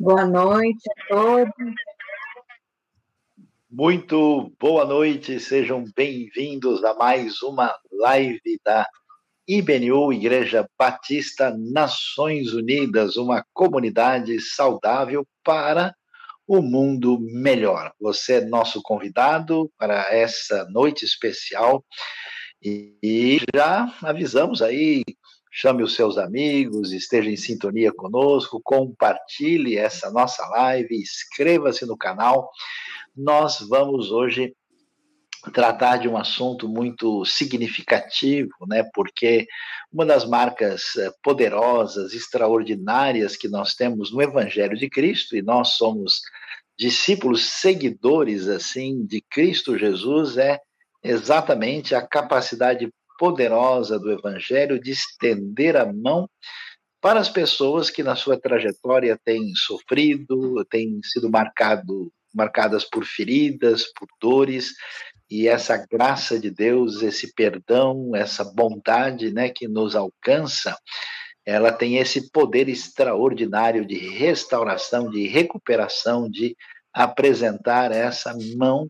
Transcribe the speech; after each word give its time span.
Boa 0.00 0.24
noite 0.24 0.80
a 0.96 1.08
todos. 1.08 1.74
Muito 3.70 4.50
boa 4.58 4.86
noite, 4.86 5.38
sejam 5.38 5.84
bem-vindos 5.94 6.82
a 6.82 6.94
mais 6.94 7.42
uma 7.42 7.78
live 7.92 8.58
da 8.64 8.88
IBNU, 9.46 10.10
Igreja 10.10 10.66
Batista 10.78 11.54
Nações 11.54 12.54
Unidas, 12.54 13.18
uma 13.18 13.44
comunidade 13.52 14.40
saudável 14.40 15.22
para 15.44 15.94
o 16.46 16.62
mundo 16.62 17.18
melhor. 17.20 17.92
Você 18.00 18.36
é 18.36 18.44
nosso 18.46 18.80
convidado 18.80 19.70
para 19.76 20.06
essa 20.10 20.64
noite 20.70 21.04
especial 21.04 21.84
e 22.62 23.38
já 23.54 23.94
avisamos 24.02 24.62
aí 24.62 25.02
chame 25.50 25.82
os 25.82 25.94
seus 25.94 26.16
amigos, 26.16 26.92
esteja 26.92 27.30
em 27.30 27.36
sintonia 27.36 27.92
conosco, 27.92 28.60
compartilhe 28.62 29.76
essa 29.76 30.10
nossa 30.10 30.46
live, 30.48 30.96
inscreva-se 30.96 31.84
no 31.84 31.96
canal. 31.96 32.50
Nós 33.16 33.58
vamos 33.68 34.10
hoje 34.10 34.54
tratar 35.52 35.96
de 35.96 36.06
um 36.06 36.16
assunto 36.16 36.68
muito 36.68 37.24
significativo, 37.24 38.52
né? 38.68 38.84
Porque 38.94 39.46
uma 39.90 40.04
das 40.04 40.24
marcas 40.24 40.96
eh, 40.96 41.10
poderosas, 41.22 42.12
extraordinárias 42.12 43.36
que 43.36 43.48
nós 43.48 43.74
temos 43.74 44.12
no 44.12 44.20
Evangelho 44.20 44.76
de 44.76 44.88
Cristo 44.90 45.34
e 45.34 45.40
nós 45.40 45.70
somos 45.70 46.20
discípulos 46.78 47.44
seguidores 47.44 48.48
assim 48.48 49.04
de 49.04 49.22
Cristo 49.30 49.78
Jesus 49.78 50.36
é 50.36 50.60
exatamente 51.02 51.94
a 51.94 52.06
capacidade 52.06 52.92
poderosa 53.20 53.98
do 53.98 54.10
Evangelho 54.10 54.80
de 54.80 54.92
estender 54.92 55.76
a 55.76 55.84
mão 55.92 56.26
para 57.02 57.20
as 57.20 57.28
pessoas 57.28 57.90
que 57.90 58.02
na 58.02 58.16
sua 58.16 58.40
trajetória 58.40 59.18
têm 59.22 59.54
sofrido, 59.54 60.64
têm 60.70 60.98
sido 61.04 61.30
marcado, 61.30 62.10
marcadas 62.34 62.82
por 62.82 63.04
feridas, 63.04 63.84
por 63.92 64.08
dores, 64.18 64.70
e 65.30 65.46
essa 65.46 65.76
graça 65.76 66.38
de 66.40 66.50
Deus, 66.50 67.02
esse 67.02 67.34
perdão, 67.34 68.16
essa 68.16 68.42
bondade 68.42 69.30
né, 69.30 69.50
que 69.50 69.68
nos 69.68 69.94
alcança, 69.94 70.74
ela 71.44 71.70
tem 71.70 71.98
esse 71.98 72.30
poder 72.30 72.70
extraordinário 72.70 73.84
de 73.84 73.96
restauração, 73.96 75.10
de 75.10 75.26
recuperação, 75.28 76.28
de 76.28 76.56
apresentar 76.92 77.92
essa 77.92 78.34
mão 78.56 78.88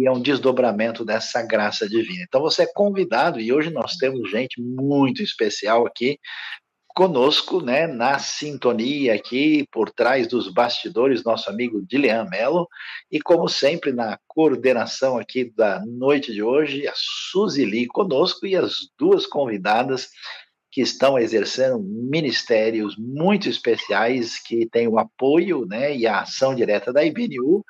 que 0.00 0.06
é 0.06 0.10
um 0.10 0.22
desdobramento 0.22 1.04
dessa 1.04 1.42
graça 1.42 1.86
divina. 1.86 2.24
Então 2.26 2.40
você 2.40 2.62
é 2.62 2.72
convidado, 2.72 3.38
e 3.38 3.52
hoje 3.52 3.68
nós 3.68 3.96
temos 3.96 4.30
gente 4.30 4.58
muito 4.58 5.22
especial 5.22 5.86
aqui 5.86 6.18
conosco, 6.94 7.60
né, 7.60 7.86
na 7.86 8.18
sintonia 8.18 9.14
aqui, 9.14 9.66
por 9.70 9.90
trás 9.90 10.26
dos 10.26 10.50
bastidores, 10.50 11.22
nosso 11.22 11.50
amigo 11.50 11.82
Dilean 11.86 12.24
Mello, 12.30 12.66
e 13.12 13.20
como 13.20 13.46
sempre, 13.46 13.92
na 13.92 14.18
coordenação 14.26 15.18
aqui 15.18 15.52
da 15.54 15.84
noite 15.84 16.32
de 16.32 16.42
hoje, 16.42 16.88
a 16.88 16.92
Suzy 16.96 17.66
Lee 17.66 17.86
conosco 17.86 18.46
e 18.46 18.56
as 18.56 18.72
duas 18.98 19.26
convidadas 19.26 20.08
que 20.72 20.80
estão 20.80 21.18
exercendo 21.18 21.78
ministérios 21.78 22.96
muito 22.98 23.50
especiais, 23.50 24.40
que 24.42 24.66
têm 24.66 24.88
o 24.88 24.98
apoio 24.98 25.66
né, 25.66 25.94
e 25.94 26.06
a 26.06 26.20
ação 26.20 26.54
direta 26.54 26.90
da 26.90 27.04
IBNU, 27.04 27.62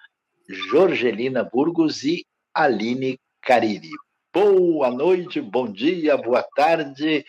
Jorgelina 0.51 1.45
Burgos 1.45 2.03
e 2.03 2.27
Aline 2.53 3.21
Cariri. 3.41 3.91
Boa 4.35 4.91
noite, 4.91 5.41
bom 5.41 5.71
dia, 5.71 6.17
boa 6.17 6.45
tarde. 6.57 7.25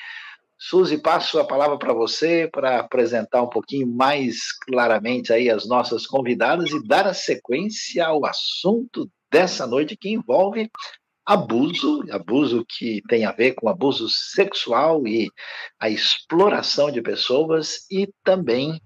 Suzy, 0.58 0.98
passo 0.98 1.40
a 1.40 1.46
palavra 1.46 1.78
para 1.78 1.94
você 1.94 2.50
para 2.52 2.80
apresentar 2.80 3.44
um 3.44 3.50
pouquinho 3.50 3.88
mais 3.88 4.52
claramente 4.66 5.32
aí 5.32 5.50
as 5.50 5.68
nossas 5.68 6.08
convidadas 6.08 6.72
e 6.72 6.88
dar 6.88 7.06
a 7.06 7.14
sequência 7.14 8.06
ao 8.06 8.26
assunto 8.26 9.10
dessa 9.32 9.68
noite 9.68 9.96
que 9.96 10.10
envolve 10.10 10.70
abuso, 11.26 12.04
abuso 12.12 12.66
que 12.68 13.02
tem 13.08 13.26
a 13.26 13.32
ver 13.32 13.54
com 13.54 13.70
abuso 13.70 14.10
sexual 14.10 15.08
e 15.08 15.30
a 15.80 15.90
exploração 15.90 16.92
de 16.92 17.02
pessoas 17.02 17.86
e 17.90 18.12
também 18.24 18.80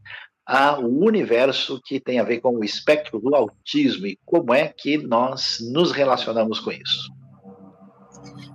a 0.45 0.79
o 0.79 1.05
universo 1.05 1.81
que 1.83 1.99
tem 1.99 2.19
a 2.19 2.23
ver 2.23 2.39
com 2.39 2.57
o 2.57 2.63
espectro 2.63 3.19
do 3.19 3.33
autismo 3.33 4.05
e 4.05 4.19
como 4.25 4.53
é 4.53 4.67
que 4.67 4.97
nós 4.97 5.57
nos 5.73 5.91
relacionamos 5.91 6.59
com 6.59 6.71
isso. 6.71 7.11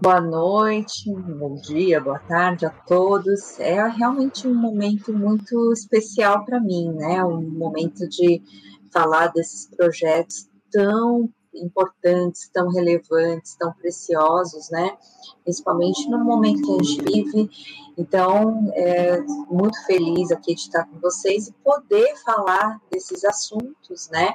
Boa 0.02 0.20
noite, 0.20 1.12
bom 1.12 1.56
dia, 1.56 2.00
boa 2.00 2.18
tarde 2.20 2.64
a 2.64 2.70
todos. 2.70 3.60
É 3.60 3.86
realmente 3.86 4.48
um 4.48 4.54
momento 4.54 5.12
muito 5.12 5.72
especial 5.72 6.44
para 6.44 6.58
mim, 6.58 6.90
né? 6.92 7.22
Um 7.22 7.42
momento 7.42 8.08
de 8.08 8.40
falar 8.90 9.26
desses 9.28 9.66
projetos 9.76 10.48
tão 10.72 11.28
importantes, 11.54 12.48
tão 12.52 12.70
relevantes, 12.70 13.56
tão 13.56 13.72
preciosos, 13.74 14.70
né? 14.70 14.96
Principalmente 15.44 16.08
no 16.08 16.24
momento 16.24 16.62
que 16.62 16.70
a 16.70 16.82
gente 16.82 17.02
vive. 17.02 17.50
Então, 18.00 18.72
é 18.72 19.20
muito 19.50 19.76
feliz 19.84 20.30
aqui 20.30 20.54
de 20.54 20.62
estar 20.62 20.86
com 20.86 20.98
vocês 21.00 21.48
e 21.48 21.52
poder 21.62 22.16
falar 22.24 22.80
desses 22.90 23.26
assuntos, 23.26 24.08
né? 24.08 24.34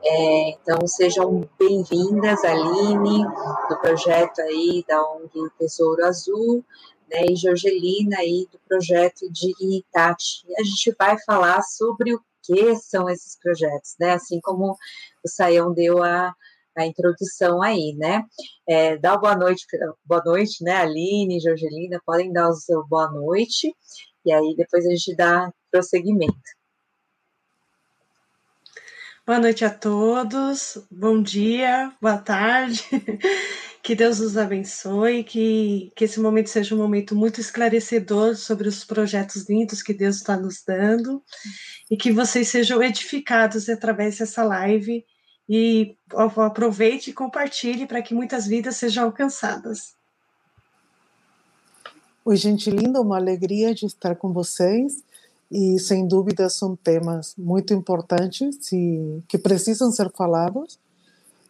É, 0.00 0.50
então, 0.50 0.86
sejam 0.86 1.42
bem-vindas, 1.58 2.44
Aline, 2.44 3.24
do 3.68 3.76
projeto 3.80 4.40
aí 4.42 4.84
da 4.86 5.02
ONG 5.02 5.50
Tesouro 5.58 6.06
Azul, 6.06 6.64
né, 7.10 7.26
e 7.28 7.34
Jorgelina 7.34 8.18
aí 8.18 8.46
do 8.52 8.60
projeto 8.68 9.28
Dignitate. 9.28 10.46
E 10.48 10.60
a 10.60 10.62
gente 10.62 10.94
vai 10.96 11.18
falar 11.26 11.62
sobre 11.62 12.14
o 12.14 12.20
que 12.44 12.76
são 12.76 13.10
esses 13.10 13.36
projetos, 13.36 13.96
né? 13.98 14.12
Assim 14.12 14.40
como 14.40 14.76
o 15.24 15.28
Saião 15.28 15.74
deu 15.74 16.00
a, 16.00 16.32
a 16.76 16.86
introdução 16.86 17.62
aí, 17.62 17.94
né? 17.96 18.24
É, 18.68 18.96
dá 18.96 19.16
boa 19.16 19.36
noite, 19.36 19.64
boa 20.04 20.22
noite, 20.24 20.62
né, 20.62 20.76
Aline, 20.76 21.40
Jorgelina, 21.40 22.00
podem 22.04 22.32
dar 22.32 22.48
o 22.48 22.54
seu 22.54 22.86
boa 22.86 23.10
noite, 23.10 23.74
e 24.24 24.32
aí 24.32 24.54
depois 24.56 24.86
a 24.86 24.90
gente 24.90 25.14
dá 25.16 25.52
prosseguimento. 25.70 26.60
Boa 29.26 29.38
noite 29.38 29.64
a 29.64 29.70
todos, 29.70 30.78
bom 30.90 31.22
dia, 31.22 31.92
boa 32.00 32.18
tarde, 32.18 32.82
que 33.82 33.94
Deus 33.94 34.18
nos 34.18 34.36
abençoe, 34.36 35.22
que, 35.22 35.92
que 35.94 36.04
esse 36.04 36.18
momento 36.18 36.48
seja 36.48 36.74
um 36.74 36.78
momento 36.78 37.14
muito 37.14 37.40
esclarecedor 37.40 38.34
sobre 38.34 38.68
os 38.68 38.84
projetos 38.84 39.48
lindos 39.48 39.82
que 39.82 39.94
Deus 39.94 40.16
está 40.16 40.36
nos 40.36 40.62
dando, 40.66 41.22
e 41.90 41.96
que 41.96 42.10
vocês 42.10 42.48
sejam 42.48 42.82
edificados 42.82 43.68
através 43.68 44.18
dessa 44.18 44.42
live 44.42 45.04
e 45.52 45.96
aproveite 46.14 47.10
e 47.10 47.12
compartilhe 47.12 47.84
para 47.84 48.00
que 48.00 48.14
muitas 48.14 48.46
vidas 48.46 48.76
sejam 48.76 49.06
alcançadas. 49.06 49.96
Oi, 52.24 52.36
gente 52.36 52.70
linda, 52.70 53.00
uma 53.00 53.16
alegria 53.16 53.74
de 53.74 53.84
estar 53.84 54.14
com 54.14 54.32
vocês 54.32 55.02
e 55.50 55.76
sem 55.80 56.06
dúvida 56.06 56.48
são 56.48 56.76
temas 56.76 57.34
muito 57.36 57.74
importantes 57.74 58.70
e 58.72 59.24
que 59.26 59.36
precisam 59.36 59.90
ser 59.90 60.08
falados 60.12 60.78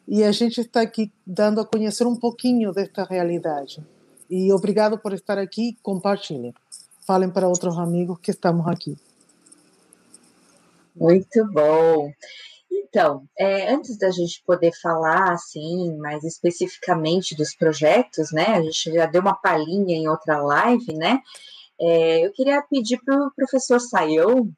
e 0.09 0.25
a 0.25 0.33
gente 0.33 0.63
está 0.63 0.81
aqui 0.81 1.13
dando 1.27 1.61
a 1.61 1.67
conhecer 1.67 2.07
um 2.07 2.17
pouquinho 2.17 2.73
desta 2.73 3.05
realidade. 3.05 3.85
E 4.31 4.51
obrigado 4.51 4.97
por 4.97 5.13
estar 5.13 5.37
aqui, 5.37 5.77
compartilhem. 5.83 6.55
Falem 7.07 7.29
para 7.29 7.47
outros 7.47 7.79
amigos 7.79 8.19
que 8.19 8.31
estamos 8.31 8.67
aqui. 8.67 8.97
Muito 10.97 11.47
bom. 11.53 12.11
Então, 12.91 13.25
é, 13.39 13.73
antes 13.73 13.97
da 13.97 14.11
gente 14.11 14.43
poder 14.45 14.73
falar 14.83 15.33
assim 15.33 15.97
mais 15.99 16.25
especificamente 16.25 17.37
dos 17.37 17.55
projetos, 17.55 18.33
né? 18.33 18.47
A 18.47 18.63
gente 18.63 18.93
já 18.93 19.07
deu 19.07 19.23
uma 19.23 19.35
palhinha 19.35 19.97
em 19.97 20.09
outra 20.09 20.43
live, 20.43 20.93
né? 20.95 21.21
É, 21.81 22.27
eu 22.27 22.33
queria 22.33 22.61
pedir 22.63 23.01
para 23.05 23.17
o 23.17 23.33
professor 23.35 23.81
Saião, 23.81 24.51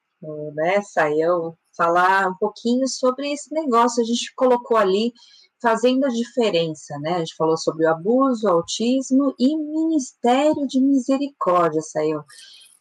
né, 0.54 0.80
Saião, 0.82 1.56
falar 1.76 2.28
um 2.28 2.34
pouquinho 2.36 2.88
sobre 2.88 3.30
esse 3.32 3.52
negócio. 3.52 4.02
A 4.02 4.06
gente 4.06 4.34
colocou 4.34 4.78
ali 4.78 5.12
fazendo 5.60 6.06
a 6.06 6.08
diferença, 6.08 6.98
né? 7.00 7.14
A 7.16 7.18
gente 7.18 7.36
falou 7.36 7.56
sobre 7.58 7.84
o 7.84 7.90
abuso, 7.90 8.46
o 8.46 8.50
autismo 8.50 9.34
e 9.38 9.56
Ministério 9.56 10.66
de 10.66 10.80
Misericórdia, 10.80 11.82
Saião. 11.82 12.24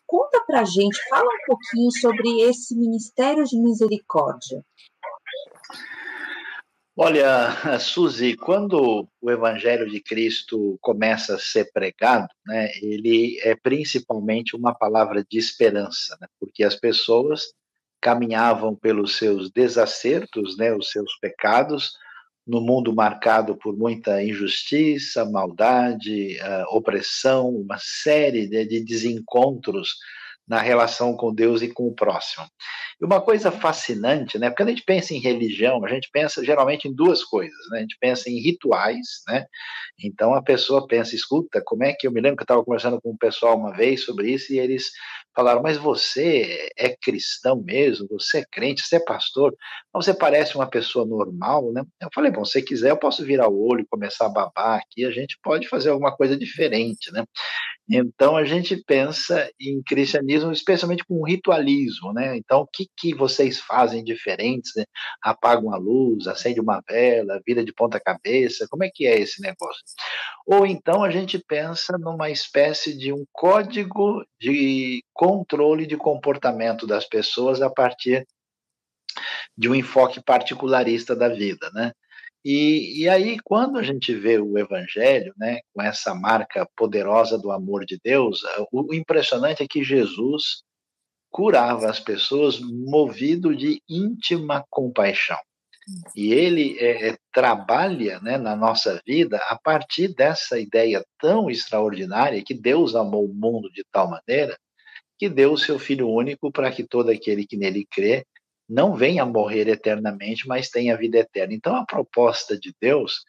Conta 0.07 0.44
para 0.45 0.62
a 0.62 0.65
gente, 0.65 0.98
fala 1.09 1.25
um 1.25 1.45
pouquinho 1.45 1.92
sobre 2.00 2.42
esse 2.42 2.75
Ministério 2.75 3.44
de 3.44 3.57
Misericórdia. 3.57 4.63
Olha, 6.95 7.49
Suzy, 7.79 8.35
quando 8.35 9.07
o 9.21 9.31
Evangelho 9.31 9.89
de 9.89 10.01
Cristo 10.01 10.77
começa 10.81 11.35
a 11.35 11.39
ser 11.39 11.71
pregado, 11.71 12.27
né, 12.45 12.69
ele 12.81 13.39
é 13.41 13.55
principalmente 13.55 14.55
uma 14.55 14.73
palavra 14.73 15.23
de 15.23 15.38
esperança, 15.38 16.17
né, 16.19 16.27
porque 16.39 16.63
as 16.63 16.75
pessoas 16.75 17.53
caminhavam 18.01 18.75
pelos 18.75 19.17
seus 19.17 19.49
desacertos, 19.51 20.57
né, 20.57 20.75
os 20.75 20.89
seus 20.91 21.17
pecados, 21.19 21.93
no 22.45 22.59
mundo 22.59 22.93
marcado 22.93 23.55
por 23.55 23.77
muita 23.77 24.21
injustiça, 24.21 25.23
maldade, 25.23 26.38
uh, 26.41 26.75
opressão, 26.75 27.49
uma 27.49 27.77
série 27.79 28.47
de, 28.47 28.65
de 28.65 28.83
desencontros 28.83 29.95
na 30.51 30.59
relação 30.59 31.15
com 31.15 31.33
Deus 31.33 31.62
e 31.62 31.69
com 31.69 31.88
o 31.88 31.95
próximo. 31.95 32.45
E 33.01 33.06
uma 33.06 33.21
coisa 33.21 33.50
fascinante, 33.53 34.38
né? 34.38 34.50
Porque 34.50 34.62
quando 34.62 34.68
a 34.68 34.71
gente 34.71 34.83
pensa 34.83 35.13
em 35.13 35.18
religião, 35.18 35.83
a 35.86 35.88
gente 35.88 36.09
pensa 36.12 36.44
geralmente 36.44 36.89
em 36.89 36.94
duas 36.94 37.24
coisas, 37.24 37.57
né? 37.69 37.77
A 37.77 37.81
gente 37.83 37.95
pensa 38.01 38.30
em 38.30 38.38
rituais, 38.42 39.21
né? 39.30 39.45
Então 39.98 40.33
a 40.33 40.44
pessoa 40.44 40.86
pensa, 40.86 41.15
escuta, 41.15 41.62
como 41.65 41.86
é 41.86 41.94
que 41.94 42.06
eu 42.06 42.12
me 42.12 42.19
lembro 42.19 42.36
que 42.36 42.42
eu 42.42 42.44
estava 42.44 42.65
conversando 42.65 43.00
com 43.00 43.12
um 43.12 43.18
pessoal 43.18 43.57
uma 43.57 43.71
vez 43.71 44.03
sobre 44.03 44.30
isso 44.30 44.51
e 44.51 44.59
eles 44.59 44.92
falaram, 45.33 45.62
mas 45.62 45.77
você 45.77 46.69
é 46.77 46.94
cristão 47.01 47.63
mesmo? 47.63 48.06
Você 48.12 48.39
é 48.39 48.45
crente? 48.51 48.81
Você 48.81 48.98
é 48.98 49.00
pastor? 49.00 49.56
Você 49.94 50.13
parece 50.13 50.56
uma 50.56 50.69
pessoa 50.69 51.06
normal, 51.06 51.71
né? 51.71 51.83
Eu 52.01 52.09
falei, 52.13 52.30
bom, 52.30 52.44
se 52.44 52.62
quiser, 52.62 52.89
eu 52.89 52.98
posso 52.98 53.24
virar 53.24 53.48
o 53.48 53.69
olho 53.69 53.83
e 53.83 53.88
começar 53.88 54.25
a 54.25 54.30
babar 54.30 54.81
aqui, 54.81 55.06
a 55.06 55.12
gente 55.12 55.39
pode 55.42 55.69
fazer 55.69 55.92
alguma 55.92 56.13
coisa 56.13 56.36
diferente, 56.38 57.09
né? 57.13 57.24
Então 57.91 58.38
a 58.38 58.45
gente 58.45 58.77
pensa 58.77 59.51
em 59.59 59.81
cristianismo, 59.83 60.51
especialmente 60.51 61.03
com 61.03 61.25
ritualismo, 61.25 62.13
né? 62.13 62.38
Então 62.38 62.61
o 62.61 62.67
que, 62.67 62.88
que 62.95 63.13
vocês 63.13 63.59
fazem 63.59 64.01
diferentes? 64.03 64.71
Né? 64.75 64.85
Apagam 65.21 65.73
a 65.73 65.77
luz, 65.77 66.25
acende 66.25 66.61
uma 66.61 66.81
vela, 66.88 67.41
vira 67.45 67.65
de 67.65 67.73
ponta 67.73 67.99
cabeça, 67.99 68.65
como 68.69 68.85
é 68.85 68.89
que 68.93 69.05
é 69.05 69.19
esse 69.19 69.41
negócio? 69.41 69.83
Ou 70.45 70.65
então 70.65 71.03
a 71.03 71.09
gente 71.09 71.38
pensa 71.38 71.97
numa 71.97 72.29
espécie 72.29 72.97
de 72.97 73.11
um 73.11 73.25
código 73.31 74.23
de 74.39 75.03
controle 75.13 75.85
de 75.85 75.97
comportamento 75.97 76.88
das 76.88 77.05
pessoas 77.05 77.61
a 77.61 77.69
partir 77.69 78.25
de 79.57 79.67
um 79.69 79.75
enfoque 79.75 80.23
particularista 80.23 81.13
da 81.15 81.27
vida, 81.27 81.69
né? 81.73 81.91
E, 82.43 83.03
e 83.03 83.09
aí, 83.09 83.38
quando 83.43 83.77
a 83.77 83.83
gente 83.83 84.13
vê 84.15 84.39
o 84.39 84.57
Evangelho, 84.57 85.33
né, 85.38 85.59
com 85.73 85.81
essa 85.81 86.15
marca 86.15 86.67
poderosa 86.75 87.38
do 87.38 87.51
amor 87.51 87.85
de 87.85 87.99
Deus, 88.03 88.41
o, 88.71 88.91
o 88.91 88.93
impressionante 88.93 89.61
é 89.61 89.67
que 89.67 89.83
Jesus 89.83 90.63
curava 91.29 91.89
as 91.89 91.99
pessoas 91.99 92.59
movido 92.59 93.55
de 93.55 93.81
íntima 93.88 94.65
compaixão. 94.69 95.38
E 96.15 96.31
ele 96.31 96.77
é, 96.79 97.17
trabalha 97.33 98.19
né, 98.19 98.38
na 98.38 98.55
nossa 98.55 99.01
vida 99.05 99.38
a 99.47 99.57
partir 99.57 100.13
dessa 100.13 100.59
ideia 100.59 101.03
tão 101.19 101.49
extraordinária 101.49 102.43
que 102.43 102.53
Deus 102.53 102.95
amou 102.95 103.25
o 103.25 103.33
mundo 103.33 103.71
de 103.71 103.83
tal 103.91 104.09
maneira 104.09 104.57
que 105.17 105.29
deu 105.29 105.53
o 105.53 105.57
seu 105.57 105.77
Filho 105.77 106.09
único 106.09 106.51
para 106.51 106.71
que 106.71 106.83
todo 106.83 107.09
aquele 107.09 107.45
que 107.45 107.57
nele 107.57 107.85
crê 107.89 108.25
não 108.71 108.95
venha 108.95 109.25
morrer 109.25 109.68
eternamente, 109.68 110.47
mas 110.47 110.69
tenha 110.69 110.95
vida 110.95 111.19
eterna. 111.19 111.53
Então, 111.53 111.75
a 111.75 111.85
proposta 111.85 112.57
de 112.57 112.73
Deus 112.79 113.23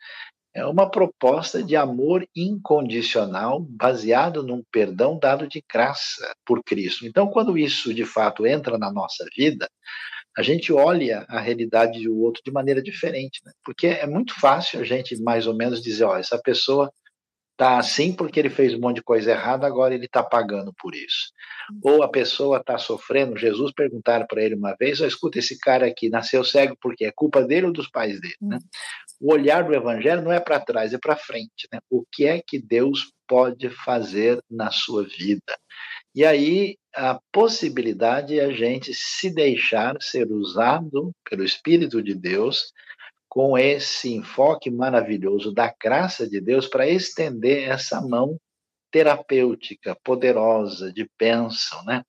é 0.54 0.64
uma 0.64 0.88
proposta 0.88 1.62
de 1.62 1.74
amor 1.74 2.26
incondicional, 2.36 3.58
baseado 3.60 4.42
num 4.42 4.62
perdão 4.70 5.18
dado 5.18 5.48
de 5.48 5.64
graça 5.68 6.32
por 6.46 6.62
Cristo. 6.62 7.06
Então, 7.06 7.26
quando 7.26 7.58
isso 7.58 7.92
de 7.92 8.04
fato 8.04 8.46
entra 8.46 8.78
na 8.78 8.92
nossa 8.92 9.24
vida, 9.36 9.68
a 10.36 10.42
gente 10.42 10.72
olha 10.72 11.26
a 11.28 11.40
realidade 11.40 12.04
do 12.04 12.20
outro 12.20 12.42
de 12.44 12.52
maneira 12.52 12.82
diferente, 12.82 13.40
né? 13.44 13.52
porque 13.64 13.88
é 13.88 14.06
muito 14.06 14.38
fácil 14.38 14.80
a 14.80 14.84
gente 14.84 15.20
mais 15.20 15.46
ou 15.46 15.54
menos 15.54 15.82
dizer, 15.82 16.04
ó, 16.04 16.16
essa 16.16 16.40
pessoa 16.40 16.90
tá 17.62 17.78
assim 17.78 18.12
porque 18.12 18.40
ele 18.40 18.50
fez 18.50 18.74
um 18.74 18.80
monte 18.80 18.96
de 18.96 19.04
coisa 19.04 19.30
errada, 19.30 19.64
agora 19.68 19.94
ele 19.94 20.06
está 20.06 20.20
pagando 20.20 20.74
por 20.76 20.96
isso. 20.96 21.30
Ou 21.80 22.02
a 22.02 22.08
pessoa 22.08 22.58
está 22.58 22.76
sofrendo, 22.76 23.38
Jesus 23.38 23.70
perguntaram 23.72 24.26
para 24.26 24.42
ele 24.42 24.56
uma 24.56 24.74
vez, 24.74 25.00
oh, 25.00 25.06
escuta, 25.06 25.38
esse 25.38 25.56
cara 25.60 25.86
aqui 25.86 26.08
nasceu 26.08 26.42
cego 26.42 26.76
porque 26.82 27.04
é 27.04 27.12
culpa 27.12 27.44
dele 27.44 27.66
ou 27.66 27.72
dos 27.72 27.88
pais 27.88 28.20
dele? 28.20 28.34
Né? 28.42 28.58
O 29.20 29.32
olhar 29.32 29.62
do 29.62 29.72
evangelho 29.72 30.22
não 30.22 30.32
é 30.32 30.40
para 30.40 30.58
trás, 30.58 30.92
é 30.92 30.98
para 30.98 31.14
frente. 31.14 31.68
Né? 31.72 31.78
O 31.88 32.04
que 32.10 32.26
é 32.26 32.42
que 32.44 32.60
Deus 32.60 33.12
pode 33.28 33.70
fazer 33.70 34.42
na 34.50 34.72
sua 34.72 35.04
vida? 35.04 35.56
E 36.16 36.24
aí 36.24 36.76
a 36.92 37.20
possibilidade 37.30 38.40
é 38.40 38.44
a 38.44 38.52
gente 38.52 38.92
se 38.92 39.32
deixar 39.32 39.96
ser 40.00 40.32
usado 40.32 41.12
pelo 41.30 41.44
Espírito 41.44 42.02
de 42.02 42.12
Deus 42.12 42.72
com 43.32 43.56
esse 43.56 44.12
enfoque 44.12 44.70
maravilhoso 44.70 45.54
da 45.54 45.74
graça 45.82 46.28
de 46.28 46.38
Deus 46.38 46.68
para 46.68 46.86
estender 46.86 47.66
essa 47.66 47.98
mão 47.98 48.38
terapêutica, 48.90 49.96
poderosa, 50.04 50.92
de 50.92 51.08
bênção, 51.18 51.82
né? 51.86 52.04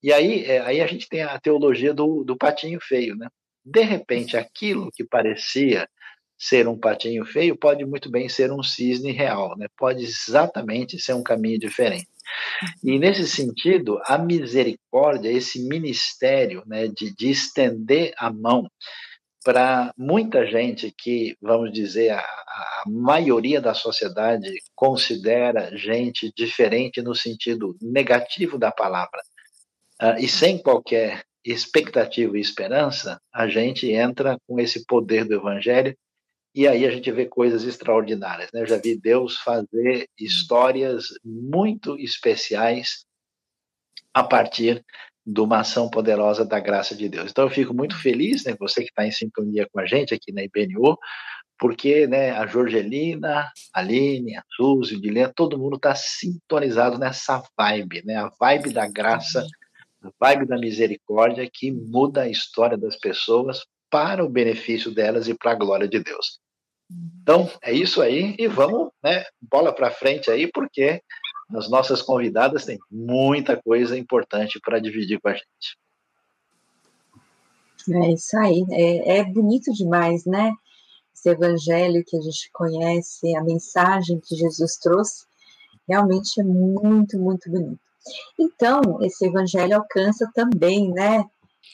E 0.00 0.12
aí, 0.12 0.44
é, 0.44 0.60
aí 0.60 0.80
a 0.80 0.86
gente 0.86 1.08
tem 1.08 1.24
a 1.24 1.36
teologia 1.40 1.92
do, 1.92 2.22
do 2.22 2.36
patinho 2.36 2.78
feio, 2.80 3.16
né? 3.16 3.26
De 3.64 3.82
repente, 3.82 4.36
aquilo 4.36 4.88
que 4.94 5.02
parecia 5.02 5.88
ser 6.38 6.68
um 6.68 6.78
patinho 6.78 7.24
feio 7.24 7.56
pode 7.56 7.84
muito 7.84 8.08
bem 8.08 8.28
ser 8.28 8.52
um 8.52 8.62
cisne 8.62 9.10
real, 9.10 9.58
né? 9.58 9.66
Pode 9.76 10.04
exatamente 10.04 10.96
ser 11.00 11.14
um 11.14 11.24
caminho 11.24 11.58
diferente. 11.58 12.06
E 12.84 13.00
nesse 13.00 13.26
sentido, 13.26 14.00
a 14.04 14.16
misericórdia, 14.16 15.28
esse 15.28 15.60
ministério, 15.66 16.62
né, 16.68 16.86
de, 16.86 17.12
de 17.16 17.30
estender 17.30 18.14
a 18.16 18.32
mão 18.32 18.70
para 19.48 19.94
muita 19.96 20.44
gente 20.44 20.90
que, 20.90 21.34
vamos 21.40 21.72
dizer, 21.72 22.10
a, 22.10 22.20
a, 22.20 22.82
maioria 22.86 23.62
da 23.62 23.72
sociedade 23.72 24.46
considera 24.74 25.74
gente 25.74 26.30
diferente 26.36 27.00
no 27.00 27.14
sentido 27.14 27.74
negativo 27.80 28.58
da 28.58 28.70
palavra, 28.70 29.22
uh, 30.02 30.18
e 30.18 30.28
sem 30.28 30.58
qualquer 30.58 31.24
expectativa 31.42 32.36
e 32.36 32.42
esperança, 32.42 33.18
a 33.32 33.48
gente 33.48 33.90
entra 33.90 34.36
com 34.46 34.60
esse 34.60 34.84
poder 34.84 35.24
do 35.24 35.36
evangelho 35.36 35.96
e 36.54 36.68
aí 36.68 36.84
a 36.84 36.90
gente 36.90 37.10
vê 37.10 37.24
coisas 37.24 37.64
extraordinárias. 37.64 38.50
Né? 38.52 38.60
Eu 38.60 38.66
já 38.66 38.76
vi 38.76 39.00
Deus 39.00 39.38
fazer 39.38 40.10
histórias 40.18 41.06
muito 41.24 41.98
especiais 41.98 43.06
a 44.12 44.22
partir 44.22 44.84
de 45.30 45.40
uma 45.42 45.60
ação 45.60 45.90
poderosa 45.90 46.42
da 46.42 46.58
graça 46.58 46.94
de 46.94 47.06
Deus. 47.06 47.30
Então 47.30 47.44
eu 47.44 47.50
fico 47.50 47.74
muito 47.74 47.94
feliz, 48.00 48.44
né, 48.44 48.56
você 48.58 48.82
que 48.82 48.88
está 48.88 49.06
em 49.06 49.12
sintonia 49.12 49.68
com 49.70 49.78
a 49.78 49.84
gente 49.84 50.14
aqui 50.14 50.32
na 50.32 50.42
IBNU, 50.42 50.96
porque 51.58 52.06
né, 52.06 52.30
a 52.30 52.46
Jorgelina, 52.46 53.40
a 53.74 53.78
Aline, 53.78 54.38
a 54.38 54.42
Suzy, 54.56 54.96
o 54.96 55.00
Dilene, 55.00 55.30
todo 55.36 55.58
mundo 55.58 55.76
está 55.76 55.94
sintonizado 55.94 56.98
nessa 56.98 57.42
vibe, 57.58 58.02
né, 58.06 58.16
a 58.16 58.30
vibe 58.40 58.72
da 58.72 58.88
graça, 58.88 59.46
a 60.02 60.10
vibe 60.18 60.46
da 60.46 60.56
misericórdia 60.56 61.46
que 61.52 61.70
muda 61.70 62.22
a 62.22 62.28
história 62.28 62.78
das 62.78 62.96
pessoas 62.96 63.66
para 63.90 64.24
o 64.24 64.30
benefício 64.30 64.90
delas 64.90 65.28
e 65.28 65.34
para 65.34 65.50
a 65.50 65.56
glória 65.56 65.86
de 65.86 66.00
Deus. 66.00 66.40
Então, 67.20 67.50
é 67.60 67.70
isso 67.70 68.00
aí, 68.00 68.34
e 68.38 68.48
vamos, 68.48 68.88
né, 69.04 69.26
bola 69.42 69.74
para 69.74 69.90
frente 69.90 70.30
aí, 70.30 70.50
porque 70.50 71.02
as 71.54 71.68
nossas 71.68 72.02
convidadas 72.02 72.64
têm 72.64 72.78
muita 72.90 73.60
coisa 73.60 73.96
importante 73.96 74.60
para 74.60 74.78
dividir 74.78 75.20
com 75.20 75.28
a 75.28 75.34
gente. 75.34 75.78
É 77.90 78.12
isso 78.12 78.36
aí, 78.36 78.66
é, 78.70 79.18
é, 79.18 79.24
bonito 79.24 79.72
demais, 79.72 80.26
né? 80.26 80.52
Esse 81.14 81.30
evangelho 81.30 82.04
que 82.06 82.16
a 82.16 82.20
gente 82.20 82.50
conhece, 82.52 83.34
a 83.34 83.42
mensagem 83.42 84.20
que 84.20 84.36
Jesus 84.36 84.76
trouxe, 84.76 85.24
realmente 85.88 86.40
é 86.40 86.44
muito, 86.44 87.18
muito 87.18 87.50
bonito. 87.50 87.80
Então, 88.38 89.02
esse 89.02 89.26
evangelho 89.26 89.76
alcança 89.76 90.30
também, 90.34 90.90
né, 90.90 91.24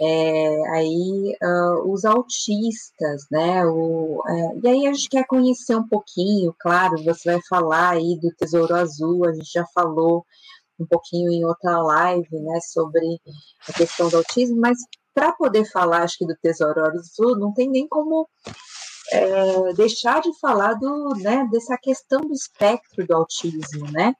é, 0.00 0.68
aí 0.70 1.36
uh, 1.42 1.92
os 1.92 2.04
autistas, 2.04 3.26
né? 3.30 3.64
O, 3.66 4.22
é, 4.26 4.58
e 4.62 4.68
aí 4.68 4.86
a 4.86 4.92
gente 4.92 5.08
quer 5.08 5.26
conhecer 5.26 5.76
um 5.76 5.86
pouquinho, 5.86 6.54
claro, 6.58 7.02
você 7.04 7.32
vai 7.32 7.40
falar 7.48 7.90
aí 7.90 8.18
do 8.20 8.34
Tesouro 8.36 8.74
Azul, 8.74 9.26
a 9.26 9.32
gente 9.32 9.50
já 9.52 9.64
falou 9.74 10.24
um 10.78 10.86
pouquinho 10.86 11.30
em 11.30 11.44
outra 11.44 11.80
live, 11.80 12.28
né, 12.32 12.58
sobre 12.60 13.20
a 13.68 13.72
questão 13.72 14.08
do 14.08 14.16
autismo, 14.16 14.60
mas 14.60 14.78
para 15.14 15.32
poder 15.32 15.64
falar, 15.70 16.02
acho 16.02 16.18
que 16.18 16.26
do 16.26 16.34
Tesouro 16.42 16.84
Azul, 16.84 17.38
não 17.38 17.52
tem 17.54 17.70
nem 17.70 17.86
como 17.86 18.28
é, 19.12 19.72
deixar 19.74 20.20
de 20.20 20.36
falar 20.40 20.74
do, 20.74 21.14
né, 21.18 21.48
dessa 21.52 21.78
questão 21.80 22.20
do 22.20 22.32
espectro 22.32 23.06
do 23.06 23.14
autismo, 23.14 23.90
né? 23.92 24.14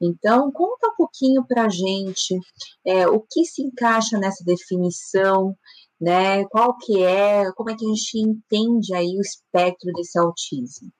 Então, 0.00 0.50
conta 0.50 0.88
um 0.88 0.96
pouquinho 0.96 1.44
para 1.46 1.64
a 1.64 1.68
gente 1.68 2.38
é, 2.86 3.06
o 3.06 3.20
que 3.20 3.44
se 3.44 3.62
encaixa 3.62 4.18
nessa 4.18 4.42
definição, 4.44 5.54
né? 6.00 6.44
Qual 6.46 6.76
que 6.78 7.02
é, 7.02 7.52
como 7.52 7.70
é 7.70 7.76
que 7.76 7.84
a 7.84 7.88
gente 7.88 8.18
entende 8.18 8.94
aí 8.94 9.16
o 9.16 9.20
espectro 9.20 9.92
desse 9.92 10.18
autismo? 10.18 10.90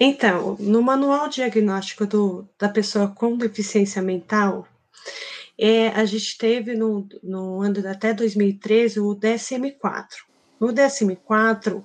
Então, 0.00 0.56
no 0.58 0.82
manual 0.82 1.28
diagnóstico 1.28 2.06
do, 2.06 2.48
da 2.58 2.68
pessoa 2.68 3.08
com 3.08 3.36
deficiência 3.36 4.02
mental, 4.02 4.66
é, 5.58 5.88
a 5.88 6.04
gente 6.04 6.36
teve 6.38 6.74
no, 6.74 7.06
no 7.22 7.60
ano 7.60 7.86
até 7.88 8.12
2013 8.12 8.98
o 8.98 9.14
DSM-4. 9.14 10.06
O 10.58 10.66
DSM-4 10.66 11.82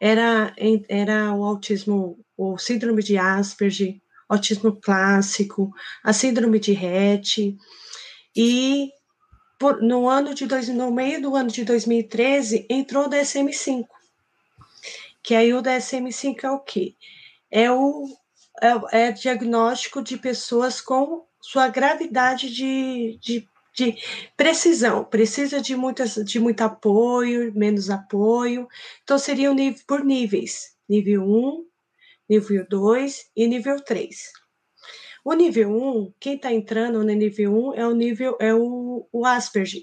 era, 0.00 0.54
era 0.88 1.34
o 1.34 1.44
autismo, 1.44 2.18
o 2.36 2.56
síndrome 2.56 3.02
de 3.02 3.18
Asperger, 3.18 4.00
autismo 4.28 4.72
clássico, 4.80 5.72
a 6.04 6.12
síndrome 6.12 6.58
de 6.58 6.72
Rett, 6.72 7.56
e 8.36 8.90
por, 9.58 9.82
no 9.82 10.08
ano 10.08 10.34
de 10.34 10.46
dois, 10.46 10.68
no 10.68 10.90
meio 10.92 11.20
do 11.20 11.34
ano 11.34 11.50
de 11.50 11.64
2013 11.64 12.66
entrou 12.70 13.06
o 13.06 13.10
DSM-5, 13.10 13.86
que 15.22 15.34
aí 15.34 15.52
o 15.52 15.62
DSM-5 15.62 16.44
é 16.44 16.50
o 16.50 16.60
quê? 16.60 16.94
É 17.50 17.70
o 17.70 18.06
é, 18.60 19.06
é 19.08 19.12
diagnóstico 19.12 20.02
de 20.02 20.16
pessoas 20.16 20.80
com 20.80 21.24
sua 21.40 21.68
gravidade 21.68 22.52
de, 22.52 23.18
de, 23.20 23.48
de 23.74 23.96
precisão. 24.36 25.04
Precisa 25.04 25.60
de, 25.60 25.76
muitas, 25.76 26.14
de 26.14 26.38
muito 26.40 26.62
apoio, 26.62 27.52
menos 27.54 27.90
apoio. 27.90 28.68
Então, 29.02 29.18
seria 29.18 29.52
nível, 29.54 29.80
por 29.86 30.04
níveis. 30.04 30.76
Nível 30.88 31.22
1, 31.22 31.64
nível 32.28 32.66
2 32.68 33.30
e 33.36 33.46
nível 33.46 33.82
3. 33.82 34.16
O 35.24 35.34
nível 35.34 35.70
1, 35.70 36.14
quem 36.20 36.36
está 36.36 36.52
entrando 36.52 37.04
no 37.04 37.12
nível 37.12 37.70
1 37.70 37.74
é 37.74 37.86
o 37.86 37.94
nível, 37.94 38.36
é 38.40 38.54
o, 38.54 39.08
o 39.12 39.26
Asperger, 39.26 39.82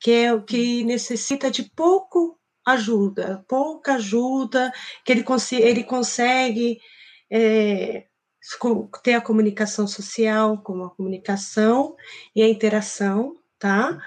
que 0.00 0.10
é 0.10 0.32
o 0.32 0.42
que 0.42 0.84
necessita 0.84 1.50
de 1.50 1.64
pouco 1.64 2.38
ajuda, 2.66 3.44
pouca 3.48 3.94
ajuda, 3.94 4.72
que 5.04 5.12
ele, 5.12 5.22
cons 5.22 5.52
ele 5.52 5.84
consegue 5.84 6.80
é, 7.30 8.06
ter 9.02 9.14
a 9.14 9.20
comunicação 9.20 9.86
social, 9.86 10.58
como 10.62 10.84
a 10.84 10.90
comunicação 10.90 11.96
e 12.34 12.42
a 12.42 12.48
interação, 12.48 13.36
tá? 13.58 13.98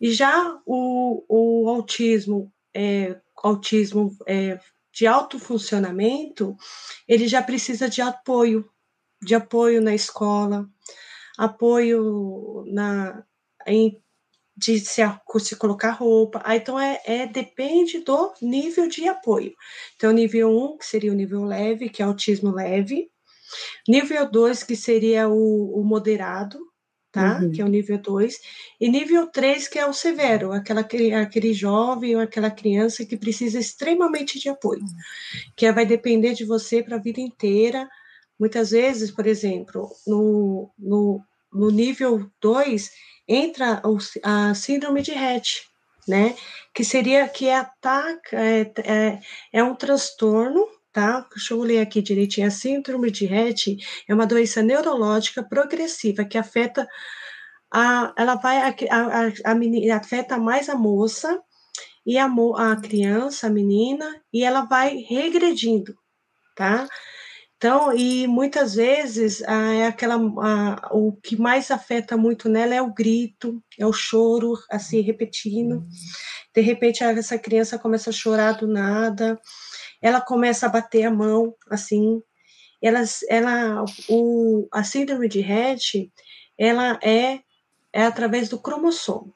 E 0.00 0.12
já 0.12 0.60
o, 0.66 1.24
o 1.28 1.68
autismo, 1.68 2.52
é, 2.74 3.18
autismo 3.36 4.16
é, 4.26 4.58
de 4.96 5.06
alto 5.06 5.38
funcionamento, 5.38 6.56
ele 7.06 7.28
já 7.28 7.42
precisa 7.42 7.86
de 7.86 8.00
apoio, 8.00 8.66
de 9.22 9.34
apoio 9.34 9.82
na 9.82 9.94
escola, 9.94 10.66
apoio 11.36 12.64
na, 12.66 13.22
em 13.66 14.02
de 14.56 14.80
se, 14.80 15.02
se 15.40 15.56
colocar 15.56 15.90
roupa. 15.90 16.40
Ah, 16.42 16.56
então, 16.56 16.80
é, 16.80 16.98
é, 17.04 17.26
depende 17.26 17.98
do 17.98 18.32
nível 18.40 18.88
de 18.88 19.06
apoio. 19.06 19.54
Então, 19.94 20.12
nível 20.12 20.48
1, 20.48 20.64
um, 20.64 20.78
que 20.78 20.86
seria 20.86 21.12
o 21.12 21.14
nível 21.14 21.44
leve, 21.44 21.90
que 21.90 22.00
é 22.00 22.06
autismo 22.06 22.50
leve. 22.50 23.10
Nível 23.86 24.30
2, 24.30 24.62
que 24.62 24.74
seria 24.74 25.28
o, 25.28 25.78
o 25.78 25.84
moderado, 25.84 26.58
tá? 27.16 27.38
Uhum. 27.40 27.50
Que 27.50 27.62
é 27.62 27.64
o 27.64 27.68
nível 27.68 27.96
2. 27.96 28.40
E 28.78 28.88
nível 28.90 29.26
3, 29.28 29.68
que 29.68 29.78
é 29.78 29.86
o 29.86 29.92
severo, 29.94 30.52
aquela, 30.52 30.82
aquele 30.82 31.54
jovem 31.54 32.14
ou 32.14 32.20
aquela 32.20 32.50
criança 32.50 33.06
que 33.06 33.16
precisa 33.16 33.58
extremamente 33.58 34.38
de 34.38 34.50
apoio. 34.50 34.82
Uhum. 34.82 34.96
Que 35.56 35.72
vai 35.72 35.86
depender 35.86 36.34
de 36.34 36.44
você 36.44 36.82
para 36.82 36.96
a 36.96 37.00
vida 37.00 37.20
inteira. 37.20 37.88
Muitas 38.38 38.70
vezes, 38.70 39.10
por 39.10 39.26
exemplo, 39.26 39.88
no, 40.06 40.70
no, 40.78 41.22
no 41.50 41.70
nível 41.70 42.30
2, 42.38 42.90
entra 43.26 43.82
a 44.22 44.54
síndrome 44.54 45.00
de 45.00 45.12
Rett, 45.12 45.62
né? 46.06 46.36
Que 46.74 46.84
seria 46.84 47.26
que 47.26 47.48
ataca, 47.48 48.38
é, 48.38 48.70
é, 48.84 49.20
é 49.54 49.64
um 49.64 49.74
transtorno 49.74 50.68
tá? 50.96 51.26
Deixa 51.30 51.52
eu 51.52 51.60
ler 51.60 51.80
aqui 51.80 52.00
direitinho. 52.00 52.46
A 52.46 52.50
síndrome 52.50 53.10
de 53.10 53.26
Rett 53.26 53.76
é 54.08 54.14
uma 54.14 54.26
doença 54.26 54.62
neurológica 54.62 55.42
progressiva 55.42 56.24
que 56.24 56.38
afeta 56.38 56.88
a, 57.70 58.14
ela 58.16 58.36
vai 58.36 58.56
a, 58.56 58.70
a, 58.70 59.52
a 59.52 59.54
menina, 59.54 59.96
afeta 59.96 60.38
mais 60.38 60.70
a 60.70 60.74
moça 60.74 61.38
e 62.06 62.16
a, 62.16 62.24
a 62.24 62.76
criança, 62.76 63.46
a 63.46 63.50
menina, 63.50 64.22
e 64.32 64.42
ela 64.42 64.62
vai 64.62 64.96
regredindo, 64.96 65.94
tá? 66.56 66.88
Então, 67.58 67.94
e 67.94 68.26
muitas 68.26 68.74
vezes 68.74 69.42
é 69.42 69.86
aquela 69.86 70.16
o 70.92 71.12
que 71.22 71.36
mais 71.36 71.70
afeta 71.70 72.16
muito 72.16 72.48
nela 72.48 72.74
é 72.74 72.80
o 72.80 72.94
grito, 72.94 73.62
é 73.78 73.84
o 73.84 73.92
choro, 73.92 74.54
assim, 74.70 75.00
repetindo. 75.00 75.84
De 76.54 76.62
repente, 76.62 77.04
essa 77.04 77.38
criança 77.38 77.78
começa 77.78 78.08
a 78.08 78.14
chorar 78.14 78.52
do 78.52 78.66
nada, 78.66 79.38
ela 80.06 80.20
começa 80.20 80.66
a 80.66 80.68
bater 80.68 81.04
a 81.04 81.10
mão, 81.10 81.52
assim. 81.68 82.22
Ela, 82.80 83.02
ela, 83.28 83.84
o, 84.08 84.68
a 84.72 84.84
síndrome 84.84 85.28
de 85.28 85.40
Rett, 85.40 86.12
ela 86.56 86.96
é, 87.02 87.40
é 87.92 88.02
através 88.04 88.48
do 88.48 88.56
cromossomo. 88.56 89.34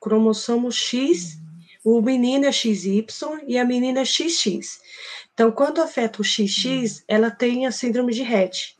Cromossomo 0.00 0.72
X, 0.72 1.38
o 1.84 2.02
menino 2.02 2.46
é 2.46 2.50
XY 2.50 3.06
e 3.46 3.56
a 3.56 3.64
menina 3.64 4.00
é 4.00 4.04
XX. 4.04 4.80
Então, 5.32 5.52
quando 5.52 5.80
afeta 5.80 6.20
o 6.20 6.24
XX, 6.24 7.04
ela 7.06 7.30
tem 7.30 7.64
a 7.64 7.70
síndrome 7.70 8.12
de 8.12 8.24
Rett. 8.24 8.76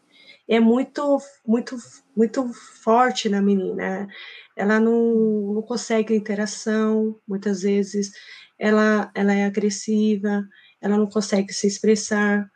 É 0.49 0.59
muito, 0.59 1.19
muito, 1.47 1.77
muito 2.17 2.53
forte 2.83 3.29
na 3.29 3.41
menina. 3.41 4.09
Ela 4.57 4.81
não, 4.81 5.55
não 5.55 5.63
consegue 5.63 6.17
interação, 6.17 7.17
muitas 7.29 7.63
vezes. 7.63 8.11
Ela, 8.59 9.09
ela 9.15 9.33
é 9.33 9.45
agressiva, 9.45 10.43
ela 10.81 10.97
não 10.97 11.07
consegue 11.07 11.53
se 11.53 11.67
expressar. 11.67 12.49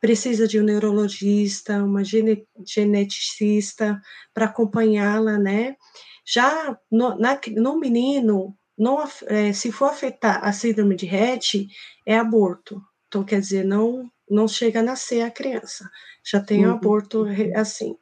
Precisa 0.00 0.46
de 0.46 0.60
um 0.60 0.64
neurologista, 0.64 1.82
uma 1.82 2.02
geneticista 2.04 4.00
para 4.32 4.46
acompanhá-la, 4.46 5.38
né? 5.38 5.76
Já 6.24 6.78
no, 6.90 7.18
na, 7.18 7.40
no 7.56 7.78
menino, 7.78 8.56
não, 8.76 9.02
é, 9.26 9.52
se 9.52 9.72
for 9.72 9.86
afetar 9.86 10.44
a 10.44 10.52
síndrome 10.52 10.96
de 10.96 11.06
Rett, 11.06 11.66
é 12.04 12.18
aborto. 12.18 12.80
Então, 13.08 13.24
quer 13.24 13.40
dizer, 13.40 13.64
não 13.64 14.10
não 14.28 14.48
chega 14.48 14.80
a 14.80 14.82
nascer 14.82 15.22
a 15.22 15.30
criança, 15.30 15.88
já 16.24 16.40
tem 16.40 16.66
uhum. 16.66 16.72
um 16.72 16.74
aborto 16.74 17.24
assim. 17.54 17.96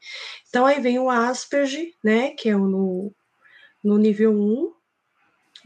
Então, 0.48 0.64
aí 0.64 0.80
vem 0.80 0.98
o 0.98 1.10
Asperger, 1.10 1.92
né, 2.02 2.30
que 2.30 2.48
é 2.48 2.56
o 2.56 2.66
no, 2.66 3.14
no 3.82 3.98
nível 3.98 4.32
1, 4.32 4.72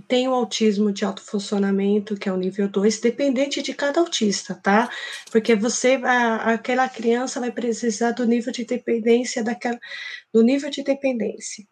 tem 0.08 0.26
o 0.26 0.34
autismo 0.34 0.90
de 0.90 1.04
alto 1.04 1.22
funcionamento, 1.22 2.16
que 2.16 2.28
é 2.28 2.32
o 2.32 2.36
nível 2.36 2.66
2, 2.66 3.00
dependente 3.00 3.60
de 3.62 3.74
cada 3.74 4.00
autista, 4.00 4.54
tá? 4.54 4.90
Porque 5.30 5.54
você, 5.54 6.00
a, 6.02 6.54
aquela 6.54 6.88
criança 6.88 7.38
vai 7.38 7.52
precisar 7.52 8.12
do 8.12 8.26
nível 8.26 8.50
de 8.50 8.64
dependência 8.64 9.44
daquela, 9.44 9.78
do 10.32 10.42
nível 10.42 10.70
de 10.70 10.82
dependência. 10.82 11.66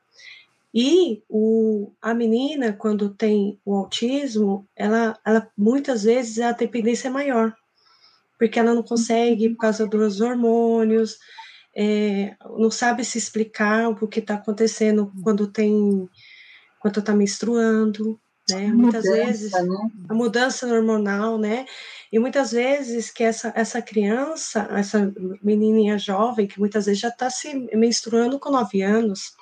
E 0.75 1.23
o, 1.27 1.91
a 2.03 2.13
menina, 2.13 2.75
quando 2.75 3.09
tem 3.09 3.59
o 3.65 3.75
autismo, 3.75 4.69
ela, 4.77 5.19
ela 5.25 5.51
muitas 5.57 6.05
vezes 6.05 6.39
a 6.39 6.53
dependência 6.53 7.09
é 7.09 7.11
maior, 7.11 7.55
porque 8.39 8.59
ela 8.59 8.75
não 8.75 8.83
consegue, 8.83 9.49
por 9.49 9.61
causa 9.61 9.87
dos 9.87 10.21
hormônios, 10.21 11.19
é, 11.75 12.37
não 12.59 12.71
sabe 12.71 13.03
se 13.07 13.17
explicar 13.17 13.89
o 13.89 14.07
que 14.07 14.21
está 14.21 14.35
acontecendo 14.35 15.11
quando 15.23 15.47
tem, 15.47 16.07
quando 16.79 17.01
está 17.01 17.15
menstruando, 17.15 18.21
né? 18.51 18.67
Muitas 18.69 19.05
mudança, 19.05 19.27
vezes 19.27 19.53
né? 19.53 19.91
a 20.09 20.15
mudança 20.15 20.67
hormonal, 20.67 21.39
né? 21.39 21.67
E 22.13 22.19
muitas 22.19 22.53
vezes 22.53 23.11
que 23.11 23.25
essa, 23.25 23.53
essa 23.57 23.83
criança, 23.83 24.69
essa 24.71 25.13
menininha 25.43 25.99
jovem, 25.99 26.47
que 26.47 26.59
muitas 26.59 26.87
vezes 26.87 27.01
já 27.01 27.09
está 27.09 27.29
se 27.29 27.53
menstruando 27.75 28.39
com 28.39 28.51
nove 28.51 28.83
anos, 28.83 29.35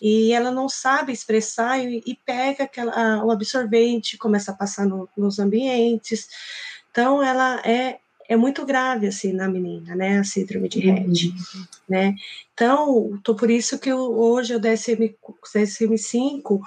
e 0.00 0.32
ela 0.32 0.50
não 0.50 0.68
sabe 0.68 1.12
expressar 1.12 1.78
e, 1.78 2.02
e 2.06 2.14
pega 2.14 2.64
aquela, 2.64 2.92
a, 2.92 3.24
o 3.24 3.30
absorvente, 3.30 4.16
começa 4.16 4.52
a 4.52 4.56
passar 4.56 4.86
no, 4.86 5.08
nos 5.16 5.38
ambientes. 5.38 6.28
Então, 6.90 7.22
ela 7.22 7.60
é, 7.64 7.98
é 8.30 8.36
muito 8.36 8.64
grave, 8.64 9.08
assim, 9.08 9.32
na 9.32 9.48
menina, 9.48 9.96
né, 9.96 10.20
a 10.20 10.24
síndrome 10.24 10.68
de 10.68 10.78
Rett, 10.78 11.26
uhum. 11.26 11.64
né. 11.88 12.14
Então, 12.54 13.18
tô 13.24 13.34
por 13.34 13.50
isso 13.50 13.76
que 13.76 13.92
hoje 13.92 14.54
o 14.54 14.60
DSM, 14.60 15.16
DSM-5 15.52 16.60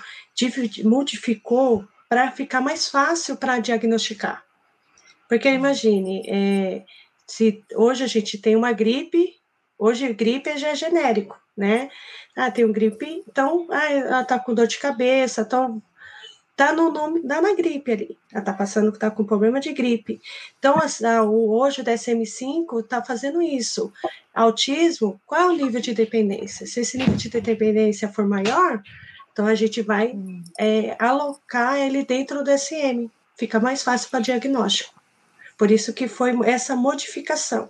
modificou 0.83 1.87
para 2.09 2.29
ficar 2.33 2.59
mais 2.59 2.89
fácil 2.89 3.37
para 3.37 3.59
diagnosticar. 3.59 4.43
Porque 5.29 5.47
imagine, 5.47 6.23
é, 6.27 6.83
se 7.25 7.63
hoje 7.73 8.03
a 8.03 8.07
gente 8.07 8.37
tem 8.37 8.57
uma 8.57 8.73
gripe, 8.73 9.33
hoje 9.79 10.11
gripe 10.11 10.57
já 10.57 10.67
é 10.67 10.75
genérico, 10.75 11.39
né? 11.55 11.89
Ah, 12.35 12.51
tem 12.51 12.65
um 12.65 12.73
gripe, 12.73 13.23
então, 13.25 13.67
ah, 13.69 13.89
ela 13.89 14.25
tá 14.25 14.37
com 14.37 14.53
dor 14.53 14.67
de 14.67 14.79
cabeça, 14.79 15.43
então 15.43 15.81
tá 16.67 16.73
no 16.73 16.91
nome, 16.91 17.21
dá 17.23 17.41
na 17.41 17.53
gripe 17.53 17.91
ali. 17.91 18.17
Ela 18.31 18.43
tá 18.43 18.53
passando 18.53 18.91
que 18.91 18.99
tá 18.99 19.11
com 19.11 19.25
problema 19.25 19.59
de 19.59 19.73
gripe. 19.73 20.21
Então, 20.57 20.75
a, 20.77 21.23
o, 21.23 21.51
hoje 21.51 21.81
o 21.81 21.83
DSM-5 21.83 22.87
tá 22.87 23.03
fazendo 23.03 23.41
isso. 23.41 23.91
Autismo, 24.33 25.19
qual 25.25 25.41
é 25.41 25.45
o 25.47 25.51
nível 25.51 25.81
de 25.81 25.93
dependência? 25.93 26.65
Se 26.65 26.79
esse 26.79 26.97
nível 26.97 27.15
de 27.15 27.29
dependência 27.29 28.07
for 28.07 28.27
maior, 28.27 28.81
então 29.31 29.45
a 29.45 29.55
gente 29.55 29.81
vai 29.81 30.15
é, 30.57 30.95
alocar 30.99 31.77
ele 31.77 32.05
dentro 32.05 32.37
do 32.37 32.43
DSM. 32.43 33.09
Fica 33.35 33.59
mais 33.59 33.83
fácil 33.83 34.09
para 34.09 34.19
diagnóstico. 34.19 34.93
Por 35.57 35.69
isso 35.69 35.93
que 35.93 36.07
foi 36.07 36.33
essa 36.45 36.75
modificação. 36.75 37.69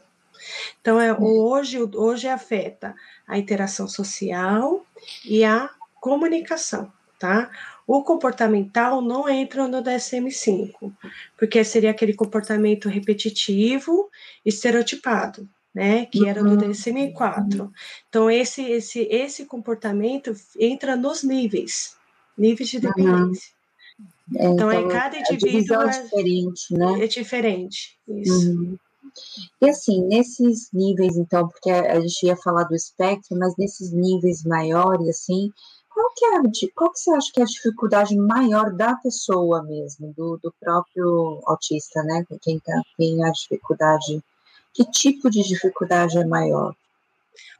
Então, 0.81 0.99
é, 0.99 1.13
hoje, 1.13 1.79
hoje 1.81 2.27
afeta 2.27 2.95
a 3.27 3.37
interação 3.37 3.87
social 3.87 4.85
e 5.25 5.43
a 5.43 5.69
comunicação, 6.01 6.91
tá? 7.17 7.49
O 7.85 8.03
comportamental 8.03 9.01
não 9.01 9.27
entra 9.27 9.67
no 9.67 9.81
DSM-5, 9.81 10.93
porque 11.37 11.63
seria 11.63 11.91
aquele 11.91 12.13
comportamento 12.13 12.87
repetitivo, 12.87 14.09
estereotipado, 14.45 15.47
né, 15.73 16.05
que 16.05 16.27
era 16.27 16.43
do 16.43 16.55
DSM-4. 16.55 17.69
Então, 18.07 18.29
esse, 18.29 18.61
esse, 18.63 19.01
esse 19.09 19.45
comportamento 19.45 20.33
entra 20.57 20.95
nos 20.95 21.23
níveis, 21.23 21.95
níveis 22.37 22.69
de 22.69 22.79
dependência. 22.79 23.51
Uhum. 24.31 24.53
então, 24.53 24.53
então, 24.53 24.71
é 24.71 24.87
cada 24.87 25.17
indivíduo 25.17 25.81
é 25.81 26.01
diferente, 26.01 26.73
né? 26.73 27.03
É 27.03 27.07
diferente, 27.07 27.97
isso. 28.07 28.51
Uhum. 28.51 28.77
E 29.61 29.69
assim, 29.69 30.01
nesses 30.07 30.71
níveis, 30.71 31.15
então, 31.17 31.47
porque 31.47 31.69
a 31.69 31.99
gente 31.99 32.25
ia 32.25 32.35
falar 32.35 32.63
do 32.63 32.75
espectro, 32.75 33.37
mas 33.37 33.53
nesses 33.57 33.91
níveis 33.91 34.43
maiores, 34.43 35.07
assim, 35.07 35.51
qual 35.93 36.11
que 36.15 36.25
é, 36.25 36.69
qual 36.75 36.91
que 36.91 36.99
você 36.99 37.11
acha 37.11 37.31
que 37.31 37.39
é 37.39 37.43
a 37.43 37.47
dificuldade 37.47 38.17
maior 38.17 38.73
da 38.73 38.95
pessoa 38.95 39.63
mesmo, 39.63 40.13
do, 40.17 40.39
do 40.41 40.53
próprio 40.59 41.41
autista, 41.45 42.01
né? 42.03 42.25
Quem 42.41 42.59
tá, 42.59 42.81
tem 42.97 43.23
a 43.23 43.31
dificuldade, 43.31 44.23
que 44.73 44.83
tipo 44.85 45.29
de 45.29 45.43
dificuldade 45.43 46.17
é 46.17 46.25
maior? 46.25 46.75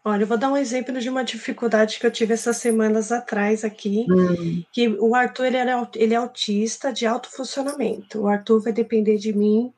Olha, 0.06 0.24
eu 0.24 0.28
vou 0.28 0.38
dar 0.38 0.52
um 0.52 0.58
exemplo 0.58 1.00
de 1.00 1.10
uma 1.10 1.24
dificuldade 1.24 1.98
que 1.98 2.06
eu 2.06 2.12
tive 2.12 2.34
essas 2.34 2.58
semanas 2.58 3.12
atrás 3.12 3.64
aqui, 3.64 4.06
hum. 4.10 4.62
que 4.74 4.90
o 5.00 5.16
Arthur 5.16 5.46
ele 5.46 5.58
é, 5.58 5.88
ele 5.96 6.14
é 6.14 6.18
autista 6.18 6.92
de 6.92 7.06
alto 7.06 7.30
funcionamento. 7.30 8.22
O 8.22 8.28
Arthur 8.28 8.62
vai 8.62 8.74
depender 8.74 9.18
de 9.18 9.32
mim. 9.32 9.72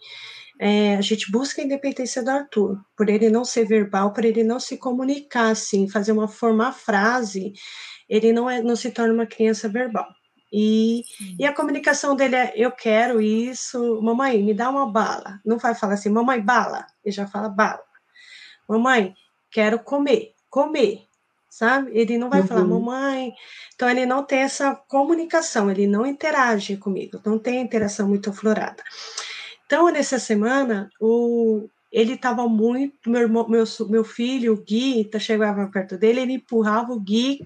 É, 0.58 0.96
a 0.96 1.02
gente 1.02 1.30
busca 1.32 1.62
a 1.62 1.66
independência 1.66 2.24
do 2.24 2.30
Arthur, 2.30 2.80
por 2.98 3.10
ele 3.10 3.30
não 3.30 3.44
ser 3.44 3.66
verbal, 3.66 4.14
por 4.14 4.24
ele 4.24 4.44
não 4.44 4.60
se 4.60 4.78
comunicar 4.78 5.50
assim, 5.52 5.88
fazer 5.88 6.14
uma 6.14 6.28
formar 6.28 6.72
frase 6.72 7.54
ele 8.10 8.32
não, 8.32 8.50
é, 8.50 8.62
não 8.62 8.76
se 8.76 8.92
torna 8.92 9.14
uma 9.14 9.26
criança 9.26 9.68
verbal. 9.68 10.08
E, 10.52 11.04
e 11.38 11.46
a 11.46 11.54
comunicação 11.54 12.16
dele 12.16 12.36
é: 12.36 12.54
eu 12.56 12.72
quero 12.72 13.22
isso, 13.22 14.02
mamãe, 14.02 14.42
me 14.42 14.54
dá 14.54 14.70
uma 14.70 14.90
bala. 14.90 15.40
Não 15.46 15.58
vai 15.58 15.76
falar 15.76 15.96
assim, 15.96 16.10
mamãe, 16.10 16.42
bala. 16.42 16.86
Ele 17.04 17.14
já 17.14 17.28
fala 17.28 17.50
bala. 17.50 17.84
Mamãe, 18.68 19.14
quero 19.52 19.80
comer, 19.80 20.34
comer, 20.50 21.04
sabe? 21.50 21.92
Ele 21.94 22.18
não 22.18 22.30
vai 22.30 22.42
uhum. 22.42 22.48
falar, 22.48 22.64
mamãe. 22.64 23.34
Então, 23.74 23.90
ele 23.90 24.06
não 24.06 24.24
tem 24.24 24.40
essa 24.40 24.76
comunicação, 24.76 25.70
ele 25.70 25.88
não 25.88 26.06
interage 26.06 26.78
comigo, 26.78 27.20
não 27.26 27.38
tem 27.38 27.62
interação 27.62 28.08
muito 28.08 28.30
aflorada. 28.30 28.82
Então, 29.66 29.90
nessa 29.90 30.20
semana, 30.20 30.90
o, 31.02 31.68
ele 31.92 32.14
estava 32.14 32.48
muito. 32.48 33.10
Meu, 33.10 33.22
irmão, 33.22 33.48
meu, 33.48 33.64
meu 33.90 34.04
filho, 34.04 34.54
o 34.54 34.64
Gui, 34.64 35.06
tá, 35.06 35.20
chegava 35.20 35.68
perto 35.68 35.98
dele, 35.98 36.22
ele 36.22 36.34
empurrava 36.34 36.94
o 36.94 37.00
Gui 37.00 37.40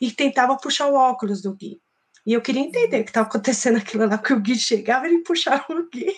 e 0.00 0.10
tentava 0.10 0.56
puxar 0.56 0.88
o 0.88 0.94
óculos 0.94 1.42
do 1.42 1.54
Gui. 1.54 1.80
E 2.26 2.32
eu 2.32 2.42
queria 2.42 2.62
entender 2.62 3.00
o 3.00 3.04
que 3.04 3.10
estava 3.10 3.28
acontecendo 3.28 3.78
aquilo 3.78 4.06
lá, 4.06 4.18
que 4.18 4.32
o 4.32 4.40
Gui 4.40 4.56
chegava 4.56 5.06
e 5.06 5.12
ele 5.12 5.22
puxava 5.22 5.64
o 5.70 5.88
Gui. 5.88 6.14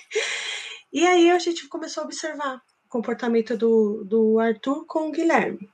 E 0.93 1.07
aí 1.07 1.31
a 1.31 1.39
gente 1.39 1.69
começou 1.69 2.03
a 2.03 2.07
observar 2.07 2.57
o 2.57 2.89
comportamento 2.89 3.57
do, 3.57 4.05
do 4.05 4.39
Arthur 4.39 4.87
com 4.87 5.09
o 5.09 5.13
Guilherme. 5.13 5.69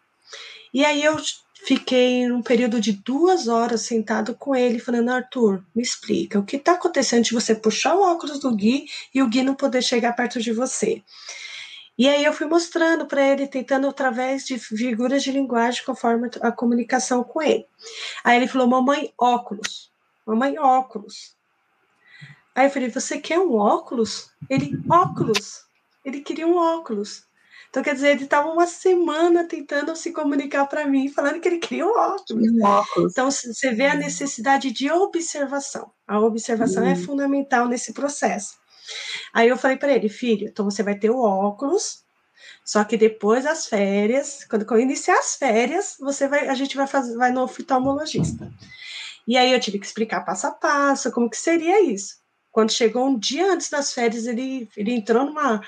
E 0.73 0.85
aí 0.85 1.05
eu 1.05 1.17
fiquei 1.65 2.31
um 2.31 2.43
período 2.43 2.81
de 2.81 2.93
duas 2.93 3.47
horas 3.47 3.83
sentado 3.83 4.35
com 4.35 4.57
ele, 4.57 4.81
falando: 4.81 5.11
Arthur, 5.11 5.65
me 5.75 5.83
explica, 5.83 6.39
o 6.39 6.45
que 6.45 6.57
está 6.57 6.73
acontecendo 6.73 7.25
de 7.25 7.33
você 7.33 7.55
puxar 7.55 7.95
o 7.95 8.03
óculos 8.03 8.41
do 8.41 8.55
Gui 8.55 8.87
e 9.15 9.23
o 9.23 9.29
Gui 9.29 9.43
não 9.43 9.55
poder 9.55 9.83
chegar 9.83 10.13
perto 10.15 10.41
de 10.41 10.53
você? 10.53 11.03
E 11.97 12.09
aí 12.09 12.25
eu 12.25 12.33
fui 12.33 12.47
mostrando 12.47 13.07
para 13.07 13.23
ele, 13.23 13.47
tentando 13.47 13.89
através 13.89 14.45
de 14.45 14.59
figuras 14.59 15.23
de 15.23 15.31
linguagem, 15.31 15.85
conforme 15.85 16.29
a 16.41 16.51
comunicação 16.51 17.23
com 17.23 17.41
ele. 17.41 17.67
Aí 18.25 18.37
ele 18.37 18.49
falou: 18.49 18.67
Mamãe, 18.67 19.13
óculos. 19.17 19.93
Mamãe, 20.27 20.59
óculos. 20.59 21.37
Aí 22.55 22.67
eu 22.67 22.71
falei: 22.71 22.91
Você 22.91 23.19
quer 23.19 23.39
um 23.39 23.55
óculos? 23.55 24.31
Ele, 24.51 24.83
óculos. 24.91 25.65
Ele 26.05 26.21
queria 26.21 26.47
um 26.47 26.57
óculos. 26.57 27.27
Então, 27.75 27.83
quer 27.83 27.95
dizer, 27.95 28.11
ele 28.11 28.23
estava 28.23 28.49
uma 28.49 28.69
semana 28.69 29.49
tentando 29.49 29.97
se 29.97 30.13
comunicar 30.13 30.65
para 30.67 30.87
mim, 30.87 31.09
falando 31.09 31.41
que 31.41 31.49
ele 31.49 31.59
queria 31.59 31.85
um 31.85 31.91
óculos. 31.91 32.49
Um 32.53 32.65
óculos. 32.65 33.11
Então, 33.11 33.29
você 33.29 33.73
vê 33.73 33.87
a 33.87 33.97
necessidade 33.97 34.71
de 34.71 34.89
observação. 34.93 35.91
A 36.07 36.21
observação 36.21 36.85
é 36.85 36.91
uhum. 36.91 37.05
fundamental 37.05 37.67
nesse 37.67 37.93
processo. 37.93 38.55
Aí 39.33 39.49
eu 39.49 39.57
falei 39.57 39.77
para 39.77 39.93
ele, 39.93 40.09
filho, 40.09 40.49
então 40.49 40.65
você 40.65 40.83
vai 40.83 40.95
ter 40.95 41.11
o 41.11 41.21
óculos, 41.21 42.05
só 42.65 42.85
que 42.85 42.97
depois 42.97 43.45
das 43.45 43.67
férias, 43.67 44.45
quando 44.45 44.67
eu 44.71 44.79
iniciar 44.81 45.19
as 45.19 45.37
férias, 45.37 45.97
você 46.01 46.27
vai, 46.29 46.49
a 46.49 46.55
gente 46.55 46.77
vai 46.77 46.87
fazer, 46.87 47.17
vai 47.17 47.31
no 47.31 47.43
oftalmologista. 47.43 48.51
E 49.27 49.37
aí 49.37 49.53
eu 49.53 49.61
tive 49.61 49.79
que 49.79 49.87
explicar 49.87 50.25
passo 50.25 50.47
a 50.47 50.51
passo 50.51 51.13
como 51.13 51.31
que 51.31 51.37
seria 51.37 51.83
isso. 51.83 52.17
Quando 52.51 52.73
chegou 52.73 53.07
um 53.07 53.19
dia 53.19 53.53
antes 53.53 53.69
das 53.69 53.93
férias, 53.93 54.27
ele, 54.27 54.69
ele 54.77 54.93
entrou 54.93 55.25
numa 55.25 55.61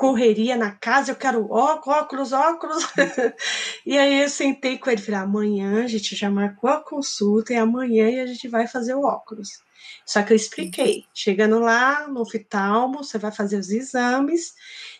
correria 0.00 0.56
na 0.56 0.70
casa, 0.70 1.12
eu 1.12 1.14
quero 1.14 1.46
óculos, 1.52 2.32
óculos. 2.32 2.86
e 3.84 3.98
aí 3.98 4.22
eu 4.22 4.30
sentei 4.30 4.78
com 4.78 4.88
ele, 4.88 5.02
falei, 5.02 5.20
amanhã 5.20 5.84
a 5.84 5.86
gente 5.86 6.16
já 6.16 6.30
marcou 6.30 6.70
a 6.70 6.82
consulta 6.82 7.52
e 7.52 7.56
amanhã 7.56 8.22
a 8.22 8.26
gente 8.26 8.48
vai 8.48 8.66
fazer 8.66 8.94
o 8.94 9.04
óculos. 9.04 9.62
Só 10.06 10.22
que 10.22 10.32
eu 10.32 10.36
expliquei. 10.36 11.04
Chegando 11.12 11.58
lá 11.58 12.08
no 12.08 12.22
oftalmo, 12.22 13.04
você 13.04 13.18
vai 13.18 13.30
fazer 13.30 13.58
os 13.58 13.68
exames. 13.68 14.54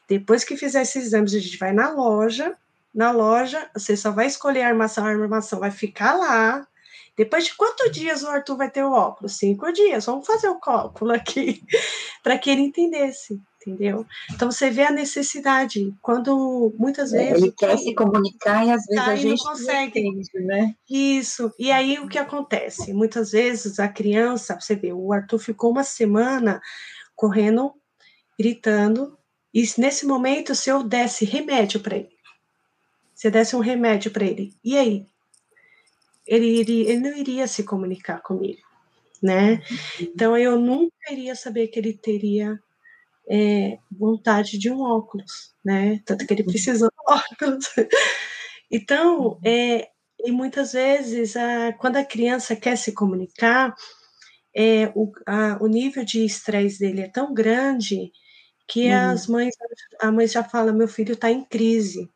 Depois 0.06 0.44
que 0.44 0.54
fizer 0.54 0.82
esses 0.82 1.06
exames, 1.06 1.32
a 1.32 1.38
gente 1.38 1.56
vai 1.56 1.72
na 1.72 1.90
loja. 1.90 2.54
Na 2.94 3.10
loja, 3.10 3.70
você 3.72 3.96
só 3.96 4.10
vai 4.10 4.26
escolher 4.26 4.64
a 4.64 4.68
armação, 4.68 5.06
a 5.06 5.08
armação 5.08 5.60
vai 5.60 5.70
ficar 5.70 6.14
lá. 6.14 6.68
Depois 7.16 7.46
de 7.46 7.56
quantos 7.56 7.90
dias 7.90 8.22
o 8.22 8.28
Arthur 8.28 8.58
vai 8.58 8.70
ter 8.70 8.84
o 8.84 8.92
óculos? 8.92 9.38
Cinco 9.38 9.72
dias. 9.72 10.04
Vamos 10.04 10.26
fazer 10.26 10.50
o 10.50 10.60
cálculo 10.60 11.12
aqui, 11.12 11.64
para 12.22 12.36
que 12.36 12.50
ele 12.50 12.60
entendesse 12.60 13.40
entendeu? 13.61 14.07
Então 14.33 14.51
você 14.51 14.70
vê 14.70 14.85
a 14.85 14.90
necessidade 14.90 15.94
quando 16.01 16.75
muitas 16.79 17.12
é, 17.12 17.18
vezes 17.18 17.42
ele 17.42 17.53
quer 17.53 17.79
se 17.79 17.94
comunicar 17.94 18.66
e 18.66 18.70
às 18.70 18.85
vezes 18.87 19.07
a 19.07 19.16
gente 19.16 19.44
não 19.44 19.53
consegue, 19.53 20.03
não 20.03 20.11
entende, 20.12 20.46
né? 20.46 20.75
Isso. 20.88 21.53
E 21.59 21.70
aí 21.70 21.99
o 21.99 22.09
que 22.09 22.18
acontece? 22.18 22.92
Muitas 22.94 23.33
vezes 23.33 23.79
a 23.79 23.88
criança, 23.88 24.59
você 24.59 24.75
vê, 24.75 24.92
o 24.92 25.12
Arthur 25.12 25.38
ficou 25.38 25.70
uma 25.70 25.85
semana 25.85 26.61
correndo, 27.14 27.75
gritando, 28.38 29.18
e 29.53 29.62
nesse 29.77 30.07
momento 30.07 30.55
se 30.55 30.70
eu 30.70 30.83
desse 30.83 31.25
remédio 31.25 31.81
para 31.81 31.96
ele, 31.96 32.16
se 33.14 33.27
eu 33.27 33.31
desse 33.31 33.55
um 33.55 33.61
remédio 33.61 34.11
para 34.11 34.25
ele, 34.25 34.55
e 34.64 34.79
aí 34.79 35.07
ele, 36.27 36.46
iria, 36.46 36.90
ele 36.90 37.01
não 37.01 37.16
iria 37.16 37.46
se 37.46 37.62
comunicar 37.64 38.23
comigo, 38.23 38.62
né? 39.23 39.55
Uhum. 39.55 39.79
Então 40.01 40.37
eu 40.37 40.59
nunca 40.59 41.12
iria 41.12 41.35
saber 41.35 41.68
que 41.68 41.79
ele 41.79 41.92
teria 41.92 42.59
é, 43.31 43.79
vontade 43.90 44.59
de 44.59 44.71
um 44.71 44.81
óculos, 44.81 45.55
né? 45.64 46.01
Tanto 46.05 46.27
que 46.27 46.35
ele 46.35 46.43
precisou 46.43 46.88
de 46.88 46.97
óculos. 47.07 47.66
Então, 48.73 49.37
é, 49.45 49.88
e 50.21 50.31
muitas 50.31 50.75
vezes, 50.75 51.35
a, 51.37 51.73
quando 51.73 51.97
a 51.97 52.05
criança 52.05 52.55
quer 52.55 52.77
se 52.77 52.93
comunicar, 52.93 53.75
é, 54.55 54.93
o, 54.95 55.11
a, 55.27 55.59
o 55.61 55.66
nível 55.66 56.05
de 56.05 56.25
estresse 56.25 56.79
dele 56.79 57.01
é 57.01 57.09
tão 57.09 57.35
grande 57.35 58.12
que 58.69 58.87
uhum. 58.87 59.11
as 59.11 59.27
mães, 59.27 59.55
a 60.01 60.12
mãe 60.12 60.29
já 60.29 60.45
fala, 60.45 60.73
meu 60.73 60.87
filho 60.87 61.14
está 61.14 61.33
em 61.33 61.45
crise. 61.45 62.09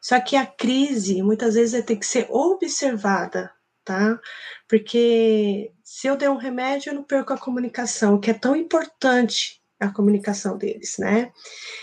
Só 0.00 0.18
que 0.18 0.36
a 0.36 0.46
crise, 0.46 1.22
muitas 1.22 1.54
vezes, 1.54 1.84
tem 1.84 1.98
que 1.98 2.06
ser 2.06 2.26
observada, 2.30 3.52
tá? 3.84 4.18
Porque 4.66 5.70
se 5.82 6.06
eu 6.06 6.16
der 6.16 6.30
um 6.30 6.38
remédio, 6.38 6.90
eu 6.90 6.94
não 6.94 7.04
perco 7.04 7.34
a 7.34 7.38
comunicação, 7.38 8.18
que 8.18 8.30
é 8.30 8.34
tão 8.34 8.56
importante 8.56 9.62
a 9.84 9.92
comunicação 9.92 10.56
deles, 10.56 10.96
né? 10.98 11.32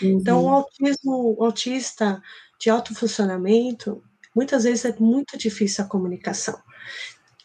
Uhum. 0.00 0.18
Então, 0.18 0.44
o 0.44 0.48
autismo, 0.48 1.36
o 1.38 1.44
autista 1.44 2.22
de 2.60 2.70
alto 2.70 2.94
funcionamento, 2.94 4.02
muitas 4.34 4.64
vezes 4.64 4.84
é 4.84 4.96
muito 4.98 5.36
difícil 5.36 5.84
a 5.84 5.88
comunicação. 5.88 6.58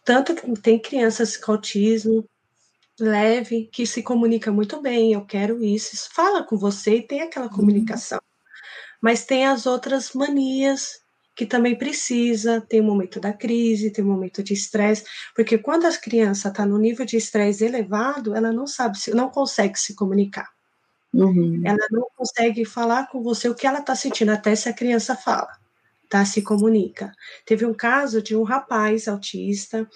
Tanto 0.06 0.36
que 0.36 0.62
tem 0.62 0.80
crianças 0.80 1.36
com 1.36 1.52
autismo 1.52 2.28
leve 3.00 3.70
que 3.72 3.86
se 3.86 4.02
comunica 4.02 4.52
muito 4.52 4.82
bem, 4.82 5.13
eu 5.13 5.26
quero 5.26 5.63
isso, 5.63 6.10
fala 6.13 6.43
com 6.43 6.58
você 6.58 6.98
e 6.98 7.08
tem 7.08 7.22
aquela 7.22 7.48
uhum. 7.48 7.54
comunicação. 7.54 8.17
Uhum. 8.17 8.98
Mas 9.02 9.26
tem 9.26 9.46
as 9.46 9.65
outras 9.65 10.13
manias 10.13 11.00
que 11.38 11.45
também 11.45 11.78
precisa, 11.78 12.60
tem 12.60 12.82
o 12.82 12.84
momento 12.84 13.19
da 13.19 13.32
crise, 13.32 13.91
tem 13.91 14.04
o 14.04 14.08
momento 14.08 14.41
de 14.41 14.54
estresse, 14.56 15.04
porque 15.36 15.60
quando 15.60 15.86
a 15.86 15.95
criança 15.95 16.47
está 16.50 16.65
no 16.65 16.80
nível 16.80 17.06
de 17.06 17.15
estresse 17.15 17.63
elevado, 17.63 18.36
ela 18.36 18.52
não 18.52 18.65
sabe, 18.65 18.97
não 19.13 19.30
consegue 19.30 19.80
se 19.80 19.93
comunicar. 19.93 20.50
Uhum. 21.13 21.62
Ela 21.63 21.88
não 21.91 22.08
consegue 22.15 22.65
falar 22.65 23.08
com 23.12 23.21
você 23.21 23.47
o 23.47 23.54
que 23.54 23.67
ela 23.67 23.80
está 23.80 23.95
sentindo, 23.95 24.32
até 24.32 24.56
se 24.56 24.67
a 24.67 24.73
criança 24.73 25.15
fala, 25.15 25.50
tá? 26.10 26.26
Se 26.26 26.41
comunica. 26.41 27.13
Teve 27.45 27.67
um 27.67 27.73
caso 27.73 28.19
de 28.19 28.36
um 28.36 28.41
rapaz 28.41 29.08
autista, 29.08 29.88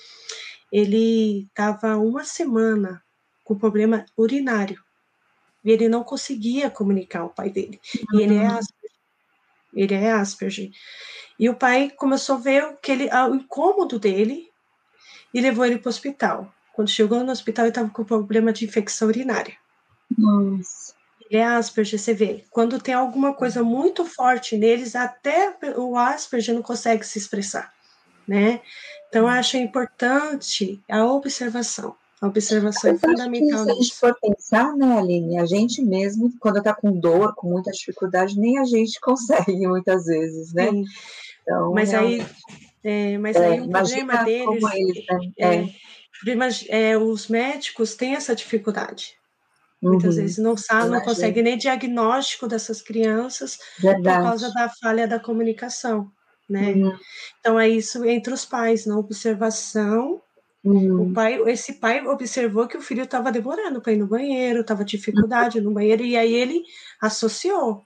ele 0.71 1.47
estava 1.47 1.97
uma 1.97 2.23
semana 2.23 3.01
com 3.43 3.57
problema 3.57 4.05
urinário, 4.15 4.79
e 5.65 5.71
ele 5.71 5.89
não 5.89 6.03
conseguia 6.03 6.69
comunicar 6.69 7.25
o 7.25 7.29
pai 7.29 7.49
dele. 7.49 7.79
Uhum. 8.13 8.19
E 8.19 8.23
ele 8.23 8.35
é 8.35 8.47
uhum. 8.47 8.59
Ele 9.73 9.93
é 9.93 10.11
Asperger. 10.11 10.71
E 11.39 11.49
o 11.49 11.55
pai 11.55 11.89
começou 11.89 12.35
a 12.35 12.39
ver 12.39 12.63
o, 12.63 12.77
que 12.77 12.91
ele, 12.91 13.09
o 13.09 13.35
incômodo 13.35 13.97
dele 13.97 14.49
e 15.33 15.41
levou 15.41 15.65
ele 15.65 15.77
para 15.77 15.87
o 15.87 15.89
hospital. 15.89 16.53
Quando 16.73 16.89
chegou 16.89 17.23
no 17.23 17.31
hospital, 17.31 17.65
ele 17.65 17.71
estava 17.71 17.89
com 17.89 18.03
problema 18.03 18.53
de 18.53 18.65
infecção 18.65 19.07
urinária. 19.07 19.55
Nossa. 20.17 20.93
Ele 21.29 21.39
é 21.39 21.45
Asperger, 21.45 21.99
você 21.99 22.13
vê. 22.13 22.45
Quando 22.49 22.79
tem 22.79 22.93
alguma 22.93 23.33
coisa 23.33 23.63
muito 23.63 24.03
forte 24.05 24.57
neles, 24.57 24.95
até 24.95 25.55
o 25.77 25.97
Asperger 25.97 26.53
não 26.53 26.61
consegue 26.61 27.05
se 27.05 27.17
expressar, 27.17 27.73
né? 28.27 28.61
Então, 29.07 29.23
eu 29.23 29.27
acho 29.27 29.57
importante 29.57 30.81
a 30.89 31.05
observação. 31.05 31.95
A 32.21 32.27
observação 32.27 32.91
é 32.91 32.97
fundamental. 32.97 33.65
se 33.65 33.71
a 33.71 33.73
gente 33.73 33.95
for 33.95 34.15
pensar, 34.21 34.77
né, 34.77 34.99
Aline, 34.99 35.39
a 35.39 35.45
gente 35.45 35.81
mesmo, 35.81 36.31
quando 36.39 36.59
está 36.59 36.71
com 36.71 36.91
dor, 36.91 37.33
com 37.33 37.49
muita 37.49 37.71
dificuldade, 37.71 38.39
nem 38.39 38.59
a 38.59 38.63
gente 38.63 38.99
consegue 39.01 39.67
muitas 39.67 40.05
vezes, 40.05 40.53
né? 40.53 40.69
Sim. 40.69 40.83
Então, 41.41 41.73
mas 41.73 41.91
aí, 41.93 42.23
é, 42.83 43.17
mas 43.17 43.35
é, 43.35 43.45
aí 43.47 43.61
o 43.61 43.69
problema 43.69 44.23
deles 44.23 44.63
eles, 44.73 45.05
né? 45.39 45.73
é, 46.69 46.91
é, 46.91 46.97
os 46.97 47.27
médicos 47.27 47.95
têm 47.95 48.13
essa 48.13 48.35
dificuldade. 48.35 49.15
Uhum. 49.81 49.93
Muitas 49.93 50.15
vezes 50.15 50.37
não 50.37 50.55
sabe, 50.55 50.91
não 50.91 51.01
consegue 51.01 51.41
nem 51.41 51.57
diagnóstico 51.57 52.47
dessas 52.47 52.83
crianças 52.83 53.57
Verdade. 53.79 54.17
por 54.17 54.29
causa 54.29 54.53
da 54.53 54.69
falha 54.69 55.07
da 55.07 55.19
comunicação, 55.19 56.11
né? 56.47 56.73
Uhum. 56.73 56.95
Então 57.39 57.59
é 57.59 57.67
isso 57.67 58.05
entre 58.05 58.31
os 58.31 58.45
pais, 58.45 58.85
na 58.85 58.95
observação. 58.95 60.21
Uhum. 60.63 61.09
O 61.09 61.13
pai, 61.13 61.41
esse 61.47 61.73
pai 61.73 62.05
observou 62.05 62.67
que 62.67 62.77
o 62.77 62.81
filho 62.81 63.03
estava 63.03 63.31
demorando 63.31 63.81
para 63.81 63.93
ir 63.93 63.97
no 63.97 64.07
banheiro, 64.07 64.61
estava 64.61 64.85
dificuldade 64.85 65.59
no 65.59 65.71
banheiro 65.71 66.03
e 66.03 66.15
aí 66.15 66.33
ele 66.33 66.63
associou. 67.01 67.83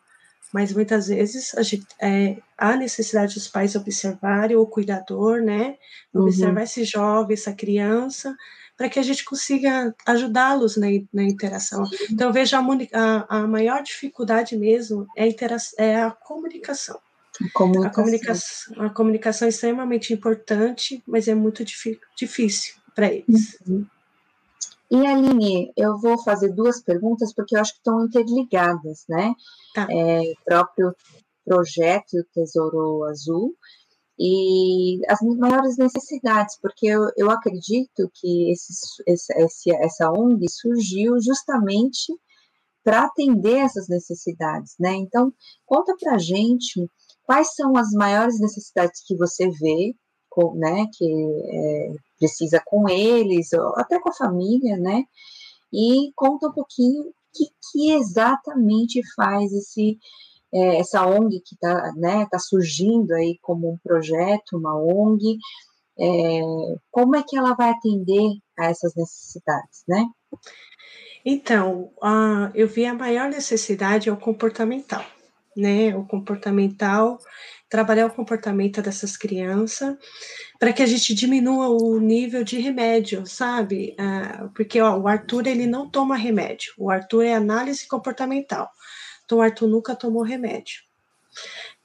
Mas 0.53 0.73
muitas 0.73 1.07
vezes 1.07 1.53
a 1.55 1.61
gente, 1.63 1.85
é, 2.01 2.38
há 2.57 2.75
necessidade 2.75 3.33
dos 3.33 3.47
pais 3.47 3.75
observarem 3.75 4.55
o 4.55 4.65
cuidador, 4.65 5.41
né? 5.41 5.77
Observar 6.13 6.59
uhum. 6.59 6.63
esse 6.63 6.83
jovem, 6.83 7.33
essa 7.33 7.53
criança, 7.53 8.35
para 8.77 8.89
que 8.89 8.99
a 8.99 9.03
gente 9.03 9.23
consiga 9.23 9.93
ajudá-los 10.05 10.77
na, 10.77 10.88
na, 11.13 11.23
interação. 11.23 11.85
Então, 12.09 12.27
eu 12.27 12.33
vejo 12.33 12.55
a, 12.55 12.59
a, 12.93 13.39
a 13.39 13.47
maior 13.47 13.81
dificuldade 13.81 14.55
mesmo 14.57 15.07
é 15.15 15.23
a, 15.23 15.83
é 15.83 16.01
a 16.01 16.11
comunicação. 16.11 16.99
A 17.43 17.50
comunicação. 17.89 18.76
a 18.82 18.89
comunicação. 18.89 19.45
é 19.48 19.50
extremamente 19.50 20.13
importante, 20.13 21.04
mas 21.08 21.28
é 21.28 21.36
muito 21.36 21.63
difícil 21.63 22.76
para 22.95 23.12
eles. 23.12 23.58
Uhum. 23.67 23.86
E 24.89 25.06
Aline, 25.06 25.74
eu 25.76 25.98
vou 26.00 26.17
fazer 26.24 26.54
duas 26.54 26.82
perguntas 26.82 27.34
porque 27.34 27.56
eu 27.56 27.62
acho 27.62 27.74
que 27.74 27.80
estão 27.80 28.06
interligadas, 28.06 29.04
né? 29.10 29.34
Tá. 29.74 29.88
É, 29.89 30.34
próprio 30.45 30.95
projeto 31.43 32.24
Tesouro 32.34 33.04
Azul 33.04 33.56
e 34.17 35.00
as 35.08 35.19
maiores 35.21 35.78
necessidades, 35.78 36.58
porque 36.62 36.88
eu, 36.88 37.10
eu 37.17 37.30
acredito 37.30 38.10
que 38.13 38.52
esse, 38.52 38.74
esse, 39.06 39.71
essa 39.76 40.10
ONG 40.12 40.45
surgiu 40.50 41.19
justamente 41.21 42.13
para 42.84 43.06
atender 43.06 43.58
essas 43.58 43.89
necessidades, 43.89 44.76
né? 44.80 44.93
Então, 44.93 45.34
conta 45.65 45.95
para 46.00 46.17
gente 46.17 46.89
quais 47.25 47.53
são 47.55 47.75
as 47.77 47.91
maiores 47.91 48.39
necessidades 48.39 49.01
que 49.05 49.15
você 49.15 49.49
vê, 49.49 49.95
com, 50.29 50.55
né, 50.55 50.85
que 50.93 51.05
é, 51.05 51.93
precisa 52.19 52.61
com 52.65 52.89
eles, 52.89 53.53
ou 53.53 53.73
até 53.77 53.99
com 53.99 54.09
a 54.09 54.13
família, 54.13 54.77
né? 54.77 55.03
E 55.71 56.11
conta 56.15 56.47
um 56.47 56.51
pouquinho 56.51 57.03
o 57.03 57.13
que, 57.33 57.45
que 57.71 57.91
exatamente 57.91 59.01
faz 59.15 59.51
esse 59.53 59.97
é, 60.53 60.77
essa 60.77 61.05
ONG 61.05 61.41
que 61.41 61.55
está 61.55 61.91
né, 61.97 62.25
tá 62.31 62.39
surgindo 62.39 63.13
aí 63.13 63.38
como 63.41 63.69
um 63.69 63.77
projeto, 63.83 64.57
uma 64.57 64.73
ONG, 64.77 65.38
é, 65.99 66.41
como 66.89 67.15
é 67.15 67.23
que 67.23 67.38
ela 67.38 67.53
vai 67.53 67.71
atender 67.71 68.38
a 68.57 68.65
essas 68.67 68.95
necessidades, 68.95 69.83
né? 69.88 70.05
Então, 71.25 71.91
uh, 71.97 72.51
eu 72.53 72.67
vi 72.67 72.85
a 72.85 72.93
maior 72.93 73.29
necessidade 73.29 74.07
é 74.07 74.13
o 74.13 74.17
comportamental, 74.17 75.03
né? 75.55 75.95
O 75.95 76.05
comportamental, 76.05 77.19
trabalhar 77.69 78.07
o 78.07 78.13
comportamento 78.13 78.81
dessas 78.81 79.17
crianças 79.17 79.95
para 80.59 80.73
que 80.73 80.83
a 80.83 80.85
gente 80.85 81.13
diminua 81.13 81.69
o 81.69 81.99
nível 81.99 82.43
de 82.43 82.59
remédio, 82.59 83.25
sabe? 83.25 83.95
Uh, 83.99 84.49
porque 84.53 84.79
ó, 84.81 84.97
o 84.97 85.07
Arthur 85.07 85.47
ele 85.47 85.65
não 85.67 85.89
toma 85.89 86.15
remédio, 86.15 86.73
o 86.77 86.89
Arthur 86.89 87.23
é 87.23 87.33
análise 87.33 87.87
comportamental. 87.87 88.69
Então, 89.25 89.39
o 89.39 89.41
Arthur 89.41 89.67
nunca 89.67 89.95
tomou 89.95 90.23
remédio. 90.23 90.83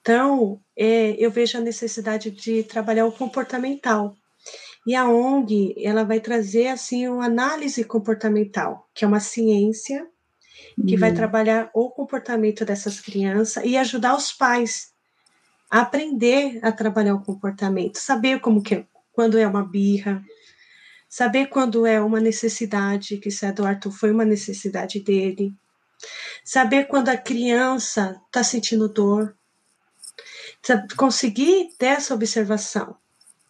Então, 0.00 0.61
é, 0.76 1.12
eu 1.12 1.30
vejo 1.30 1.59
a 1.59 1.61
necessidade 1.61 2.30
de 2.30 2.62
trabalhar 2.62 3.06
o 3.06 3.12
comportamental. 3.12 4.14
E 4.87 4.94
a 4.94 5.09
ONG, 5.09 5.74
ela 5.78 6.04
vai 6.04 6.20
trazer, 6.20 6.68
assim, 6.68 7.06
uma 7.06 7.26
análise 7.26 7.85
comportamental, 7.85 8.88
que 8.94 9.04
é 9.04 9.09
uma 9.09 9.20
ciência 9.20 10.06
que 10.87 10.95
uhum. 10.95 11.01
vai 11.01 11.12
trabalhar 11.12 11.71
o 11.75 11.90
comportamento 11.90 12.64
dessas 12.64 13.01
crianças 13.01 13.64
e 13.64 13.77
ajudar 13.77 14.16
os 14.16 14.33
pais 14.33 14.90
a 15.71 15.81
aprender 15.81 16.59
a 16.62 16.73
trabalhar 16.73 17.14
o 17.14 17.23
comportamento, 17.23 17.97
saber 17.99 18.40
como 18.40 18.62
que 18.62 18.75
é, 18.75 18.87
quando 19.12 19.38
é 19.38 19.47
uma 19.47 19.64
birra, 19.64 20.23
saber 21.09 21.47
quando 21.47 21.87
é 21.87 22.01
uma 22.01 22.21
necessidade, 22.21 23.19
que 23.19 23.29
isso 23.29 23.47
é 23.47 23.53
do 23.53 23.64
Arthur 23.64 23.93
foi 23.93 24.11
uma 24.11 24.25
necessidade 24.25 25.01
dele, 25.01 25.55
Saber 26.45 26.87
quando 26.87 27.09
a 27.09 27.16
criança 27.16 28.21
está 28.27 28.43
sentindo 28.43 28.88
dor. 28.88 29.37
Conseguir 30.97 31.71
ter 31.79 31.87
essa 31.87 32.14
observação, 32.14 32.97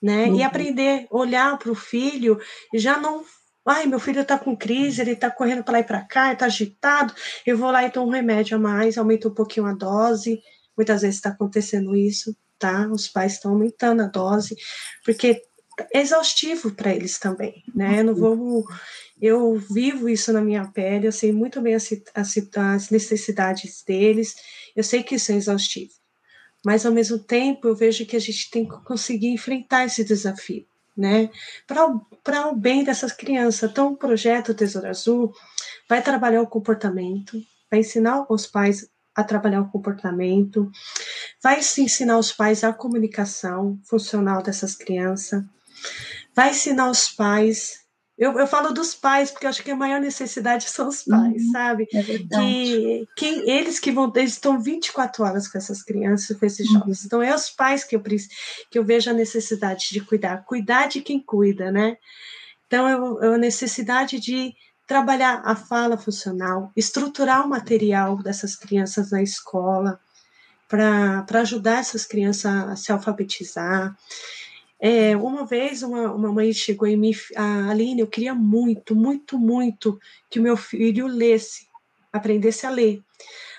né? 0.00 0.26
Uhum. 0.26 0.36
E 0.36 0.42
aprender, 0.42 1.06
olhar 1.10 1.58
para 1.58 1.72
o 1.72 1.74
filho 1.74 2.40
já 2.74 2.98
não. 2.98 3.24
Ai, 3.72 3.86
meu 3.86 4.00
filho 4.00 4.22
está 4.22 4.36
com 4.36 4.56
crise, 4.56 5.00
ele 5.00 5.12
está 5.12 5.30
correndo 5.30 5.62
para 5.62 5.74
lá 5.74 5.78
e 5.78 5.84
para 5.84 6.02
cá, 6.02 6.32
está 6.32 6.46
agitado. 6.46 7.14
Eu 7.46 7.56
vou 7.56 7.70
lá 7.70 7.86
e 7.86 7.90
dou 7.92 8.04
um 8.04 8.10
remédio 8.10 8.56
a 8.56 8.60
mais, 8.60 8.98
aumento 8.98 9.28
um 9.28 9.34
pouquinho 9.34 9.66
a 9.66 9.72
dose. 9.72 10.42
Muitas 10.76 11.02
vezes 11.02 11.16
está 11.16 11.30
acontecendo 11.30 11.94
isso, 11.94 12.36
tá? 12.58 12.88
Os 12.88 13.06
pais 13.06 13.34
estão 13.34 13.52
aumentando 13.52 14.02
a 14.02 14.06
dose, 14.06 14.56
porque 15.04 15.40
é 15.92 16.00
exaustivo 16.00 16.72
para 16.72 16.92
eles 16.92 17.16
também, 17.20 17.62
né? 17.72 18.00
Eu 18.00 18.04
não 18.04 18.14
vou 18.16 18.64
eu 19.22 19.56
vivo 19.56 20.08
isso 20.08 20.32
na 20.32 20.40
minha 20.40 20.66
pele, 20.66 21.06
eu 21.06 21.12
sei 21.12 21.30
muito 21.30 21.60
bem 21.60 21.74
as, 21.74 21.88
as 22.14 22.90
necessidades 22.90 23.84
deles, 23.86 24.34
eu 24.74 24.82
sei 24.82 25.04
que 25.04 25.14
isso 25.14 25.30
é 25.30 25.36
exaustivo. 25.36 25.92
Mas, 26.64 26.84
ao 26.84 26.92
mesmo 26.92 27.18
tempo, 27.18 27.68
eu 27.68 27.76
vejo 27.76 28.04
que 28.04 28.16
a 28.16 28.20
gente 28.20 28.50
tem 28.50 28.66
que 28.66 28.82
conseguir 28.84 29.28
enfrentar 29.28 29.84
esse 29.84 30.02
desafio, 30.02 30.66
né? 30.96 31.30
Para 31.66 32.48
o 32.48 32.54
bem 32.54 32.84
dessas 32.84 33.12
crianças. 33.12 33.70
Então, 33.70 33.92
o 33.92 33.96
projeto 33.96 34.54
Tesouro 34.54 34.88
Azul 34.88 35.32
vai 35.88 36.02
trabalhar 36.02 36.42
o 36.42 36.46
comportamento, 36.46 37.40
vai 37.70 37.80
ensinar 37.80 38.26
os 38.28 38.46
pais 38.46 38.88
a 39.14 39.24
trabalhar 39.24 39.60
o 39.60 39.70
comportamento, 39.70 40.70
vai 41.42 41.62
se 41.62 41.82
ensinar 41.82 42.18
os 42.18 42.32
pais 42.32 42.62
a 42.62 42.72
comunicação 42.72 43.78
funcional 43.84 44.42
dessas 44.42 44.74
crianças, 44.74 45.42
vai 46.34 46.50
ensinar 46.50 46.90
os 46.90 47.08
pais 47.08 47.79
eu, 48.20 48.38
eu 48.38 48.46
falo 48.46 48.70
dos 48.74 48.94
pais, 48.94 49.30
porque 49.30 49.46
eu 49.46 49.50
acho 49.50 49.62
que 49.62 49.70
a 49.70 49.76
maior 49.76 49.98
necessidade 49.98 50.68
são 50.68 50.88
os 50.88 51.02
pais, 51.04 51.42
uhum, 51.42 51.52
sabe? 51.52 51.88
É 51.94 52.02
que, 52.02 53.08
que 53.16 53.26
eles 53.50 53.80
que 53.80 53.90
vão, 53.90 54.12
eles 54.14 54.32
estão 54.32 54.60
24 54.60 55.24
horas 55.24 55.48
com 55.48 55.56
essas 55.56 55.82
crianças, 55.82 56.36
com 56.36 56.44
esses 56.44 56.68
uhum. 56.68 56.80
jovens. 56.80 57.06
Então, 57.06 57.22
é 57.22 57.34
os 57.34 57.48
pais 57.48 57.82
que 57.82 57.96
eu, 57.96 58.02
que 58.70 58.78
eu 58.78 58.84
vejo 58.84 59.08
a 59.08 59.14
necessidade 59.14 59.86
de 59.90 60.02
cuidar, 60.02 60.44
cuidar 60.44 60.86
de 60.86 61.00
quem 61.00 61.18
cuida, 61.18 61.72
né? 61.72 61.96
Então, 62.66 62.86
é, 63.22 63.26
é 63.26 63.34
a 63.34 63.38
necessidade 63.38 64.20
de 64.20 64.54
trabalhar 64.86 65.40
a 65.42 65.56
fala 65.56 65.96
funcional, 65.96 66.70
estruturar 66.76 67.46
o 67.46 67.48
material 67.48 68.18
dessas 68.22 68.54
crianças 68.54 69.12
na 69.12 69.22
escola, 69.22 69.98
para 70.68 71.40
ajudar 71.40 71.78
essas 71.78 72.04
crianças 72.04 72.52
a 72.52 72.76
se 72.76 72.92
alfabetizar. 72.92 73.96
É, 74.80 75.14
uma 75.16 75.44
vez 75.44 75.82
uma, 75.82 76.10
uma 76.12 76.32
mãe 76.32 76.52
chegou 76.52 76.88
em 76.88 76.96
mim, 76.96 77.12
a 77.36 77.70
Aline, 77.70 78.00
eu 78.00 78.06
queria 78.06 78.34
muito, 78.34 78.96
muito, 78.96 79.38
muito 79.38 79.98
que 80.30 80.40
o 80.40 80.42
meu 80.42 80.56
filho 80.56 81.06
lesse, 81.06 81.68
aprendesse 82.10 82.66
a 82.66 82.70
ler. 82.70 83.02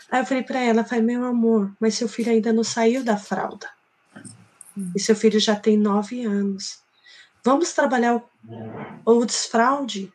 Aí 0.09 0.21
eu 0.21 0.25
falei 0.25 0.43
para 0.43 0.59
ela, 0.59 0.83
falei, 0.83 1.03
meu 1.03 1.23
amor, 1.23 1.71
mas 1.79 1.95
seu 1.95 2.07
filho 2.07 2.31
ainda 2.31 2.51
não 2.51 2.63
saiu 2.63 3.03
da 3.03 3.15
fralda. 3.17 3.69
E 4.95 4.99
seu 4.99 5.15
filho 5.15 5.39
já 5.39 5.55
tem 5.55 5.77
nove 5.77 6.23
anos. 6.25 6.81
Vamos 7.43 7.71
trabalhar 7.73 8.15
o, 8.15 8.23
o 9.05 9.25
desfraude? 9.25 10.11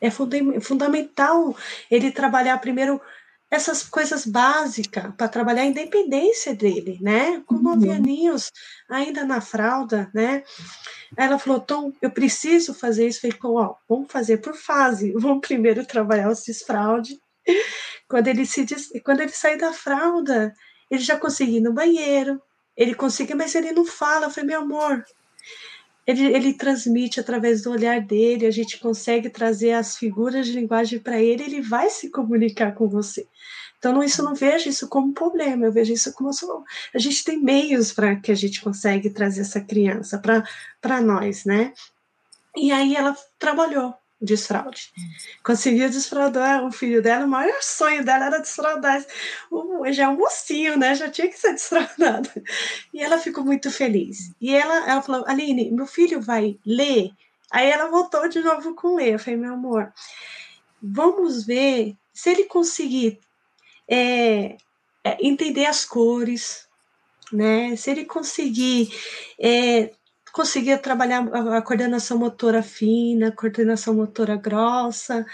É 0.00 0.10
fundamental 0.10 1.56
ele 1.90 2.12
trabalhar 2.12 2.56
primeiro 2.58 3.00
essas 3.50 3.82
coisas 3.82 4.26
básicas 4.26 5.12
para 5.16 5.28
trabalhar 5.28 5.62
a 5.62 5.66
independência 5.66 6.54
dele, 6.54 6.98
né? 7.00 7.42
Com 7.46 7.56
nove 7.56 7.88
uhum. 7.88 7.94
aninhos, 7.94 8.52
ainda 8.88 9.24
na 9.24 9.40
fralda, 9.40 10.10
né? 10.12 10.42
Ela 11.16 11.38
falou, 11.38 11.60
Tom, 11.60 11.92
eu 12.02 12.10
preciso 12.10 12.74
fazer 12.74 13.08
isso. 13.08 13.20
Falei, 13.20 13.38
ó, 13.42 13.74
vamos 13.88 14.12
fazer 14.12 14.38
por 14.38 14.54
fase. 14.54 15.12
Vamos 15.12 15.40
primeiro 15.40 15.86
trabalhar 15.86 16.28
o 16.28 16.34
cisfraude. 16.34 17.18
Quando 18.06 18.28
ele 18.28 18.44
se 18.44 18.66
quando 19.02 19.20
ele 19.20 19.32
sair 19.32 19.56
da 19.56 19.72
fralda, 19.72 20.54
ele 20.90 21.02
já 21.02 21.16
conseguiu 21.16 21.56
ir 21.56 21.60
no 21.60 21.72
banheiro, 21.72 22.40
ele 22.76 22.94
consegue, 22.94 23.34
mas 23.34 23.54
ele 23.54 23.72
não 23.72 23.84
fala. 23.84 24.26
Eu 24.26 24.30
falei, 24.30 24.48
meu 24.48 24.60
amor, 24.60 25.04
ele, 26.08 26.24
ele 26.34 26.54
transmite 26.54 27.20
através 27.20 27.62
do 27.62 27.70
olhar 27.70 28.00
dele, 28.00 28.46
a 28.46 28.50
gente 28.50 28.78
consegue 28.78 29.28
trazer 29.28 29.72
as 29.72 29.94
figuras 29.94 30.46
de 30.46 30.54
linguagem 30.54 30.98
para 30.98 31.20
ele, 31.20 31.44
ele 31.44 31.60
vai 31.60 31.90
se 31.90 32.08
comunicar 32.08 32.74
com 32.74 32.88
você. 32.88 33.28
Então, 33.78 33.92
não, 33.92 34.02
isso 34.02 34.22
não 34.22 34.34
vejo 34.34 34.70
isso 34.70 34.88
como 34.88 35.12
problema, 35.12 35.66
eu 35.66 35.72
vejo 35.72 35.92
isso 35.92 36.14
como 36.14 36.30
a 36.94 36.98
gente 36.98 37.22
tem 37.22 37.38
meios 37.38 37.92
para 37.92 38.16
que 38.16 38.32
a 38.32 38.34
gente 38.34 38.62
consegue 38.62 39.10
trazer 39.10 39.42
essa 39.42 39.60
criança 39.60 40.18
para 40.80 41.00
nós, 41.02 41.44
né? 41.44 41.74
E 42.56 42.72
aí 42.72 42.96
ela 42.96 43.14
trabalhou, 43.38 43.94
desfraude. 44.20 44.92
Conseguiu 45.44 45.88
desfraudar 45.88 46.64
o 46.64 46.72
filho 46.72 47.02
dela, 47.02 47.24
o 47.24 47.28
maior 47.28 47.62
sonho 47.62 48.04
dela 48.04 48.26
era 48.26 48.38
desfraudar. 48.40 49.04
Já 49.92 50.04
é 50.04 50.08
um 50.08 50.16
mocinho, 50.16 50.76
né? 50.76 50.94
Já 50.94 51.08
tinha 51.08 51.28
que 51.28 51.38
ser 51.38 51.52
desfraudado. 51.52 52.28
E 52.92 53.00
ela 53.00 53.18
ficou 53.18 53.44
muito 53.44 53.70
feliz. 53.70 54.32
E 54.40 54.54
ela, 54.54 54.90
ela 54.90 55.02
falou: 55.02 55.24
Aline, 55.26 55.70
meu 55.70 55.86
filho 55.86 56.20
vai 56.20 56.58
ler. 56.66 57.10
Aí 57.50 57.70
ela 57.70 57.90
voltou 57.90 58.28
de 58.28 58.40
novo 58.40 58.74
com 58.74 58.96
ler. 58.96 59.14
Eu 59.14 59.18
falei: 59.18 59.38
meu 59.38 59.54
amor, 59.54 59.92
vamos 60.82 61.44
ver 61.44 61.96
se 62.12 62.30
ele 62.30 62.44
conseguir 62.44 63.20
é, 63.86 64.56
é, 65.04 65.16
entender 65.20 65.66
as 65.66 65.84
cores, 65.84 66.66
né? 67.32 67.76
Se 67.76 67.90
ele 67.90 68.04
conseguir 68.04 68.92
é, 69.38 69.92
conseguir 70.32 70.78
trabalhar 70.78 71.26
a 71.54 71.62
coordenação 71.62 72.18
motora 72.18 72.62
fina, 72.62 73.28
a 73.28 73.32
coordenação 73.32 73.94
motora 73.94 74.36
grossa, 74.36 75.26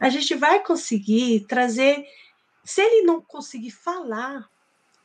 a 0.00 0.08
gente 0.08 0.34
vai 0.34 0.62
conseguir 0.62 1.46
trazer. 1.48 2.04
Se 2.64 2.80
ele 2.80 3.02
não 3.06 3.20
conseguir 3.20 3.70
falar, 3.70 4.48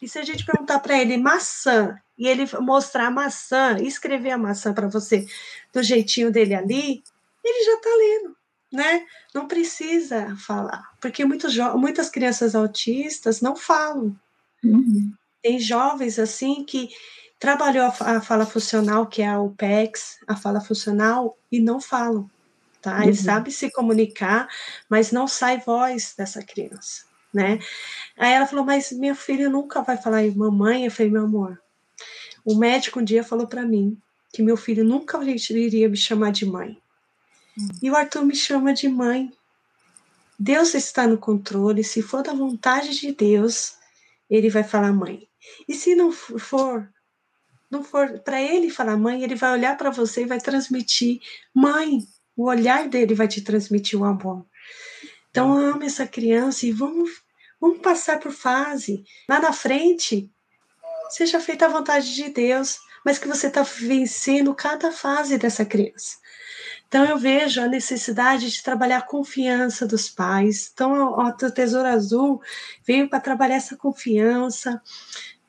e 0.02 0.08
se 0.08 0.20
a 0.20 0.24
gente 0.24 0.46
perguntar 0.46 0.80
para 0.80 1.00
ele 1.00 1.18
maçã, 1.18 1.98
e 2.18 2.28
ele 2.28 2.46
mostrar 2.60 3.08
a 3.08 3.12
maçã, 3.12 3.78
escrever 3.82 4.32
a 4.32 4.38
maçã 4.38 4.74
para 4.74 4.88
você 4.88 5.26
do 5.72 5.82
jeitinho 5.82 6.32
dele 6.32 6.54
ali, 6.54 7.04
ele 7.44 7.66
já 7.66 7.74
está 7.76 7.90
lendo, 7.90 8.38
né? 8.72 9.06
Não 9.34 9.48
precisa 9.48 10.36
falar, 10.38 10.84
porque 11.02 11.26
muitos, 11.26 11.56
muitas 11.76 12.10
crianças 12.10 12.56
autistas 12.56 13.42
não 13.42 13.56
falam. 13.56 14.16
Uhum. 14.64 15.12
Tem 15.42 15.60
jovens 15.60 16.20
assim 16.20 16.64
que 16.64 16.90
trabalhou 17.44 17.86
a, 18.00 18.22
fala 18.22 18.46
funcional, 18.46 19.06
que 19.06 19.22
é 19.22 19.28
a 19.28 19.38
UPEX, 19.38 20.18
a 20.26 20.34
fala 20.34 20.62
funcional, 20.62 21.38
e 21.52 21.60
não 21.60 21.82
falam. 21.82 22.32
Tá? 22.82 23.00
Uhum. 23.00 23.04
Ele 23.04 23.16
sabe 23.16 23.52
se 23.52 23.70
comunicar, 23.70 24.48
mas 24.88 25.12
não 25.12 25.28
sai 25.28 25.60
voz 25.60 26.14
dessa 26.18 26.42
criança, 26.42 27.04
né? 27.34 27.60
Aí 28.18 28.32
ela 28.32 28.48
falou, 28.48 28.64
mas 28.64 28.94
meu 28.94 29.14
filho 29.14 29.50
nunca 29.50 29.82
vai 29.82 29.98
falar 29.98 30.22
mamãe. 30.34 30.86
Eu 30.86 30.92
falei, 30.92 31.12
meu 31.12 31.26
amor, 31.26 31.62
o 32.46 32.56
médico 32.56 33.02
um 33.02 33.04
dia 33.04 33.26
falou 33.26 33.46
para 33.46 33.64
mim 33.64 33.98
que 34.32 34.42
meu 34.42 34.56
filho 34.56 34.86
nunca 34.86 35.22
iria 35.22 35.90
me 35.90 35.98
chamar 35.98 36.32
de 36.32 36.46
mãe. 36.46 36.82
Uhum. 37.58 37.68
E 37.82 37.92
o 37.92 37.96
Arthur 37.98 38.24
me 38.24 38.38
chama 38.38 38.74
de 38.74 38.88
mãe. 38.88 39.30
Deus 40.40 40.74
está 40.76 41.06
no 41.06 41.18
controle, 41.18 41.84
se 41.84 42.02
for 42.02 42.24
da 42.24 42.34
vontade 42.34 42.98
de 42.98 43.12
Deus, 43.12 43.76
ele 44.30 44.50
vai 44.50 44.64
falar 44.64 44.94
mãe. 44.94 45.28
E 45.68 45.74
se 45.74 45.94
não 45.94 46.10
for, 46.10 46.90
não 47.74 47.84
for 47.84 48.20
para 48.20 48.42
ele 48.42 48.70
falar 48.70 48.96
mãe, 48.96 49.24
ele 49.24 49.36
vai 49.36 49.52
olhar 49.52 49.76
para 49.76 49.90
você 49.90 50.22
e 50.22 50.28
vai 50.28 50.40
transmitir 50.40 51.20
mãe. 51.54 52.00
O 52.36 52.46
olhar 52.46 52.88
dele 52.88 53.14
vai 53.14 53.28
te 53.28 53.42
transmitir 53.42 54.00
o 54.00 54.06
amor. 54.06 54.46
Então 55.30 55.58
ame 55.58 55.88
essa 55.88 56.08
criança 56.08 56.66
e 56.66 56.72
vamos, 56.72 57.10
vamos 57.60 57.80
passar 57.80 58.20
por 58.20 58.32
fase. 58.32 59.04
Lá 59.28 59.40
na 59.40 59.52
frente, 59.52 60.32
seja 61.10 61.40
feita 61.40 61.66
a 61.66 61.70
vontade 61.70 62.14
de 62.14 62.30
Deus, 62.30 62.78
mas 63.04 63.18
que 63.18 63.28
você 63.28 63.48
está 63.48 63.64
vencendo 63.64 64.54
cada 64.54 64.92
fase 64.92 65.38
dessa 65.38 65.66
criança. 65.66 66.18
Então 66.88 67.04
eu 67.06 67.18
vejo 67.18 67.60
a 67.60 67.68
necessidade 67.68 68.52
de 68.52 68.62
trabalhar 68.62 69.00
a 69.00 69.02
confiança 69.02 69.88
dos 69.88 70.10
pais. 70.10 70.70
Então 70.72 71.18
o 71.18 71.52
Tesouro 71.52 71.88
Azul 71.88 72.40
veio 72.86 73.10
para 73.10 73.20
trabalhar 73.20 73.56
essa 73.56 73.76
confiança, 73.76 74.80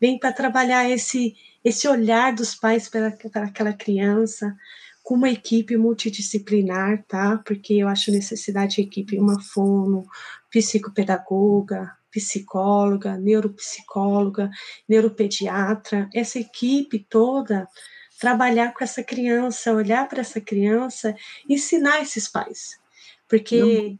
vem 0.00 0.18
para 0.18 0.32
trabalhar 0.32 0.88
esse 0.88 1.37
esse 1.64 1.88
olhar 1.88 2.35
dos 2.35 2.55
pais 2.55 2.88
para, 2.88 3.11
para 3.33 3.46
aquela 3.46 3.72
criança, 3.72 4.55
com 5.03 5.14
uma 5.14 5.31
equipe 5.31 5.77
multidisciplinar, 5.77 7.05
tá? 7.09 7.38
Porque 7.44 7.74
eu 7.74 7.88
acho 7.88 8.11
necessidade 8.11 8.77
de 8.77 8.83
equipe, 8.83 9.18
uma 9.18 9.40
fono, 9.40 10.07
psicopedagoga, 10.50 11.92
psicóloga, 12.11 13.16
neuropsicóloga, 13.18 14.50
neuropediatra, 14.88 16.09
essa 16.14 16.38
equipe 16.38 17.07
toda 17.09 17.68
trabalhar 18.18 18.72
com 18.72 18.85
essa 18.85 19.03
criança, 19.03 19.72
olhar 19.72 20.09
para 20.09 20.20
essa 20.20 20.40
criança, 20.40 21.14
ensinar 21.48 22.00
esses 22.00 22.29
pais. 22.29 22.79
Porque 23.29 23.96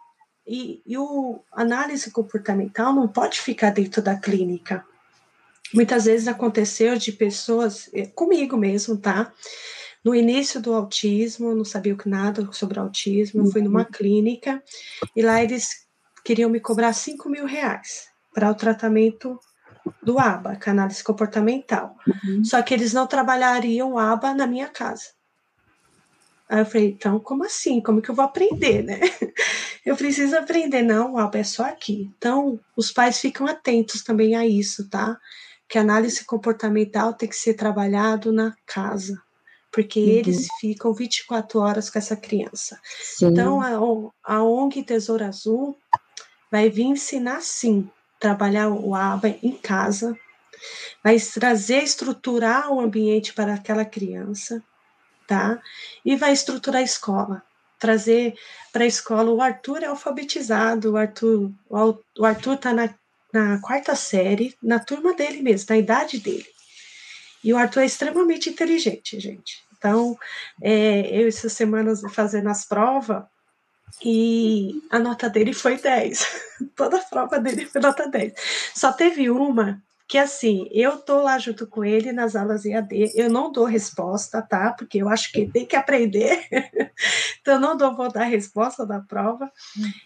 e, 0.47 0.83
e 0.87 0.99
o 0.99 1.41
análise 1.53 2.11
comportamental 2.11 2.93
não 2.95 3.09
pode 3.09 3.41
ficar 3.41 3.71
dentro 3.71 4.03
da 4.03 4.17
clínica. 4.17 4.85
Muitas 5.75 6.05
vezes 6.05 6.29
aconteceu 6.29 6.97
de 6.97 7.13
pessoas, 7.13 7.91
eh, 7.93 8.07
comigo 8.07 8.57
mesmo, 8.57 8.97
tá? 8.97 9.33
No 10.05 10.15
início 10.15 10.61
do 10.61 10.75
autismo, 10.75 11.51
eu 11.51 11.57
não 11.57 11.65
sabia 11.65 11.97
nada 12.07 12.47
sobre 12.53 12.79
autismo, 12.79 13.43
eu 13.43 13.51
fui 13.51 13.63
numa 13.63 13.81
uhum. 13.81 13.91
clínica 13.91 14.63
e 15.17 15.23
lá 15.23 15.43
eles 15.43 15.87
queriam 16.25 16.51
me 16.51 16.61
cobrar 16.61 16.93
5 16.93 17.29
mil 17.29 17.47
reais 17.47 18.09
para 18.33 18.51
o 18.51 18.55
tratamento 18.55 19.39
do 20.03 20.19
ABA, 20.19 20.59
é 20.65 20.71
análise 20.71 21.03
comportamental. 21.03 21.97
Uhum. 22.07 22.45
Só 22.45 22.61
que 22.63 22.73
eles 22.73 22.93
não 22.93 23.07
trabalhariam 23.07 23.99
ABA 23.99 24.35
na 24.35 24.47
minha 24.47 24.69
casa. 24.69 25.11
Aí 26.49 26.61
eu 26.61 26.67
falei, 26.67 26.89
então, 26.89 27.19
como 27.19 27.45
assim? 27.45 27.81
Como 27.81 28.03
que 28.03 28.11
eu 28.11 28.15
vou 28.15 28.25
aprender, 28.25 28.83
né? 28.83 29.01
Eu 29.85 29.97
preciso 29.97 30.35
aprender. 30.37 30.83
Não, 30.83 31.13
o 31.13 31.19
ABA 31.19 31.39
é 31.39 31.45
só 31.45 31.65
aqui. 31.65 32.11
Então, 32.17 32.59
os 32.75 32.91
pais 32.91 33.19
ficam 33.19 33.47
atentos 33.47 34.03
também 34.03 34.35
a 34.35 34.47
isso, 34.47 34.89
tá? 34.89 35.19
Que 35.69 35.79
a 35.79 35.81
análise 35.81 36.25
comportamental 36.25 37.15
tem 37.15 37.29
que 37.29 37.37
ser 37.37 37.55
trabalhado 37.55 38.33
na 38.33 38.55
casa, 38.67 39.21
porque 39.73 40.01
uhum. 40.01 40.09
eles 40.09 40.49
ficam 40.61 40.93
24 40.93 41.59
horas 41.59 41.91
com 41.91 41.99
essa 41.99 42.17
criança. 42.17 42.81
Sim. 43.01 43.27
Então, 43.27 43.61
a, 43.61 44.35
a 44.35 44.43
ONG 44.43 44.83
Tesouro 44.83 45.25
Azul 45.25 45.77
vai 46.51 46.71
vir 46.71 46.85
ensinar, 46.85 47.41
sim, 47.43 47.91
trabalhar 48.21 48.69
o 48.69 48.95
ABA 48.95 49.37
em 49.43 49.53
casa, 49.53 50.17
vai 51.03 51.19
trazer, 51.19 51.83
estruturar 51.83 52.73
o 52.73 52.81
ambiente 52.81 53.33
para 53.35 53.55
aquela 53.55 53.85
criança, 53.85 54.63
tá? 55.27 55.61
E 56.05 56.17
vai 56.17 56.33
estruturar 56.33 56.81
a 56.81 56.85
escola, 56.85 57.43
trazer 57.79 58.35
para 58.73 58.85
a 58.85 58.87
escola. 58.87 59.31
O 59.31 59.43
Arthur 59.43 59.83
é 59.83 59.87
alfabetizado, 59.87 60.93
o 60.93 60.97
Arthur, 60.97 61.51
o 61.69 62.25
Arthur 62.25 62.55
está 62.55 62.73
na 62.73 62.95
na 63.35 63.59
quarta 63.59 63.97
série, 63.97 64.57
na 64.63 64.79
turma 64.79 65.13
dele 65.13 65.43
mesmo, 65.43 65.67
na 65.71 65.77
idade 65.77 66.21
dele. 66.21 66.47
E 67.43 67.53
o 67.53 67.57
Arthur 67.59 67.81
é 67.81 67.87
extremamente 67.87 68.49
inteligente, 68.49 69.19
gente. 69.19 69.65
Então, 69.77 70.17
é, 70.63 71.21
eu 71.21 71.27
essas 71.27 71.53
semanas 71.53 72.01
fazendo 72.13 72.49
as 72.49 72.65
provas, 72.65 73.25
e 74.05 74.81
a 74.91 75.01
nota 75.01 75.29
dele 75.29 75.53
foi 75.53 75.77
10. 75.77 76.27
Toda 76.77 76.97
a 76.97 77.01
prova 77.01 77.41
dele 77.41 77.67
foi 77.67 77.81
nota 77.81 78.09
10. 78.09 78.33
Só 78.75 78.93
teve 78.93 79.29
uma 79.29 79.83
que 80.07 80.19
assim, 80.19 80.69
eu 80.71 80.99
tô 80.99 81.23
lá 81.23 81.39
junto 81.39 81.67
com 81.67 81.85
ele 81.85 82.13
nas 82.13 82.37
aulas 82.37 82.65
EAD, 82.65 83.13
eu 83.15 83.31
não 83.31 83.51
dou 83.51 83.65
resposta, 83.65 84.43
tá? 84.43 84.73
Porque 84.73 84.99
eu 84.99 85.09
acho 85.09 85.33
que 85.33 85.47
tem 85.51 85.65
que 85.65 85.77
aprender, 85.77 86.47
então 87.41 87.55
eu 87.55 87.61
não 87.61 87.77
dou, 87.77 87.97
vou 87.97 88.13
dar 88.13 88.25
resposta 88.25 88.85
da 88.87 89.01
prova. 89.01 89.51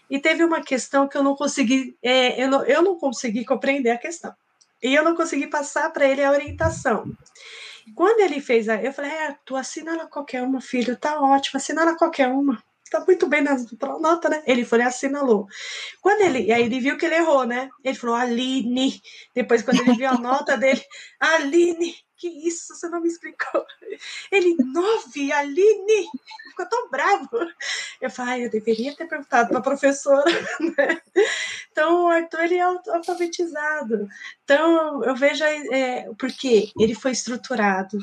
E 0.09 0.19
teve 0.19 0.43
uma 0.43 0.61
questão 0.61 1.07
que 1.07 1.17
eu 1.17 1.23
não 1.23 1.35
consegui, 1.35 1.97
é, 2.01 2.41
eu, 2.41 2.49
não, 2.49 2.63
eu 2.63 2.81
não 2.81 2.97
consegui 2.97 3.43
compreender 3.43 3.91
a 3.91 3.97
questão. 3.97 4.33
E 4.81 4.95
eu 4.95 5.03
não 5.03 5.15
consegui 5.15 5.47
passar 5.47 5.91
para 5.91 6.07
ele 6.07 6.23
a 6.23 6.31
orientação. 6.31 7.03
Quando 7.93 8.21
ele 8.21 8.39
fez 8.39 8.69
a. 8.69 8.81
Eu 8.81 8.93
falei, 8.93 9.11
é, 9.11 9.35
tu 9.43 9.57
assinala 9.57 10.07
qualquer 10.07 10.43
uma, 10.43 10.61
filho, 10.61 10.95
tá 10.95 11.19
ótimo, 11.19 11.57
assinala 11.57 11.97
qualquer 11.97 12.29
uma 12.29 12.63
tá 12.89 13.03
muito 13.05 13.27
bem 13.27 13.41
na 13.41 13.55
nota, 13.99 14.29
né? 14.29 14.43
Ele 14.45 14.65
foi 14.65 14.79
e 14.79 14.81
assinalou. 14.83 15.47
Quando 16.01 16.21
ele, 16.21 16.51
aí 16.51 16.63
ele 16.63 16.79
viu 16.79 16.97
que 16.97 17.05
ele 17.05 17.15
errou, 17.15 17.45
né? 17.45 17.69
Ele 17.83 17.97
falou, 17.97 18.15
Aline. 18.15 19.01
Depois, 19.33 19.61
quando 19.61 19.81
ele 19.81 19.95
viu 19.95 20.09
a 20.09 20.17
nota 20.17 20.57
dele, 20.57 20.81
Aline, 21.19 21.95
que 22.17 22.27
isso? 22.27 22.75
Você 22.75 22.89
não 22.89 23.01
me 23.01 23.07
explicou. 23.07 23.65
Ele, 24.31 24.55
nove, 24.63 25.31
Aline. 25.31 26.07
Ficou 26.49 26.67
tão 26.67 26.89
bravo. 26.89 27.29
Eu 28.01 28.09
falei, 28.09 28.45
eu 28.45 28.49
deveria 28.49 28.95
ter 28.95 29.07
perguntado 29.07 29.49
para 29.49 29.59
a 29.59 29.63
professora. 29.63 30.29
Né? 30.77 31.01
Então, 31.71 32.05
o 32.05 32.07
Arthur, 32.07 32.41
ele 32.41 32.55
é 32.55 32.61
alfabetizado. 32.61 34.07
Então, 34.43 35.03
eu 35.03 35.15
vejo, 35.15 35.43
é, 35.43 36.09
porque 36.17 36.71
ele 36.77 36.93
foi 36.93 37.11
estruturado 37.11 37.97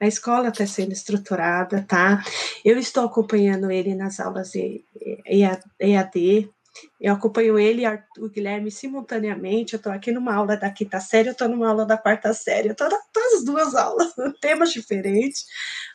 a 0.00 0.06
escola 0.06 0.48
está 0.48 0.66
sendo 0.66 0.92
estruturada, 0.92 1.84
tá? 1.86 2.24
Eu 2.64 2.78
estou 2.78 3.04
acompanhando 3.04 3.70
ele 3.70 3.94
nas 3.94 4.18
aulas 4.18 4.52
EAD. 4.54 6.50
Eu 6.98 7.14
acompanho 7.14 7.58
ele 7.58 7.84
e 7.84 8.02
o 8.18 8.30
Guilherme 8.30 8.70
simultaneamente. 8.70 9.74
Eu 9.74 9.76
estou 9.76 9.92
aqui 9.92 10.10
numa 10.10 10.34
aula 10.34 10.56
da 10.56 10.70
quinta 10.70 11.00
série, 11.00 11.28
eu 11.28 11.32
estou 11.32 11.48
numa 11.48 11.68
aula 11.68 11.84
da 11.84 11.98
quarta 11.98 12.32
série. 12.32 12.68
Eu 12.68 12.72
estou 12.72 12.88
nas 12.88 13.44
duas 13.44 13.74
aulas, 13.74 14.14
temas 14.40 14.72
diferentes, 14.72 15.44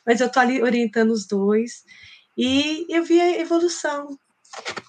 mas 0.05 0.21
eu 0.21 0.27
estou 0.27 0.41
ali 0.41 0.61
orientando 0.61 1.09
os 1.11 1.25
dois. 1.25 1.83
E 2.37 2.85
eu 2.89 3.03
vi 3.03 3.19
a 3.19 3.39
evolução. 3.39 4.19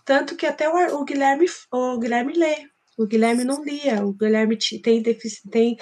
Tanto 0.05 0.37
que 0.37 0.45
até 0.45 0.69
o, 0.69 1.01
o 1.01 1.05
Guilherme, 1.05 1.47
o 1.73 1.99
Guilherme 1.99 2.35
lê. 2.35 2.69
O 2.99 3.07
Guilherme 3.07 3.45
não 3.45 3.63
lia, 3.63 4.03
o 4.07 4.15
Guilherme 4.15 4.57
tem, 4.83 5.03
tem 5.03 5.77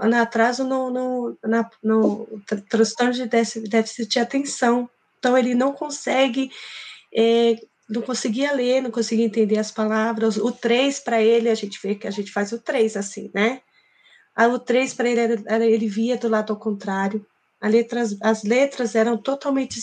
atraso 0.00 0.64
no, 0.64 0.90
no, 0.90 1.38
na, 1.44 1.68
no 1.82 2.26
transtorno 2.68 3.12
de 3.12 3.26
déficit 3.26 4.06
de 4.06 4.18
atenção. 4.18 4.88
Então, 5.18 5.36
ele 5.36 5.54
não 5.54 5.72
consegue 5.72 6.50
é, 7.14 7.56
não 7.88 8.02
conseguia 8.02 8.52
ler, 8.52 8.80
não 8.80 8.90
conseguia 8.90 9.24
entender 9.24 9.58
as 9.58 9.72
palavras. 9.72 10.36
O 10.36 10.52
3 10.52 11.00
para 11.00 11.20
ele, 11.20 11.48
a 11.50 11.54
gente 11.54 11.78
vê 11.82 11.94
que 11.96 12.06
a 12.06 12.10
gente 12.10 12.30
faz 12.30 12.52
o 12.52 12.58
3 12.58 12.96
assim, 12.96 13.30
né? 13.34 13.60
Aí, 14.34 14.46
o 14.46 14.58
3 14.58 14.94
para 14.94 15.08
ele 15.08 15.42
era, 15.46 15.66
ele 15.66 15.88
via 15.88 16.16
do 16.16 16.28
lado 16.28 16.52
ao 16.52 16.58
contrário. 16.58 17.26
Letras, 17.62 18.16
as 18.22 18.42
letras 18.42 18.94
eram 18.94 19.18
totalmente 19.18 19.78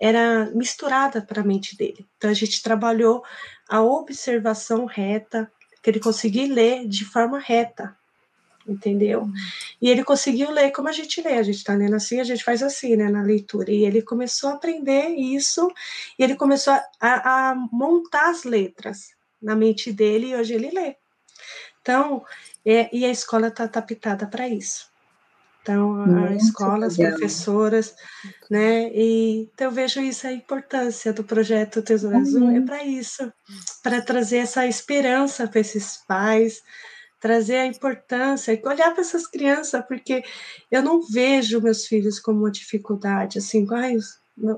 era 0.00 0.50
misturada 0.54 1.20
para 1.20 1.42
a 1.42 1.44
mente 1.44 1.76
dele. 1.76 2.06
Então 2.16 2.30
a 2.30 2.34
gente 2.34 2.62
trabalhou 2.62 3.22
a 3.68 3.82
observação 3.82 4.84
reta, 4.84 5.50
que 5.82 5.90
ele 5.90 6.00
conseguia 6.00 6.52
ler 6.52 6.86
de 6.86 7.04
forma 7.04 7.38
reta, 7.38 7.96
entendeu? 8.68 9.22
Uhum. 9.22 9.32
E 9.80 9.88
ele 9.88 10.04
conseguiu 10.04 10.50
ler 10.50 10.70
como 10.70 10.88
a 10.88 10.92
gente 10.92 11.22
lê, 11.22 11.34
a 11.34 11.42
gente 11.42 11.56
está 11.56 11.74
lendo 11.74 11.96
assim, 11.96 12.20
a 12.20 12.24
gente 12.24 12.44
faz 12.44 12.62
assim, 12.62 12.96
né, 12.96 13.08
na 13.10 13.22
leitura. 13.22 13.70
E 13.70 13.84
ele 13.84 14.02
começou 14.02 14.50
a 14.50 14.54
aprender 14.54 15.08
isso, 15.08 15.70
e 16.18 16.22
ele 16.22 16.36
começou 16.36 16.74
a, 16.74 16.82
a 17.50 17.54
montar 17.72 18.30
as 18.30 18.44
letras 18.44 19.10
na 19.40 19.56
mente 19.56 19.92
dele, 19.92 20.28
e 20.28 20.36
hoje 20.36 20.54
ele 20.54 20.70
lê. 20.70 20.96
Então, 21.80 22.24
é, 22.64 22.94
e 22.94 23.04
a 23.04 23.10
escola 23.10 23.48
está 23.48 23.64
adaptada 23.64 24.26
para 24.26 24.48
isso. 24.48 24.88
Então, 25.62 26.02
a 26.24 26.34
escola, 26.34 26.86
as 26.86 26.96
professoras, 26.96 27.94
né? 28.50 28.90
E 28.90 29.50
então 29.52 29.66
eu 29.66 29.70
vejo 29.70 30.00
isso 30.00 30.26
a 30.26 30.32
importância 30.32 31.12
do 31.12 31.22
projeto 31.22 31.82
Tesouro 31.82 32.16
uhum. 32.16 32.22
Azul 32.22 32.50
é 32.50 32.60
para 32.62 32.84
isso, 32.84 33.30
para 33.82 34.00
trazer 34.00 34.38
essa 34.38 34.66
esperança 34.66 35.46
para 35.46 35.60
esses 35.60 35.98
pais, 36.08 36.62
trazer 37.20 37.56
a 37.56 37.66
importância 37.66 38.52
e 38.52 38.62
olhar 38.66 38.92
para 38.92 39.00
essas 39.02 39.26
crianças, 39.26 39.84
porque 39.86 40.22
eu 40.70 40.82
não 40.82 41.00
vejo 41.02 41.60
meus 41.60 41.86
filhos 41.86 42.20
como 42.20 42.40
uma 42.40 42.50
dificuldade, 42.50 43.38
assim, 43.38 43.66
ai, 43.72 43.96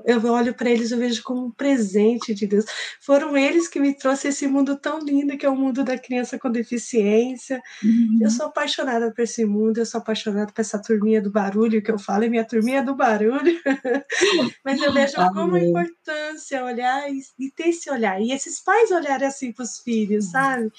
eu 0.05 0.23
olho 0.25 0.53
para 0.53 0.69
eles, 0.69 0.91
eu 0.91 0.97
vejo 0.97 1.23
como 1.23 1.45
um 1.47 1.51
presente 1.51 2.33
de 2.33 2.45
Deus. 2.45 2.65
Foram 2.99 3.35
eles 3.35 3.67
que 3.67 3.79
me 3.79 3.95
trouxeram 3.95 4.31
esse 4.31 4.47
mundo 4.47 4.77
tão 4.77 4.99
lindo 4.99 5.37
que 5.37 5.45
é 5.45 5.49
o 5.49 5.55
mundo 5.55 5.83
da 5.83 5.97
criança 5.97 6.37
com 6.37 6.51
deficiência. 6.51 7.61
Uhum. 7.83 8.19
Eu 8.21 8.29
sou 8.29 8.47
apaixonada 8.47 9.11
por 9.11 9.21
esse 9.21 9.45
mundo, 9.45 9.79
eu 9.79 9.85
sou 9.85 9.99
apaixonada 9.99 10.51
por 10.51 10.61
essa 10.61 10.81
turminha 10.81 11.21
do 11.21 11.31
barulho 11.31 11.81
que 11.81 11.91
eu 11.91 11.99
falo, 11.99 12.23
é 12.23 12.29
minha 12.29 12.45
turminha 12.45 12.83
do 12.83 12.95
barulho. 12.95 13.59
Mas 14.63 14.81
eu 14.81 14.93
vejo 14.93 15.15
como 15.33 15.57
importância 15.57 16.63
olhar 16.63 17.11
e, 17.11 17.19
e, 17.39 17.51
ter 17.51 17.69
esse 17.69 17.89
olhar. 17.89 18.21
E 18.21 18.31
esses 18.31 18.59
pais 18.59 18.91
olharem 18.91 19.27
assim 19.27 19.51
para 19.51 19.63
os 19.63 19.79
filhos, 19.79 20.25
uhum. 20.25 20.31
sabe? 20.31 20.71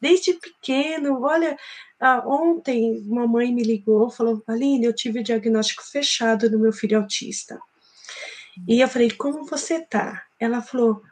Desde 0.00 0.34
pequeno, 0.34 1.22
olha, 1.22 1.56
ah, 1.98 2.22
ontem 2.26 3.02
uma 3.08 3.26
mãe 3.26 3.52
me 3.52 3.62
ligou, 3.62 4.10
falou, 4.10 4.42
Aline, 4.46 4.84
eu 4.84 4.92
tive 4.92 5.20
o 5.20 5.24
diagnóstico 5.24 5.82
fechado 5.82 6.50
do 6.50 6.58
meu 6.58 6.72
filho 6.72 6.98
autista. 6.98 7.58
E 8.68 8.80
eu 8.80 8.88
falei, 8.88 9.10
como 9.10 9.44
você 9.46 9.80
tá? 9.80 10.24
Ela 10.38 10.62
falou, 10.62 11.02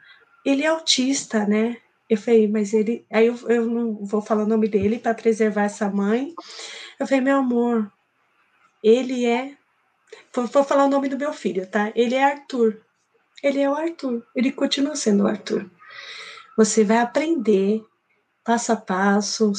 ele 0.44 0.62
é 0.62 0.68
autista, 0.68 1.46
né? 1.46 1.76
Eu 2.09 2.18
falei, 2.18 2.46
mas 2.48 2.72
ele. 2.72 3.07
Aí 3.11 3.26
eu, 3.26 3.37
eu 3.48 3.66
não 3.66 4.04
vou 4.04 4.20
falar 4.20 4.44
o 4.44 4.48
nome 4.48 4.68
dele 4.68 4.98
para 4.98 5.14
preservar 5.14 5.64
essa 5.64 5.88
mãe. 5.90 6.35
Eu 6.98 7.07
falei, 7.07 7.20
meu 7.22 7.38
amor, 7.38 7.90
ele 8.83 9.24
é. 9.24 9.57
Vou, 10.33 10.46
vou 10.46 10.64
falar 10.64 10.85
o 10.85 10.90
nome 10.90 11.09
do 11.09 11.18
meu 11.18 11.33
filho, 11.33 11.66
tá? 11.66 11.90
Ele 11.94 12.14
é 12.14 12.24
Arthur. 12.24 12.80
Ele 13.42 13.61
é 13.61 13.68
o 13.68 13.74
Arthur. 13.74 14.24
Ele 14.35 14.52
continua 14.52 14.96
sendo 14.96 15.24
o 15.24 15.26
Arthur. 15.26 15.70
Você 16.57 16.85
vai 16.85 16.98
aprender 16.98 17.83
passo 18.44 18.72
a 18.72 18.76
passo, 18.76 19.52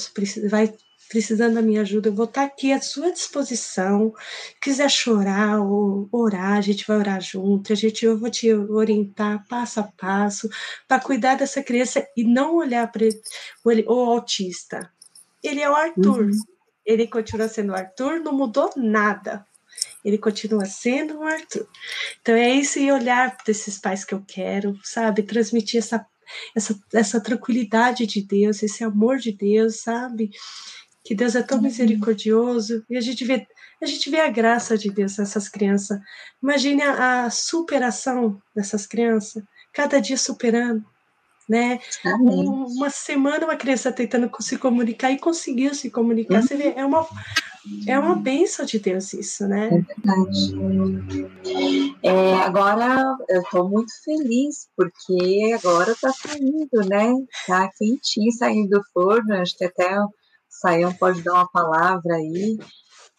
vai 0.49 0.73
precisando 1.07 1.55
da 1.55 1.61
minha 1.61 1.81
ajuda, 1.81 2.09
eu 2.09 2.13
vou 2.13 2.25
estar 2.25 2.43
aqui 2.43 2.71
à 2.71 2.81
sua 2.81 3.11
disposição. 3.11 4.13
Quiser 4.61 4.89
chorar 4.89 5.61
ou 5.61 6.09
orar, 6.11 6.53
a 6.53 6.61
gente 6.61 6.85
vai 6.87 6.97
orar 6.97 7.21
junto, 7.21 7.71
a 7.71 7.75
gente, 7.75 8.05
eu 8.05 8.17
vou 8.17 8.29
te 8.29 8.53
orientar 8.53 9.45
passo 9.47 9.79
a 9.79 9.83
passo 9.83 10.49
para 10.87 11.01
cuidar 11.01 11.35
dessa 11.35 11.61
criança 11.61 12.05
e 12.15 12.23
não 12.23 12.55
olhar 12.55 12.91
para 12.91 13.05
o 13.63 13.91
autista. 13.91 14.91
Ele 15.43 15.61
é 15.61 15.69
o 15.69 15.75
Arthur. 15.75 16.25
Uhum. 16.25 16.39
Ele 16.85 17.07
continua 17.07 17.47
sendo 17.47 17.71
o 17.71 17.75
Arthur, 17.75 18.19
não 18.19 18.33
mudou 18.33 18.71
nada. 18.75 19.45
Ele 20.03 20.17
continua 20.17 20.65
sendo 20.65 21.19
um 21.19 21.23
Arthur. 21.23 21.67
Então 22.21 22.35
é 22.35 22.55
esse 22.55 22.91
olhar 22.91 23.35
desses 23.45 23.79
pais 23.79 24.05
que 24.05 24.13
eu 24.13 24.23
quero, 24.25 24.79
sabe? 24.83 25.23
Transmitir 25.23 25.79
essa 25.79 26.05
essa, 26.55 26.79
essa 26.93 27.21
tranquilidade 27.21 28.05
de 28.05 28.21
Deus, 28.21 28.63
esse 28.63 28.83
amor 28.83 29.17
de 29.17 29.31
Deus, 29.31 29.81
sabe? 29.81 30.31
Que 31.05 31.13
Deus 31.13 31.35
é 31.35 31.43
tão 31.43 31.59
uhum. 31.59 31.63
misericordioso 31.63 32.83
e 32.89 32.97
a 32.97 33.01
gente 33.01 33.23
vê 33.23 33.47
a 33.81 33.85
gente 33.85 34.09
vê 34.09 34.21
a 34.21 34.29
graça 34.29 34.77
de 34.77 34.89
Deus 34.89 35.17
nessas 35.17 35.47
crianças. 35.47 35.99
Imagine 36.41 36.81
a, 36.81 37.25
a 37.25 37.29
superação 37.29 38.41
dessas 38.55 38.87
crianças, 38.87 39.43
cada 39.71 39.99
dia 39.99 40.17
superando, 40.17 40.83
né? 41.47 41.79
Um, 42.05 42.65
uma 42.77 42.89
semana 42.89 43.45
uma 43.45 43.57
criança 43.57 43.91
tentando 43.91 44.31
se 44.39 44.57
comunicar 44.57 45.11
e 45.11 45.19
conseguiu 45.19 45.75
se 45.75 45.91
comunicar. 45.91 46.41
Uhum. 46.41 46.47
Você 46.47 46.55
vê, 46.55 46.73
é 46.75 46.85
uma 46.85 47.05
é 47.87 47.97
uma 47.97 48.15
bênção 48.15 48.65
de 48.65 48.79
Deus 48.79 49.13
isso, 49.13 49.47
né? 49.47 49.67
É 49.67 49.81
verdade. 49.81 51.27
É, 52.01 52.33
agora 52.35 53.03
eu 53.27 53.41
estou 53.41 53.69
muito 53.69 53.91
feliz 54.03 54.69
porque 54.75 55.51
agora 55.53 55.91
está 55.91 56.11
saindo, 56.11 56.87
né? 56.87 57.13
Tá 57.45 57.69
quentinho 57.77 58.31
saindo 58.31 58.69
do 58.69 58.83
forno. 58.93 59.35
Acho 59.35 59.57
que 59.57 59.65
até 59.65 59.97
Saião 60.59 60.93
pode 60.93 61.21
dar 61.21 61.33
uma 61.33 61.49
palavra 61.49 62.15
aí, 62.15 62.57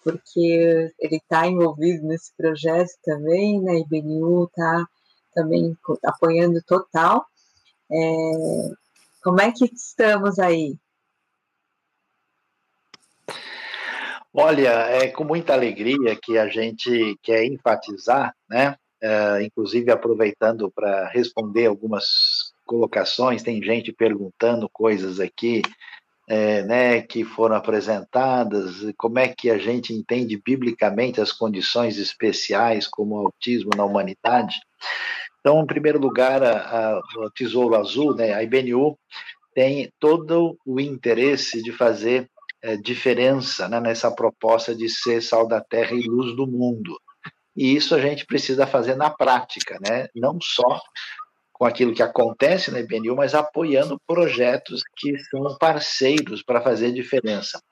porque 0.02 0.92
ele 0.98 1.16
está 1.16 1.46
envolvido 1.46 2.06
nesse 2.06 2.34
projeto 2.36 2.90
também, 3.04 3.60
né? 3.60 3.78
IBNU 3.78 4.44
está 4.44 4.86
também 5.34 5.76
apoiando 6.04 6.62
total. 6.62 7.26
É, 7.90 8.22
como 9.22 9.40
é 9.40 9.52
que 9.52 9.64
estamos 9.66 10.38
aí? 10.38 10.76
Olha, 14.32 14.70
é 14.88 15.08
com 15.08 15.24
muita 15.24 15.54
alegria 15.54 16.16
que 16.20 16.36
a 16.36 16.48
gente 16.48 17.18
quer 17.22 17.44
enfatizar, 17.44 18.34
né? 18.48 18.76
É, 19.00 19.42
inclusive 19.42 19.90
aproveitando 19.90 20.70
para 20.70 21.08
responder 21.08 21.66
algumas 21.66 22.52
colocações, 22.64 23.42
tem 23.42 23.62
gente 23.62 23.92
perguntando 23.92 24.68
coisas 24.68 25.20
aqui 25.20 25.62
é, 26.28 26.62
né, 26.62 27.02
que 27.02 27.24
foram 27.24 27.56
apresentadas, 27.56 28.84
como 28.96 29.18
é 29.18 29.28
que 29.28 29.50
a 29.50 29.58
gente 29.58 29.92
entende 29.92 30.40
biblicamente 30.44 31.20
as 31.20 31.32
condições 31.32 31.98
especiais 31.98 32.88
como 32.88 33.14
o 33.14 33.26
autismo 33.26 33.70
na 33.76 33.84
humanidade. 33.84 34.56
Então, 35.40 35.62
em 35.62 35.66
primeiro 35.66 36.00
lugar, 36.00 36.42
a, 36.42 36.96
a, 36.96 37.00
o 37.18 37.30
Tesouro 37.30 37.76
Azul, 37.76 38.14
né, 38.14 38.34
a 38.34 38.42
IBNU, 38.42 38.98
tem 39.54 39.90
todo 40.00 40.58
o 40.66 40.80
interesse 40.80 41.62
de 41.62 41.72
fazer 41.72 42.28
é, 42.62 42.76
diferença 42.76 43.68
né, 43.68 43.80
nessa 43.80 44.10
proposta 44.10 44.74
de 44.74 44.88
ser 44.88 45.22
sal 45.22 45.46
da 45.46 45.60
terra 45.60 45.92
e 45.94 46.02
luz 46.02 46.34
do 46.34 46.46
mundo. 46.46 46.98
E 47.56 47.74
isso 47.74 47.94
a 47.94 48.00
gente 48.00 48.26
precisa 48.26 48.66
fazer 48.66 48.96
na 48.96 49.08
prática, 49.08 49.78
né? 49.80 50.08
não 50.14 50.38
só 50.42 50.78
com 51.58 51.64
aquilo 51.64 51.94
que 51.94 52.02
acontece 52.02 52.70
na 52.70 52.80
IBNU, 52.80 53.16
mas 53.16 53.34
apoiando 53.34 54.00
projetos 54.06 54.82
que 54.94 55.18
são 55.18 55.56
parceiros 55.58 56.42
para 56.42 56.60
fazer 56.60 56.92
diferença. 56.92 57.62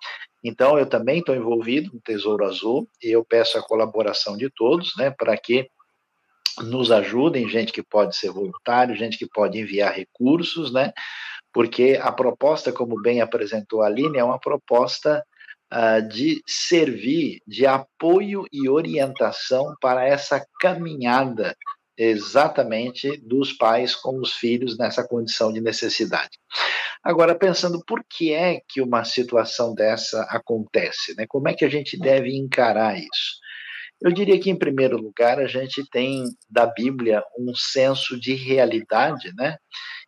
Então, 0.43 0.79
eu 0.79 0.87
também 0.87 1.19
estou 1.19 1.35
envolvido 1.35 1.91
no 1.93 2.01
Tesouro 2.01 2.47
Azul 2.47 2.89
e 3.03 3.11
eu 3.11 3.23
peço 3.23 3.59
a 3.59 3.63
colaboração 3.63 4.39
de 4.39 4.49
todos, 4.49 4.95
né, 4.97 5.11
para 5.11 5.37
que 5.37 5.69
nos 6.63 6.91
ajudem, 6.91 7.49
gente 7.49 7.73
que 7.73 7.83
pode 7.83 8.17
ser 8.17 8.31
voluntário, 8.31 8.97
gente 8.97 9.19
que 9.19 9.29
pode 9.29 9.59
enviar 9.59 9.93
recursos, 9.93 10.73
né, 10.73 10.91
porque 11.53 11.99
a 12.01 12.11
proposta, 12.11 12.73
como 12.73 13.01
bem 13.01 13.21
apresentou 13.21 13.83
a 13.83 13.87
Aline, 13.87 14.17
é 14.17 14.25
uma 14.25 14.41
proposta 14.41 15.23
uh, 15.73 16.09
de 16.09 16.43
servir 16.47 17.43
de 17.47 17.67
apoio 17.67 18.47
e 18.51 18.67
orientação 18.67 19.75
para 19.79 20.07
essa 20.07 20.43
caminhada 20.59 21.55
exatamente 21.97 23.17
dos 23.19 23.53
pais 23.53 23.95
com 23.95 24.19
os 24.21 24.33
filhos 24.33 24.77
nessa 24.77 25.07
condição 25.07 25.53
de 25.53 25.61
necessidade. 25.61 26.39
Agora, 27.03 27.35
pensando 27.35 27.83
por 27.87 28.03
que 28.09 28.33
é 28.33 28.61
que 28.69 28.81
uma 28.81 29.05
situação 29.05 29.75
dessa 29.75 30.23
acontece, 30.31 31.15
né? 31.17 31.27
como 31.29 31.49
é 31.49 31.55
que 31.55 31.65
a 31.65 31.69
gente 31.69 31.99
deve 31.99 32.35
encarar 32.35 32.99
isso? 32.99 33.44
Eu 34.05 34.13
diria 34.13 34.39
que, 34.39 34.51
em 34.51 34.57
primeiro 34.57 34.99
lugar, 34.99 35.41
a 35.41 35.47
gente 35.47 35.83
tem 35.91 36.25
da 36.51 36.67
Bíblia 36.67 37.25
um 37.39 37.55
senso 37.55 38.21
de 38.21 38.35
realidade, 38.35 39.33
né? 39.35 39.57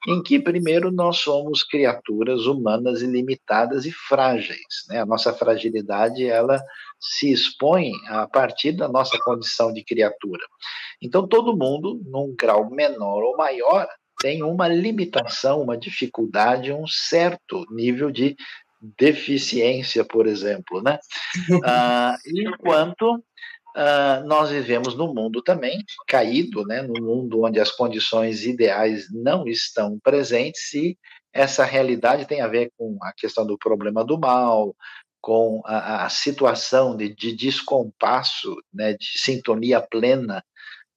em 0.07 0.23
que, 0.23 0.39
primeiro, 0.39 0.93
nós 0.93 1.19
somos 1.19 1.65
criaturas 1.65 2.47
humanas 2.47 3.01
ilimitadas 3.01 3.87
e 3.87 3.91
frágeis. 3.91 4.85
Né? 4.89 5.01
A 5.01 5.07
nossa 5.07 5.33
fragilidade 5.33 6.25
ela 6.25 6.63
se 7.01 7.33
expõe 7.33 7.91
a 8.09 8.27
partir 8.29 8.73
da 8.73 8.87
nossa 8.87 9.19
condição 9.19 9.73
de 9.73 9.83
criatura. 9.83 10.45
Então, 11.03 11.27
todo 11.27 11.57
mundo, 11.57 12.01
num 12.05 12.35
grau 12.39 12.71
menor 12.71 13.23
ou 13.23 13.37
maior, 13.37 13.89
tem 14.21 14.43
uma 14.43 14.69
limitação, 14.69 15.63
uma 15.63 15.77
dificuldade, 15.77 16.73
um 16.73 16.87
certo 16.87 17.65
nível 17.71 18.11
de 18.11 18.37
deficiência, 18.99 20.05
por 20.05 20.27
exemplo, 20.27 20.83
né? 20.83 20.99
Ah, 21.65 22.17
enquanto 22.27 23.23
uh, 23.77 24.27
nós 24.27 24.51
vivemos 24.51 24.97
num 24.97 25.13
mundo 25.13 25.43
também 25.43 25.85
caído, 26.09 26.65
né, 26.65 26.83
num 26.83 27.05
mundo 27.05 27.45
onde 27.45 27.61
as 27.61 27.71
condições 27.71 28.45
ideais 28.45 29.07
não 29.13 29.47
estão 29.47 29.99
presentes 30.03 30.73
e 30.75 30.99
essa 31.33 31.65
realidade 31.65 32.25
tem 32.25 32.41
a 32.41 32.49
ver 32.49 32.71
com 32.79 32.97
a 33.03 33.13
questão 33.13 33.47
do 33.47 33.59
problema 33.59 34.03
do 34.03 34.19
mal, 34.19 34.75
com 35.21 35.61
a, 35.67 36.07
a 36.07 36.09
situação 36.09 36.97
de, 36.97 37.15
de 37.15 37.37
descompasso, 37.37 38.57
né, 38.73 38.95
de 38.95 39.19
sintonia 39.19 39.81
plena 39.81 40.43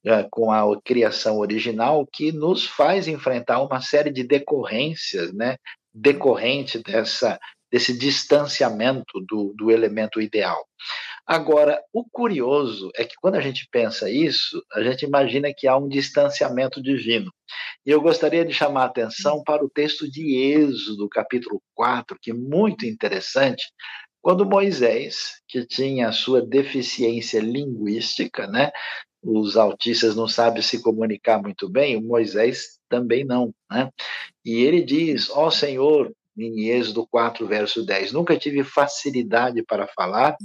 uh, 0.05 0.27
com 0.31 0.49
a 0.49 0.63
criação 0.81 1.39
original, 1.39 2.07
que 2.07 2.31
nos 2.31 2.65
faz 2.65 3.07
enfrentar 3.07 3.61
uma 3.61 3.81
série 3.81 4.11
de 4.11 4.23
decorrências, 4.23 5.33
né, 5.33 5.57
decorrente 5.93 6.81
dessa 6.81 7.37
desse 7.71 7.95
distanciamento 7.97 9.19
do, 9.27 9.53
do 9.55 9.71
elemento 9.71 10.19
ideal. 10.19 10.65
Agora, 11.31 11.79
o 11.93 12.03
curioso 12.03 12.89
é 12.95 13.05
que 13.05 13.13
quando 13.21 13.35
a 13.35 13.39
gente 13.39 13.67
pensa 13.71 14.09
isso, 14.09 14.65
a 14.73 14.81
gente 14.81 15.05
imagina 15.05 15.53
que 15.55 15.67
há 15.67 15.77
um 15.77 15.87
distanciamento 15.87 16.81
divino. 16.81 17.31
E 17.85 17.91
eu 17.91 18.01
gostaria 18.01 18.43
de 18.43 18.51
chamar 18.51 18.81
a 18.81 18.85
atenção 18.87 19.43
para 19.43 19.63
o 19.63 19.69
texto 19.69 20.09
de 20.09 20.35
Êxodo, 20.35 21.07
capítulo 21.07 21.61
4, 21.75 22.17
que 22.19 22.31
é 22.31 22.33
muito 22.33 22.83
interessante, 22.83 23.63
quando 24.23 24.43
Moisés, 24.43 25.39
que 25.47 25.63
tinha 25.67 26.09
a 26.09 26.11
sua 26.11 26.41
deficiência 26.41 27.39
linguística, 27.39 28.47
né? 28.47 28.71
Os 29.21 29.55
autistas 29.55 30.15
não 30.15 30.27
sabem 30.27 30.63
se 30.63 30.81
comunicar 30.81 31.39
muito 31.39 31.69
bem, 31.69 31.95
o 31.95 32.01
Moisés 32.01 32.79
também 32.89 33.23
não, 33.23 33.53
né? 33.69 33.91
E 34.43 34.63
ele 34.63 34.81
diz: 34.81 35.29
Ó 35.29 35.45
oh, 35.45 35.51
Senhor, 35.51 36.11
em 36.35 36.69
Êxodo 36.69 37.05
4, 37.07 37.45
verso 37.45 37.85
10. 37.85 38.13
Nunca 38.13 38.37
tive 38.37 38.63
facilidade 38.63 39.61
para 39.63 39.87
falar, 39.87 40.35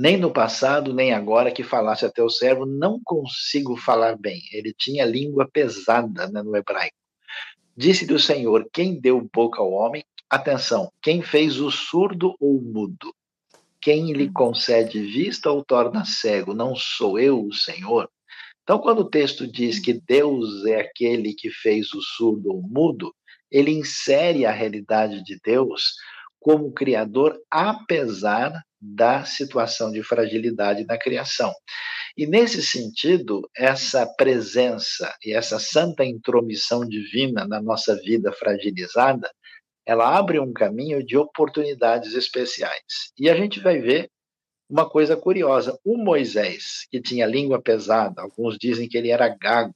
nem 0.00 0.16
no 0.16 0.32
passado, 0.32 0.94
nem 0.94 1.12
agora 1.12 1.52
que 1.52 1.62
falasse 1.62 2.06
até 2.06 2.22
o 2.22 2.30
servo, 2.30 2.64
não 2.64 2.98
consigo 3.04 3.76
falar 3.76 4.16
bem. 4.16 4.40
Ele 4.50 4.72
tinha 4.72 5.04
língua 5.04 5.46
pesada 5.46 6.26
né, 6.26 6.42
no 6.42 6.56
hebraico. 6.56 6.96
Disse-lhe 7.76 8.14
o 8.14 8.18
Senhor: 8.18 8.66
Quem 8.72 8.98
deu 8.98 9.20
boca 9.30 9.60
ao 9.60 9.70
homem? 9.70 10.02
Atenção, 10.30 10.90
quem 11.02 11.20
fez 11.20 11.60
o 11.60 11.70
surdo 11.70 12.34
ou 12.40 12.62
mudo? 12.62 13.14
Quem 13.78 14.14
lhe 14.14 14.30
concede 14.30 15.02
vista 15.02 15.50
ou 15.50 15.62
torna 15.62 16.02
cego? 16.06 16.54
Não 16.54 16.74
sou 16.74 17.18
eu, 17.18 17.44
o 17.44 17.52
Senhor? 17.52 18.08
Então, 18.62 18.78
quando 18.78 19.00
o 19.00 19.10
texto 19.10 19.46
diz 19.46 19.78
que 19.78 19.92
Deus 19.92 20.64
é 20.64 20.80
aquele 20.80 21.34
que 21.34 21.50
fez 21.50 21.92
o 21.92 22.00
surdo 22.00 22.52
ou 22.52 22.62
mudo, 22.62 23.14
ele 23.50 23.72
insere 23.72 24.46
a 24.46 24.50
realidade 24.50 25.22
de 25.22 25.38
Deus 25.44 25.92
como 26.40 26.72
criador, 26.72 27.38
apesar 27.50 28.50
da 28.80 29.24
situação 29.24 29.92
de 29.92 30.02
fragilidade 30.02 30.84
na 30.84 30.98
criação. 30.98 31.52
E 32.16 32.26
nesse 32.26 32.62
sentido, 32.62 33.48
essa 33.56 34.06
presença 34.06 35.14
e 35.24 35.32
essa 35.32 35.58
santa 35.58 36.04
intromissão 36.04 36.86
divina 36.86 37.46
na 37.46 37.60
nossa 37.60 37.94
vida 37.96 38.32
fragilizada, 38.32 39.30
ela 39.86 40.16
abre 40.16 40.38
um 40.38 40.52
caminho 40.52 41.04
de 41.04 41.16
oportunidades 41.16 42.14
especiais. 42.14 43.12
E 43.18 43.28
a 43.28 43.34
gente 43.34 43.60
vai 43.60 43.78
ver 43.78 44.10
uma 44.68 44.88
coisa 44.88 45.16
curiosa: 45.16 45.78
o 45.84 45.96
Moisés, 45.96 46.86
que 46.90 47.00
tinha 47.00 47.26
língua 47.26 47.60
pesada, 47.60 48.22
alguns 48.22 48.56
dizem 48.56 48.88
que 48.88 48.96
ele 48.96 49.10
era 49.10 49.28
gago, 49.28 49.74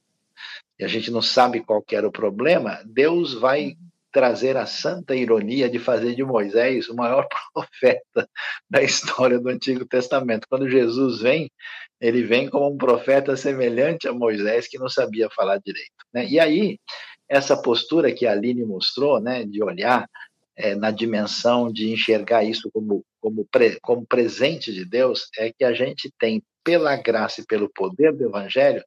e 0.79 0.83
a 0.83 0.87
gente 0.87 1.11
não 1.11 1.21
sabe 1.21 1.63
qual 1.63 1.83
era 1.91 2.07
o 2.07 2.11
problema, 2.11 2.81
Deus 2.85 3.33
vai 3.33 3.75
trazer 4.15 4.55
a 4.55 4.65
santa 4.65 5.13
ironia 5.13 5.69
de 5.69 5.77
fazer 5.77 6.15
de 6.15 6.23
Moisés 6.23 6.87
o 6.87 6.95
maior 6.95 7.27
profeta 7.53 8.29
da 8.69 8.81
história 8.81 9.37
do 9.37 9.49
Antigo 9.49 9.85
Testamento. 9.85 10.47
Quando 10.49 10.69
Jesus 10.69 11.19
vem, 11.19 11.51
ele 11.99 12.23
vem 12.23 12.49
como 12.49 12.73
um 12.73 12.77
profeta 12.77 13.35
semelhante 13.35 14.07
a 14.07 14.13
Moisés 14.13 14.69
que 14.69 14.79
não 14.79 14.87
sabia 14.87 15.29
falar 15.29 15.57
direito. 15.57 15.91
Né? 16.13 16.25
E 16.27 16.39
aí, 16.39 16.79
essa 17.27 17.61
postura 17.61 18.13
que 18.13 18.25
a 18.25 18.31
Aline 18.31 18.63
mostrou, 18.63 19.19
né, 19.19 19.43
de 19.43 19.61
olhar 19.61 20.09
é, 20.55 20.75
na 20.75 20.91
dimensão 20.91 21.69
de 21.69 21.91
enxergar 21.91 22.41
isso 22.45 22.71
como, 22.71 23.03
como, 23.19 23.45
pre, 23.51 23.77
como 23.81 24.07
presente 24.07 24.71
de 24.71 24.85
Deus, 24.85 25.27
é 25.37 25.51
que 25.51 25.65
a 25.65 25.73
gente 25.73 26.09
tem, 26.17 26.41
pela 26.63 26.95
graça 26.95 27.41
e 27.41 27.45
pelo 27.45 27.67
poder 27.67 28.13
do 28.15 28.23
Evangelho, 28.23 28.81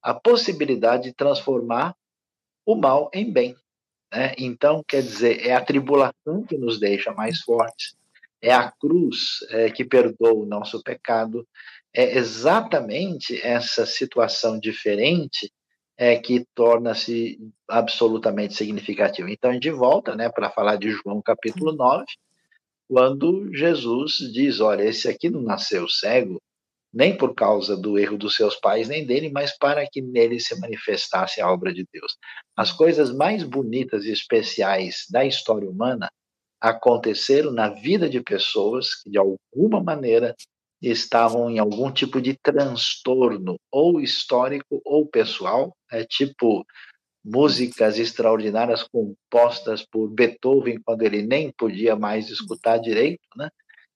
a 0.00 0.14
possibilidade 0.14 1.08
de 1.08 1.14
transformar 1.14 1.96
o 2.64 2.76
mal 2.76 3.10
em 3.12 3.28
bem. 3.28 3.56
Né? 4.12 4.34
Então, 4.38 4.82
quer 4.86 5.02
dizer, 5.02 5.46
é 5.46 5.54
a 5.54 5.64
tribulação 5.64 6.44
que 6.48 6.56
nos 6.56 6.78
deixa 6.78 7.12
mais 7.12 7.40
fortes, 7.40 7.96
é 8.40 8.52
a 8.52 8.70
cruz 8.70 9.38
é, 9.50 9.70
que 9.70 9.84
perdoa 9.84 10.32
o 10.32 10.46
nosso 10.46 10.82
pecado, 10.82 11.46
é 11.92 12.16
exatamente 12.16 13.40
essa 13.44 13.84
situação 13.84 14.58
diferente 14.58 15.52
é 15.96 16.16
que 16.16 16.46
torna-se 16.54 17.36
absolutamente 17.68 18.54
significativa. 18.54 19.28
Então, 19.28 19.52
gente 19.52 19.70
volta 19.70 20.14
né, 20.14 20.28
para 20.28 20.48
falar 20.48 20.76
de 20.76 20.90
João 20.90 21.20
capítulo 21.20 21.72
9, 21.72 22.04
quando 22.88 23.52
Jesus 23.52 24.18
diz: 24.32 24.60
Olha, 24.60 24.84
esse 24.84 25.08
aqui 25.08 25.28
não 25.28 25.42
nasceu 25.42 25.88
cego, 25.88 26.40
nem 26.92 27.16
por 27.16 27.34
causa 27.34 27.76
do 27.76 27.98
erro 27.98 28.16
dos 28.16 28.34
seus 28.34 28.56
pais, 28.56 28.88
nem 28.88 29.06
dele, 29.06 29.30
mas 29.30 29.56
para 29.56 29.86
que 29.86 30.00
nele 30.00 30.40
se 30.40 30.58
manifestasse 30.58 31.40
a 31.40 31.50
obra 31.50 31.72
de 31.72 31.86
Deus. 31.92 32.16
As 32.56 32.72
coisas 32.72 33.14
mais 33.14 33.44
bonitas 33.44 34.04
e 34.04 34.12
especiais 34.12 35.04
da 35.10 35.24
história 35.24 35.68
humana 35.68 36.10
aconteceram 36.60 37.52
na 37.52 37.68
vida 37.68 38.08
de 38.08 38.20
pessoas 38.20 38.94
que, 39.02 39.10
de 39.10 39.18
alguma 39.18 39.82
maneira, 39.82 40.34
estavam 40.80 41.50
em 41.50 41.58
algum 41.58 41.90
tipo 41.90 42.20
de 42.20 42.36
transtorno, 42.42 43.56
ou 43.70 44.00
histórico 44.00 44.80
ou 44.84 45.06
pessoal, 45.06 45.76
é 45.90 46.04
tipo 46.04 46.64
músicas 47.24 47.98
extraordinárias 47.98 48.82
compostas 48.84 49.84
por 49.84 50.08
Beethoven 50.08 50.80
quando 50.82 51.02
ele 51.02 51.22
nem 51.22 51.52
podia 51.52 51.96
mais 51.96 52.30
escutar 52.30 52.78
direito, 52.78 53.20
né? 53.36 53.48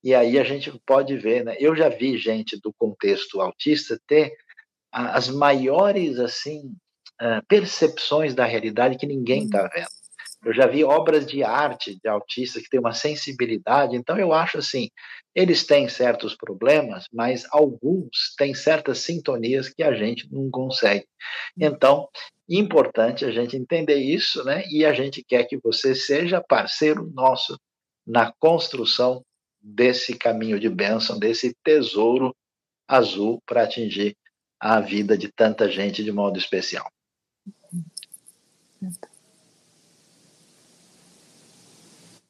E 0.02 0.14
aí 0.14 0.38
a 0.38 0.44
gente 0.44 0.72
pode 0.86 1.16
ver, 1.16 1.44
né? 1.44 1.56
Eu 1.58 1.76
já 1.76 1.88
vi 1.88 2.18
gente 2.18 2.60
do 2.60 2.72
contexto 2.72 3.40
autista 3.40 4.00
ter 4.06 4.34
as 4.90 5.28
maiores 5.28 6.18
assim 6.18 6.74
ah, 7.20 7.40
percepções 7.46 8.34
da 8.34 8.44
realidade 8.44 8.98
que 8.98 9.06
ninguém 9.06 9.44
está 9.44 9.68
vendo. 9.68 9.86
Eu 10.44 10.52
já 10.52 10.66
vi 10.66 10.82
obras 10.82 11.24
de 11.24 11.44
arte 11.44 11.96
de 12.02 12.08
autistas 12.08 12.64
que 12.64 12.68
têm 12.68 12.80
uma 12.80 12.92
sensibilidade, 12.92 13.94
então 13.94 14.18
eu 14.18 14.32
acho 14.32 14.58
assim, 14.58 14.88
eles 15.32 15.64
têm 15.64 15.88
certos 15.88 16.34
problemas, 16.34 17.06
mas 17.12 17.46
alguns 17.52 18.34
têm 18.36 18.52
certas 18.54 18.98
sintonias 18.98 19.68
que 19.68 19.84
a 19.84 19.94
gente 19.94 20.26
não 20.32 20.50
consegue. 20.50 21.06
Então, 21.56 22.08
importante 22.48 23.24
a 23.24 23.30
gente 23.30 23.56
entender 23.56 23.98
isso, 23.98 24.42
né? 24.42 24.64
E 24.68 24.84
a 24.84 24.92
gente 24.92 25.22
quer 25.22 25.44
que 25.44 25.56
você 25.58 25.94
seja 25.94 26.42
parceiro 26.46 27.08
nosso 27.14 27.56
na 28.04 28.32
construção 28.40 29.22
desse 29.62 30.16
caminho 30.16 30.58
de 30.58 30.68
bênção, 30.68 31.18
desse 31.18 31.54
tesouro 31.62 32.34
azul 32.88 33.40
para 33.46 33.62
atingir 33.62 34.16
a 34.60 34.80
vida 34.80 35.16
de 35.16 35.30
tanta 35.30 35.70
gente 35.70 36.02
de 36.02 36.12
modo 36.12 36.38
especial. 36.38 36.86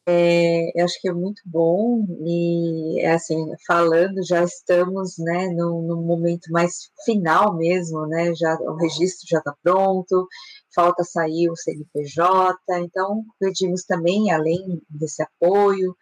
É, 0.04 0.80
eu 0.80 0.84
acho 0.84 1.00
que 1.00 1.08
é 1.08 1.12
muito 1.12 1.40
bom 1.46 2.04
e 2.26 3.00
assim 3.06 3.52
falando 3.64 4.20
já 4.26 4.42
estamos 4.42 5.16
né 5.16 5.46
no, 5.50 5.80
no 5.80 6.02
momento 6.02 6.50
mais 6.50 6.90
final 7.04 7.56
mesmo 7.56 8.04
né 8.08 8.34
já 8.34 8.52
o 8.62 8.74
registro 8.74 9.28
já 9.28 9.38
está 9.38 9.54
pronto 9.62 10.26
falta 10.74 11.04
sair 11.04 11.48
o 11.48 11.56
CNPJ 11.56 12.58
então 12.80 13.24
pedimos 13.38 13.84
também 13.84 14.32
além 14.32 14.82
desse 14.90 15.22
apoio 15.22 15.96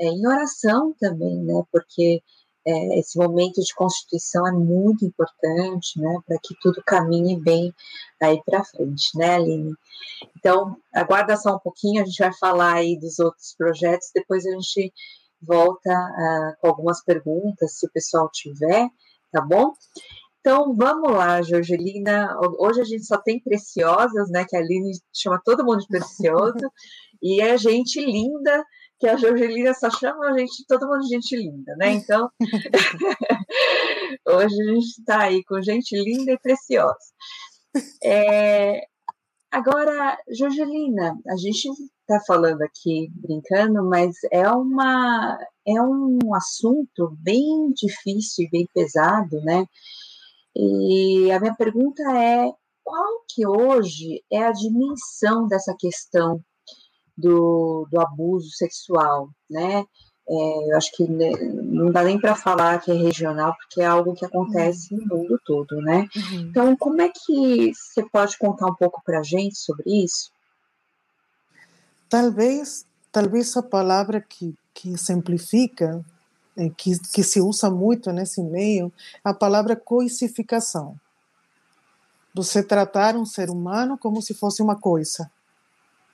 é, 0.00 0.06
em 0.06 0.26
oração 0.26 0.94
também, 0.98 1.42
né? 1.44 1.62
Porque 1.70 2.22
é, 2.66 2.98
esse 2.98 3.18
momento 3.18 3.60
de 3.60 3.74
constituição 3.74 4.46
é 4.46 4.52
muito 4.52 5.04
importante, 5.04 6.00
né? 6.00 6.18
Para 6.26 6.38
que 6.42 6.54
tudo 6.60 6.82
caminhe 6.84 7.38
bem 7.38 7.72
aí 8.20 8.42
para 8.44 8.64
frente, 8.64 9.16
né, 9.16 9.34
Aline? 9.34 9.74
Então, 10.38 10.76
aguarda 10.94 11.36
só 11.36 11.56
um 11.56 11.58
pouquinho, 11.58 12.02
a 12.02 12.04
gente 12.04 12.18
vai 12.18 12.32
falar 12.32 12.74
aí 12.74 12.98
dos 12.98 13.18
outros 13.18 13.54
projetos, 13.56 14.10
depois 14.14 14.46
a 14.46 14.50
gente 14.50 14.92
volta 15.40 15.90
uh, 15.90 16.60
com 16.60 16.68
algumas 16.68 17.02
perguntas, 17.02 17.78
se 17.78 17.86
o 17.86 17.90
pessoal 17.92 18.28
tiver, 18.32 18.88
tá 19.32 19.40
bom? 19.40 19.72
Então, 20.40 20.74
vamos 20.74 21.12
lá, 21.12 21.42
Jorgelina. 21.42 22.34
Hoje 22.58 22.80
a 22.80 22.84
gente 22.84 23.04
só 23.04 23.18
tem 23.18 23.38
preciosas, 23.40 24.30
né? 24.30 24.46
Que 24.48 24.56
a 24.56 24.60
Aline 24.60 24.92
chama 25.14 25.40
todo 25.44 25.64
mundo 25.64 25.80
de 25.80 25.86
precioso. 25.86 26.54
e 27.22 27.42
é 27.42 27.58
gente 27.58 28.02
linda 28.02 28.64
que 29.00 29.08
a 29.08 29.16
Jorgelina 29.16 29.72
só 29.72 29.90
chama 29.90 30.26
a 30.26 30.38
gente, 30.38 30.64
todo 30.68 30.86
mundo 30.86 31.00
de 31.00 31.08
gente 31.08 31.34
linda, 31.34 31.74
né? 31.76 31.92
Então, 31.92 32.30
hoje 34.28 34.60
a 34.60 34.74
gente 34.74 34.86
está 34.86 35.22
aí 35.22 35.42
com 35.44 35.62
gente 35.62 35.96
linda 35.96 36.32
e 36.32 36.38
preciosa. 36.38 36.98
É, 38.04 38.82
agora, 39.50 40.18
Jorgelina, 40.38 41.18
a 41.26 41.36
gente 41.36 41.66
está 42.00 42.20
falando 42.26 42.60
aqui 42.60 43.10
brincando, 43.14 43.82
mas 43.88 44.16
é 44.30 44.46
uma 44.50 45.38
é 45.66 45.80
um 45.80 46.34
assunto 46.34 47.16
bem 47.20 47.72
difícil 47.72 48.44
e 48.44 48.50
bem 48.50 48.68
pesado, 48.74 49.40
né? 49.42 49.64
E 50.54 51.30
a 51.32 51.40
minha 51.40 51.54
pergunta 51.54 52.02
é 52.02 52.50
qual 52.84 53.24
que 53.30 53.46
hoje 53.46 54.22
é 54.30 54.42
a 54.42 54.52
dimensão 54.52 55.46
dessa 55.46 55.74
questão 55.78 56.44
do, 57.20 57.86
do 57.90 58.00
abuso 58.00 58.50
sexual, 58.50 59.28
né? 59.48 59.84
É, 60.32 60.70
eu 60.70 60.76
acho 60.76 60.92
que 60.92 61.04
não 61.08 61.90
dá 61.90 62.04
nem 62.04 62.20
para 62.20 62.36
falar 62.36 62.80
que 62.80 62.92
é 62.92 62.94
regional, 62.94 63.56
porque 63.56 63.80
é 63.80 63.86
algo 63.86 64.14
que 64.14 64.24
acontece 64.24 64.94
uhum. 64.94 65.00
no 65.00 65.16
mundo 65.16 65.40
todo, 65.44 65.76
né? 65.82 66.08
Uhum. 66.14 66.40
Então, 66.42 66.76
como 66.76 67.02
é 67.02 67.08
que 67.08 67.72
você 67.74 68.08
pode 68.08 68.38
contar 68.38 68.66
um 68.66 68.74
pouco 68.74 69.02
para 69.04 69.18
a 69.18 69.22
gente 69.24 69.58
sobre 69.58 70.04
isso? 70.04 70.30
Talvez, 72.08 72.86
talvez 73.10 73.56
a 73.56 73.62
palavra 73.62 74.20
que, 74.20 74.54
que 74.72 74.96
simplifica, 74.96 76.04
é, 76.56 76.68
que, 76.68 76.96
que 77.12 77.24
se 77.24 77.40
usa 77.40 77.68
muito 77.68 78.12
nesse 78.12 78.40
meio, 78.40 78.92
é 79.24 79.30
a 79.30 79.34
palavra 79.34 79.74
coisificação. 79.74 80.94
Você 82.32 82.62
tratar 82.62 83.16
um 83.16 83.26
ser 83.26 83.50
humano 83.50 83.98
como 83.98 84.22
se 84.22 84.32
fosse 84.32 84.62
uma 84.62 84.76
coisa. 84.76 85.28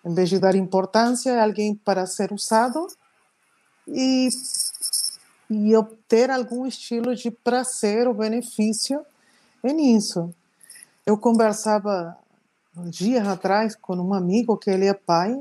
Em 0.07 0.15
vez 0.15 0.29
de 0.29 0.39
dar 0.39 0.55
importância 0.55 1.41
a 1.41 1.45
alguém 1.45 1.75
para 1.75 2.07
ser 2.07 2.33
usado, 2.33 2.87
e, 3.89 4.29
e 5.51 5.77
obter 5.77 6.31
algum 6.31 6.67
estilo 6.67 7.15
de 7.15 7.31
prazer 7.31 8.09
ou 8.09 8.15
benefício 8.15 9.05
nisso. 9.63 10.33
Eu 11.05 11.19
conversava 11.19 12.17
um 12.77 12.89
dia 12.89 13.29
atrás 13.31 13.75
com 13.75 13.97
um 13.97 14.15
amigo 14.15 14.57
que 14.57 14.71
ele 14.71 14.87
é 14.87 14.95
pai 14.95 15.41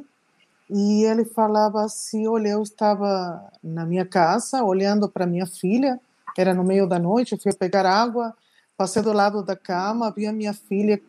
e 0.69 1.03
ele 1.03 1.25
falava 1.25 1.83
assim, 1.83 2.27
olha, 2.27 2.49
eu 2.49 2.63
estava 2.63 3.51
na 3.63 3.85
minha 3.85 4.05
casa 4.05 4.63
olhando 4.63 5.07
para 5.07 5.27
minha 5.27 5.45
filha, 5.45 5.99
era 6.35 6.53
no 6.53 6.63
meio 6.63 6.87
da 6.87 6.97
noite, 6.97 7.37
fui 7.37 7.53
pegar 7.53 7.85
água, 7.85 8.35
passei 8.75 9.03
do 9.03 9.13
lado 9.13 9.43
da 9.43 9.55
cama, 9.55 10.11
vi 10.11 10.25
a 10.25 10.33
minha 10.33 10.53
filha 10.53 10.99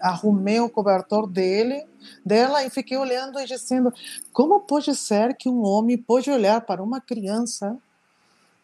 arrumei 0.00 0.60
o 0.60 0.68
cobertor 0.68 1.26
dele, 1.26 1.86
dela 2.24 2.64
e 2.64 2.70
fiquei 2.70 2.96
olhando 2.96 3.38
e 3.38 3.46
dizendo: 3.46 3.92
como 4.32 4.60
pode 4.60 4.94
ser 4.94 5.34
que 5.36 5.48
um 5.48 5.62
homem 5.62 5.96
pode 5.96 6.30
olhar 6.30 6.60
para 6.60 6.82
uma 6.82 7.00
criança 7.00 7.76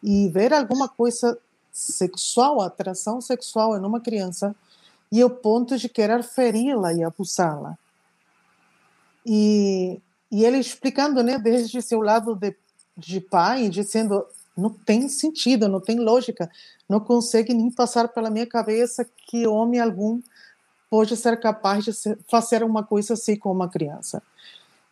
e 0.01 0.29
ver 0.29 0.53
alguma 0.53 0.87
coisa 0.87 1.37
sexual, 1.71 2.61
atração 2.61 3.19
sexual 3.21 3.77
em 3.77 3.81
uma 3.81 3.99
criança 3.99 4.55
e 5.11 5.21
ao 5.21 5.29
ponto 5.29 5.77
de 5.77 5.89
querer 5.89 6.23
feri-la 6.23 6.93
e 6.93 7.03
abusá-la? 7.03 7.77
E, 9.25 10.01
e 10.31 10.43
ele 10.43 10.57
explicando, 10.57 11.23
né, 11.23 11.37
desde 11.37 11.81
seu 11.81 12.01
lado 12.01 12.35
de, 12.35 12.55
de 12.97 13.21
pai, 13.21 13.69
dizendo: 13.69 14.25
não 14.55 14.69
tem 14.69 15.09
sentido, 15.09 15.67
não 15.67 15.79
tem 15.79 15.99
lógica, 15.99 16.49
não 16.87 16.99
consegue 16.99 17.53
nem 17.53 17.71
passar 17.71 18.07
pela 18.09 18.29
minha 18.29 18.45
cabeça 18.45 19.05
que 19.27 19.47
homem 19.47 19.79
algum 19.79 20.21
pode 20.93 21.17
ser 21.17 21.39
capaz 21.39 21.83
de 21.85 21.91
fazer 22.29 22.63
uma 22.63 22.83
coisa 22.83 23.15
assim 23.15 23.35
com 23.35 23.51
uma 23.51 23.67
criança. 23.67 24.21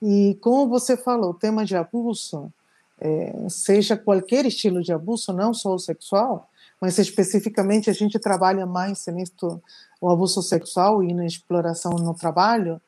E 0.02 0.36
como 0.42 0.68
você 0.68 0.98
falou, 0.98 1.30
o 1.30 1.36
tema 1.36 1.64
de 1.64 1.76
abuso, 1.76 2.52
é, 3.00 3.46
seja 3.48 3.96
qualquer 3.96 4.48
estilo 4.48 4.82
de 4.82 4.92
abuso, 4.92 5.32
não 5.32 5.54
só 5.54 5.76
o 5.76 5.78
sexual, 5.78 6.50
mas 6.82 6.98
especificamente 6.98 7.88
a 7.88 7.94
gente 7.94 8.18
trabalha 8.18 8.66
mais 8.66 9.06
nisto, 9.06 9.62
o 10.02 10.10
abuso 10.10 10.42
sexual 10.42 11.04
e 11.04 11.14
na 11.14 11.24
exploração 11.24 11.92
no 11.92 12.16
trabalho, 12.16 12.82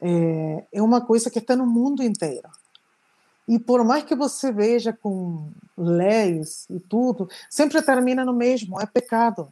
é, 0.00 0.64
é 0.72 0.80
uma 0.80 1.00
coisa 1.00 1.28
que 1.28 1.40
está 1.40 1.56
no 1.56 1.66
mundo 1.66 2.00
inteiro. 2.00 2.48
E 3.48 3.58
por 3.58 3.82
mais 3.82 4.04
que 4.04 4.14
você 4.14 4.52
veja 4.52 4.92
com 4.92 5.48
leis 5.76 6.64
e 6.70 6.78
tudo, 6.78 7.28
sempre 7.50 7.82
termina 7.82 8.24
no 8.24 8.32
mesmo, 8.32 8.80
é 8.80 8.86
pecado 8.86 9.48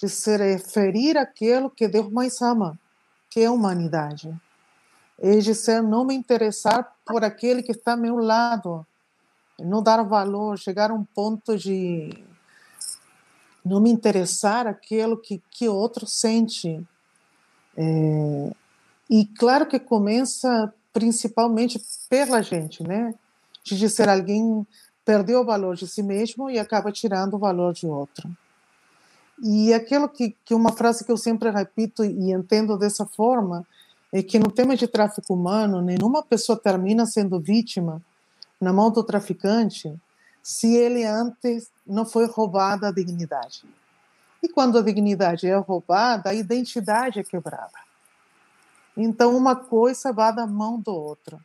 de 0.00 0.08
se 0.08 0.36
referir 0.36 1.18
àquilo 1.18 1.68
que 1.68 1.88
Deus 1.88 2.10
mais 2.10 2.40
ama, 2.40 2.78
que 3.28 3.40
é 3.40 3.46
a 3.46 3.52
humanidade. 3.52 4.32
De 5.20 5.54
ser 5.54 5.82
não 5.82 6.04
me 6.04 6.14
interessar 6.14 6.94
por 7.04 7.24
aquele 7.24 7.62
que 7.62 7.72
está 7.72 7.92
ao 7.92 7.98
meu 7.98 8.16
lado, 8.16 8.86
não 9.58 9.82
dar 9.82 10.02
valor, 10.04 10.56
chegar 10.56 10.92
a 10.92 10.94
um 10.94 11.04
ponto 11.04 11.58
de 11.58 12.10
não 13.64 13.80
me 13.80 13.90
interessar 13.90 14.66
aquilo 14.66 15.16
que 15.16 15.42
que 15.50 15.68
outro 15.68 16.06
sente. 16.06 16.80
É, 17.76 18.52
e 19.10 19.26
claro 19.26 19.66
que 19.66 19.80
começa 19.80 20.72
principalmente 20.92 21.80
pela 22.08 22.40
gente, 22.40 22.82
né? 22.82 23.14
De 23.64 23.76
dizer 23.76 24.08
alguém 24.08 24.64
perdeu 25.04 25.40
o 25.40 25.44
valor 25.44 25.74
de 25.74 25.88
si 25.88 26.02
mesmo 26.02 26.48
e 26.48 26.58
acaba 26.58 26.92
tirando 26.92 27.34
o 27.34 27.38
valor 27.38 27.72
de 27.72 27.86
outro. 27.86 28.30
E 29.42 29.72
aquilo 29.72 30.08
que, 30.08 30.36
que 30.44 30.54
uma 30.54 30.72
frase 30.72 31.04
que 31.04 31.12
eu 31.12 31.16
sempre 31.16 31.50
repito 31.50 32.04
e 32.04 32.32
entendo 32.32 32.76
dessa 32.76 33.06
forma 33.06 33.66
é 34.12 34.22
que 34.22 34.38
no 34.38 34.50
tema 34.50 34.76
de 34.76 34.88
tráfico 34.88 35.34
humano, 35.34 35.82
nenhuma 35.82 36.22
pessoa 36.22 36.58
termina 36.58 37.06
sendo 37.06 37.38
vítima 37.38 38.02
na 38.60 38.72
mão 38.72 38.90
do 38.90 39.04
traficante 39.04 39.94
se 40.42 40.74
ele 40.74 41.04
antes 41.04 41.70
não 41.86 42.06
foi 42.06 42.26
roubada 42.26 42.88
a 42.88 42.92
dignidade. 42.92 43.64
E 44.42 44.48
quando 44.48 44.78
a 44.78 44.82
dignidade 44.82 45.46
é 45.46 45.56
roubada, 45.56 46.30
a 46.30 46.34
identidade 46.34 47.18
é 47.18 47.24
quebrada. 47.24 47.78
Então, 48.96 49.36
uma 49.36 49.54
coisa 49.54 50.12
vai 50.12 50.34
da 50.34 50.46
mão 50.46 50.80
do 50.80 50.92
outro. 50.92 51.38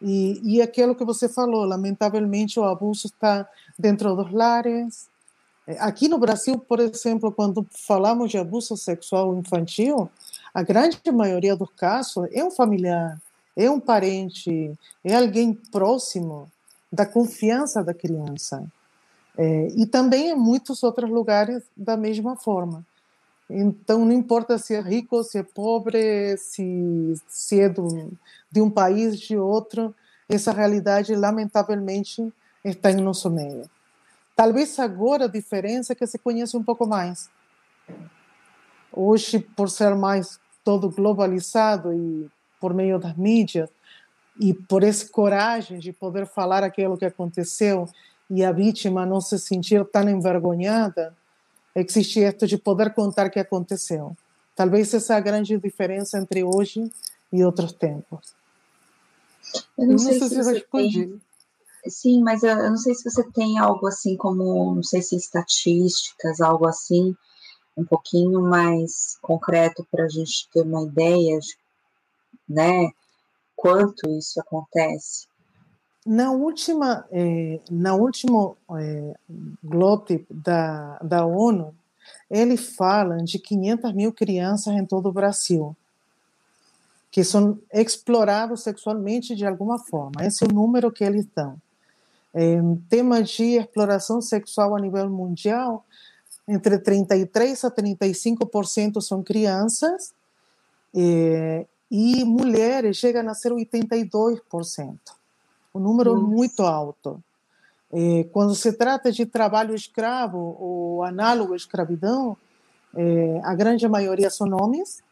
E, 0.00 0.40
e 0.42 0.62
aquilo 0.62 0.94
que 0.94 1.04
você 1.04 1.28
falou, 1.28 1.64
lamentavelmente, 1.64 2.58
o 2.58 2.64
abuso 2.64 3.06
está 3.06 3.46
dentro 3.78 4.14
dos 4.14 4.32
lares, 4.32 5.08
aqui 5.78 6.08
no 6.08 6.18
Brasil, 6.18 6.58
por 6.58 6.80
exemplo, 6.80 7.32
quando 7.32 7.66
falamos 7.70 8.30
de 8.30 8.38
abuso 8.38 8.76
sexual 8.76 9.36
infantil, 9.36 10.10
a 10.52 10.62
grande 10.62 11.00
maioria 11.12 11.54
dos 11.54 11.70
casos 11.76 12.28
é 12.32 12.44
um 12.44 12.50
familiar, 12.50 13.20
é 13.56 13.70
um 13.70 13.78
parente, 13.78 14.72
é 15.04 15.14
alguém 15.14 15.52
próximo 15.52 16.50
da 16.92 17.06
confiança 17.06 17.84
da 17.84 17.94
criança. 17.94 18.64
É, 19.38 19.68
e 19.76 19.86
também 19.86 20.30
em 20.30 20.36
muitos 20.36 20.82
outros 20.82 21.08
lugares 21.08 21.62
da 21.76 21.96
mesma 21.96 22.36
forma. 22.36 22.84
Então, 23.48 24.04
não 24.04 24.12
importa 24.12 24.58
se 24.58 24.74
é 24.74 24.80
rico, 24.80 25.22
se 25.24 25.38
é 25.38 25.42
pobre, 25.42 26.36
se, 26.36 27.14
se 27.28 27.60
é 27.60 27.68
do, 27.68 28.12
de 28.50 28.60
um 28.60 28.70
país, 28.70 29.18
de 29.18 29.36
outro, 29.36 29.94
essa 30.28 30.52
realidade, 30.52 31.14
lamentavelmente, 31.14 32.32
está 32.64 32.90
em 32.92 33.00
nosso 33.00 33.28
meio. 33.30 33.68
Talvez 34.34 34.78
agora 34.78 35.24
a 35.24 35.28
diferença 35.28 35.92
é 35.92 35.96
que 35.96 36.06
se 36.06 36.18
conhece 36.18 36.56
um 36.56 36.62
pouco 36.62 36.86
mais. 36.86 37.28
Hoje, 38.92 39.38
por 39.38 39.68
ser 39.68 39.94
mais 39.94 40.40
todo 40.64 40.90
globalizado 40.90 41.92
e 41.92 42.30
por 42.60 42.74
meio 42.74 42.98
das 42.98 43.16
mídias, 43.16 43.70
e 44.38 44.54
por 44.54 44.82
essa 44.82 45.06
coragem 45.08 45.78
de 45.78 45.92
poder 45.92 46.26
falar 46.26 46.64
aquilo 46.64 46.96
que 46.96 47.04
aconteceu 47.04 47.86
e 48.30 48.44
a 48.44 48.52
vítima 48.52 49.04
não 49.04 49.20
se 49.20 49.38
sentir 49.38 49.84
tão 49.86 50.08
envergonhada, 50.08 51.14
existe 51.74 52.20
isto 52.20 52.46
de 52.46 52.56
poder 52.56 52.94
contar 52.94 53.26
o 53.26 53.30
que 53.30 53.38
aconteceu. 53.38 54.16
Talvez 54.54 54.92
essa 54.94 55.14
é 55.14 55.16
a 55.16 55.20
grande 55.20 55.56
diferença 55.58 56.18
entre 56.18 56.42
hoje 56.44 56.90
e 57.32 57.44
outros 57.44 57.72
tempos. 57.72 58.34
Eu 59.76 59.86
não, 59.86 59.92
não 59.92 59.98
sei, 59.98 60.18
sei, 60.18 60.28
se, 60.28 60.44
se 60.44 60.52
respondi. 60.52 61.06
Tem 61.06 61.20
Sim, 61.88 62.22
mas 62.22 62.42
eu, 62.42 62.50
eu 62.50 62.70
não 62.70 62.76
sei 62.76 62.94
se 62.94 63.08
você 63.08 63.22
tem 63.32 63.58
algo 63.58 63.86
assim 63.86 64.16
como, 64.16 64.74
não 64.74 64.82
sei 64.82 65.02
se 65.02 65.16
estatísticas, 65.16 66.40
algo 66.40 66.66
assim, 66.66 67.14
um 67.76 67.84
pouquinho 67.84 68.42
mais 68.42 69.16
concreto 69.22 69.86
para 69.90 70.04
a 70.04 70.08
gente 70.08 70.48
ter 70.52 70.62
uma 70.62 70.82
ideia 70.82 71.38
de, 71.38 71.56
né, 72.48 72.90
quanto 73.56 74.10
isso 74.10 74.40
acontece. 74.40 75.28
Na 76.06 76.32
última, 76.32 77.06
eh, 77.12 77.60
na 77.70 77.94
último 77.94 78.56
eh, 78.78 79.14
GLOTIP 79.62 80.26
da, 80.30 80.98
da 80.98 81.26
ONU, 81.26 81.74
ele 82.30 82.56
fala 82.56 83.18
de 83.18 83.38
500 83.38 83.92
mil 83.92 84.12
crianças 84.12 84.74
em 84.74 84.86
todo 84.86 85.08
o 85.08 85.12
Brasil 85.12 85.76
que 87.10 87.24
são 87.24 87.58
explorados 87.72 88.62
sexualmente 88.62 89.34
de 89.34 89.44
alguma 89.44 89.78
forma. 89.78 90.24
Esse 90.24 90.44
é 90.44 90.46
o 90.46 90.54
número 90.54 90.92
que 90.92 91.02
eles 91.02 91.26
dão. 91.34 91.56
É, 92.32 92.60
tema 92.88 93.22
de 93.22 93.56
exploração 93.56 94.20
sexual 94.20 94.76
a 94.76 94.80
nível 94.80 95.08
mundial, 95.10 95.84
entre 96.46 96.78
33% 96.78 97.64
a 97.64 97.70
35% 97.70 99.00
são 99.00 99.22
crianças, 99.22 100.12
é, 100.94 101.66
e 101.90 102.24
mulheres 102.24 102.96
chegam 102.96 103.28
a 103.28 103.34
ser 103.34 103.52
82%. 103.52 104.98
Um 105.74 105.80
número 105.80 106.14
Nossa. 106.14 106.26
muito 106.26 106.62
alto. 106.62 107.22
É, 107.92 108.24
quando 108.32 108.54
se 108.54 108.72
trata 108.72 109.10
de 109.10 109.26
trabalho 109.26 109.74
escravo 109.74 110.56
ou 110.60 111.02
análogo 111.02 111.52
à 111.52 111.56
escravidão, 111.56 112.36
é, 112.94 113.40
a 113.42 113.54
grande 113.54 113.88
maioria 113.88 114.30
são 114.30 114.48
homens, 114.52 115.02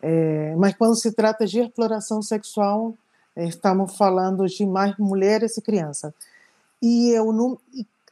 é, 0.00 0.54
mas 0.56 0.74
quando 0.74 0.96
se 0.96 1.12
trata 1.12 1.46
de 1.46 1.60
exploração 1.60 2.22
sexual, 2.22 2.94
estamos 3.36 3.96
falando 3.96 4.46
de 4.46 4.66
mais 4.66 4.96
mulheres 4.98 5.56
e 5.56 5.62
crianças. 5.62 6.12
E 6.80 7.10
eu 7.10 7.32
não, 7.32 7.58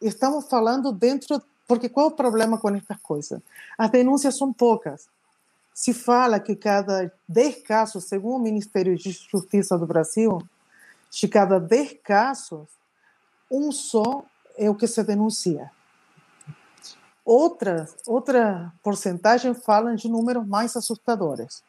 estamos 0.01 0.49
falando 0.49 0.93
dentro, 0.93 1.43
porque 1.67 1.89
qual 1.89 2.07
é 2.07 2.09
o 2.09 2.17
problema 2.17 2.59
com 2.59 2.71
estas 2.71 3.01
coisas? 3.01 3.41
As 3.77 3.91
denúncias 3.91 4.37
são 4.37 4.53
poucas. 4.53 5.09
Se 5.75 5.93
fala 5.93 6.41
que 6.41 6.55
cada 6.57 7.13
10 7.29 7.63
casos, 7.63 8.05
segundo 8.05 8.37
o 8.37 8.45
Ministério 8.45 8.97
de 8.97 9.11
Justiça 9.11 9.79
do 9.79 9.87
Brasil, 9.87 10.39
de 11.11 11.29
cada 11.29 11.59
10 11.59 11.99
casos, 12.03 12.69
um 13.51 13.73
só 13.73 14.25
é 14.57 14.69
o 14.71 14.75
que 14.75 14.87
se 14.87 15.03
denuncia. 15.03 15.71
Outra, 17.25 17.89
outra 18.07 18.73
porcentagem 18.83 19.55
falam 19.55 19.95
de 19.95 20.09
números 20.09 20.47
mais 20.47 20.77
assustadores, 20.77 21.63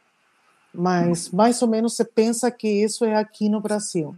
mas 0.73 1.29
mais 1.29 1.61
ou 1.61 1.67
menos 1.67 1.95
se 1.95 2.03
pensa 2.05 2.49
que 2.49 2.67
isso 2.67 3.03
é 3.05 3.15
aqui 3.15 3.49
no 3.49 3.61
Brasil. 3.61 4.15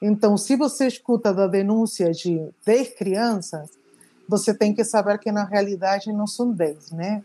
Então, 0.00 0.36
se 0.36 0.56
você 0.56 0.86
escuta 0.86 1.32
da 1.32 1.46
denúncia 1.46 2.10
de 2.10 2.48
10 2.64 2.94
crianças, 2.96 3.68
você 4.26 4.54
tem 4.54 4.74
que 4.74 4.84
saber 4.84 5.18
que 5.18 5.30
na 5.30 5.44
realidade 5.44 6.12
não 6.12 6.26
são 6.26 6.52
10, 6.52 6.92
né? 6.92 7.22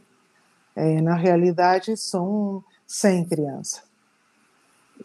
É, 0.75 1.01
na 1.01 1.15
realidade 1.15 1.95
são 1.95 2.63
100 2.85 3.25
crianças. 3.25 3.83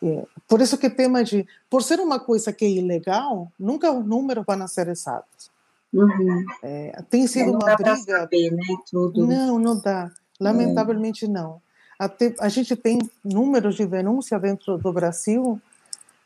É, 0.02 0.24
por 0.48 0.60
isso 0.60 0.78
que 0.78 0.86
o 0.86 0.94
tema 0.94 1.22
de, 1.22 1.46
por 1.68 1.82
ser 1.82 2.00
uma 2.00 2.18
coisa 2.18 2.52
que 2.52 2.64
é 2.64 2.70
ilegal, 2.70 3.50
nunca 3.58 3.92
os 3.92 4.04
números 4.04 4.44
vão 4.46 4.66
ser 4.66 4.88
exatos. 4.88 5.50
Uhum. 5.92 6.44
É, 6.62 7.02
tem 7.08 7.26
sido 7.26 7.52
uma 7.52 7.76
briga. 7.76 7.96
Saber, 7.96 8.50
né, 8.52 8.62
tudo. 8.90 9.26
Não, 9.26 9.58
não 9.58 9.80
dá. 9.80 10.10
Lamentavelmente 10.40 11.28
não. 11.28 11.60
Até, 12.00 12.34
a 12.40 12.48
gente 12.48 12.74
tem 12.74 12.98
números 13.22 13.74
de 13.74 13.84
denúncia 13.84 14.38
dentro 14.38 14.78
do 14.78 14.90
Brasil 14.90 15.60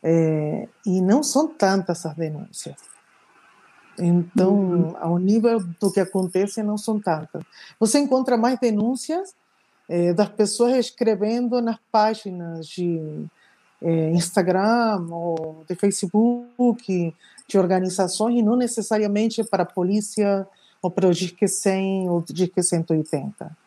é, 0.00 0.68
e 0.86 1.00
não 1.00 1.20
são 1.20 1.48
tantas 1.48 2.06
as 2.06 2.14
denúncias. 2.14 2.76
Então, 3.98 4.54
uhum. 4.54 4.96
ao 5.00 5.18
nível 5.18 5.58
do 5.80 5.90
que 5.90 5.98
acontece, 5.98 6.62
não 6.62 6.78
são 6.78 7.00
tantas. 7.00 7.42
Você 7.80 7.98
encontra 7.98 8.36
mais 8.36 8.56
denúncias 8.60 9.34
é, 9.88 10.12
das 10.12 10.28
pessoas 10.28 10.76
escrevendo 10.76 11.60
nas 11.60 11.78
páginas 11.90 12.68
de 12.68 13.26
é, 13.82 14.10
Instagram 14.12 15.08
ou 15.10 15.64
de 15.68 15.74
Facebook, 15.74 17.12
de 17.48 17.58
organizações, 17.58 18.38
e 18.38 18.42
não 18.42 18.54
necessariamente 18.54 19.42
para 19.42 19.64
a 19.64 19.66
polícia 19.66 20.46
ou 20.80 20.88
para 20.88 21.08
o 21.08 21.12
DIRC 21.12 21.48
100 21.48 22.10
ou 22.10 22.22
DIRC 22.22 22.62
180. 22.62 23.63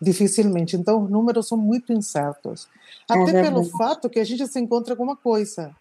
Dificilmente. 0.00 0.76
Então, 0.76 1.04
os 1.04 1.10
números 1.10 1.48
são 1.48 1.58
muito 1.58 1.92
incertos. 1.92 2.68
É 3.10 3.14
Até 3.14 3.38
é 3.38 3.42
pelo 3.42 3.64
fato 3.64 4.08
que 4.08 4.20
a 4.20 4.24
gente 4.24 4.46
se 4.46 4.60
encontra 4.60 4.94
com 4.94 5.02
uma 5.02 5.16
coisa. 5.16 5.74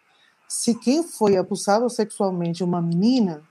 Se 0.48 0.74
quem 0.74 1.04
foi 1.04 1.38
abusado 1.38 1.90
sexualmente 1.90 2.64
uma 2.64 2.82
menina, 2.82 3.44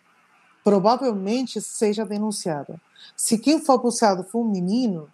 provavelmente 0.65 1.61
seja 1.61 2.05
denunciado. 2.05 2.81
Se 3.17 3.39
quem 3.39 3.61
foi 3.61 3.75
abusado 3.77 4.25
foi 4.25 4.41
um 4.41 4.51
menino, 4.51 5.09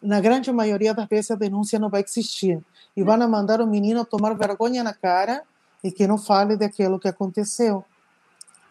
na 0.00 0.20
grande 0.20 0.52
maioria 0.52 0.94
das 0.94 1.08
vezes 1.08 1.30
a 1.30 1.34
denúncia 1.34 1.78
não 1.78 1.88
vai 1.88 2.02
existir. 2.02 2.62
E 2.96 3.02
vão 3.02 3.16
mandar 3.28 3.60
o 3.60 3.66
menino 3.66 4.04
tomar 4.04 4.34
vergonha 4.34 4.84
na 4.84 4.92
cara 4.92 5.42
e 5.82 5.90
que 5.90 6.06
não 6.06 6.18
fale 6.18 6.56
daquilo 6.56 7.00
que 7.00 7.08
aconteceu. 7.08 7.84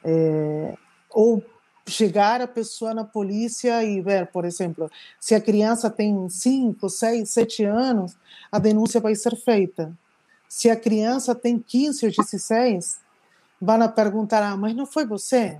É, 0.03 0.77
ou 1.09 1.43
chegar 1.87 2.41
a 2.41 2.47
pessoa 2.47 2.93
na 2.93 3.03
polícia 3.03 3.83
e 3.83 4.01
ver, 4.01 4.27
por 4.27 4.45
exemplo, 4.45 4.89
se 5.19 5.33
a 5.35 5.41
criança 5.41 5.89
tem 5.89 6.29
5, 6.29 6.89
6, 6.89 7.29
7 7.29 7.63
anos, 7.65 8.15
a 8.51 8.59
denúncia 8.59 8.99
vai 8.99 9.15
ser 9.15 9.35
feita. 9.35 9.91
Se 10.47 10.69
a 10.69 10.75
criança 10.75 11.33
tem 11.33 11.57
15 11.57 12.05
ou 12.05 12.11
16, 12.11 12.99
vão 13.59 13.87
perguntar: 13.89 14.43
ah, 14.43 14.57
mas 14.57 14.75
não 14.75 14.85
foi 14.85 15.05
você? 15.05 15.57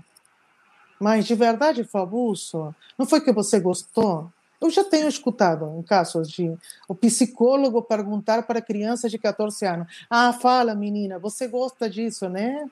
Mas 1.00 1.26
de 1.26 1.34
verdade 1.34 1.84
foi 1.84 2.02
abuso? 2.02 2.76
Não 2.98 3.06
foi 3.06 3.22
que 3.22 3.32
você 3.32 3.60
gostou? 3.60 4.32
Eu 4.60 4.70
já 4.70 4.84
tenho 4.84 5.08
escutado 5.08 5.74
em 5.80 5.82
casos 5.82 6.30
de 6.30 6.56
o 6.88 6.94
psicólogo 6.94 7.82
perguntar 7.82 8.44
para 8.44 8.62
crianças 8.62 9.10
de 9.10 9.18
14 9.18 9.66
anos: 9.66 9.88
ah, 10.10 10.32
fala 10.32 10.76
menina, 10.76 11.18
você 11.18 11.48
gosta 11.48 11.90
disso, 11.90 12.30
né? 12.30 12.70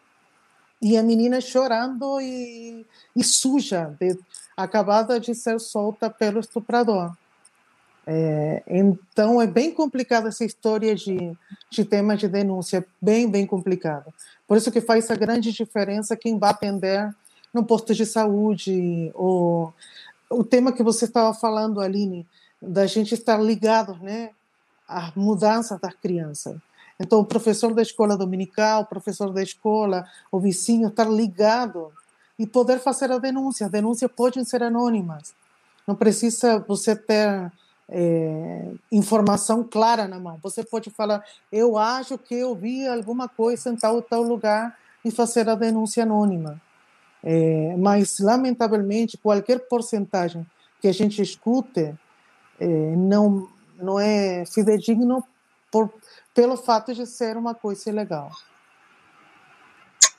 E 0.82 0.98
a 0.98 1.04
menina 1.04 1.42
chorando 1.42 2.22
e, 2.22 2.86
e 3.16 3.24
suja, 3.24 3.96
de, 4.00 4.18
acabada 4.56 5.20
de 5.20 5.36
ser 5.36 5.60
solta 5.60 6.10
pelo 6.10 6.40
estuprador. 6.40 7.14
É, 8.08 8.64
então 8.68 9.42
é 9.42 9.46
bem 9.46 9.72
complicada 9.72 10.30
essa 10.30 10.44
história 10.44 10.96
de, 10.96 11.38
de 11.70 11.86
tema 11.86 12.18
de 12.18 12.28
denúncia, 12.28 12.86
bem, 13.00 13.30
bem 13.30 13.46
complicada. 13.46 14.12
Por 14.48 14.58
isso 14.58 14.72
que 14.72 14.82
faz 14.82 15.12
a 15.12 15.16
grande 15.16 15.52
diferença 15.52 16.16
quem 16.16 16.40
vai 16.40 16.50
atender 16.50 17.14
no 17.54 17.64
posto 17.64 17.94
de 17.94 18.06
saúde, 18.06 19.12
ou 19.14 19.74
o 20.30 20.44
tema 20.44 20.72
que 20.72 20.84
você 20.84 21.06
estava 21.06 21.34
falando, 21.34 21.82
Aline, 21.82 22.26
da 22.62 22.86
gente 22.86 23.14
estar 23.14 23.38
ligado 23.38 23.96
né, 24.02 24.32
às 24.88 25.14
mudanças 25.16 25.80
das 25.80 25.94
crianças. 25.96 26.56
Então, 27.00 27.20
o 27.20 27.26
professor 27.26 27.74
da 27.74 27.82
escola 27.82 28.18
dominical, 28.18 28.82
o 28.82 28.86
professor 28.86 29.32
da 29.32 29.42
escola, 29.42 30.06
o 30.32 30.40
vizinho, 30.40 30.90
estar 30.90 31.10
ligado 31.10 31.92
e 32.38 32.46
poder 32.46 32.80
fazer 32.80 33.12
a 33.12 33.18
denúncia. 33.18 33.68
As 33.68 33.72
denúncias 33.72 34.12
podem 34.12 34.44
ser 34.44 34.62
anônimas. 34.64 35.34
Não 35.88 35.96
precisa 35.96 36.60
você 36.60 36.96
ter 36.96 37.52
é, 37.88 38.72
informação 38.92 39.64
clara 39.64 40.08
na 40.08 40.20
mão. 40.20 40.38
Você 40.44 40.64
pode 40.64 40.90
falar, 40.90 41.24
eu 41.52 41.78
acho 41.78 42.18
que 42.18 42.36
eu 42.36 42.54
vi 42.54 42.88
alguma 42.88 43.28
coisa 43.28 43.70
em 43.70 43.76
tal 43.76 44.02
tal 44.02 44.22
lugar 44.22 44.78
e 45.04 45.10
fazer 45.10 45.48
a 45.50 45.56
denúncia 45.56 46.04
anônima. 46.04 46.62
É, 47.24 47.76
mas, 47.78 48.20
lamentavelmente, 48.20 49.18
qualquer 49.18 49.60
porcentagem 49.68 50.46
que 50.82 50.88
a 50.88 50.94
gente 50.94 51.22
escute 51.22 51.94
é, 52.60 52.68
não, 52.96 53.48
não 53.78 54.00
é 54.00 54.46
fidedigno 54.46 55.24
por, 55.72 55.92
pelo 56.40 56.56
fato 56.56 56.94
de 56.94 57.06
ser 57.06 57.36
uma 57.36 57.54
coisa 57.54 57.90
ilegal. 57.90 58.32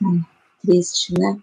Hum, 0.03 0.23
triste, 0.61 1.15
né? 1.19 1.41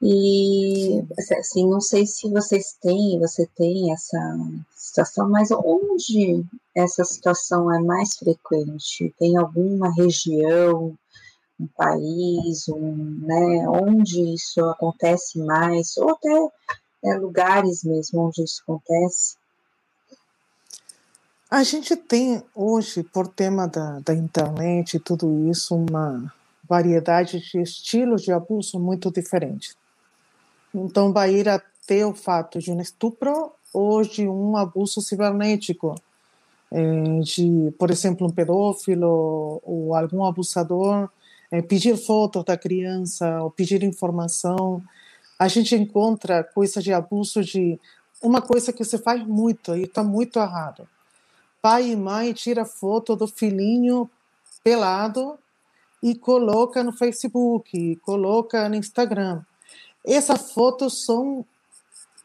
E 0.00 1.04
assim, 1.38 1.68
não 1.68 1.78
sei 1.78 2.06
se 2.06 2.30
vocês 2.30 2.78
têm, 2.80 3.18
você 3.18 3.46
tem 3.54 3.92
essa 3.92 4.38
situação, 4.74 5.28
mas 5.28 5.50
onde 5.50 6.46
essa 6.74 7.04
situação 7.04 7.70
é 7.70 7.78
mais 7.78 8.16
frequente? 8.16 9.14
Tem 9.18 9.36
alguma 9.36 9.92
região, 9.92 10.96
um 11.60 11.66
país, 11.76 12.68
um, 12.70 13.18
né, 13.20 13.68
onde 13.68 14.32
isso 14.32 14.64
acontece 14.64 15.38
mais, 15.40 15.94
ou 15.98 16.12
até 16.12 16.48
né, 17.04 17.18
lugares 17.18 17.84
mesmo 17.84 18.28
onde 18.28 18.42
isso 18.44 18.62
acontece? 18.62 19.36
A 21.50 21.62
gente 21.62 21.96
tem 21.96 22.42
hoje, 22.54 23.02
por 23.02 23.26
tema 23.26 23.66
da, 23.66 24.00
da 24.00 24.12
internet 24.12 24.94
e 24.94 25.00
tudo 25.00 25.48
isso, 25.48 25.74
uma 25.74 26.30
variedade 26.68 27.40
de 27.40 27.62
estilos 27.62 28.20
de 28.20 28.30
abuso 28.30 28.78
muito 28.78 29.10
diferentes. 29.10 29.74
Então, 30.74 31.10
vai 31.10 31.34
ir 31.34 31.48
até 31.48 32.04
o 32.04 32.12
fato 32.12 32.58
de 32.58 32.70
um 32.70 32.78
estupro 32.82 33.50
ou 33.72 34.02
de 34.02 34.28
um 34.28 34.58
abuso 34.58 35.00
cibernético, 35.00 35.94
é, 36.70 37.20
de, 37.20 37.72
por 37.78 37.90
exemplo, 37.90 38.26
um 38.26 38.30
pedófilo 38.30 39.58
ou 39.64 39.94
algum 39.94 40.26
abusador 40.26 41.08
é, 41.50 41.62
pedir 41.62 41.96
fotos 41.96 42.44
da 42.44 42.58
criança 42.58 43.42
ou 43.42 43.50
pedir 43.50 43.82
informação. 43.82 44.82
A 45.38 45.48
gente 45.48 45.74
encontra 45.74 46.44
coisa 46.44 46.82
de 46.82 46.92
abuso 46.92 47.42
de 47.42 47.80
uma 48.22 48.42
coisa 48.42 48.70
que 48.70 48.84
se 48.84 48.98
faz 48.98 49.26
muito 49.26 49.74
e 49.74 49.84
está 49.84 50.04
muito 50.04 50.38
errado 50.38 50.86
pai 51.68 51.90
e 51.90 51.96
mãe 51.96 52.32
tira 52.32 52.64
foto 52.64 53.14
do 53.14 53.26
filhinho 53.26 54.10
pelado 54.64 55.38
e 56.02 56.14
coloca 56.14 56.82
no 56.82 56.94
Facebook, 56.94 57.94
coloca 57.96 58.66
no 58.70 58.74
Instagram. 58.74 59.42
Essas 60.02 60.52
fotos 60.52 61.04
são, 61.04 61.44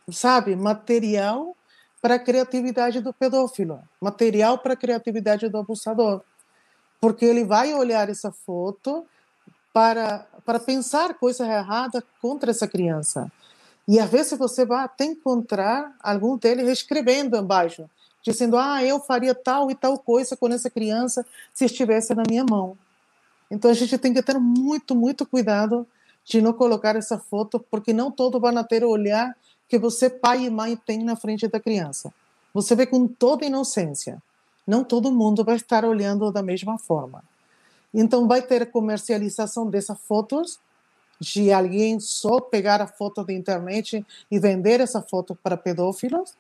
sabe, 0.10 0.56
material 0.56 1.58
para 2.02 2.16
a 2.16 2.20
criatividade 2.20 3.02
do 3.02 3.12
pedófilo, 3.12 3.82
material 4.00 4.60
para 4.60 4.76
a 4.76 4.78
criatividade 4.78 5.50
do 5.50 5.58
abusador. 5.58 6.22
Porque 7.02 7.26
ele 7.26 7.44
vai 7.44 7.74
olhar 7.74 8.08
essa 8.08 8.32
foto 8.32 9.06
para, 9.74 10.26
para 10.46 10.58
pensar 10.58 11.16
coisas 11.16 11.46
erradas 11.46 12.02
contra 12.22 12.52
essa 12.52 12.66
criança. 12.66 13.30
E 13.86 14.00
às 14.00 14.10
vezes 14.10 14.40
você 14.40 14.66
vai 14.66 14.86
até 14.86 15.04
encontrar 15.04 15.94
algum 16.00 16.38
deles 16.38 16.70
escrevendo 16.70 17.36
embaixo 17.36 17.90
dizendo: 18.24 18.58
ah, 18.58 18.84
eu 18.84 19.00
faria 19.00 19.36
tal 19.36 19.70
e 19.70 19.76
tal 19.76 20.00
coisa 20.00 20.36
com 20.36 20.48
essa 20.48 20.70
criança 20.70 21.26
se 21.54 21.66
estivesse 21.66 22.16
na 22.16 22.24
minha 22.28 22.44
mão. 22.44 22.78
Então 23.52 23.70
a 23.70 23.74
gente 23.74 23.98
tem 23.98 24.14
que 24.14 24.24
ter 24.24 24.40
muito, 24.40 24.96
muito 24.96 25.26
cuidado 25.26 25.86
de 26.26 26.42
não 26.42 26.54
colocar 26.54 26.96
essa 26.96 27.20
foto, 27.20 27.60
porque 27.70 27.94
não 27.94 28.10
todo 28.10 28.40
vai 28.40 28.64
ter 28.64 28.84
o 28.84 28.90
olhar 28.90 29.36
que 29.68 29.78
você, 29.78 30.10
pai 30.10 30.46
e 30.46 30.50
mãe, 30.50 30.76
tem 30.76 31.04
na 31.04 31.16
frente 31.16 31.48
da 31.48 31.60
criança. 31.60 32.14
Você 32.54 32.76
vê 32.76 32.86
com 32.86 33.08
toda 33.08 33.46
inocência. 33.46 34.22
Não 34.66 34.84
todo 34.84 35.12
mundo 35.12 35.44
vai 35.44 35.58
estar 35.58 35.84
olhando 35.84 36.32
da 36.32 36.42
mesma 36.42 36.78
forma. 36.78 37.24
Então 37.94 38.28
vai 38.28 38.42
ter 38.42 38.72
comercialização 38.72 39.70
dessas 39.70 40.00
fotos 40.00 40.60
de 41.20 41.52
alguém 41.52 42.00
só 42.00 42.40
pegar 42.40 42.82
a 42.82 42.88
foto 42.88 43.24
da 43.24 43.34
internet 43.34 44.06
e 44.30 44.40
vender 44.40 44.80
essa 44.80 45.02
foto 45.02 45.36
para 45.36 45.56
pedófilos. 45.56 46.34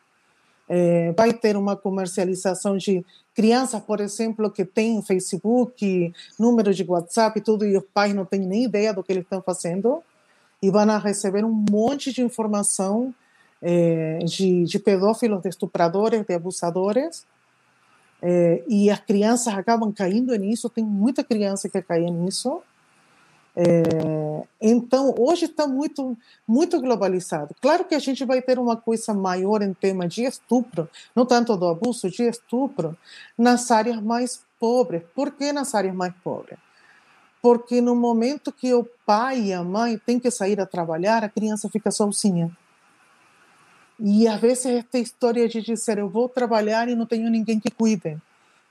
É, 0.69 1.11
vai 1.11 1.33
ter 1.33 1.57
uma 1.57 1.75
comercialização 1.75 2.77
de 2.77 3.05
crianças, 3.35 3.81
por 3.81 3.99
exemplo, 3.99 4.49
que 4.49 4.63
têm 4.63 5.01
Facebook, 5.01 6.13
número 6.39 6.73
de 6.73 6.83
WhatsApp 6.83 7.39
e 7.39 7.41
tudo, 7.41 7.65
e 7.65 7.75
os 7.77 7.83
pais 7.93 8.13
não 8.13 8.25
têm 8.25 8.41
nem 8.41 8.63
ideia 8.63 8.93
do 8.93 9.03
que 9.03 9.11
eles 9.11 9.23
estão 9.23 9.41
fazendo, 9.41 10.01
e 10.61 10.69
vão 10.71 10.85
receber 10.97 11.43
um 11.43 11.65
monte 11.69 12.13
de 12.13 12.21
informação 12.21 13.13
é, 13.61 14.19
de, 14.19 14.63
de 14.63 14.79
pedófilos, 14.79 15.41
de 15.41 15.49
estupradores, 15.49 16.25
de 16.25 16.33
abusadores, 16.33 17.25
é, 18.21 18.63
e 18.69 18.89
as 18.89 19.01
crianças 19.01 19.53
acabam 19.53 19.91
caindo 19.91 20.33
nisso, 20.35 20.69
tem 20.69 20.83
muita 20.83 21.25
criança 21.25 21.67
que 21.67 21.81
cai 21.81 21.99
nisso. 22.09 22.61
É, 23.55 24.47
então, 24.59 25.13
hoje 25.17 25.45
está 25.45 25.67
muito, 25.67 26.17
muito 26.47 26.79
globalizado. 26.81 27.55
Claro 27.61 27.85
que 27.85 27.93
a 27.93 27.99
gente 27.99 28.25
vai 28.25 28.41
ter 28.41 28.57
uma 28.57 28.75
coisa 28.75 29.13
maior 29.13 29.61
em 29.61 29.73
tema 29.73 30.07
de 30.07 30.23
estupro, 30.23 30.89
não 31.15 31.25
tanto 31.25 31.55
do 31.55 31.67
abuso, 31.67 32.09
de 32.09 32.23
estupro, 32.23 32.97
nas 33.37 33.69
áreas 33.69 34.01
mais 34.01 34.41
pobres. 34.59 35.03
Por 35.13 35.31
que 35.31 35.51
nas 35.51 35.75
áreas 35.75 35.93
mais 35.93 36.13
pobres? 36.23 36.57
Porque 37.41 37.81
no 37.81 37.95
momento 37.95 38.51
que 38.51 38.73
o 38.73 38.85
pai 39.05 39.41
e 39.41 39.53
a 39.53 39.61
mãe 39.61 39.97
têm 39.97 40.19
que 40.19 40.31
sair 40.31 40.59
a 40.59 40.65
trabalhar, 40.65 41.23
a 41.23 41.29
criança 41.29 41.69
fica 41.69 41.91
sozinha. 41.91 42.49
E 43.99 44.27
às 44.27 44.39
vezes 44.39 44.65
esta 44.65 44.97
história 44.97 45.47
de 45.47 45.61
dizer 45.61 45.97
eu 45.97 46.09
vou 46.09 46.27
trabalhar 46.27 46.87
e 46.89 46.95
não 46.95 47.05
tenho 47.05 47.29
ninguém 47.29 47.59
que 47.59 47.69
cuide. 47.69 48.17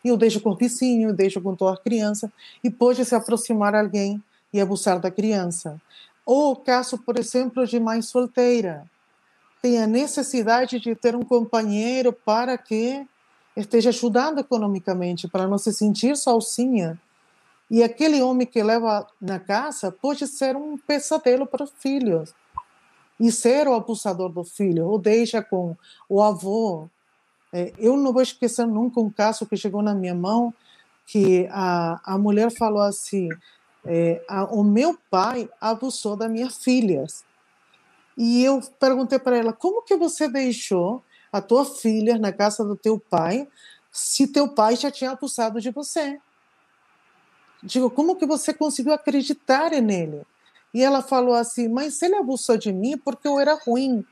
E 0.05 0.09
eu 0.09 0.17
deixo 0.17 0.41
com 0.41 0.51
o 0.51 0.57
vizinho, 0.57 1.11
eu 1.11 1.15
deixo 1.15 1.41
com 1.41 1.55
toda 1.55 1.75
a 1.75 1.81
criança, 1.81 2.33
e 2.65 2.71
pode 2.71 3.05
se 3.05 3.15
aproximar 3.15 3.75
alguém 3.75 4.21
e 4.53 4.61
abusar 4.61 5.01
da 5.01 5.11
criança. 5.11 5.81
Ou 6.25 6.53
o 6.53 6.57
caso, 6.57 6.99
por 6.99 7.19
exemplo, 7.19 7.67
de 7.67 7.81
mãe 7.81 8.01
solteira. 8.03 8.89
Tem 9.61 9.83
a 9.83 9.87
necessidade 9.87 10.81
de 10.81 10.95
ter 10.95 11.15
um 11.15 11.23
companheiro 11.23 12.13
para 12.13 12.59
que 12.59 13.07
esteja 13.57 13.91
ajudando 13.91 14.39
economicamente, 14.39 15.29
para 15.29 15.47
não 15.47 15.59
se 15.59 15.73
sentir 15.73 16.17
sozinha. 16.17 17.01
E 17.71 17.83
aquele 17.83 18.21
homem 18.23 18.47
que 18.47 18.63
leva 18.63 19.07
na 19.21 19.39
casa 19.39 19.91
pode 19.91 20.27
ser 20.27 20.57
um 20.57 20.77
pesadelo 20.77 21.47
para 21.47 21.65
os 21.65 21.73
filhos 21.79 22.35
e 23.19 23.31
ser 23.31 23.69
o 23.69 23.75
abusador 23.75 24.31
do 24.31 24.45
filho, 24.45 24.87
ou 24.87 24.99
deixa 24.99 25.43
com 25.43 25.77
o 26.09 26.21
avô. 26.21 26.89
É, 27.53 27.73
eu 27.79 27.97
não 27.97 28.13
vou 28.13 28.23
esquecer 28.23 28.67
nunca 28.67 29.01
um 29.01 29.11
caso 29.11 29.47
que 29.47 29.57
chegou 29.57 29.81
na 29.81 29.95
minha 29.95 30.15
mão, 30.15 30.53
que 31.07 31.47
a, 31.51 32.01
a 32.15 32.19
mulher 32.19 32.51
falou 32.51 32.83
assim, 32.83 33.29
é, 33.85 34.25
a, 34.29 34.45
o 34.45 34.63
meu 34.63 34.99
pai 35.11 35.49
abusou 35.61 36.17
das 36.17 36.31
minhas 36.31 36.57
filhas. 36.63 37.25
E 38.17 38.45
eu 38.45 38.61
perguntei 38.79 39.19
para 39.19 39.37
ela, 39.37 39.53
como 39.53 39.83
que 39.83 39.97
você 39.97 40.29
deixou 40.29 41.03
a 41.33 41.41
tua 41.41 41.65
filha 41.65 42.19
na 42.19 42.33
casa 42.33 42.65
do 42.65 42.77
teu 42.77 42.99
pai 42.99 43.49
se 43.91 44.27
teu 44.27 44.49
pai 44.49 44.77
já 44.77 44.91
tinha 44.91 45.11
abusado 45.11 45.61
de 45.61 45.71
você? 45.71 46.21
Digo, 47.63 47.91
como 47.91 48.17
que 48.17 48.27
você 48.27 48.53
conseguiu 48.53 48.93
acreditar 48.93 49.71
nele? 49.71 50.23
E 50.75 50.83
ela 50.83 51.03
falou 51.03 51.35
assim: 51.35 51.69
Mas 51.69 52.01
ele 52.03 52.17
abusou 52.17 52.57
de 52.57 52.73
mim 52.73 52.99
porque 52.99 53.29
eu 53.29 53.39
era 53.39 53.55
ruim. 53.55 54.05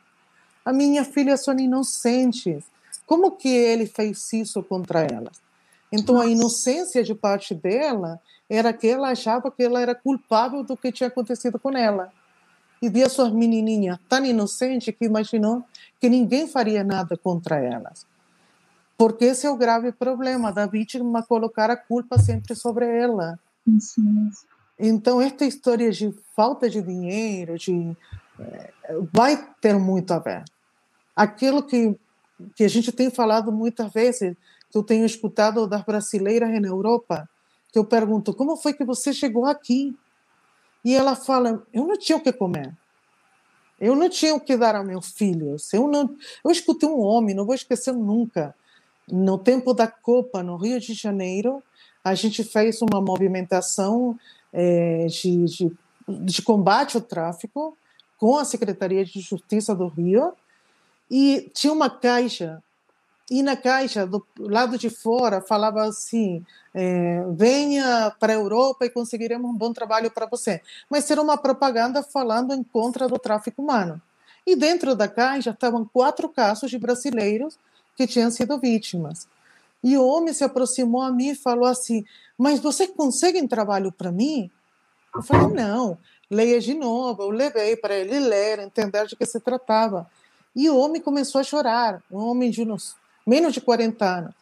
A 0.64 0.72
minha 0.72 1.04
filha 1.04 1.36
são 1.36 1.58
inocentes. 1.58 2.64
Como 3.06 3.32
que 3.32 3.48
ele 3.48 3.86
fez 3.86 4.32
isso 4.32 4.62
contra 4.62 5.00
ela? 5.00 5.32
Então 5.92 6.16
Nossa. 6.16 6.28
a 6.28 6.30
inocência 6.30 7.02
de 7.02 7.14
parte 7.14 7.54
dela 7.54 8.20
era 8.48 8.72
que 8.72 8.86
ela 8.86 9.10
achava 9.10 9.50
que 9.50 9.62
ela 9.62 9.80
era 9.80 9.94
culpável 9.94 10.62
do 10.62 10.76
que 10.76 10.92
tinha 10.92 11.08
acontecido 11.08 11.58
com 11.58 11.76
ela. 11.76 12.12
E 12.82 12.88
via 12.88 13.08
suas 13.08 13.32
menininhas 13.32 13.98
tão 14.08 14.24
inocentes 14.24 14.94
que 14.94 15.04
imaginou 15.04 15.64
que 16.00 16.08
ninguém 16.08 16.48
faria 16.48 16.82
nada 16.82 17.16
contra 17.16 17.58
elas. 17.58 18.06
Porque 18.96 19.26
esse 19.26 19.46
é 19.46 19.50
o 19.50 19.56
grave 19.56 19.92
problema 19.92 20.52
da 20.52 20.66
vítima 20.66 21.22
colocar 21.22 21.70
a 21.70 21.76
culpa 21.76 22.18
sempre 22.18 22.54
sobre 22.54 22.86
ela. 22.86 23.38
Sim. 23.78 24.30
Então, 24.78 25.20
esta 25.20 25.44
história 25.44 25.90
de 25.90 26.12
falta 26.34 26.68
de 26.68 26.80
dinheiro, 26.80 27.58
de, 27.58 27.96
é, 28.38 28.70
vai 29.12 29.36
ter 29.60 29.78
muito 29.78 30.12
a 30.12 30.18
ver. 30.18 30.42
Aquilo 31.14 31.62
que, 31.62 31.94
que 32.56 32.64
a 32.64 32.68
gente 32.68 32.90
tem 32.90 33.10
falado 33.10 33.52
muitas 33.52 33.92
vezes, 33.92 34.34
que 34.70 34.78
eu 34.78 34.82
tenho 34.82 35.04
escutado 35.04 35.66
das 35.66 35.84
brasileiras 35.84 36.50
na 36.60 36.68
Europa, 36.68 37.28
que 37.72 37.78
eu 37.78 37.84
pergunto, 37.84 38.34
como 38.34 38.56
foi 38.56 38.72
que 38.72 38.84
você 38.84 39.12
chegou 39.12 39.46
aqui? 39.46 39.96
E 40.84 40.94
ela 40.94 41.14
fala, 41.14 41.62
eu 41.72 41.86
não 41.86 41.98
tinha 41.98 42.16
o 42.16 42.20
que 42.20 42.32
comer. 42.32 42.76
Eu 43.80 43.96
não 43.96 44.08
tinha 44.08 44.34
o 44.34 44.40
que 44.40 44.56
dar 44.56 44.74
a 44.74 44.84
meus 44.84 45.12
filhos. 45.12 45.72
Eu 45.72 45.88
não, 45.88 46.14
eu 46.44 46.50
escutei 46.50 46.88
um 46.88 47.00
homem, 47.00 47.34
não 47.34 47.46
vou 47.46 47.54
esquecer 47.54 47.92
nunca. 47.92 48.54
No 49.10 49.38
tempo 49.38 49.72
da 49.72 49.86
Copa 49.86 50.42
no 50.42 50.56
Rio 50.56 50.78
de 50.78 50.94
Janeiro, 50.94 51.62
a 52.04 52.14
gente 52.14 52.44
fez 52.44 52.80
uma 52.82 53.00
movimentação 53.00 54.18
é, 54.52 55.06
de, 55.06 55.44
de, 55.44 55.72
de 56.08 56.42
combate 56.42 56.96
ao 56.96 57.02
tráfico 57.02 57.76
com 58.18 58.36
a 58.36 58.44
Secretaria 58.44 59.04
de 59.04 59.20
Justiça 59.20 59.74
do 59.74 59.88
Rio 59.88 60.32
e 61.10 61.50
tinha 61.54 61.72
uma 61.72 61.90
caixa 61.90 62.62
e 63.30 63.42
na 63.42 63.56
caixa 63.56 64.06
do 64.06 64.26
lado 64.38 64.76
de 64.76 64.90
fora 64.90 65.40
falava 65.40 65.84
assim 65.84 66.44
é, 66.74 67.24
venha 67.30 68.14
para 68.18 68.32
a 68.32 68.36
Europa 68.36 68.84
e 68.84 68.90
conseguiremos 68.90 69.50
um 69.50 69.54
bom 69.54 69.72
trabalho 69.72 70.10
para 70.10 70.26
você 70.26 70.60
mas 70.88 71.10
era 71.10 71.22
uma 71.22 71.38
propaganda 71.38 72.02
falando 72.02 72.52
em 72.52 72.62
contra 72.62 73.06
do 73.08 73.18
tráfico 73.18 73.62
humano 73.62 74.00
e 74.46 74.56
dentro 74.56 74.94
da 74.94 75.06
caixa 75.06 75.50
estavam 75.50 75.84
quatro 75.84 76.28
casos 76.28 76.70
de 76.70 76.78
brasileiros 76.78 77.58
que 77.96 78.06
tinham 78.06 78.30
sido 78.30 78.58
vítimas 78.58 79.28
e 79.82 79.96
o 79.96 80.06
homem 80.06 80.32
se 80.34 80.44
aproximou 80.44 81.02
a 81.02 81.10
mim 81.10 81.30
e 81.30 81.34
falou 81.34 81.66
assim: 81.66 82.04
Mas 82.36 82.60
vocês 82.60 82.90
conseguem 82.90 83.48
trabalho 83.48 83.90
para 83.90 84.12
mim? 84.12 84.50
Eu 85.14 85.22
falei: 85.22 85.54
Não, 85.54 85.98
leia 86.30 86.60
de 86.60 86.74
novo. 86.74 87.22
Eu 87.22 87.30
levei 87.30 87.76
para 87.76 87.94
ele 87.94 88.20
ler, 88.20 88.58
entender 88.58 89.06
de 89.06 89.16
que 89.16 89.24
se 89.24 89.40
tratava. 89.40 90.08
E 90.54 90.68
o 90.68 90.76
homem 90.76 91.00
começou 91.00 91.40
a 91.40 91.44
chorar, 91.44 92.02
um 92.10 92.18
homem 92.18 92.50
de 92.50 92.62
uns, 92.62 92.96
menos 93.26 93.52
de 93.52 93.60
40 93.60 94.04
anos. 94.04 94.34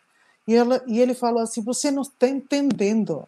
E, 0.47 0.55
e 0.87 1.01
ele 1.01 1.15
falou 1.15 1.43
assim: 1.43 1.63
Você 1.63 1.91
não 1.91 2.03
está 2.03 2.29
entendendo. 2.29 3.27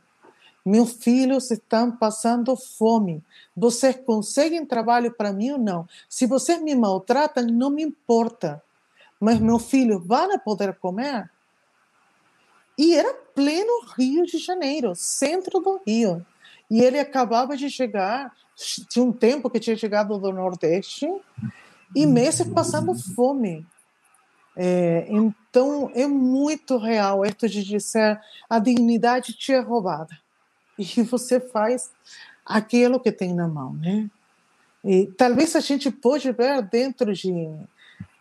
Meus 0.64 0.92
filhos 0.92 1.51
estão 1.51 1.90
passando 1.90 2.55
fome. 2.55 3.22
Vocês 3.57 3.96
conseguem 4.05 4.64
trabalho 4.66 5.12
para 5.12 5.32
mim 5.32 5.53
ou 5.53 5.59
não? 5.59 5.88
Se 6.09 6.26
vocês 6.26 6.61
me 6.62 6.74
maltratam, 6.74 7.46
não 7.46 7.70
me 7.70 7.82
importa. 7.82 8.62
Mas 9.18 9.38
meus 9.38 9.64
filhos 9.70 10.05
vão 10.07 10.38
poder 10.38 10.74
comer? 10.76 11.30
E 12.76 12.94
era 12.94 13.12
pleno 13.34 13.84
Rio 13.98 14.24
de 14.24 14.38
Janeiro, 14.38 14.94
centro 14.94 15.61
do 15.61 15.80
Rio. 15.86 16.24
E 16.70 16.80
ele 16.80 16.98
acabava 16.98 17.57
de 17.57 17.68
chegar, 17.68 18.34
tinha 18.88 19.05
um 19.05 19.12
tempo 19.12 19.51
que 19.51 19.61
tinha 19.61 19.76
chegado 19.76 20.16
do 20.18 20.32
Nordeste, 20.32 21.07
e 21.94 22.07
meses 22.07 22.46
passando 22.48 22.94
fome. 23.14 23.66
É, 24.63 25.07
então, 25.09 25.91
é 25.95 26.07
muito 26.07 26.77
real 26.77 27.25
esto 27.25 27.49
de 27.49 27.65
dizer 27.65 28.21
a 28.47 28.59
dignidade 28.59 29.33
te 29.33 29.55
é 29.55 29.59
roubada. 29.59 30.15
E 30.79 31.03
você 31.03 31.41
faz 31.41 31.91
aquilo 32.45 33.01
que 33.01 33.11
tem 33.11 33.35
na 33.35 33.49
mão, 33.49 33.75
né? 33.75 34.09
E 34.85 35.07
talvez 35.07 35.57
a 35.57 35.61
gente 35.61 35.91
pode 35.91 36.31
ver 36.33 36.63
dentro 36.63 37.13
de, 37.13 37.31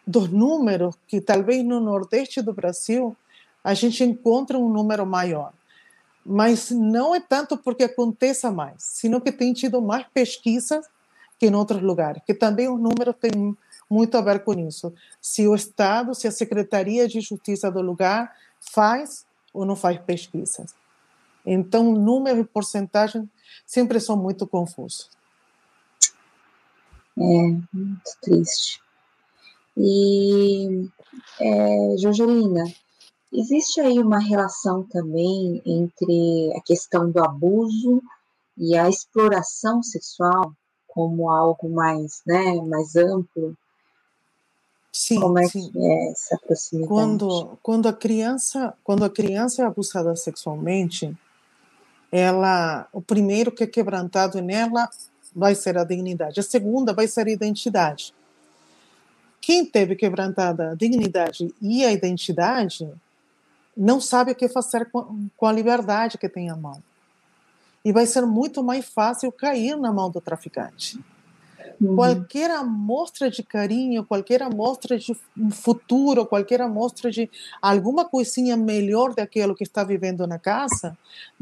dos 0.06 0.30
números 0.30 0.96
que 1.08 1.22
talvez 1.22 1.64
no 1.64 1.80
Nordeste 1.80 2.42
do 2.42 2.54
Brasil 2.54 3.16
a 3.64 3.74
gente 3.74 4.04
encontra 4.04 4.58
um 4.58 4.70
número 4.70 5.06
maior. 5.06 5.54
Mas 6.26 6.72
não 6.72 7.16
é 7.16 7.20
tanto 7.20 7.58
porque 7.58 7.84
aconteça 7.84 8.50
mais, 8.52 8.76
sino 8.84 9.22
que 9.22 9.32
tem 9.32 9.52
tido 9.52 9.82
mais 9.82 10.06
pesquisas 10.14 10.86
que 11.38 11.48
em 11.48 11.56
outros 11.56 11.82
lugares, 11.82 12.22
que 12.26 12.34
também 12.34 12.68
os 12.70 12.80
números 12.80 13.16
têm 13.20 13.58
muito 13.90 14.18
a 14.18 14.22
ver 14.22 14.44
com 14.44 14.54
isso. 14.54 14.94
Se 15.22 15.48
o 15.48 15.56
Estado, 15.56 16.14
se 16.14 16.28
a 16.28 16.32
Secretaria 16.32 17.08
de 17.08 17.22
Justiça 17.22 17.72
do 17.72 17.82
lugar 17.82 18.36
faz 18.60 19.26
ou 19.54 19.66
não 19.66 19.76
faz 19.76 20.00
pesquisas. 20.00 20.76
Então, 21.46 21.94
número 21.94 22.42
e 22.42 22.46
porcentagem 22.46 23.30
sempre 23.66 24.00
são 24.00 24.16
muito 24.16 24.46
confusos. 24.46 25.10
É, 27.18 27.22
muito 27.22 28.12
triste. 28.22 28.82
E, 29.76 30.88
é, 31.40 31.96
Jorgelina, 31.98 32.64
Existe 33.32 33.80
aí 33.80 34.00
uma 34.00 34.18
relação 34.18 34.84
também 34.84 35.62
entre 35.64 36.52
a 36.58 36.62
questão 36.62 37.12
do 37.12 37.24
abuso 37.24 38.02
e 38.58 38.76
a 38.76 38.90
exploração 38.90 39.84
sexual 39.84 40.52
como 40.88 41.30
algo 41.30 41.70
mais, 41.70 42.24
né, 42.26 42.56
mais 42.56 42.96
amplo? 42.96 43.56
Sim, 45.00 45.22
como 45.22 45.40
é 45.40 45.48
sim. 45.48 45.72
que 45.72 45.80
é 45.80 46.12
essa 46.12 46.38
proximidade? 46.38 46.90
Quando, 46.90 47.58
quando 47.64 47.88
a 47.88 47.94
criança, 47.94 48.74
quando 48.84 49.06
a 49.06 49.10
criança 49.10 49.62
é 49.62 49.66
abusada 49.66 50.14
sexualmente, 50.14 51.18
ela, 52.12 52.86
o 52.92 53.02
primeiro 53.02 53.50
que 53.50 53.64
é 53.64 53.68
quebrantado 53.68 54.42
nela 54.42 54.90
vai 55.34 55.56
ser 55.56 55.78
a 55.78 55.86
dignidade. 55.86 56.42
A 56.42 56.44
segunda 56.44 56.92
vai 56.92 57.08
ser 57.08 57.28
a 57.28 57.32
identidade. 57.32 58.14
Quem 59.40 59.66
teve 59.66 59.96
quebrantada 59.96 60.72
a 60.72 60.76
dignidade 60.76 61.56
e 61.62 61.86
a 61.86 61.94
identidade 61.94 62.86
não 63.78 64.02
sabe 64.02 64.34
o 64.34 64.36
que 64.36 64.50
fazer 64.50 64.92
com 64.92 65.46
a 65.46 65.54
liberdade 65.54 66.18
que 66.18 66.28
tem 66.28 66.50
à 66.50 66.58
mão. 66.58 66.84
E 67.86 67.94
vai 67.94 68.06
ser 68.06 68.26
muito 68.26 68.62
mais 68.62 68.86
fácil 68.86 69.32
cair 69.32 69.78
na 69.78 69.94
mão 69.94 70.12
do 70.12 70.20
traficante. 70.20 71.00
Uhum. 71.82 71.96
Qualquer 71.96 72.52
amostra 72.52 73.30
de 73.30 73.42
carinho, 73.42 74.06
qualquer 74.06 74.44
amostra 74.44 74.98
de 74.98 75.16
futuro, 75.52 76.26
qualquer 76.26 76.62
amostra 76.62 77.10
de 77.10 77.30
alguma 77.62 78.04
coisinha 78.04 78.58
melhor 78.58 79.14
daquilo 79.14 79.56
que 79.56 79.64
está 79.64 79.84
vivendo 79.84 80.28
na 80.28 80.38
casa, 80.38 80.98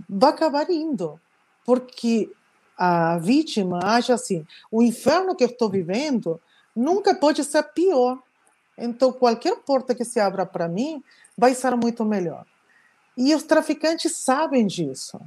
vai 0.07 0.29
acabar 0.29 0.69
indo. 0.69 1.19
Porque 1.65 2.29
a 2.77 3.17
vítima 3.17 3.79
acha 3.83 4.13
assim: 4.13 4.45
o 4.71 4.83
inferno 4.83 5.35
que 5.35 5.43
eu 5.43 5.49
estou 5.49 5.69
vivendo 5.69 6.39
nunca 6.75 7.15
pode 7.15 7.43
ser 7.43 7.63
pior. 7.63 8.19
Então, 8.77 9.11
qualquer 9.11 9.57
porta 9.65 9.95
que 9.95 10.05
se 10.05 10.19
abra 10.19 10.45
para 10.45 10.67
mim 10.67 11.03
vai 11.35 11.55
ser 11.55 11.75
muito 11.75 12.05
melhor. 12.05 12.45
E 13.17 13.33
os 13.33 13.41
traficantes 13.41 14.15
sabem 14.15 14.67
disso 14.67 15.19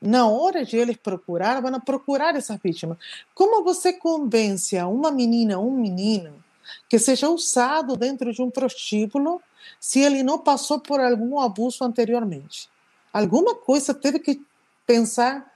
na 0.00 0.26
hora 0.26 0.64
de 0.64 0.76
eles 0.76 0.96
procurar, 0.96 1.60
vão 1.60 1.78
procurar 1.80 2.34
essas 2.34 2.58
vítimas. 2.62 2.96
Como 3.34 3.62
você 3.62 3.92
convence 3.92 4.78
a 4.78 4.86
uma 4.86 5.10
menina, 5.10 5.58
um 5.58 5.70
menino, 5.70 6.42
que 6.88 6.98
seja 6.98 7.28
usado 7.28 7.96
dentro 7.96 8.32
de 8.32 8.40
um 8.40 8.50
prostíbulo 8.50 9.42
se 9.78 10.00
ele 10.00 10.22
não 10.22 10.38
passou 10.38 10.80
por 10.80 11.00
algum 11.00 11.38
abuso 11.38 11.84
anteriormente? 11.84 12.68
Alguma 13.12 13.54
coisa 13.54 13.92
teve 13.92 14.18
que 14.18 14.40
pensar. 14.86 15.50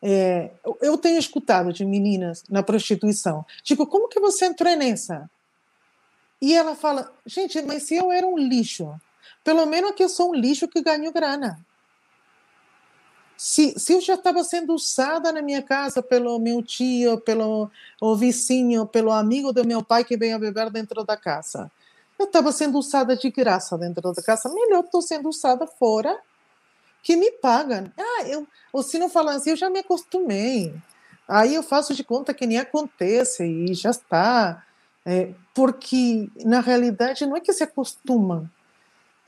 É, 0.00 0.52
eu 0.80 0.96
tenho 0.96 1.18
escutado 1.18 1.72
de 1.72 1.84
meninas 1.84 2.44
na 2.48 2.62
prostituição, 2.62 3.44
tipo, 3.64 3.84
como 3.84 4.08
que 4.08 4.20
você 4.20 4.46
entrou 4.46 4.76
nessa? 4.76 5.28
E 6.40 6.54
ela 6.54 6.76
fala, 6.76 7.12
gente, 7.26 7.60
mas 7.62 7.82
se 7.82 7.96
eu 7.96 8.12
era 8.12 8.24
um 8.24 8.38
lixo, 8.38 8.94
pelo 9.42 9.66
menos 9.66 9.92
que 9.92 10.04
eu 10.04 10.08
sou 10.08 10.30
um 10.30 10.34
lixo 10.34 10.68
que 10.68 10.80
ganho 10.80 11.12
grana. 11.12 11.58
Se, 13.40 13.78
se 13.78 13.92
eu 13.92 14.00
já 14.00 14.14
estava 14.14 14.42
sendo 14.42 14.74
usada 14.74 15.30
na 15.30 15.40
minha 15.40 15.62
casa 15.62 16.02
pelo 16.02 16.40
meu 16.40 16.60
tio, 16.60 17.20
pelo 17.20 17.70
o 18.00 18.16
vizinho, 18.16 18.84
pelo 18.84 19.12
amigo 19.12 19.52
do 19.52 19.64
meu 19.64 19.80
pai 19.80 20.04
que 20.04 20.16
veio 20.16 20.34
a 20.34 20.38
beber 20.40 20.68
dentro 20.70 21.04
da 21.04 21.16
casa, 21.16 21.70
eu 22.18 22.26
estava 22.26 22.50
sendo 22.50 22.76
usada 22.76 23.16
de 23.16 23.30
graça 23.30 23.78
dentro 23.78 24.12
da 24.12 24.20
casa, 24.20 24.52
melhor 24.52 24.82
estou 24.82 25.00
sendo 25.00 25.28
usada 25.28 25.68
fora 25.68 26.18
que 27.00 27.14
me 27.14 27.30
pagam. 27.30 27.92
Ah, 27.96 28.26
eu, 28.26 28.44
ou 28.72 28.82
se 28.82 28.98
não 28.98 29.08
assim, 29.30 29.50
eu 29.50 29.56
já 29.56 29.70
me 29.70 29.78
acostumei. 29.78 30.74
Aí 31.28 31.54
eu 31.54 31.62
faço 31.62 31.94
de 31.94 32.02
conta 32.02 32.34
que 32.34 32.44
nem 32.44 32.58
acontece 32.58 33.44
e 33.44 33.72
já 33.72 33.90
está. 33.90 34.64
É, 35.06 35.32
porque, 35.54 36.28
na 36.44 36.60
realidade, 36.60 37.24
não 37.24 37.36
é 37.36 37.40
que 37.40 37.52
se 37.52 37.62
acostumam, 37.62 38.50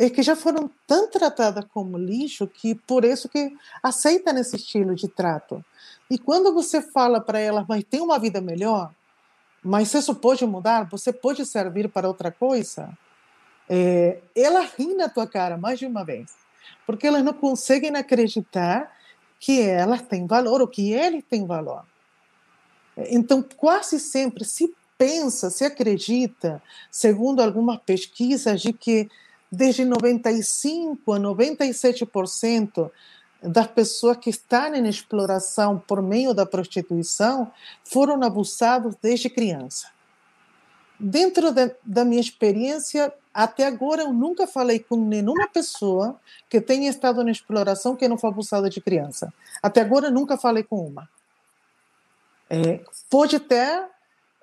é 0.06 0.08
que 0.08 0.22
já 0.22 0.34
foram 0.34 0.70
tão 0.86 1.10
tratadas 1.10 1.62
como 1.74 1.98
lixo 1.98 2.46
que 2.46 2.74
por 2.74 3.04
isso 3.04 3.28
que 3.28 3.54
aceitam 3.82 4.36
esse 4.38 4.56
estilo 4.56 4.94
de 4.94 5.06
trato. 5.08 5.62
E 6.10 6.18
quando 6.18 6.54
você 6.54 6.80
fala 6.80 7.20
para 7.20 7.38
elas, 7.38 7.66
mas 7.68 7.84
tem 7.84 8.00
uma 8.00 8.18
vida 8.18 8.40
melhor, 8.40 8.90
mas 9.62 9.92
isso 9.92 10.14
pode 10.14 10.46
mudar, 10.46 10.88
você 10.88 11.12
pode 11.12 11.44
servir 11.44 11.90
para 11.90 12.08
outra 12.08 12.32
coisa, 12.32 12.88
é, 13.68 14.20
ela 14.34 14.62
ri 14.62 14.94
na 14.94 15.08
tua 15.08 15.26
cara 15.26 15.58
mais 15.58 15.78
de 15.78 15.84
uma 15.84 16.02
vez, 16.02 16.34
porque 16.86 17.06
elas 17.06 17.22
não 17.22 17.34
conseguem 17.34 17.94
acreditar 17.94 18.90
que 19.38 19.60
elas 19.60 20.00
têm 20.00 20.26
valor 20.26 20.62
ou 20.62 20.68
que 20.68 20.92
eles 20.92 21.22
têm 21.28 21.46
valor. 21.46 21.84
Então, 22.96 23.42
quase 23.42 24.00
sempre 24.00 24.46
se 24.46 24.74
pensa, 24.96 25.50
se 25.50 25.64
acredita, 25.64 26.62
segundo 26.90 27.40
algumas 27.40 27.78
pesquisas, 27.80 28.60
de 28.60 28.72
que 28.72 29.10
desde 29.50 29.84
95 29.84 31.12
a 31.12 31.18
97% 31.18 32.90
das 33.42 33.66
pessoas 33.68 34.18
que 34.18 34.30
estão 34.30 34.74
em 34.74 34.86
exploração 34.86 35.78
por 35.78 36.02
meio 36.02 36.34
da 36.34 36.46
prostituição 36.46 37.50
foram 37.82 38.22
abusados 38.22 38.94
desde 39.00 39.30
criança. 39.30 39.88
Dentro 40.98 41.50
de, 41.50 41.74
da 41.82 42.04
minha 42.04 42.20
experiência, 42.20 43.12
até 43.32 43.66
agora 43.66 44.02
eu 44.02 44.12
nunca 44.12 44.46
falei 44.46 44.78
com 44.78 44.96
nenhuma 44.96 45.48
pessoa 45.48 46.20
que 46.48 46.60
tenha 46.60 46.90
estado 46.90 47.24
na 47.24 47.30
exploração 47.30 47.96
que 47.96 48.06
não 48.06 48.18
foi 48.18 48.28
abusada 48.28 48.68
de 48.68 48.80
criança. 48.80 49.32
Até 49.62 49.80
agora 49.80 50.08
eu 50.08 50.12
nunca 50.12 50.36
falei 50.36 50.62
com 50.62 50.86
uma. 50.86 51.08
É, 52.50 52.84
pode 53.08 53.40
ter, 53.40 53.88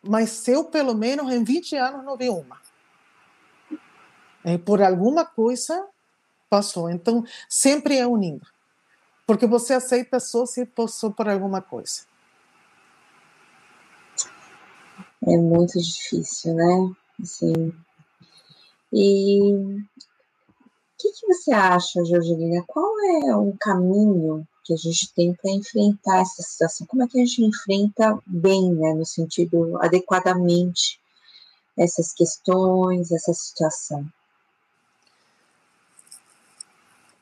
mas 0.02 0.48
eu 0.48 0.64
pelo 0.64 0.96
menos 0.96 1.32
em 1.32 1.44
20 1.44 1.76
anos 1.76 2.04
não 2.04 2.18
vi 2.18 2.30
uma 2.30 2.58
é, 4.44 4.58
por 4.58 4.82
alguma 4.82 5.26
coisa 5.26 5.88
passou. 6.50 6.90
Então, 6.90 7.24
sempre 7.50 7.98
é 7.98 8.08
unindo. 8.08 8.46
Porque 9.26 9.46
você 9.46 9.74
aceita 9.74 10.20
só 10.20 10.46
se 10.46 10.66
passou 10.66 11.12
por 11.12 11.28
alguma 11.28 11.62
coisa. 11.62 12.04
É 15.22 15.38
muito 15.38 15.78
difícil, 15.80 16.56
né? 16.56 16.92
Assim. 17.22 17.74
E 18.94 19.42
o 19.42 19.84
que, 20.98 21.12
que 21.12 21.28
você 21.28 21.52
acha, 21.52 22.06
Georgina? 22.06 22.64
Qual 22.66 22.94
é 23.02 23.36
o 23.36 23.54
caminho 23.60 24.48
que 24.64 24.74
a 24.74 24.78
gente 24.78 25.14
tem 25.14 25.34
para 25.34 25.52
enfrentar 25.52 26.22
essa 26.22 26.42
situação? 26.42 26.88
Como 26.88 27.04
é 27.04 27.08
que 27.08 27.20
a 27.20 27.26
gente 27.26 27.44
enfrenta 27.44 28.18
bem, 28.26 28.74
né, 28.74 28.94
no 28.94 29.06
sentido 29.06 29.78
adequadamente 29.82 31.00
essas 31.78 32.14
questões, 32.14 33.12
essa 33.12 33.34
situação? 33.34 34.08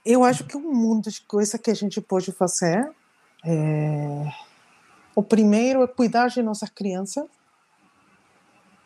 Eu 0.05 0.23
acho 0.23 0.43
que 0.45 0.55
um 0.55 0.73
mundo 0.73 1.09
de 1.09 1.21
coisas 1.21 1.59
que 1.59 1.71
a 1.71 1.73
gente 1.73 1.99
pode 1.99 2.31
fazer. 2.31 2.87
É... 3.43 4.31
O 5.15 5.23
primeiro 5.23 5.81
é 5.81 5.87
cuidar 5.87 6.27
de 6.27 6.43
nossas 6.43 6.69
crianças. 6.69 7.25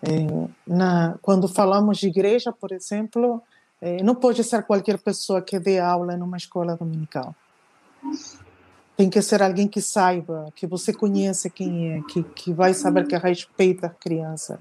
É, 0.02 0.48
na, 0.66 1.18
quando 1.22 1.48
falamos 1.48 1.98
de 1.98 2.08
igreja, 2.08 2.54
por 2.54 2.72
exemplo, 2.72 3.42
é, 3.82 4.02
não 4.02 4.16
pode 4.16 4.44
ser 4.44 4.64
qualquer 4.64 4.98
pessoa 5.00 5.42
que 5.42 5.60
dê 5.60 5.80
aula 5.80 6.16
numa 6.16 6.38
escola 6.38 6.76
dominical. 6.76 7.36
Tem 8.96 9.10
que 9.10 9.22
ser 9.22 9.42
alguém 9.42 9.68
que 9.68 9.82
saiba, 9.82 10.52
que 10.56 10.68
você 10.68 10.94
conhece 10.94 11.50
quem 11.50 11.94
é, 11.94 12.02
que, 12.04 12.24
que 12.24 12.54
vai 12.54 12.74
saber 12.74 13.08
que 13.08 13.18
respeita 13.18 13.88
a 13.88 13.90
criança. 13.90 14.60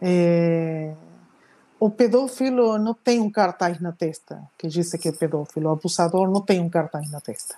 É, 0.00 0.94
o 1.84 1.90
pedófilo 1.90 2.78
não 2.78 2.94
tem 2.94 3.20
um 3.20 3.30
cartaz 3.30 3.78
na 3.78 3.92
testa 3.92 4.42
que 4.56 4.68
diz 4.68 4.90
que 4.92 5.06
é 5.06 5.12
pedófilo. 5.12 5.68
O 5.68 5.72
abusador 5.72 6.30
não 6.30 6.40
tem 6.40 6.58
um 6.58 6.70
cartaz 6.70 7.10
na 7.10 7.20
testa. 7.20 7.56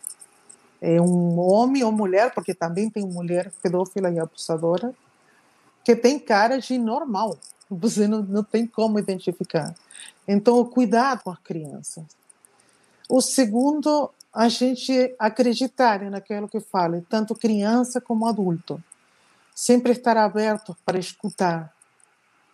É 0.83 1.01
um 1.01 1.39
homem 1.39 1.85
ou 1.85 1.93
mulher, 1.93 2.35
porque 2.35 2.53
também 2.53 2.91
tem 2.91 3.07
mulher 3.07 3.53
pedófila 3.63 4.11
e 4.11 4.19
abusadora, 4.19 4.93
que 5.85 5.95
tem 5.95 6.19
cara 6.19 6.59
de 6.59 6.77
normal. 6.77 7.39
Você 7.71 8.09
não, 8.09 8.21
não 8.21 8.43
tem 8.43 8.67
como 8.67 8.99
identificar. 8.99 9.73
Então, 10.27 10.65
cuidado 10.65 11.23
com 11.23 11.31
as 11.31 11.39
crianças. 11.39 12.03
O 13.09 13.21
segundo, 13.21 14.11
a 14.35 14.49
gente 14.49 15.15
acreditar 15.21 16.01
naquilo 16.11 16.49
que 16.49 16.59
fala, 16.59 17.01
tanto 17.09 17.33
criança 17.33 18.01
como 18.01 18.27
adulto. 18.27 18.83
Sempre 19.55 19.93
estar 19.93 20.17
aberto 20.17 20.77
para 20.85 20.99
escutar. 20.99 21.73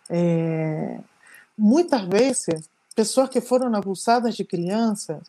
É, 0.07 0.99
Muitas 1.57 2.01
vezes, 2.05 2.69
pessoas 2.95 3.29
que 3.29 3.41
foram 3.41 3.73
abusadas 3.75 4.35
de 4.35 4.43
criança, 4.43 5.21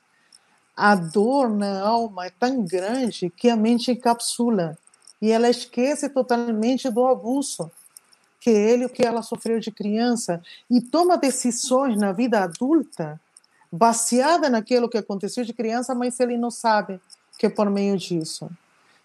a 0.77 0.95
dor 0.95 1.51
na 1.51 1.81
alma 1.81 2.27
é 2.27 2.31
tão 2.31 2.65
grande 2.65 3.31
que 3.31 3.49
a 3.49 3.57
mente 3.57 3.93
encapsula 3.93 4.77
e 5.21 5.31
ela 5.31 5.49
esquece 5.49 6.09
totalmente 6.09 6.91
do 6.91 7.07
abuso 7.07 7.71
que 8.41 8.51
ele 8.51 8.85
o 8.85 8.91
que 8.91 9.03
ela 9.03 9.23
sofreu 9.23 9.59
de 9.59 9.71
criança 9.71 10.43
e 10.71 10.81
toma 10.81 11.17
decisões 11.17 11.97
na 11.97 12.13
vida 12.13 12.43
adulta 12.43 13.19
baseada 13.73 14.51
naquilo 14.51 14.89
que 14.89 14.99
aconteceu 14.99 15.45
de 15.45 15.53
criança, 15.53 15.95
mas 15.95 16.21
ele 16.21 16.37
não 16.37 16.51
sabe 16.51 17.01
que 17.39 17.47
é 17.47 17.49
por 17.49 17.71
meio 17.71 17.97
disso. 17.97 18.51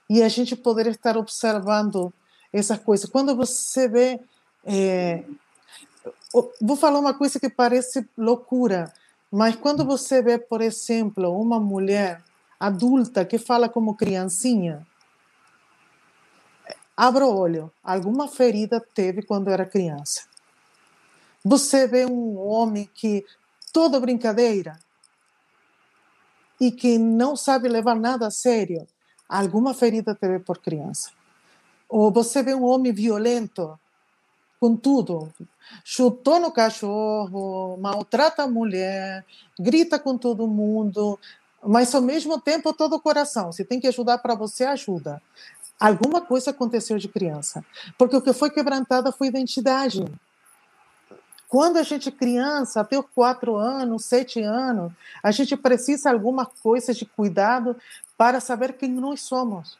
E 0.09 0.22
a 0.22 0.28
gente 0.28 0.55
poder 0.55 0.88
estar 0.88 1.15
observando 1.15 2.11
essas 2.51 2.80
coisas. 2.80 3.09
Quando 3.09 3.36
você 3.36 3.88
vê 3.88 4.20
é, 4.65 5.24
vou 6.62 6.76
falar 6.76 7.00
uma 7.00 7.14
coisa 7.14 7.39
que 7.39 7.50
parece 7.50 8.08
loucura, 8.18 8.91
mas 9.32 9.56
quando 9.56 9.86
você 9.86 10.22
vê, 10.22 10.38
por 10.38 10.62
exemplo, 10.62 11.32
uma 11.39 11.60
mulher 11.60 12.24
adulta 12.60 13.26
que 13.26 13.38
fala 13.38 13.70
como 13.70 13.95
criancinha, 13.95 14.86
abra 16.95 17.26
o 17.26 17.38
olho, 17.38 17.72
alguma 17.84 18.28
ferida 18.28 18.84
teve 18.93 19.22
quando 19.22 19.50
era 19.50 19.66
criança. 19.66 20.24
Você 21.43 21.88
vê 21.88 22.06
um 22.06 22.38
homem 22.38 22.89
que 22.93 23.26
toda 23.72 24.00
brincadeira, 24.00 24.78
e 26.60 26.72
que 26.72 26.97
não 26.97 27.36
sabe 27.36 27.70
levar 27.70 27.95
nada 27.95 28.28
a 28.28 28.32
sério, 28.32 28.86
alguma 29.28 29.74
ferida 29.74 30.14
teve 30.14 30.39
por 30.39 30.58
criança. 30.58 31.12
Ou 31.88 32.12
você 32.12 32.43
vê 32.43 32.54
um 32.54 32.66
homem 32.66 32.91
violento, 32.91 33.80
com 34.60 34.76
tudo, 34.76 35.32
chutou 35.84 36.39
no 36.39 36.51
cachorro, 36.51 37.78
maltrata 37.78 38.43
a 38.43 38.47
mulher, 38.47 39.26
grita 39.57 39.97
com 39.97 40.18
todo 40.18 40.47
mundo, 40.47 41.18
mas 41.64 41.93
ao 41.95 42.01
mesmo 42.01 42.39
tempo 42.39 42.74
todo 42.74 42.95
o 42.95 42.99
coração. 42.99 43.51
Se 43.51 43.64
tem 43.64 43.80
que 43.80 43.88
ajudar 43.88 44.18
para 44.18 44.36
você, 44.36 44.66
ajuda. 44.66 45.22
Alguma 45.80 46.20
coisa 46.20 46.51
aconteceu 46.51 46.97
de 46.97 47.07
criança, 47.07 47.64
porque 47.97 48.16
o 48.16 48.22
que 48.22 48.34
foi 48.34 48.49
quebrantada 48.49 49.12
foi 49.12 49.28
identidade. 49.28 50.05
Quando 51.47 51.78
a 51.78 51.84
gente 51.84 52.12
criança, 52.12 52.82
até 52.82 52.99
os 52.99 53.05
quatro 53.16 53.55
anos, 53.55 54.05
sete 54.05 54.41
anos, 54.41 54.91
a 55.24 55.32
gente 55.32 55.55
precisa 55.55 56.10
de 56.10 56.16
alguma 56.16 56.45
coisa 56.45 56.93
de 56.93 57.05
cuidado 57.05 57.76
para 58.18 58.39
saber 58.39 58.74
quem 58.74 58.91
nós 58.91 59.22
somos. 59.22 59.78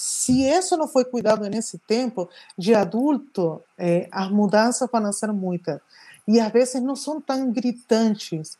Se 0.00 0.44
isso 0.48 0.76
não 0.76 0.86
foi 0.86 1.04
cuidado 1.04 1.42
nesse 1.50 1.76
tempo, 1.76 2.30
de 2.56 2.72
adulto, 2.72 3.60
é, 3.76 4.08
as 4.12 4.30
mudanças 4.30 4.88
vão 4.88 5.12
ser 5.12 5.32
muitas. 5.32 5.80
E 6.24 6.38
às 6.38 6.52
vezes 6.52 6.80
não 6.80 6.94
são 6.94 7.20
tão 7.20 7.50
gritantes, 7.50 8.56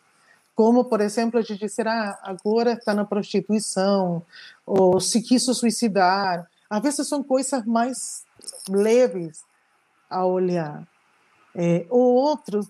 como, 0.53 0.87
por 0.87 1.01
exemplo, 1.01 1.41
de 1.41 1.57
dizer, 1.57 1.87
ah, 1.87 2.19
agora 2.25 2.73
está 2.73 2.93
na 2.93 3.05
prostituição, 3.05 4.21
ou 4.67 4.99
se 4.99 5.23
quis 5.23 5.45
suicidar. 5.45 6.51
Às 6.69 6.83
vezes 6.83 7.07
são 7.07 7.23
coisas 7.23 7.65
mais 7.65 8.25
leves 8.69 9.45
a 10.11 10.27
olhar. 10.27 10.89
É, 11.55 11.87
o 11.89 11.99
outro 11.99 12.69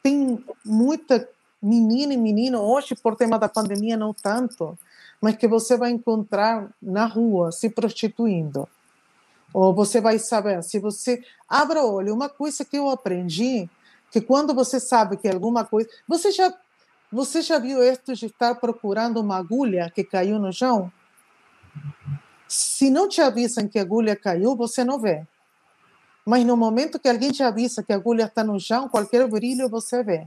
tem 0.00 0.44
muita 0.64 1.28
menina 1.60 2.14
e 2.14 2.16
menino, 2.16 2.60
hoje 2.60 2.94
por 2.94 3.16
tema 3.16 3.36
da 3.36 3.48
pandemia 3.48 3.96
não 3.96 4.14
tanto, 4.14 4.78
mas 5.20 5.36
que 5.36 5.48
você 5.48 5.76
vai 5.76 5.90
encontrar 5.90 6.70
na 6.80 7.06
rua 7.06 7.52
se 7.52 7.70
prostituindo. 7.70 8.68
Ou 9.52 9.74
você 9.74 10.00
vai 10.00 10.18
saber, 10.18 10.62
se 10.62 10.78
você 10.78 11.22
abre 11.48 11.78
o 11.78 11.92
olho, 11.92 12.14
uma 12.14 12.28
coisa 12.28 12.64
que 12.64 12.76
eu 12.76 12.90
aprendi, 12.90 13.68
que 14.10 14.20
quando 14.20 14.54
você 14.54 14.78
sabe 14.78 15.16
que 15.16 15.28
alguma 15.28 15.64
coisa, 15.64 15.88
você 16.06 16.30
já 16.30 16.52
você 17.10 17.40
já 17.40 17.58
viu 17.58 17.82
isso 17.82 18.14
de 18.14 18.26
estar 18.26 18.56
procurando 18.56 19.20
uma 19.20 19.36
agulha 19.36 19.90
que 19.94 20.02
caiu 20.02 20.38
no 20.40 20.52
chão? 20.52 20.92
Se 22.48 22.90
não 22.90 23.08
te 23.08 23.20
avisam 23.20 23.68
que 23.68 23.78
a 23.78 23.82
agulha 23.82 24.16
caiu, 24.16 24.56
você 24.56 24.84
não 24.84 24.98
vê. 24.98 25.24
Mas 26.24 26.44
no 26.44 26.56
momento 26.56 26.98
que 26.98 27.08
alguém 27.08 27.30
te 27.30 27.42
avisa 27.42 27.82
que 27.82 27.92
a 27.92 27.96
agulha 27.96 28.24
está 28.24 28.42
no 28.42 28.58
chão, 28.58 28.88
qualquer 28.88 29.26
brilho 29.28 29.68
você 29.68 30.02
vê. 30.02 30.26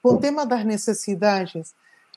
Com 0.00 0.14
o 0.14 0.18
tema 0.18 0.46
das 0.46 0.64
necessidades 0.64 1.74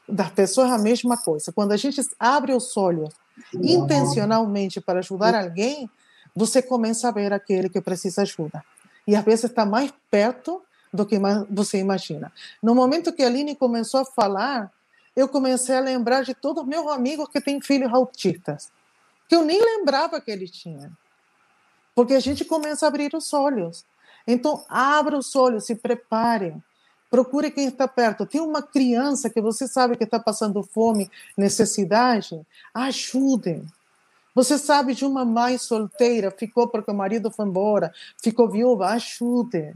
das 0.07 0.31
pessoas, 0.31 0.71
a 0.71 0.77
mesma 0.77 1.17
coisa. 1.17 1.51
Quando 1.51 1.71
a 1.71 1.77
gente 1.77 2.01
abre 2.19 2.53
os 2.53 2.75
olhos 2.75 3.13
intencionalmente 3.53 4.81
para 4.81 4.99
ajudar 4.99 5.35
alguém, 5.35 5.89
você 6.35 6.61
começa 6.61 7.07
a 7.07 7.11
ver 7.11 7.31
aquele 7.33 7.69
que 7.69 7.81
precisa 7.81 8.23
ajuda. 8.23 8.63
E 9.07 9.15
às 9.15 9.23
vezes 9.23 9.45
está 9.45 9.65
mais 9.65 9.93
perto 10.09 10.61
do 10.93 11.05
que 11.05 11.17
você 11.49 11.79
imagina. 11.79 12.31
No 12.61 12.75
momento 12.75 13.13
que 13.13 13.23
a 13.23 13.27
Aline 13.27 13.55
começou 13.55 14.01
a 14.01 14.05
falar, 14.05 14.71
eu 15.15 15.27
comecei 15.27 15.75
a 15.75 15.79
lembrar 15.79 16.23
de 16.23 16.33
todos 16.33 16.63
os 16.63 16.69
meus 16.69 16.87
amigos 16.91 17.27
que 17.29 17.41
têm 17.41 17.61
filhos 17.61 17.91
autistas, 17.93 18.71
que 19.27 19.35
eu 19.35 19.43
nem 19.43 19.59
lembrava 19.59 20.21
que 20.21 20.31
eles 20.31 20.51
tinham 20.51 20.91
porque 21.95 22.13
a 22.13 22.19
gente 22.19 22.43
começa 22.45 22.85
a 22.85 22.89
abrir 22.89 23.13
os 23.15 23.33
olhos. 23.33 23.85
Então, 24.25 24.63
abra 24.69 25.17
os 25.17 25.35
olhos, 25.35 25.65
se 25.65 25.75
prepare, 25.75 26.55
procure 27.13 27.51
quem 27.51 27.67
está 27.67 27.87
perto. 27.87 28.25
Tem 28.25 28.41
uma 28.41 28.63
criança 28.63 29.29
que 29.29 29.39
você 29.39 29.67
sabe 29.67 29.95
que 29.95 30.03
está 30.03 30.19
passando 30.19 30.63
fome, 30.63 31.11
necessidade, 31.37 32.41
ajude. 32.73 33.61
Você 34.33 34.57
sabe 34.57 34.95
de 34.95 35.05
uma 35.05 35.23
mãe 35.23 35.59
solteira, 35.59 36.31
ficou 36.31 36.67
porque 36.67 36.89
o 36.89 36.95
marido 36.95 37.29
foi 37.29 37.45
embora, 37.45 37.93
ficou 38.19 38.49
viúva, 38.49 38.87
ajude. 38.87 39.75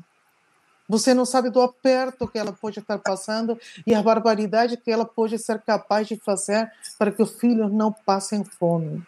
Você 0.89 1.13
não 1.13 1.27
sabe 1.27 1.51
do 1.51 1.61
aperto 1.61 2.27
que 2.27 2.39
ela 2.39 2.51
pode 2.51 2.79
estar 2.79 2.97
passando 2.97 3.55
e 3.85 3.93
a 3.93 4.01
barbaridade 4.01 4.75
que 4.75 4.89
ela 4.89 5.05
pode 5.05 5.38
ser 5.38 5.61
capaz 5.61 6.07
de 6.07 6.15
fazer 6.15 6.71
para 6.97 7.11
que 7.11 7.21
os 7.21 7.35
filhos 7.35 7.71
não 7.71 7.91
passem 7.91 8.43
fome. 8.43 9.05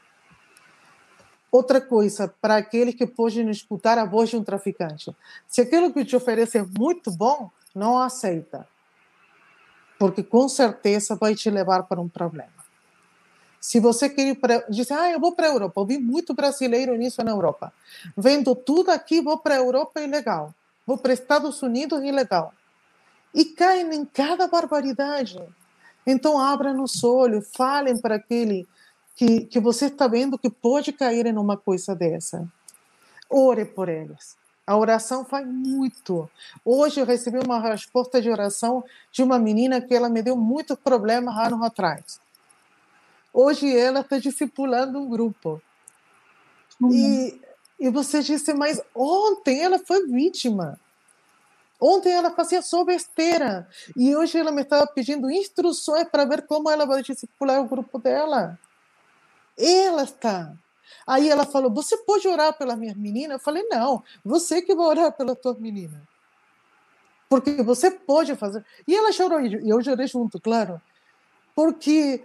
Outra 1.51 1.82
coisa, 1.82 2.32
para 2.39 2.57
aquele 2.57 2.93
que 2.93 3.07
pode 3.07 3.41
escutar 3.49 3.97
a 3.97 4.05
voz 4.05 4.30
de 4.30 4.38
um 4.38 4.43
traficante. 4.43 5.15
Se 5.47 5.61
aquilo 5.61 5.91
que 5.91 6.05
te 6.05 6.15
oferece 6.15 6.59
é 6.59 6.65
muito 6.77 7.09
bom, 7.09 7.49
não 7.76 7.97
aceita. 7.97 8.67
Porque 9.97 10.24
com 10.24 10.47
certeza 10.47 11.15
vai 11.15 11.36
te 11.36 11.49
levar 11.49 11.84
para 11.84 11.99
um 11.99 12.07
problema. 12.07 12.59
Se 13.59 13.80
você 13.80 14.09
quer 14.09 14.28
ir 14.28 14.36
para. 14.36 14.65
Diz, 14.70 14.89
ah, 14.91 15.11
eu 15.11 15.20
vou 15.20 15.34
para 15.34 15.47
a 15.47 15.51
Europa. 15.51 15.82
Eu 15.82 15.86
vi 15.86 15.97
muito 15.97 16.34
brasileiro 16.34 16.95
nisso 16.95 17.22
na 17.24 17.32
Europa. 17.32 17.74
Vendo 18.15 18.55
tudo 18.55 18.89
aqui, 18.89 19.22
vou 19.22 19.38
para 19.38 19.55
a 19.55 19.57
Europa, 19.57 19.99
ilegal. 19.99 20.53
Vou 20.88 20.97
para 20.97 21.13
Estados 21.13 21.61
Unidos, 21.61 22.01
ilegal. 22.03 22.53
E 23.34 23.45
caem 23.45 23.93
em 23.93 24.05
cada 24.05 24.47
barbaridade. 24.47 25.39
Então, 26.07 26.39
abra 26.39 26.74
nos 26.74 27.03
olhos, 27.03 27.49
falem 27.53 27.97
para 27.97 28.15
aquele 28.15 28.67
que, 29.15 29.41
que 29.41 29.59
você 29.59 29.88
está 29.88 30.07
vendo 30.07 30.39
que 30.39 30.49
pode 30.49 30.93
cair 30.93 31.26
em 31.26 31.38
uma 31.38 31.57
coisa 31.57 31.93
dessa. 31.93 32.47
Ore 33.30 33.65
por 33.65 33.89
eles. 33.89 34.38
A 34.70 34.78
oração 34.78 35.26
faz 35.26 35.47
muito. 35.47 36.30
Hoje 36.63 36.99
eu 36.99 37.05
recebi 37.07 37.39
uma 37.39 37.59
resposta 37.59 38.22
de 38.22 38.30
oração 38.30 38.84
de 39.11 39.24
uma 39.24 39.39
menina 39.39 39.82
que 39.82 39.95
ela 39.95 40.07
me 40.07 40.22
deu 40.22 40.38
muitos 40.38 40.78
problemas 40.78 41.36
anos 41.36 41.63
atrás. 41.63 42.22
Hoje 43.34 43.76
ela 43.76 44.01
está 44.01 44.20
discipulando 44.20 44.99
um 44.99 45.09
grupo. 45.09 45.59
Uhum. 46.80 46.91
E, 46.91 47.41
e 47.80 47.89
você 47.89 48.22
disse, 48.22 48.53
mas 48.53 48.80
ontem 48.93 49.59
ela 49.59 49.80
foi 49.80 50.05
vítima. 50.05 50.80
Ontem 51.82 52.11
ela 52.11 52.30
fazia 52.30 52.61
só 52.61 52.86
besteira. 52.86 53.67
E 53.97 54.15
hoje 54.15 54.38
ela 54.38 54.51
me 54.51 54.61
estava 54.61 54.86
pedindo 54.86 55.32
instruções 55.32 56.07
para 56.07 56.26
ver 56.26 56.45
como 56.45 56.70
ela 56.70 56.86
vai 56.86 57.01
discipular 57.01 57.59
o 57.59 57.67
grupo 57.67 57.97
dela. 57.97 58.59
Ela 59.57 60.03
está. 60.03 60.53
Aí 61.05 61.29
ela 61.29 61.45
falou: 61.45 61.71
Você 61.73 61.97
pode 61.97 62.27
orar 62.27 62.57
pela 62.57 62.75
minha 62.75 62.95
menina? 62.95 63.35
Eu 63.35 63.39
falei: 63.39 63.63
Não, 63.69 64.03
você 64.23 64.61
que 64.61 64.75
vai 64.75 64.85
orar 64.85 65.11
pela 65.11 65.35
tua 65.35 65.53
menina. 65.53 66.01
Porque 67.29 67.61
você 67.61 67.91
pode 67.91 68.35
fazer. 68.35 68.65
E 68.87 68.95
ela 68.95 69.11
chorou, 69.11 69.39
e 69.39 69.69
eu 69.69 69.83
chorei 69.83 70.07
junto, 70.07 70.39
claro. 70.39 70.81
Porque 71.55 72.23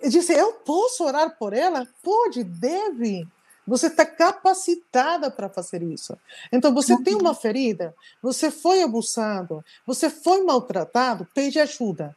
eu 0.00 0.10
disse: 0.10 0.32
Eu 0.32 0.52
posso 0.54 1.04
orar 1.04 1.36
por 1.38 1.52
ela? 1.52 1.86
Pode, 2.02 2.44
deve. 2.44 3.26
Você 3.66 3.86
está 3.86 4.04
capacitada 4.04 5.30
para 5.30 5.48
fazer 5.48 5.82
isso. 5.82 6.18
Então, 6.50 6.74
você 6.74 7.00
tem 7.02 7.14
uma 7.14 7.32
ferida, 7.32 7.94
você 8.20 8.50
foi 8.50 8.82
abusado, 8.82 9.64
você 9.86 10.10
foi 10.10 10.42
maltratado, 10.42 11.26
pede 11.32 11.60
ajuda. 11.60 12.14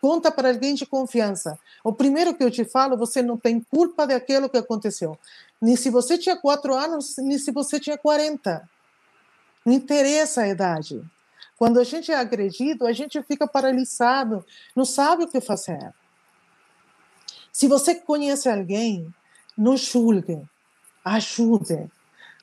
Conta 0.00 0.30
para 0.30 0.50
alguém 0.50 0.74
de 0.74 0.86
confiança. 0.86 1.58
O 1.82 1.92
primeiro 1.92 2.34
que 2.34 2.44
eu 2.44 2.50
te 2.50 2.64
falo, 2.64 2.96
você 2.96 3.20
não 3.20 3.36
tem 3.36 3.60
culpa 3.60 4.06
daquilo 4.06 4.48
que 4.48 4.56
aconteceu. 4.56 5.18
Nem 5.60 5.74
se 5.74 5.90
você 5.90 6.16
tinha 6.16 6.36
quatro 6.36 6.74
anos, 6.74 7.16
nem 7.18 7.36
se 7.38 7.50
você 7.50 7.80
tinha 7.80 7.98
40. 7.98 8.68
Não 9.66 9.72
interessa 9.72 10.42
a 10.42 10.48
idade. 10.48 11.02
Quando 11.58 11.80
a 11.80 11.84
gente 11.84 12.12
é 12.12 12.14
agredido, 12.14 12.86
a 12.86 12.92
gente 12.92 13.20
fica 13.24 13.46
paralisado, 13.46 14.44
não 14.76 14.84
sabe 14.84 15.24
o 15.24 15.28
que 15.28 15.40
fazer. 15.40 15.92
Se 17.52 17.66
você 17.66 17.96
conhece 17.96 18.48
alguém, 18.48 19.12
não 19.56 19.76
julgue, 19.76 20.48
ajude. 21.04 21.90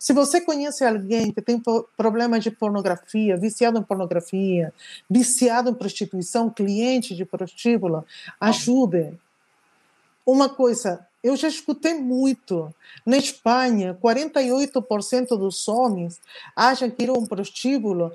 Se 0.06 0.14
você 0.14 0.39
conhece 0.39 0.86
alguém 0.86 1.32
que 1.32 1.41
tem 1.41 1.60
problema 1.97 2.39
de 2.39 2.51
pornografia, 2.51 3.36
viciado 3.36 3.80
em 3.80 3.82
pornografia, 3.82 4.72
viciado 5.10 5.72
em 5.72 5.74
prostituição, 5.74 6.47
cliente 6.47 7.16
de 7.16 7.26
prostíbulo, 7.26 8.06
ajude. 8.39 9.20
Uma 10.24 10.47
coisa, 10.47 11.08
eu 11.24 11.36
já 11.36 11.47
escutei 11.47 11.95
muito. 11.95 12.72
Na 13.03 13.18
Espanha, 13.18 13.97
48% 13.99 15.30
dos 15.30 15.68
homens 15.68 16.22
acham 16.56 16.88
que 16.91 17.01
ir 17.01 17.10
a 17.10 17.14
um 17.14 17.26
prostíbulo 17.26 18.14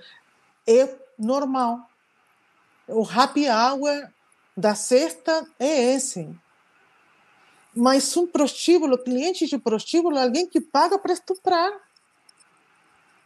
é 0.68 0.88
normal. 1.18 1.90
O 2.86 3.02
happy 3.02 3.48
hour 3.48 4.08
da 4.56 4.76
sexta 4.76 5.44
é 5.58 5.94
esse. 5.94 6.28
Mas 7.74 8.16
um 8.16 8.26
prostíbulo, 8.26 8.98
cliente 8.98 9.46
de 9.46 9.58
prostíbulo, 9.58 10.18
é 10.18 10.22
alguém 10.22 10.46
que 10.46 10.60
paga 10.60 10.98
para 10.98 11.12
estuprar. 11.12 11.72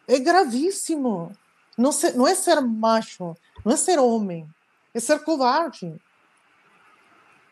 É 0.07 0.19
gravíssimo. 0.19 1.33
Não, 1.77 1.91
ser, 1.91 2.15
não 2.15 2.27
é 2.27 2.35
ser 2.35 2.61
macho, 2.61 3.35
não 3.65 3.73
é 3.73 3.77
ser 3.77 3.99
homem, 3.99 4.49
é 4.93 5.01
ser 5.01 5.19
covarde. 5.25 5.93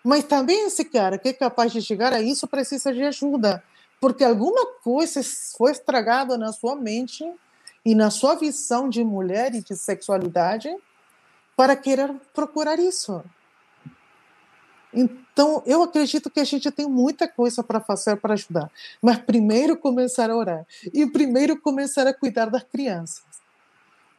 Mas 0.04 0.24
também 0.24 0.66
esse 0.66 0.84
cara 0.84 1.18
que 1.18 1.28
é 1.28 1.32
capaz 1.32 1.72
de 1.72 1.82
chegar 1.82 2.12
a 2.12 2.20
isso 2.20 2.46
precisa 2.46 2.92
de 2.92 3.02
ajuda, 3.02 3.62
porque 4.00 4.22
alguma 4.22 4.66
coisa 4.82 5.20
foi 5.56 5.72
estragada 5.72 6.36
na 6.36 6.52
sua 6.52 6.76
mente 6.76 7.24
e 7.84 7.94
na 7.94 8.10
sua 8.10 8.34
visão 8.34 8.88
de 8.88 9.02
mulher 9.02 9.54
e 9.54 9.62
de 9.62 9.76
sexualidade 9.76 10.68
para 11.56 11.76
querer 11.76 12.12
procurar 12.32 12.78
isso. 12.78 13.22
Então, 14.92 15.62
eu 15.64 15.82
acredito 15.82 16.30
que 16.30 16.40
a 16.40 16.44
gente 16.44 16.70
tem 16.70 16.86
muita 16.86 17.26
coisa 17.26 17.62
para 17.62 17.80
fazer 17.80 18.16
para 18.16 18.34
ajudar. 18.34 18.70
Mas 19.00 19.18
primeiro 19.18 19.76
começar 19.76 20.30
a 20.30 20.36
orar. 20.36 20.66
E 20.92 21.06
primeiro 21.06 21.58
começar 21.58 22.06
a 22.06 22.12
cuidar 22.12 22.46
das 22.46 22.62
crianças. 22.64 23.24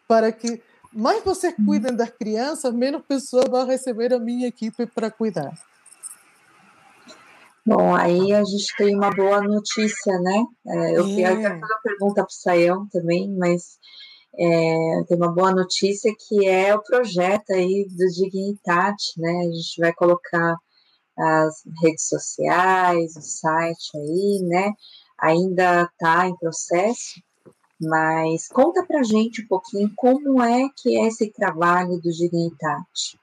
Para 0.07 0.31
que 0.31 0.61
mais 0.91 1.23
vocês 1.23 1.53
cuidem 1.65 1.95
das 1.95 2.09
crianças, 2.09 2.73
menos 2.73 3.03
pessoas 3.05 3.45
vão 3.49 3.65
receber 3.65 4.13
a 4.13 4.19
minha 4.19 4.47
equipe 4.47 4.85
para 4.85 5.09
cuidar. 5.11 5.53
Bom, 7.65 7.95
aí 7.95 8.33
a 8.33 8.43
gente 8.43 8.75
tem 8.77 8.95
uma 8.95 9.09
boa 9.09 9.41
notícia, 9.41 10.19
né? 10.19 10.43
É, 10.67 10.97
eu 10.97 11.07
é. 11.07 11.15
quero 11.15 11.35
fazer 11.35 11.55
uma 11.55 11.81
pergunta 11.81 12.15
para 12.15 12.25
o 12.25 12.29
Saião 12.29 12.87
também, 12.91 13.29
mas 13.31 13.79
é, 14.37 15.03
tem 15.07 15.17
uma 15.17 15.31
boa 15.31 15.53
notícia 15.53 16.11
que 16.27 16.47
é 16.47 16.73
o 16.73 16.81
projeto 16.81 17.51
aí 17.51 17.87
do 17.89 18.07
Dignitate, 18.07 19.19
né? 19.19 19.31
A 19.41 19.55
gente 19.55 19.79
vai 19.79 19.93
colocar 19.93 20.57
as 21.17 21.63
redes 21.81 22.07
sociais, 22.07 23.15
o 23.15 23.21
site 23.21 23.95
aí, 23.95 24.39
né? 24.43 24.73
Ainda 25.19 25.83
está 25.83 26.27
em 26.27 26.35
processo, 26.37 27.21
mas 27.79 28.47
conta 28.47 28.83
para 28.85 29.03
gente 29.03 29.43
um 29.43 29.47
pouquinho 29.47 29.91
como 29.95 30.41
é 30.41 30.67
que 30.77 30.97
é 30.97 31.07
esse 31.07 31.31
trabalho 31.31 32.01
do 32.01 32.11
Dignitate. 32.11 33.19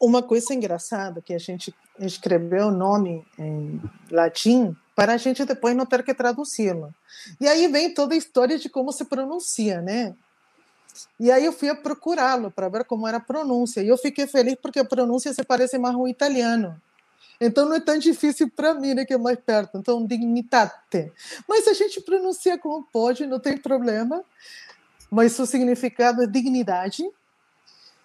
Uma 0.00 0.22
coisa 0.22 0.54
engraçada 0.54 1.20
que 1.20 1.34
a 1.34 1.38
gente 1.38 1.74
escreveu 1.98 2.68
o 2.68 2.70
nome 2.70 3.24
em 3.38 3.80
latim 4.10 4.76
para 4.94 5.14
a 5.14 5.16
gente 5.16 5.44
depois 5.44 5.74
não 5.74 5.86
ter 5.86 6.02
que 6.02 6.14
traduzi-lo. 6.14 6.94
E 7.40 7.48
aí 7.48 7.66
vem 7.68 7.92
toda 7.94 8.14
a 8.14 8.16
história 8.16 8.58
de 8.58 8.68
como 8.68 8.92
se 8.92 9.04
pronuncia, 9.04 9.80
né? 9.80 10.14
E 11.18 11.30
aí 11.30 11.44
eu 11.44 11.52
fui 11.52 11.74
procurá-lo 11.74 12.50
para 12.50 12.68
ver 12.68 12.84
como 12.84 13.08
era 13.08 13.16
a 13.16 13.20
pronúncia. 13.20 13.80
E 13.80 13.88
eu 13.88 13.96
fiquei 13.96 14.26
feliz 14.26 14.56
porque 14.60 14.78
a 14.78 14.84
pronúncia 14.84 15.32
se 15.32 15.42
parece 15.42 15.78
mais 15.78 15.94
ao 15.94 16.06
italiano. 16.06 16.80
Então 17.40 17.66
não 17.66 17.76
é 17.76 17.80
tão 17.80 17.98
difícil 17.98 18.50
para 18.54 18.74
mim, 18.74 18.94
né, 18.94 19.04
que 19.04 19.14
é 19.14 19.18
mais 19.18 19.38
perto. 19.38 19.78
Então, 19.78 20.04
dignitate. 20.06 21.10
Mas 21.48 21.66
a 21.66 21.72
gente 21.72 22.00
pronuncia 22.00 22.58
como 22.58 22.86
pode, 22.92 23.26
não 23.26 23.40
tem 23.40 23.56
problema. 23.56 24.22
Mas 25.10 25.38
o 25.38 25.46
significado 25.46 26.22
é 26.22 26.26
dignidade. 26.26 27.02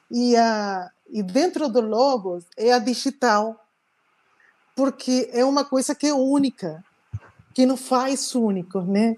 E, 0.09 0.35
a, 0.37 0.89
e 1.09 1.21
dentro 1.21 1.67
do 1.67 1.81
Logos 1.81 2.45
é 2.55 2.71
a 2.71 2.79
digital 2.79 3.66
porque 4.77 5.27
é 5.33 5.43
uma 5.43 5.65
coisa 5.65 5.95
que 5.95 6.05
é 6.05 6.13
única, 6.13 6.85
que 7.51 7.65
não 7.65 7.75
faz 7.75 8.35
único, 8.35 8.79
né? 8.81 9.15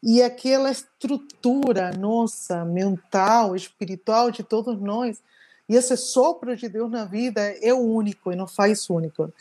E 0.00 0.22
aquela 0.22 0.70
estrutura 0.70 1.90
nossa, 1.90 2.64
mental, 2.64 3.56
espiritual 3.56 4.30
de 4.30 4.44
todos 4.44 4.80
nós, 4.80 5.20
e 5.68 5.74
esse 5.74 5.96
sopro 5.96 6.56
de 6.56 6.68
Deus 6.68 6.88
na 6.88 7.04
vida 7.04 7.40
é 7.60 7.74
único 7.74 8.32
e 8.32 8.36
não 8.36 8.46
faz 8.46 8.88
único. 8.88 9.32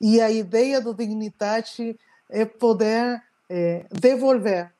E 0.00 0.20
a 0.20 0.28
ideia 0.28 0.80
do 0.80 0.92
dignidade 0.92 1.96
é 2.28 2.44
poder 2.44 3.22
é, 3.48 3.86
devolver, 3.92 4.72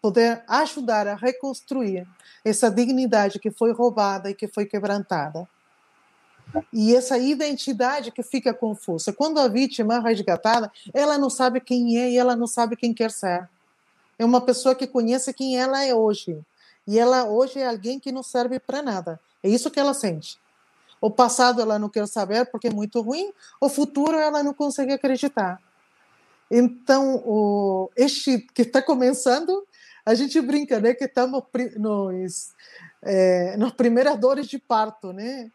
poder 0.00 0.44
ajudar 0.46 1.08
a 1.08 1.16
reconstruir 1.16 2.06
essa 2.44 2.70
dignidade 2.70 3.40
que 3.40 3.50
foi 3.50 3.72
roubada 3.72 4.30
e 4.30 4.34
que 4.34 4.46
foi 4.46 4.66
quebrantada. 4.66 5.48
E 6.72 6.94
essa 6.94 7.18
identidade 7.18 8.10
que 8.10 8.22
fica 8.22 8.52
confusa. 8.52 9.12
Quando 9.12 9.38
a 9.38 9.48
vítima 9.48 9.96
é 9.96 10.00
resgatada, 10.00 10.70
ela 10.92 11.18
não 11.18 11.30
sabe 11.30 11.60
quem 11.60 11.98
é 11.98 12.10
e 12.10 12.16
ela 12.16 12.34
não 12.34 12.46
sabe 12.46 12.76
quem 12.76 12.92
quer 12.92 13.10
ser. 13.10 13.48
É 14.18 14.24
uma 14.24 14.40
pessoa 14.40 14.74
que 14.74 14.86
conhece 14.86 15.32
quem 15.32 15.58
ela 15.58 15.84
é 15.84 15.94
hoje. 15.94 16.38
E 16.86 16.98
ela 16.98 17.24
hoje 17.24 17.58
é 17.58 17.66
alguém 17.66 17.98
que 17.98 18.12
não 18.12 18.22
serve 18.22 18.58
para 18.58 18.82
nada. 18.82 19.20
É 19.42 19.48
isso 19.48 19.70
que 19.70 19.80
ela 19.80 19.94
sente. 19.94 20.38
O 21.00 21.10
passado 21.10 21.62
ela 21.62 21.78
não 21.78 21.88
quer 21.88 22.06
saber 22.06 22.46
porque 22.50 22.68
é 22.68 22.72
muito 22.72 23.00
ruim, 23.00 23.32
o 23.60 23.68
futuro 23.68 24.16
ela 24.16 24.42
não 24.42 24.52
consegue 24.52 24.92
acreditar. 24.92 25.60
Então, 26.50 27.22
o, 27.24 27.90
este 27.96 28.38
que 28.52 28.62
está 28.62 28.82
começando, 28.82 29.66
a 30.04 30.14
gente 30.14 30.40
brinca, 30.40 30.80
né, 30.80 30.92
que 30.92 31.04
estamos 31.04 31.42
nos, 31.76 32.50
é, 33.02 33.56
nas 33.56 33.72
primeiras 33.72 34.18
dores 34.18 34.46
de 34.46 34.58
parto, 34.58 35.12
né? 35.12 35.50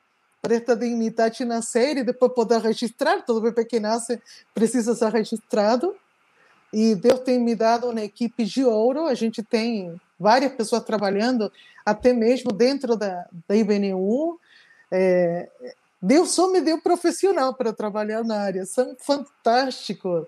Para 0.45 0.57
esta 0.57 0.75
dignidade 0.75 1.43
nascer 1.43 1.97
e 1.97 2.03
depois 2.03 2.31
poder 2.31 2.61
registrar. 2.61 3.25
Todo 3.25 3.41
bebê 3.41 3.65
que 3.65 3.79
nasce 3.79 4.21
precisa 4.53 4.93
ser 4.93 5.11
registrado. 5.11 5.95
E 6.71 6.93
Deus 6.93 7.21
tem 7.21 7.39
me 7.39 7.55
dado 7.55 7.89
uma 7.89 8.01
equipe 8.01 8.45
de 8.45 8.63
ouro. 8.63 9.05
A 9.07 9.15
gente 9.15 9.41
tem 9.41 9.99
várias 10.19 10.53
pessoas 10.53 10.83
trabalhando, 10.83 11.51
até 11.83 12.13
mesmo 12.13 12.51
dentro 12.51 12.95
da, 12.95 13.25
da 13.47 13.55
IBNU. 13.55 14.39
É, 14.91 15.49
Deus 15.99 16.29
só 16.29 16.51
me 16.51 16.61
deu 16.61 16.79
profissional 16.79 17.55
para 17.55 17.73
trabalhar 17.73 18.23
na 18.23 18.37
área. 18.37 18.67
São 18.67 18.95
fantásticos. 18.99 20.27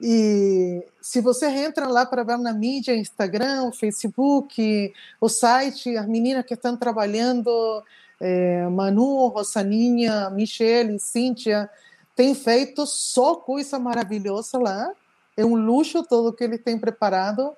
E 0.00 0.84
se 1.00 1.20
você 1.20 1.46
entra 1.46 1.86
lá 1.86 2.04
para 2.04 2.24
ver 2.24 2.36
na 2.38 2.52
mídia, 2.52 2.96
Instagram, 2.96 3.70
Facebook, 3.70 4.92
o 5.20 5.28
site, 5.28 5.96
as 5.96 6.06
meninas 6.08 6.44
que 6.44 6.54
estão 6.54 6.76
trabalhando 6.76 7.48
é, 8.20 8.66
Manu, 8.68 9.28
Rosaninha, 9.28 10.30
Michele, 10.30 10.98
Cíntia, 10.98 11.68
têm 12.14 12.34
feito 12.34 12.86
só 12.86 13.36
coisa 13.36 13.78
maravilhosa 13.78 14.58
lá. 14.58 14.90
É 15.36 15.44
um 15.44 15.54
luxo 15.54 16.02
todo 16.02 16.32
que 16.32 16.44
ele 16.44 16.58
tem 16.58 16.78
preparado. 16.78 17.54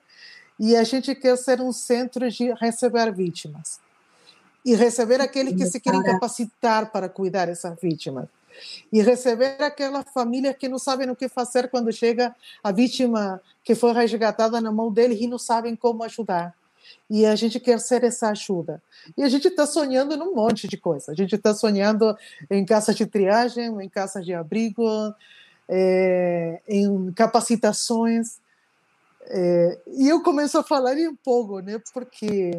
E 0.58 0.74
a 0.74 0.82
gente 0.82 1.14
quer 1.14 1.36
ser 1.36 1.60
um 1.60 1.72
centro 1.72 2.28
de 2.28 2.52
receber 2.54 3.12
vítimas. 3.12 3.78
E 4.64 4.74
receber 4.74 5.20
aqueles 5.20 5.54
que 5.54 5.66
se 5.66 5.78
querem 5.78 6.02
capacitar 6.02 6.90
para 6.90 7.08
cuidar 7.08 7.46
dessas 7.46 7.78
vítimas. 7.80 8.26
E 8.92 9.00
receber 9.00 9.62
aquelas 9.62 10.04
famílias 10.12 10.56
que 10.56 10.68
não 10.68 10.80
sabem 10.80 11.08
o 11.08 11.14
que 11.14 11.28
fazer 11.28 11.70
quando 11.70 11.92
chega 11.92 12.34
a 12.62 12.72
vítima 12.72 13.40
que 13.62 13.76
foi 13.76 13.92
resgatada 13.92 14.60
na 14.60 14.72
mão 14.72 14.92
deles 14.92 15.20
e 15.20 15.28
não 15.28 15.38
sabem 15.38 15.76
como 15.76 16.02
ajudar 16.02 16.57
e 17.08 17.24
a 17.24 17.34
gente 17.34 17.58
quer 17.58 17.80
ser 17.80 18.04
essa 18.04 18.30
ajuda. 18.30 18.82
E 19.16 19.22
a 19.22 19.28
gente 19.28 19.48
está 19.48 19.66
sonhando 19.66 20.16
num 20.16 20.34
monte 20.34 20.68
de 20.68 20.76
coisa. 20.76 21.12
A 21.12 21.14
gente 21.14 21.34
está 21.34 21.54
sonhando 21.54 22.16
em 22.50 22.64
casas 22.64 22.94
de 22.94 23.06
triagem, 23.06 23.66
em 23.82 23.88
casas 23.88 24.24
de 24.24 24.34
abrigo, 24.34 24.84
é, 25.68 26.60
em 26.68 27.12
capacitações. 27.12 28.38
É, 29.26 29.78
e 29.86 30.08
eu 30.08 30.22
começo 30.22 30.58
a 30.58 30.62
falar 30.62 30.98
em 30.98 31.14
pouco, 31.14 31.60
né? 31.60 31.80
Porque 31.92 32.52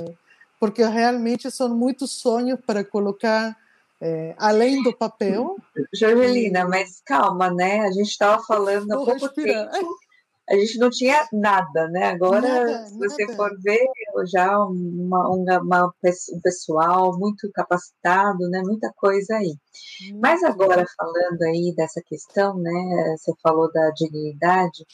porque 0.59 0.83
realmente 0.83 1.49
são 1.49 1.69
muitos 1.69 2.11
sonhos 2.11 2.59
para 2.65 2.83
colocar 2.83 3.55
é, 4.01 4.35
além 4.37 4.83
do 4.83 4.93
papel. 4.93 5.57
Jorgelina, 5.93 6.67
mas 6.67 7.01
calma, 7.05 7.49
né? 7.49 7.79
A 7.79 7.91
gente 7.91 8.09
estava 8.09 8.43
falando 8.43 8.91
há 8.91 8.95
pouco 8.95 9.11
respirar. 9.11 9.71
tempo 9.71 10.08
a 10.49 10.55
gente 10.55 10.79
não 10.79 10.89
tinha 10.89 11.27
nada, 11.31 11.87
né? 11.89 12.05
Agora, 12.05 12.41
nada, 12.41 12.87
se 12.87 12.97
você 12.97 13.23
nada. 13.25 13.35
for 13.35 13.51
ver, 13.61 13.85
já 14.25 14.57
uma, 14.57 15.29
uma, 15.29 15.59
uma, 15.61 15.85
um 15.85 16.41
pessoal 16.41 17.17
muito 17.19 17.51
capacitado, 17.53 18.49
né? 18.49 18.61
Muita 18.63 18.91
coisa 18.95 19.35
aí. 19.35 19.53
Muito 20.01 20.19
Mas 20.19 20.43
agora, 20.43 20.83
falando 20.97 21.41
aí 21.43 21.73
dessa 21.75 22.01
questão, 22.01 22.57
né? 22.57 23.15
Você 23.17 23.31
falou 23.43 23.71
da 23.71 23.91
dignidade, 23.91 24.85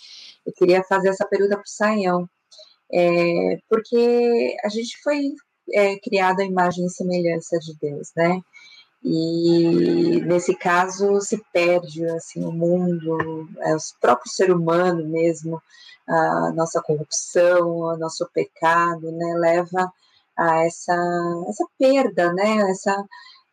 eu 0.46 0.52
queria 0.54 0.84
fazer 0.84 1.10
essa 1.10 1.26
pergunta 1.26 1.56
para 1.56 1.64
o 1.64 1.68
Saião. 1.68 2.30
É, 2.94 3.58
porque 3.70 4.56
a 4.64 4.70
gente 4.70 5.02
foi 5.02 5.22
é, 5.74 5.98
criado 6.00 6.42
a 6.42 6.46
imagem 6.46 6.86
e 6.86 6.90
semelhança 6.90 7.58
de 7.60 7.78
Deus, 7.80 8.10
né? 8.16 8.42
E 9.08 10.20
nesse 10.22 10.56
caso 10.56 11.22
se 11.22 11.38
perde 11.54 12.04
assim 12.08 12.44
o 12.44 12.52
mundo, 12.52 13.48
é, 13.60 13.76
o 13.76 13.80
próprio 14.02 14.32
ser 14.32 14.52
humano 14.52 15.08
mesmo, 15.08 15.62
a 16.08 16.52
nossa 16.54 16.82
corrupção, 16.82 17.70
o 17.70 17.98
nosso 17.98 18.28
pecado, 18.34 19.12
né, 19.12 19.36
leva 19.38 19.94
a 20.36 20.66
essa 20.66 20.94
essa 21.48 21.66
perda, 21.78 22.34
né, 22.34 22.72
essa 22.72 23.06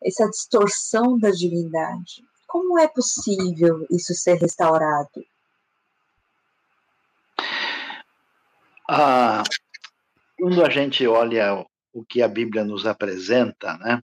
essa 0.03 0.27
distorção 0.27 1.19
da 1.19 1.29
divindade. 1.29 2.23
Como 2.47 2.79
é 2.79 2.87
possível 2.87 3.85
isso 3.91 4.13
ser 4.15 4.39
restaurado? 4.39 5.23
Ah, 8.89 9.43
quando 10.37 10.65
a 10.65 10.69
gente 10.69 11.05
olha 11.05 11.63
o 11.93 12.03
que 12.03 12.23
a 12.23 12.27
Bíblia 12.27 12.63
nos 12.63 12.87
apresenta, 12.87 13.77
né? 13.77 14.01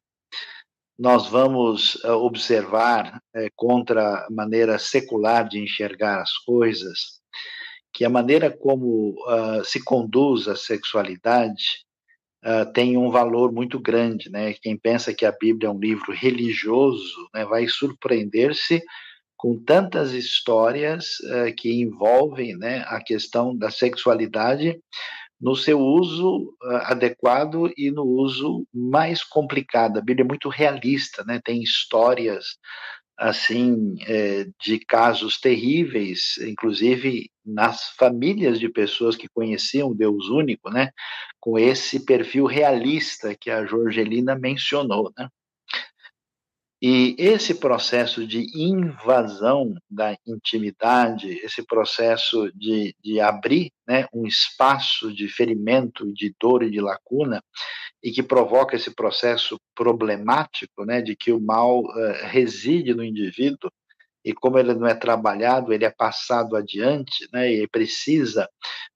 Nós 1.00 1.26
vamos 1.28 1.94
uh, 2.04 2.10
observar, 2.10 3.22
uh, 3.34 3.48
contra 3.56 4.26
a 4.26 4.28
maneira 4.30 4.78
secular 4.78 5.48
de 5.48 5.58
enxergar 5.58 6.20
as 6.20 6.36
coisas, 6.36 7.22
que 7.90 8.04
a 8.04 8.10
maneira 8.10 8.50
como 8.50 9.14
uh, 9.26 9.64
se 9.64 9.82
conduz 9.82 10.46
a 10.46 10.54
sexualidade 10.54 11.88
tem 12.72 12.96
um 12.96 13.10
valor 13.10 13.52
muito 13.52 13.78
grande, 13.78 14.30
né? 14.30 14.54
Quem 14.62 14.74
pensa 14.74 15.12
que 15.12 15.26
a 15.26 15.30
Bíblia 15.30 15.68
é 15.68 15.70
um 15.70 15.78
livro 15.78 16.10
religioso, 16.10 17.28
né, 17.34 17.44
vai 17.44 17.68
surpreender-se 17.68 18.82
com 19.36 19.62
tantas 19.62 20.14
histórias 20.14 21.18
que 21.58 21.70
envolvem, 21.82 22.56
né, 22.56 22.82
a 22.86 22.98
questão 23.04 23.54
da 23.54 23.70
sexualidade 23.70 24.80
no 25.40 25.56
seu 25.56 25.80
uso 25.80 26.54
uh, 26.62 26.76
adequado 26.84 27.72
e 27.76 27.90
no 27.90 28.04
uso 28.04 28.66
mais 28.72 29.24
complicado. 29.24 29.98
A 29.98 30.02
Bíblia 30.02 30.24
é 30.24 30.28
muito 30.28 30.48
realista, 30.48 31.24
né? 31.24 31.40
tem 31.42 31.62
histórias 31.62 32.58
assim 33.20 33.96
é, 34.06 34.46
de 34.58 34.78
casos 34.78 35.38
terríveis, 35.38 36.38
inclusive 36.38 37.30
nas 37.44 37.90
famílias 37.90 38.58
de 38.58 38.68
pessoas 38.70 39.14
que 39.14 39.28
conheciam 39.28 39.94
Deus 39.94 40.30
único, 40.30 40.70
né, 40.70 40.90
com 41.38 41.58
esse 41.58 42.06
perfil 42.06 42.46
realista 42.46 43.36
que 43.38 43.50
a 43.50 43.66
Jorgelina 43.66 44.34
mencionou, 44.34 45.12
né? 45.18 45.28
E 46.82 47.14
esse 47.18 47.54
processo 47.54 48.26
de 48.26 48.46
invasão 48.58 49.74
da 49.90 50.16
intimidade, 50.26 51.28
esse 51.44 51.62
processo 51.62 52.50
de, 52.54 52.96
de 53.04 53.20
abrir 53.20 53.70
né, 53.86 54.06
um 54.14 54.26
espaço 54.26 55.12
de 55.12 55.28
ferimento, 55.28 56.10
de 56.10 56.34
dor 56.40 56.62
e 56.62 56.70
de 56.70 56.80
lacuna, 56.80 57.42
e 58.02 58.10
que 58.10 58.22
provoca 58.22 58.76
esse 58.76 58.94
processo 58.94 59.60
problemático 59.74 60.86
né, 60.86 61.02
de 61.02 61.14
que 61.14 61.30
o 61.30 61.38
mal 61.40 61.80
uh, 61.80 62.12
reside 62.22 62.94
no 62.94 63.04
indivíduo, 63.04 63.70
e 64.24 64.32
como 64.32 64.58
ele 64.58 64.72
não 64.72 64.86
é 64.86 64.94
trabalhado, 64.94 65.74
ele 65.74 65.84
é 65.84 65.90
passado 65.90 66.56
adiante, 66.56 67.28
né, 67.30 67.52
e 67.52 67.68
precisa 67.68 68.48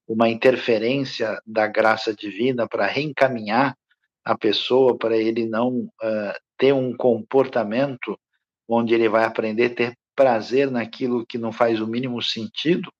uma 0.08 0.30
interferência 0.30 1.38
da 1.46 1.66
graça 1.66 2.14
divina 2.14 2.66
para 2.66 2.86
reencaminhar 2.86 3.76
a 4.24 4.38
pessoa, 4.38 4.96
para 4.96 5.18
ele 5.18 5.46
não 5.46 5.80
uh, 5.80 6.34
ter 6.64 6.72
um 6.72 6.96
comportamento 6.96 8.18
onde 8.66 8.94
ele 8.94 9.06
vai 9.06 9.24
aprender 9.24 9.66
a 9.66 9.74
ter 9.74 9.98
prazer 10.16 10.70
naquilo 10.70 11.26
que 11.26 11.36
não 11.36 11.52
faz 11.52 11.78
o 11.78 11.86
mínimo 11.86 12.22
sentido, 12.22 12.90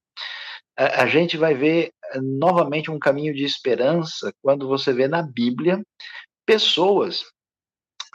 a, 0.77 1.05
a 1.05 1.07
gente 1.07 1.39
vai 1.39 1.55
ver 1.55 1.91
eh, 2.13 2.21
novamente 2.21 2.91
um 2.91 2.99
caminho 2.99 3.33
de 3.33 3.43
esperança 3.43 4.35
quando 4.43 4.69
você 4.69 4.93
vê 4.93 5.09
na 5.09 5.23
Bíblia 5.23 5.83
pessoas 6.45 7.25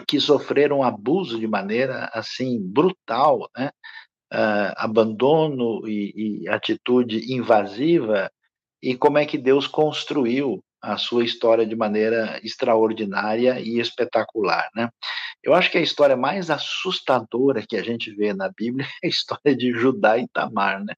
que 0.07 0.19
sofreram 0.19 0.83
abuso 0.83 1.39
de 1.39 1.47
maneira 1.47 2.11
assim 2.13 2.61
brutal, 2.61 3.49
né? 3.57 3.71
Uh, 4.31 4.69
abandono 4.77 5.87
e, 5.87 6.43
e, 6.43 6.49
atitude 6.49 7.33
invasiva 7.33 8.31
e 8.79 8.95
como 8.95 9.17
é 9.17 9.25
que 9.25 9.39
Deus 9.39 9.65
construiu 9.65 10.63
a 10.81 10.97
sua 10.97 11.23
história 11.23 11.65
de 11.65 11.75
maneira 11.75 12.39
extraordinária 12.43 13.59
e 13.59 13.79
espetacular, 13.79 14.69
né? 14.75 14.89
Eu 15.43 15.53
acho 15.53 15.71
que 15.71 15.77
a 15.77 15.81
história 15.81 16.17
mais 16.17 16.49
assustadora 16.49 17.65
que 17.65 17.77
a 17.77 17.83
gente 17.83 18.13
vê 18.13 18.33
na 18.33 18.49
Bíblia 18.49 18.85
é 19.03 19.07
a 19.07 19.09
história 19.09 19.55
de 19.55 19.71
Judá 19.71 20.17
e 20.17 20.27
Tamar, 20.27 20.83
né? 20.83 20.93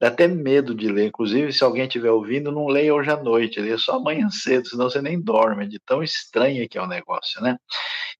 Dá 0.00 0.08
até 0.08 0.26
medo 0.28 0.74
de 0.74 0.88
ler, 0.88 1.06
inclusive 1.06 1.52
se 1.52 1.64
alguém 1.64 1.84
estiver 1.84 2.10
ouvindo, 2.10 2.52
não 2.52 2.66
leia 2.66 2.94
hoje 2.94 3.10
à 3.10 3.16
noite, 3.16 3.60
leia 3.60 3.78
só 3.78 3.96
amanhã 3.96 4.28
cedo, 4.28 4.68
senão 4.68 4.90
você 4.90 5.00
nem 5.00 5.20
dorme, 5.20 5.66
de 5.68 5.78
tão 5.78 6.02
estranho 6.02 6.68
que 6.68 6.76
é 6.76 6.82
o 6.82 6.86
negócio, 6.86 7.40
né? 7.40 7.56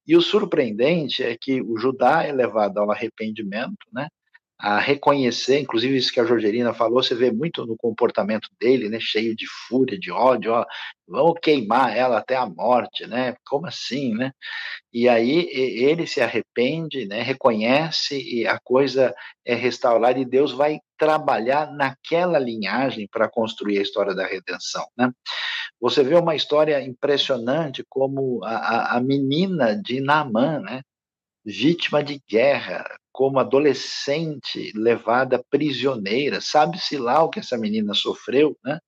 E 0.06 0.16
o 0.16 0.22
surpreendente 0.22 1.22
é 1.22 1.36
que 1.38 1.60
o 1.60 1.76
Judá 1.76 2.22
é 2.22 2.32
levado 2.32 2.78
ao 2.78 2.90
arrependimento, 2.90 3.86
né? 3.92 4.08
A 4.58 4.78
reconhecer, 4.78 5.58
inclusive 5.58 5.96
isso 5.96 6.12
que 6.12 6.20
a 6.20 6.24
Jorgerina 6.24 6.72
falou, 6.72 7.02
você 7.02 7.14
vê 7.14 7.30
muito 7.30 7.66
no 7.66 7.76
comportamento 7.76 8.48
dele, 8.58 8.88
né, 8.88 8.98
cheio 9.00 9.34
de 9.34 9.46
fúria, 9.68 9.98
de 9.98 10.12
ódio, 10.12 10.52
ó, 10.52 10.64
vamos 11.06 11.34
queimar 11.42 11.96
ela 11.96 12.18
até 12.18 12.36
a 12.36 12.46
morte, 12.46 13.06
né, 13.06 13.34
como 13.44 13.66
assim, 13.66 14.14
né, 14.14 14.32
e 14.92 15.08
aí 15.08 15.48
ele 15.52 16.06
se 16.06 16.20
arrepende, 16.20 17.04
né, 17.06 17.20
reconhece 17.20 18.16
e 18.16 18.46
a 18.46 18.58
coisa 18.62 19.14
é 19.44 19.54
restaurada 19.54 20.18
e 20.18 20.24
Deus 20.24 20.52
vai 20.52 20.78
trabalhar 20.96 21.72
naquela 21.72 22.38
linhagem 22.38 23.08
para 23.10 23.28
construir 23.28 23.78
a 23.78 23.82
história 23.82 24.14
da 24.14 24.26
redenção, 24.26 24.86
né. 24.96 25.10
Você 25.80 26.02
vê 26.02 26.14
uma 26.14 26.36
história 26.36 26.80
impressionante 26.80 27.84
como 27.88 28.42
a, 28.44 28.96
a 28.96 29.00
menina 29.00 29.76
de 29.76 30.00
Naamã, 30.00 30.60
né, 30.60 30.82
vítima 31.44 32.02
de 32.02 32.22
guerra, 32.26 32.84
como 33.14 33.38
adolescente 33.38 34.72
levada 34.74 35.40
prisioneira, 35.48 36.40
sabe-se 36.40 36.98
lá 36.98 37.22
o 37.22 37.30
que 37.30 37.38
essa 37.38 37.56
menina 37.56 37.94
sofreu, 37.94 38.58
né? 38.64 38.80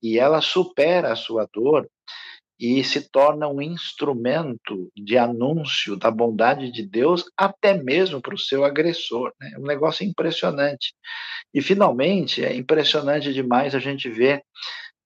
E 0.00 0.20
ela 0.20 0.40
supera 0.40 1.12
a 1.12 1.16
sua 1.16 1.48
dor 1.52 1.90
e 2.60 2.84
se 2.84 3.10
torna 3.10 3.48
um 3.48 3.60
instrumento 3.60 4.88
de 4.96 5.18
anúncio 5.18 5.96
da 5.96 6.12
bondade 6.12 6.70
de 6.70 6.86
Deus 6.86 7.24
até 7.36 7.74
mesmo 7.74 8.22
para 8.22 8.36
o 8.36 8.38
seu 8.38 8.64
agressor. 8.64 9.32
Né? 9.40 9.50
É 9.54 9.58
um 9.58 9.64
negócio 9.64 10.06
impressionante. 10.06 10.94
E, 11.52 11.60
finalmente, 11.60 12.44
é 12.44 12.54
impressionante 12.54 13.32
demais 13.32 13.74
a 13.74 13.80
gente 13.80 14.08
ver 14.08 14.44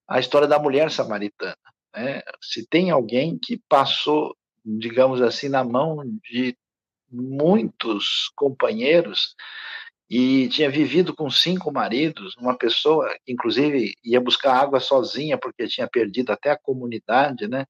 a 0.06 0.20
história 0.20 0.46
da 0.46 0.58
mulher 0.58 0.90
samaritana. 0.90 1.56
Né? 1.96 2.20
Se 2.42 2.68
tem 2.68 2.90
alguém 2.90 3.38
que 3.42 3.58
passou, 3.70 4.36
digamos 4.62 5.22
assim, 5.22 5.48
na 5.48 5.64
mão 5.64 6.02
de 6.30 6.54
muitos 7.10 8.30
companheiros 8.36 9.34
e 10.08 10.48
tinha 10.48 10.68
vivido 10.68 11.14
com 11.14 11.30
cinco 11.30 11.70
maridos, 11.70 12.34
uma 12.36 12.56
pessoa 12.56 13.08
que 13.24 13.32
inclusive 13.32 13.94
ia 14.04 14.20
buscar 14.20 14.54
água 14.54 14.80
sozinha 14.80 15.38
porque 15.38 15.68
tinha 15.68 15.88
perdido 15.88 16.32
até 16.32 16.50
a 16.50 16.58
comunidade, 16.58 17.46
né? 17.46 17.64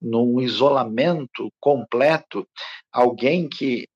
Num 0.00 0.40
isolamento 0.40 1.50
completo, 1.58 2.46
alguém 2.92 3.48
que 3.48 3.86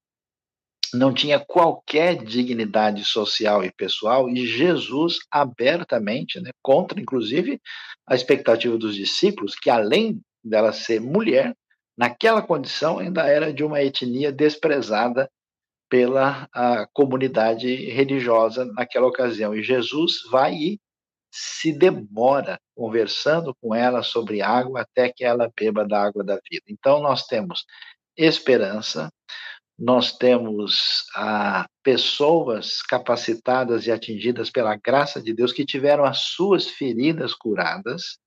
não 0.95 1.13
tinha 1.13 1.41
qualquer 1.41 2.23
dignidade 2.23 3.05
social 3.05 3.65
e 3.65 3.73
pessoal 3.73 4.29
e 4.31 4.47
Jesus 4.47 5.19
abertamente, 5.31 6.41
né, 6.41 6.51
contra 6.63 7.01
inclusive 7.01 7.61
a 8.07 8.15
expectativa 8.15 8.79
dos 8.79 8.95
discípulos, 8.95 9.55
que 9.57 9.69
além 9.69 10.21
dela 10.43 10.73
ser 10.73 11.01
mulher, 11.01 11.55
naquela 11.97 12.43
condição, 12.43 12.99
ainda 12.99 13.27
era 13.27 13.53
de 13.53 13.65
uma 13.65 13.83
etnia 13.83 14.33
desprezada 14.33 15.31
pela 15.89 16.49
comunidade 16.93 17.75
religiosa 17.91 18.65
naquela 18.65 19.07
ocasião. 19.07 19.55
E 19.55 19.63
Jesus 19.63 20.23
vai 20.31 20.55
e 20.55 20.81
se 21.33 21.73
demora 21.73 22.59
conversando 22.77 23.55
com 23.61 23.75
ela 23.75 24.03
sobre 24.03 24.41
água 24.41 24.83
até 24.83 25.13
que 25.13 25.25
ela 25.25 25.51
beba 25.57 25.87
da 25.87 26.01
água 26.01 26.23
da 26.23 26.35
vida. 26.35 26.65
Então, 26.69 27.01
nós 27.01 27.27
temos 27.27 27.65
esperança, 28.17 29.11
nós 29.77 30.17
temos 30.17 31.05
ah, 31.17 31.67
pessoas 31.83 32.81
capacitadas 32.83 33.87
e 33.87 33.91
atingidas 33.91 34.49
pela 34.49 34.77
graça 34.77 35.21
de 35.21 35.35
Deus 35.35 35.53
que 35.53 35.65
tiveram 35.65 36.05
as 36.05 36.19
suas 36.21 36.69
feridas 36.69 37.35
curadas 37.35 38.19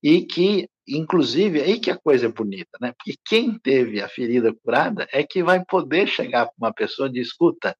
e 0.00 0.24
que 0.24 0.68
Inclusive, 0.88 1.60
aí 1.60 1.78
que 1.78 1.90
a 1.90 1.98
coisa 1.98 2.26
é 2.26 2.30
bonita, 2.30 2.78
né? 2.80 2.92
Porque 2.92 3.18
quem 3.24 3.58
teve 3.58 4.00
a 4.00 4.08
ferida 4.08 4.54
curada 4.54 5.06
é 5.12 5.22
que 5.22 5.42
vai 5.42 5.64
poder 5.64 6.06
chegar 6.06 6.46
para 6.46 6.54
uma 6.58 6.72
pessoa 6.72 7.08
e 7.08 7.12
dizer, 7.12 7.22
escuta, 7.22 7.76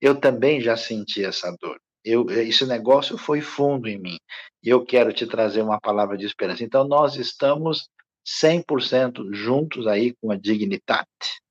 eu 0.00 0.14
também 0.14 0.60
já 0.60 0.76
senti 0.76 1.24
essa 1.24 1.54
dor. 1.60 1.78
Eu, 2.04 2.28
esse 2.30 2.66
negócio 2.66 3.16
foi 3.16 3.40
fundo 3.40 3.88
em 3.88 3.98
mim. 3.98 4.18
E 4.62 4.68
eu 4.68 4.84
quero 4.84 5.12
te 5.12 5.26
trazer 5.26 5.62
uma 5.62 5.80
palavra 5.80 6.16
de 6.18 6.26
esperança. 6.26 6.64
Então, 6.64 6.86
nós 6.86 7.16
estamos 7.16 7.88
100% 8.26 9.32
juntos 9.32 9.86
aí 9.86 10.14
com 10.20 10.30
a 10.30 10.36
Dignitate, 10.36 11.06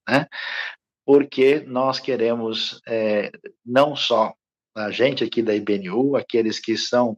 né? 0.07 0.27
Porque 1.05 1.61
nós 1.61 1.99
queremos 1.99 2.79
é, 2.87 3.31
não 3.65 3.95
só 3.95 4.33
a 4.75 4.91
gente 4.91 5.23
aqui 5.23 5.41
da 5.41 5.55
IBNU, 5.55 6.15
aqueles 6.15 6.59
que 6.59 6.77
são 6.77 7.17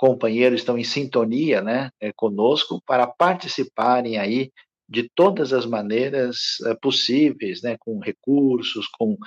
companheiros 0.00 0.62
estão 0.62 0.78
em 0.78 0.82
sintonia 0.82 1.60
né, 1.60 1.90
é, 2.00 2.10
conosco 2.10 2.82
para 2.86 3.06
participarem 3.06 4.16
aí 4.16 4.50
de 4.88 5.10
todas 5.14 5.52
as 5.52 5.66
maneiras 5.66 6.56
é, 6.64 6.74
possíveis, 6.74 7.60
né, 7.60 7.76
com 7.78 7.98
recursos, 7.98 8.88
com 8.98 9.12
uh, 9.12 9.18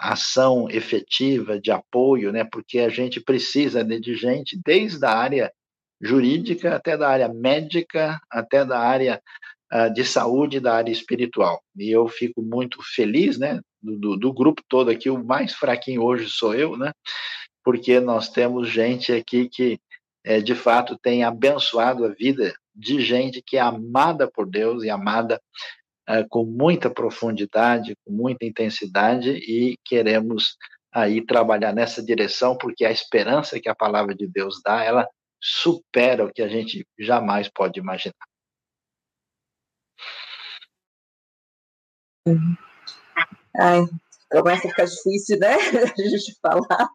ação 0.00 0.68
efetiva 0.68 1.60
de 1.60 1.70
apoio, 1.70 2.32
né, 2.32 2.42
porque 2.42 2.80
a 2.80 2.88
gente 2.88 3.20
precisa 3.20 3.84
de 3.84 4.16
gente 4.16 4.60
desde 4.64 5.06
a 5.06 5.10
área 5.10 5.52
jurídica 6.02 6.74
até 6.74 6.96
da 6.96 7.08
área 7.08 7.32
médica, 7.32 8.20
até 8.28 8.64
da 8.64 8.80
área 8.80 9.22
uh, 9.72 9.94
de 9.94 10.04
saúde, 10.04 10.58
da 10.58 10.74
área 10.74 10.90
espiritual. 10.90 11.62
E 11.78 11.88
eu 11.88 12.08
fico 12.08 12.42
muito 12.42 12.80
feliz, 12.82 13.38
né, 13.38 13.60
do, 13.80 14.16
do 14.16 14.32
grupo 14.32 14.60
todo 14.68 14.90
aqui, 14.90 15.08
o 15.08 15.24
mais 15.24 15.54
fraquinho 15.54 16.02
hoje 16.02 16.28
sou 16.28 16.52
eu, 16.52 16.76
né, 16.76 16.90
porque 17.64 17.98
nós 17.98 18.28
temos 18.28 18.68
gente 18.68 19.10
aqui 19.10 19.48
que, 19.48 19.80
é, 20.22 20.40
de 20.40 20.54
fato, 20.54 20.98
tem 20.98 21.24
abençoado 21.24 22.04
a 22.04 22.08
vida 22.10 22.54
de 22.74 23.00
gente 23.00 23.42
que 23.42 23.56
é 23.56 23.60
amada 23.60 24.30
por 24.30 24.46
Deus 24.48 24.84
e 24.84 24.90
amada 24.90 25.40
é, 26.06 26.22
com 26.24 26.44
muita 26.44 26.90
profundidade, 26.90 27.96
com 28.04 28.12
muita 28.12 28.44
intensidade, 28.44 29.30
e 29.30 29.78
queremos 29.82 30.58
aí 30.92 31.24
trabalhar 31.24 31.72
nessa 31.72 32.02
direção, 32.02 32.56
porque 32.56 32.84
a 32.84 32.90
esperança 32.90 33.58
que 33.58 33.68
a 33.68 33.74
palavra 33.74 34.14
de 34.14 34.26
Deus 34.26 34.60
dá, 34.62 34.84
ela 34.84 35.08
supera 35.40 36.24
o 36.24 36.32
que 36.32 36.42
a 36.42 36.48
gente 36.48 36.86
jamais 36.98 37.48
pode 37.48 37.80
imaginar. 37.80 38.14
Ai, 43.56 43.84
começa 44.42 44.66
a 44.66 44.70
ficar 44.70 44.84
difícil, 44.84 45.38
né? 45.38 45.54
A 45.98 46.08
gente 46.08 46.36
falar. 46.40 46.90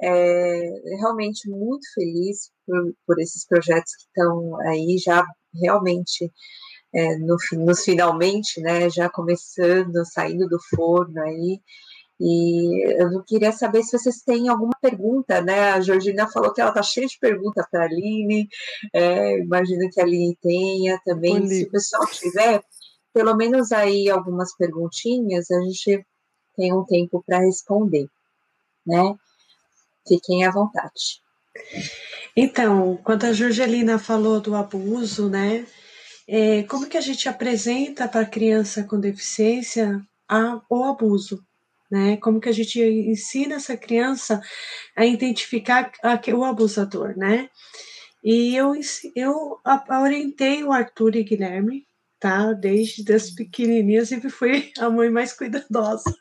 É, 0.00 0.96
realmente 0.98 1.48
muito 1.48 1.86
feliz 1.94 2.50
por, 2.66 2.92
por 3.06 3.20
esses 3.20 3.46
projetos 3.46 3.94
que 3.94 4.04
estão 4.06 4.60
aí 4.62 4.98
já 4.98 5.24
realmente 5.62 6.32
é, 6.92 7.16
no, 7.18 7.36
nos 7.64 7.84
finalmente, 7.84 8.60
né, 8.60 8.90
já 8.90 9.08
começando, 9.08 10.04
saindo 10.04 10.48
do 10.48 10.58
forno 10.74 11.22
aí, 11.22 11.60
e 12.24 13.02
eu 13.02 13.22
queria 13.24 13.50
saber 13.50 13.82
se 13.82 13.98
vocês 13.98 14.22
têm 14.22 14.48
alguma 14.48 14.76
pergunta, 14.80 15.40
né? 15.40 15.72
A 15.72 15.80
Georgina 15.80 16.30
falou 16.30 16.52
que 16.52 16.60
ela 16.60 16.70
está 16.70 16.80
cheia 16.80 17.06
de 17.06 17.18
perguntas 17.18 17.66
para 17.68 17.82
a 17.82 17.86
Aline, 17.86 18.48
é, 18.92 19.40
imagino 19.40 19.90
que 19.90 20.00
a 20.00 20.04
Aline 20.04 20.38
tenha 20.40 21.00
também. 21.04 21.44
Se 21.48 21.64
o 21.64 21.70
pessoal 21.70 22.06
tiver, 22.06 22.62
pelo 23.12 23.36
menos 23.36 23.72
aí 23.72 24.08
algumas 24.08 24.54
perguntinhas, 24.56 25.50
a 25.50 25.60
gente 25.60 26.06
tem 26.56 26.72
um 26.72 26.84
tempo 26.84 27.22
para 27.26 27.38
responder, 27.38 28.08
né? 28.86 29.14
Fiquem 30.06 30.44
à 30.44 30.50
vontade. 30.50 31.22
Então, 32.36 32.98
quando 33.04 33.24
a 33.24 33.32
Georgelina 33.32 33.98
falou 33.98 34.40
do 34.40 34.54
abuso, 34.54 35.28
né? 35.28 35.66
É, 36.26 36.62
como 36.64 36.88
que 36.88 36.96
a 36.96 37.00
gente 37.00 37.28
apresenta 37.28 38.08
para 38.08 38.20
a 38.22 38.26
criança 38.26 38.84
com 38.84 38.98
deficiência 38.98 40.00
a, 40.28 40.60
o 40.70 40.84
abuso? 40.84 41.44
Né? 41.90 42.16
Como 42.16 42.40
que 42.40 42.48
a 42.48 42.52
gente 42.52 42.80
ensina 42.80 43.56
essa 43.56 43.76
criança 43.76 44.40
a 44.96 45.04
identificar 45.04 45.92
a, 46.02 46.18
o 46.34 46.44
abusador, 46.44 47.14
né? 47.18 47.50
E 48.24 48.54
eu, 48.56 48.72
eu 49.14 49.60
orientei 49.90 50.62
o 50.64 50.72
Arthur 50.72 51.16
e 51.16 51.24
Guilherme, 51.24 51.84
tá? 52.22 52.52
Desde 52.52 53.12
as 53.12 53.30
pequenininhas, 53.30 54.08
sempre 54.08 54.30
fui 54.30 54.70
a 54.78 54.88
mãe 54.88 55.10
mais 55.10 55.32
cuidadosa. 55.32 56.16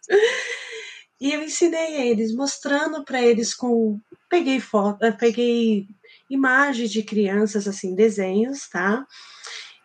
E 1.19 1.31
eu 1.31 1.43
ensinei 1.43 2.09
eles, 2.09 2.33
mostrando 2.33 3.05
para 3.05 3.21
eles 3.21 3.53
com. 3.53 3.99
Peguei 4.27 4.59
foto, 4.59 5.03
eh, 5.05 5.11
peguei 5.11 5.87
imagens 6.27 6.91
de 6.91 7.03
crianças, 7.03 7.67
assim, 7.67 7.93
desenhos, 7.93 8.67
tá? 8.67 9.05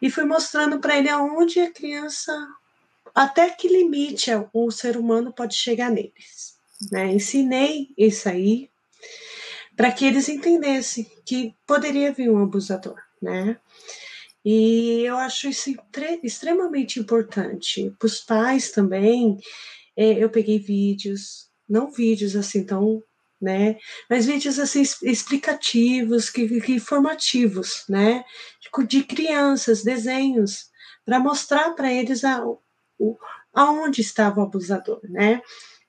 E 0.00 0.10
fui 0.10 0.24
mostrando 0.24 0.80
para 0.80 0.96
ele 0.96 1.10
aonde 1.10 1.60
a 1.60 1.70
criança, 1.70 2.32
até 3.14 3.50
que 3.50 3.68
limite 3.68 4.30
o 4.54 4.70
ser 4.70 4.96
humano 4.96 5.30
pode 5.30 5.54
chegar 5.54 5.90
neles. 5.90 6.56
Né? 6.90 7.12
Ensinei 7.12 7.88
isso 7.98 8.28
aí 8.28 8.70
para 9.76 9.92
que 9.92 10.06
eles 10.06 10.28
entendessem 10.28 11.10
que 11.24 11.54
poderia 11.66 12.12
vir 12.12 12.30
um 12.30 12.42
abusador, 12.42 12.96
né? 13.20 13.58
E 14.48 15.00
eu 15.04 15.16
acho 15.16 15.48
isso 15.48 15.74
extremamente 16.22 17.00
importante. 17.00 17.92
Para 17.98 18.06
os 18.06 18.20
pais 18.20 18.70
também, 18.70 19.38
é, 19.96 20.22
eu 20.22 20.30
peguei 20.30 20.60
vídeos, 20.60 21.50
não 21.68 21.90
vídeos 21.90 22.36
assim 22.36 22.64
tão, 22.64 23.02
né? 23.42 23.76
Mas 24.08 24.24
vídeos 24.24 24.60
assim 24.60 24.82
explicativos, 25.02 26.30
que, 26.30 26.60
que 26.60 26.74
informativos, 26.74 27.84
né? 27.88 28.24
De, 28.62 28.86
de 28.86 29.02
crianças, 29.02 29.82
desenhos, 29.82 30.70
para 31.04 31.18
mostrar 31.18 31.72
para 31.74 31.92
eles 31.92 32.22
a, 32.24 32.46
o, 32.46 33.18
aonde 33.52 34.00
estava 34.00 34.38
o 34.38 34.44
abusador, 34.44 35.00
né? 35.10 35.42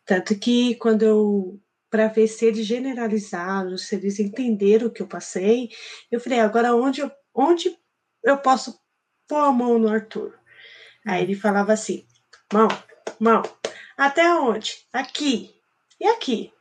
Tanto 0.04 0.36
que 0.36 0.74
quando 0.78 1.04
eu 1.04 1.62
para 1.92 2.08
ver 2.08 2.28
se 2.28 2.46
eles 2.46 2.66
generalizaram, 2.66 3.78
se 3.78 3.96
eles 3.96 4.20
entenderam 4.20 4.88
o 4.88 4.92
que 4.92 5.02
eu 5.02 5.08
passei, 5.08 5.70
eu 6.12 6.20
falei, 6.20 6.40
agora 6.40 6.76
onde 6.76 7.04
onde 7.36 7.78
eu 8.28 8.38
posso 8.38 8.80
pôr 9.28 9.44
a 9.44 9.52
mão 9.52 9.80
no 9.80 9.90
Arthur. 9.90 10.38
Aí 11.06 11.24
ele 11.24 11.36
falava 11.36 11.74
assim: 11.74 12.06
mão, 12.52 12.68
mão, 13.20 13.42
até 13.98 14.34
onde? 14.36 14.86
Aqui. 14.92 15.56
E 16.00 16.06
aqui? 16.06 16.54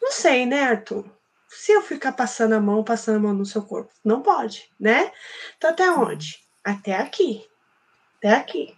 Não 0.00 0.12
sei, 0.12 0.46
né, 0.46 0.62
Arthur? 0.62 1.04
Se 1.48 1.72
eu 1.72 1.82
ficar 1.82 2.12
passando 2.12 2.52
a 2.52 2.60
mão, 2.60 2.84
passando 2.84 3.16
a 3.16 3.20
mão 3.20 3.32
no 3.32 3.46
seu 3.46 3.62
corpo, 3.62 3.92
não 4.04 4.22
pode, 4.22 4.70
né? 4.78 5.10
Então, 5.56 5.70
até 5.70 5.90
onde? 5.90 6.40
Até 6.62 6.94
aqui. 6.96 7.48
Até 8.18 8.32
aqui. 8.32 8.76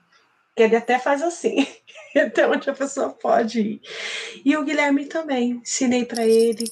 Que 0.55 0.63
ele 0.63 0.77
até 0.77 0.99
faz 0.99 1.23
assim, 1.23 1.67
até 2.17 2.47
onde 2.47 2.71
a 2.71 2.75
pessoa 2.75 3.11
pode 3.11 3.61
ir. 3.61 3.81
E 4.45 4.57
o 4.57 4.65
Guilherme 4.65 5.07
também, 5.07 5.53
ensinei 5.63 6.05
para 6.05 6.25
ele 6.27 6.65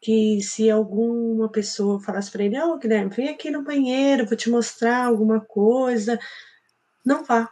que 0.00 0.40
se 0.40 0.70
alguma 0.70 1.48
pessoa 1.48 2.00
falasse 2.00 2.30
para 2.30 2.44
ele, 2.44 2.58
ó, 2.58 2.72
oh, 2.72 2.78
Guilherme, 2.78 3.10
vem 3.10 3.28
aqui 3.28 3.50
no 3.50 3.62
banheiro, 3.62 4.26
vou 4.26 4.36
te 4.36 4.48
mostrar 4.48 5.04
alguma 5.04 5.40
coisa, 5.40 6.18
não 7.04 7.24
vá. 7.24 7.50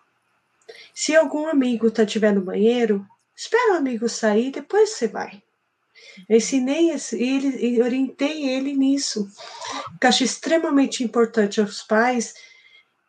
Se 0.94 1.14
algum 1.14 1.46
amigo 1.46 1.90
tá 1.90 2.06
tiver 2.06 2.32
no 2.32 2.40
banheiro, 2.40 3.06
espera 3.36 3.74
o 3.74 3.76
amigo 3.76 4.08
sair, 4.08 4.50
depois 4.50 4.90
você 4.90 5.08
vai. 5.08 5.42
Eu 6.28 6.36
ensinei 6.36 6.90
ele 7.12 7.82
orientei 7.82 8.48
ele 8.48 8.74
nisso. 8.74 9.28
Que 10.00 10.06
acho 10.06 10.24
extremamente 10.24 11.04
importante 11.04 11.60
aos 11.60 11.82
pais 11.82 12.34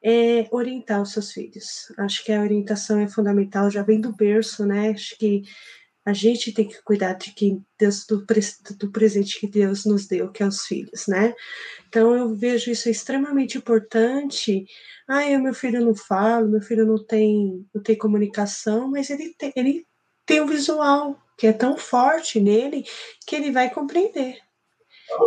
é 0.03 0.47
orientar 0.51 1.01
os 1.01 1.11
seus 1.11 1.31
filhos. 1.31 1.91
Acho 1.97 2.23
que 2.23 2.31
a 2.31 2.41
orientação 2.41 2.99
é 2.99 3.07
fundamental, 3.07 3.69
já 3.69 3.83
vem 3.83 3.99
do 3.99 4.13
berço, 4.13 4.65
né? 4.65 4.91
Acho 4.91 5.17
que 5.17 5.43
a 6.09 6.13
gente 6.13 6.51
tem 6.51 6.67
que 6.67 6.81
cuidar 6.81 7.13
de 7.13 7.31
quem 7.33 7.63
Deus, 7.77 8.05
do, 8.07 8.25
do 8.77 8.91
presente 8.91 9.39
que 9.39 9.47
Deus 9.47 9.85
nos 9.85 10.07
deu, 10.07 10.31
que 10.31 10.41
é 10.41 10.47
os 10.47 10.65
filhos, 10.65 11.05
né? 11.07 11.35
Então 11.87 12.15
eu 12.15 12.33
vejo 12.33 12.71
isso 12.71 12.89
extremamente 12.89 13.59
importante. 13.59 14.65
Ah, 15.07 15.25
meu 15.37 15.53
filho 15.53 15.85
não 15.85 15.93
fala, 15.93 16.47
meu 16.47 16.61
filho 16.61 16.85
não 16.85 17.03
tem, 17.05 17.63
não 17.73 17.81
tem 17.83 17.95
comunicação, 17.95 18.89
mas 18.89 19.11
ele 19.11 19.35
tem, 19.37 19.53
ele 19.55 19.85
tem 20.25 20.41
um 20.41 20.47
visual 20.47 21.19
que 21.37 21.45
é 21.45 21.53
tão 21.53 21.77
forte 21.77 22.39
nele 22.39 22.83
que 23.25 23.35
ele 23.35 23.51
vai 23.51 23.69
compreender. 23.69 24.39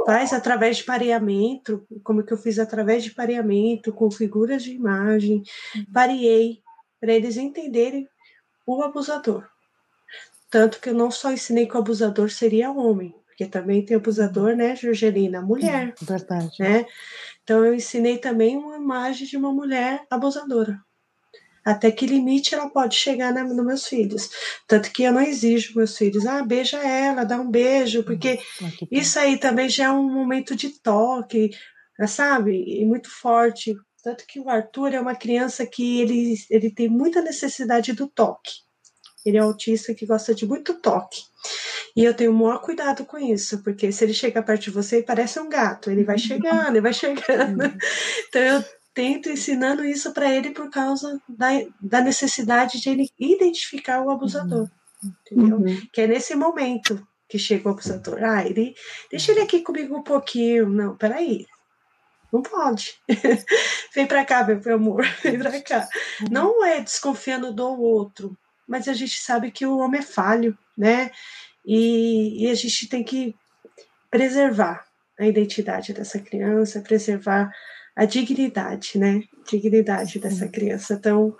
Faz 0.05 0.33
através 0.33 0.79
de 0.79 0.85
pareamento, 0.85 1.87
como 2.03 2.25
que 2.25 2.33
eu 2.33 2.39
fiz 2.39 2.59
através 2.59 3.05
de 3.05 3.13
pareamento, 3.13 3.93
com 3.93 4.11
figuras 4.11 4.65
de 4.65 4.73
imagem, 4.73 5.43
pareei 5.93 6.61
para 7.01 7.13
eles 7.13 7.37
entenderem 7.37 8.09
o 8.67 8.83
abusador. 8.83 9.52
Tanto 10.53 10.81
que 10.81 10.91
eu 10.91 10.95
não 10.95 11.11
só 11.11 11.33
ensinei 11.33 11.67
que 11.67 11.75
o 11.75 11.81
abusador 11.81 12.31
seria 12.31 12.71
homem, 12.71 13.15
porque 13.25 13.47
também 13.47 13.83
tem 13.83 13.97
abusador, 13.97 14.55
né, 14.55 14.77
Georgelina, 14.77 15.41
mulher. 15.41 15.95
Verdade. 16.03 16.55
Né? 16.61 16.85
Então 17.43 17.65
eu 17.65 17.75
ensinei 17.75 18.19
também 18.19 18.55
uma 18.59 18.77
imagem 18.77 19.27
de 19.27 19.35
uma 19.35 19.51
mulher 19.51 20.05
abusadora. 20.11 20.79
Até 21.65 21.91
que 21.91 22.07
limite 22.07 22.55
ela 22.55 22.69
pode 22.69 22.97
chegar 22.97 23.33
na, 23.33 23.43
nos 23.45 23.65
meus 23.65 23.87
filhos. 23.87 24.29
Tanto 24.69 24.93
que 24.93 25.05
eu 25.05 25.13
não 25.15 25.23
exijo 25.23 25.75
meus 25.75 25.97
filhos, 25.97 26.27
ah, 26.27 26.45
beija 26.45 26.77
ela, 26.87 27.25
dá 27.25 27.41
um 27.41 27.51
beijo, 27.51 28.05
porque 28.05 28.39
isso 28.91 29.19
aí 29.19 29.39
também 29.39 29.71
já 29.71 29.87
é 29.87 29.91
um 29.91 30.13
momento 30.13 30.55
de 30.55 30.69
toque, 30.83 31.49
sabe? 32.07 32.63
E 32.67 32.85
muito 32.85 33.09
forte. 33.09 33.75
Tanto 34.03 34.27
que 34.27 34.39
o 34.39 34.51
Arthur 34.51 34.93
é 34.93 35.01
uma 35.01 35.15
criança 35.15 35.65
que 35.65 36.03
ele, 36.03 36.35
ele 36.51 36.71
tem 36.71 36.91
muita 36.91 37.23
necessidade 37.23 37.95
do 37.95 38.07
toque. 38.07 38.53
Ele 39.25 39.37
é 39.37 39.41
autista 39.41 39.95
que 39.95 40.07
gosta 40.07 40.35
de 40.35 40.47
muito 40.47 40.75
toque. 40.75 41.23
E 41.97 42.05
eu 42.05 42.15
tenho 42.15 42.31
o 42.31 42.35
maior 42.35 42.61
cuidado 42.61 43.05
com 43.05 43.19
isso, 43.19 43.63
porque 43.63 43.93
se 43.93 44.05
ele 44.05 44.15
chega 44.15 44.43
perto 44.43 44.63
de 44.63 44.71
você, 44.71 44.97
ele 44.97 45.07
parece 45.07 45.39
um 45.39 45.49
gato. 45.49 45.91
Ele 45.91 46.05
vai 46.05 46.19
chegando, 46.19 46.71
ele 46.71 46.81
vai 46.81 46.93
chegando. 46.93 47.65
Então 48.29 48.43
eu 48.43 48.65
tento 48.95 49.31
ensinando 49.31 49.85
isso 49.85 50.13
para 50.13 50.31
ele 50.31 50.51
por 50.51 50.71
causa 50.71 51.21
da, 51.29 51.49
da 51.81 52.01
necessidade 52.01 52.81
de 52.81 52.91
ele 52.91 53.09
identificar 53.19 54.03
o 54.03 54.11
abusador. 54.11 54.71
Entendeu? 55.03 55.59
Uhum. 55.59 55.87
Que 55.93 56.03
é 56.03 56.07
nesse 56.07 56.35
momento 56.35 57.07
que 57.29 57.39
chega 57.39 57.69
o 57.69 57.73
abusador. 57.73 58.23
Ah, 58.23 58.45
ele 58.45 58.75
deixa 59.11 59.33
ele 59.33 59.41
aqui 59.41 59.61
comigo 59.61 59.97
um 59.97 60.03
pouquinho. 60.03 60.69
Não, 60.69 60.97
peraí. 60.97 61.47
Não 62.33 62.43
pode. 62.43 62.95
Vem 63.95 64.07
para 64.07 64.25
cá, 64.25 64.45
meu 64.45 64.75
amor. 64.75 65.05
Vem 65.23 65.39
para 65.39 65.61
cá. 65.61 65.89
Uhum. 66.21 66.29
Não 66.31 66.65
é 66.65 66.81
desconfiando 66.81 67.53
do 67.53 67.81
outro, 67.81 68.37
mas 68.67 68.89
a 68.89 68.93
gente 68.93 69.19
sabe 69.19 69.51
que 69.51 69.67
o 69.67 69.79
homem 69.79 70.01
é 70.01 70.05
falho, 70.05 70.57
né? 70.77 71.11
E, 71.65 72.45
e 72.45 72.51
a 72.51 72.55
gente 72.55 72.89
tem 72.89 73.05
que 73.05 73.35
preservar 74.11 74.87
a 75.19 75.27
identidade 75.27 75.93
dessa 75.93 76.19
criança, 76.19 76.81
preservar 76.81 77.53
a 77.95 78.05
dignidade, 78.05 78.99
né? 78.99 79.23
Dignidade 79.49 80.19
dessa 80.19 80.49
criança. 80.49 80.95
Então, 80.95 81.37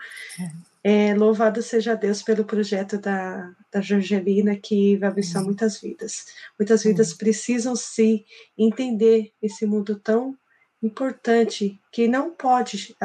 é, 0.85 1.15
louvado 1.15 1.63
seja 1.63 1.95
Deus 1.95 2.23
pelo 2.23 2.45
projeto 2.45 2.99
da, 2.99 3.53
da 3.71 3.81
Jorgelina, 3.81 4.57
que 4.57 4.97
vai 4.97 5.09
abençoar 5.09 5.45
muitas 5.45 5.81
vidas. 5.81 6.27
Muitas 6.59 6.83
vidas 6.83 7.15
precisam 7.15 7.77
se 7.77 8.25
entender 8.59 9.33
esse 9.41 9.65
mundo 9.65 9.99
tão 9.99 10.37
importante 10.83 11.81
que 11.93 12.09
não 12.09 12.31
pode 12.31 12.97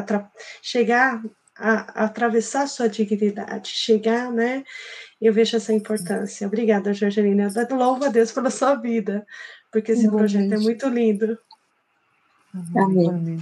chegar 0.62 1.24
a, 1.58 2.02
a 2.02 2.06
atravessar 2.06 2.68
sua 2.68 2.88
dignidade, 2.88 3.70
chegar, 3.70 4.32
né? 4.32 4.64
Eu 5.20 5.34
vejo 5.34 5.58
essa 5.58 5.74
importância. 5.74 6.48
Obrigada, 6.48 6.94
Jorgelina. 6.94 7.48
Louvo 7.72 8.06
a 8.06 8.10
Deus 8.10 8.32
pela 8.32 8.50
sua 8.50 8.76
vida, 8.76 9.26
porque 9.72 9.92
esse 9.92 10.06
Igualmente. 10.06 10.34
projeto 10.34 10.54
é 10.54 10.64
muito 10.64 10.88
lindo. 10.88 11.38
Amém. 12.76 13.40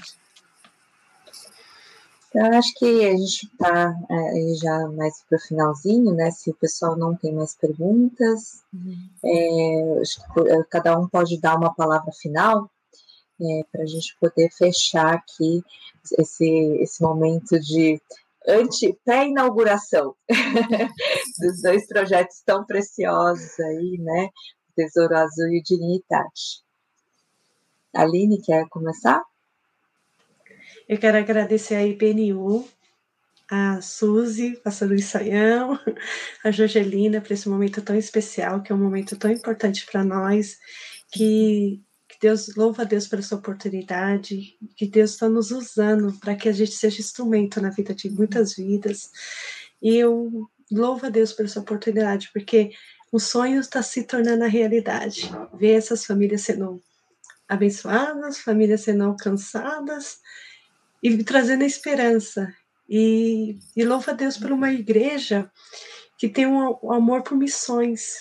Eu 2.33 2.45
acho 2.53 2.73
que 2.75 3.05
a 3.05 3.11
gente 3.11 3.45
está 3.45 3.95
é, 4.11 4.53
já 4.61 4.87
mais 4.89 5.23
para 5.23 5.37
o 5.37 5.41
finalzinho, 5.41 6.13
né? 6.13 6.31
Se 6.31 6.49
o 6.49 6.53
pessoal 6.53 6.97
não 6.97 7.15
tem 7.15 7.33
mais 7.33 7.55
perguntas, 7.55 8.61
uhum. 8.73 9.09
é, 9.23 10.01
acho 10.01 10.19
que 10.19 10.63
cada 10.69 10.99
um 10.99 11.07
pode 11.07 11.39
dar 11.39 11.55
uma 11.55 11.73
palavra 11.73 12.11
final. 12.11 12.69
É, 13.41 13.64
para 13.72 13.84
a 13.84 13.86
gente 13.86 14.16
poder 14.20 14.49
fechar 14.52 15.14
aqui 15.14 15.64
esse, 16.18 16.48
esse 16.80 17.02
momento 17.02 17.60
de 17.60 17.99
pré-inauguração 19.03 20.16
dos 21.40 21.62
dois 21.62 21.88
projetos 21.88 22.41
tão 22.45 22.66
preciosos 22.66 23.60
aí, 23.60 23.98
né? 23.99 24.30
Tesouro 24.76 25.18
Azul 25.18 25.48
e 25.48 25.64
Dignidade. 25.64 26.64
Aline, 27.94 28.41
quer 28.41 28.68
começar? 28.70 29.24
Eu 30.88 30.99
quero 30.99 31.18
agradecer 31.18 31.76
a 31.76 31.86
IPNU, 31.86 32.68
a 33.49 33.82
Suzy, 33.82 34.57
pastor 34.57 34.90
Luiz 34.90 35.06
Saião, 35.06 35.80
a 36.44 36.52
Jorgelina 36.52 37.22
por 37.22 37.32
esse 37.32 37.48
momento 37.48 37.82
tão 37.82 37.95
especial, 37.95 38.62
que 38.62 38.72
é 38.72 38.76
um 38.76 38.84
momento 38.84 39.18
tão 39.18 39.32
importante 39.32 39.86
para 39.86 40.03
nós, 40.03 40.60
que 41.12 41.82
que 42.15 42.27
Deus 42.27 42.55
louva 42.55 42.83
a 42.83 42.85
Deus 42.85 43.07
por 43.07 43.19
essa 43.19 43.35
oportunidade, 43.35 44.57
que 44.75 44.87
Deus 44.87 45.11
está 45.11 45.27
nos 45.27 45.51
usando 45.51 46.17
para 46.19 46.35
que 46.35 46.47
a 46.47 46.51
gente 46.51 46.71
seja 46.71 47.01
instrumento 47.01 47.61
na 47.61 47.69
vida 47.69 47.93
de 47.93 48.09
muitas 48.09 48.55
vidas. 48.55 49.11
E 49.81 49.97
eu 49.97 50.49
louvo 50.71 51.05
a 51.05 51.09
Deus 51.09 51.33
por 51.33 51.45
essa 51.45 51.59
oportunidade, 51.59 52.29
porque 52.33 52.71
o 53.11 53.19
sonho 53.19 53.59
está 53.59 53.83
se 53.83 54.03
tornando 54.03 54.45
a 54.45 54.47
realidade. 54.47 55.29
Ver 55.53 55.73
essas 55.73 56.05
famílias 56.05 56.41
sendo 56.41 56.81
abençoadas, 57.47 58.39
famílias 58.39 58.81
sendo 58.81 59.03
alcançadas 59.03 60.19
e 61.03 61.23
trazendo 61.23 61.63
esperança. 61.63 62.53
E, 62.87 63.57
e 63.75 63.83
louvo 63.83 64.11
a 64.11 64.13
Deus 64.13 64.37
por 64.37 64.51
uma 64.51 64.71
igreja 64.71 65.51
que 66.17 66.29
tem 66.29 66.45
um, 66.45 66.77
um 66.81 66.93
amor 66.93 67.23
por 67.23 67.37
missões, 67.37 68.15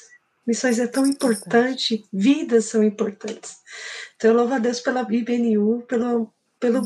Missões 0.47 0.79
é 0.79 0.87
tão 0.87 1.07
importante, 1.07 2.05
vidas 2.13 2.67
são 2.67 2.83
importantes. 2.83 3.57
Então, 4.17 4.31
eu 4.31 4.37
louvo 4.37 4.55
a 4.55 4.59
Deus 4.59 4.81
pela 4.81 5.01
IBNU, 5.01 5.83
pelo, 5.89 6.33
pelo, 6.61 6.83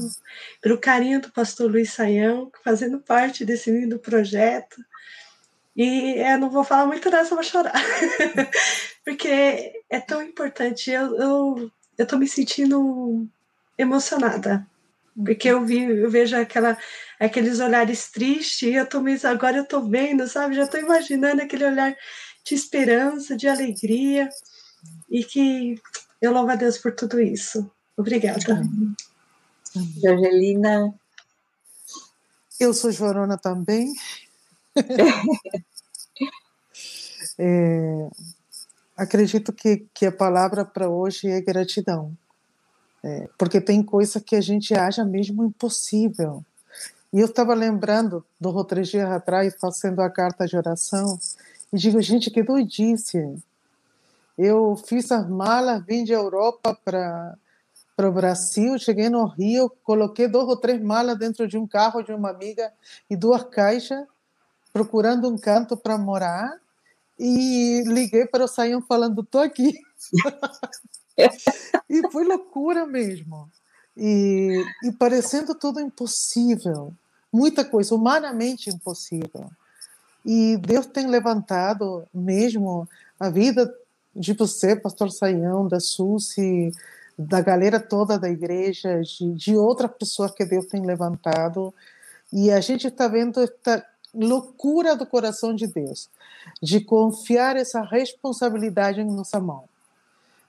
pelo 0.62 0.78
carinho 0.78 1.20
do 1.20 1.32
pastor 1.32 1.70
Luiz 1.70 1.93
Saião, 1.93 2.51
fazendo 2.62 3.01
parte 3.01 3.44
desse 3.44 3.70
lindo 3.70 3.98
projeto. 3.98 4.76
E 5.76 6.14
eu 6.18 6.39
não 6.39 6.51
vou 6.51 6.64
falar 6.64 6.86
muito 6.86 7.10
dessa, 7.10 7.35
vou 7.35 7.44
chorar. 7.44 7.72
Porque 9.05 9.82
é 9.89 10.01
tão 10.01 10.22
importante. 10.22 10.90
Eu, 10.90 11.16
eu, 11.16 11.70
eu 11.97 12.06
tô 12.06 12.16
me 12.16 12.28
sentindo 12.28 13.26
emocionada. 13.76 14.66
Porque 15.24 15.48
eu, 15.48 15.64
vi, 15.64 15.82
eu 15.82 16.10
vejo 16.10 16.36
aquela, 16.36 16.78
aqueles 17.18 17.59
olhares 17.59 18.10
tristes, 18.10 18.62
e 18.62 18.74
eu 18.74 18.86
tô, 18.86 19.02
agora 19.24 19.56
eu 19.56 19.64
tô 19.64 19.80
vendo, 19.82 20.28
sabe? 20.28 20.55
Já 20.55 20.66
tô 20.66 20.78
imaginando 20.78 21.43
aquele 21.43 21.64
olhar 21.64 21.97
de 22.49 22.55
esperança, 22.55 23.37
de 23.37 23.47
alegria 23.47 24.31
e 25.11 25.23
que 25.23 25.81
eu 26.20 26.33
louvo 26.33 26.51
a 26.51 26.57
Deus 26.57 26.79
por 26.79 26.95
tudo 26.95 27.20
isso. 27.20 27.70
Obrigada. 27.97 28.62
Angelina. 29.77 30.95
Eu 32.59 32.73
sou 32.73 32.91
Jorona 32.91 33.37
também. 33.37 33.93
é, 37.39 38.09
acredito 38.97 39.53
que, 39.53 39.87
que 39.93 40.07
a 40.07 40.12
palavra 40.12 40.65
para 40.65 40.89
hoje 40.89 41.29
é 41.29 41.41
gratidão. 41.43 42.16
É, 43.05 43.29
porque 43.39 43.61
tem 43.61 43.83
coisa 43.83 44.20
que 44.20 44.35
a 44.35 44.41
gente 44.41 44.75
acha 44.75 45.05
mesmo 45.05 45.45
impossível. 45.45 46.43
E 47.12 47.20
eu 47.20 47.27
estava 47.27 47.55
lembrando, 47.55 48.25
do 48.41 48.65
três 48.65 48.89
dias 48.89 49.09
atrás, 49.11 49.55
fazendo 49.61 50.01
a 50.01 50.11
carta 50.11 50.47
de 50.47 50.57
oração, 50.57 51.19
e 51.73 51.78
digo, 51.78 52.01
gente, 52.01 52.31
que 52.31 52.43
doidice. 52.43 53.36
Eu 54.36 54.77
fiz 54.77 55.11
as 55.11 55.28
malas, 55.28 55.85
vim 55.85 56.05
de 56.05 56.12
Europa 56.12 56.78
para 56.85 57.36
para 57.99 58.09
o 58.09 58.12
Brasil, 58.12 58.78
cheguei 58.78 59.09
no 59.09 59.27
Rio, 59.27 59.69
coloquei 59.82 60.28
duas 60.28 60.47
ou 60.47 60.57
três 60.57 60.81
malas 60.81 61.19
dentro 61.19 61.49
de 61.49 61.59
um 61.59 61.66
carro 61.66 62.01
de 62.01 62.12
uma 62.12 62.31
amiga 62.31 62.73
e 63.11 63.16
duas 63.16 63.43
caixas, 63.43 64.07
procurando 64.73 65.28
um 65.28 65.36
canto 65.36 65.77
para 65.77 65.99
morar, 65.99 66.61
e 67.19 67.82
liguei 67.89 68.24
para 68.24 68.45
o 68.45 68.47
Saião 68.47 68.81
falando, 68.81 69.24
tô 69.24 69.40
aqui. 69.40 69.77
e 71.90 72.09
foi 72.12 72.23
loucura 72.23 72.86
mesmo. 72.86 73.51
E, 73.97 74.65
e 74.85 74.93
parecendo 74.93 75.53
tudo 75.57 75.81
impossível, 75.81 76.95
muita 77.32 77.65
coisa, 77.65 77.97
humanamente 77.97 78.70
impossível. 78.70 79.51
E 80.24 80.57
Deus 80.59 80.86
tem 80.86 81.07
levantado 81.07 82.07
mesmo 82.12 82.89
a 83.19 83.31
vida 83.31 83.73
de 84.15 84.32
você, 84.32 84.74
pastor 84.74 85.11
Saião, 85.11 85.66
da 85.69 85.81
Susi, 85.81 86.73
da 87.19 87.40
galera 87.40 87.81
toda 87.81 88.19
da 88.19 88.28
igreja, 88.28 89.01
de, 89.03 89.32
de 89.32 89.55
pessoas 89.99 90.31
que 90.32 90.45
Deus 90.45 90.66
tem 90.66 90.85
levantado. 90.85 91.73
E 92.32 92.51
a 92.51 92.61
gente 92.61 92.86
está 92.86 93.09
vendo 93.09 93.40
esta 93.40 93.85
loucura 94.15 94.97
do 94.97 95.07
coração 95.07 95.55
de 95.55 95.66
Deus, 95.66 96.09
de 96.62 96.81
confiar 96.81 97.57
essa 97.57 97.82
responsabilidade 97.82 99.01
em 99.01 99.11
nossa 99.11 99.40
mão. 99.40 99.65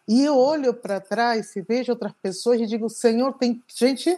E 0.08 0.24
eu 0.24 0.38
olho 0.38 0.74
para 0.74 1.00
trás 1.00 1.56
e 1.56 1.62
vejo 1.62 1.92
outras 1.92 2.14
pessoas 2.22 2.60
e 2.60 2.66
digo: 2.66 2.90
Senhor, 2.90 3.34
tem 3.34 3.62
gente 3.68 4.18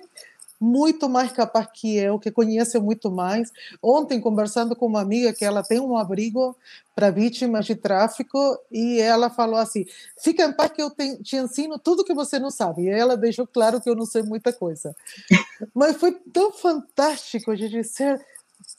muito 0.61 1.09
mais 1.09 1.31
capaz 1.31 1.67
que 1.73 1.97
eu, 1.97 2.19
que 2.19 2.29
conhece 2.29 2.77
muito 2.79 3.09
mais. 3.09 3.51
Ontem, 3.81 4.21
conversando 4.21 4.75
com 4.75 4.85
uma 4.85 5.01
amiga 5.01 5.33
que 5.33 5.43
ela 5.43 5.63
tem 5.63 5.79
um 5.79 5.97
abrigo 5.97 6.55
para 6.93 7.09
vítimas 7.09 7.65
de 7.65 7.73
tráfico 7.73 8.37
e 8.71 8.99
ela 9.01 9.31
falou 9.31 9.55
assim: 9.55 9.85
fica 10.21 10.45
em 10.45 10.53
paz 10.53 10.71
que 10.71 10.83
eu 10.83 10.91
te, 10.91 11.17
te 11.23 11.35
ensino 11.35 11.79
tudo 11.79 12.03
que 12.03 12.13
você 12.13 12.37
não 12.37 12.51
sabe. 12.51 12.83
E 12.83 12.89
ela 12.89 13.17
deixou 13.17 13.47
claro 13.47 13.81
que 13.81 13.89
eu 13.89 13.95
não 13.95 14.05
sei 14.05 14.21
muita 14.21 14.53
coisa. 14.53 14.95
Mas 15.73 15.97
foi 15.97 16.11
tão 16.31 16.51
fantástico 16.51 17.55
gente 17.55 17.83
ser. 17.83 18.23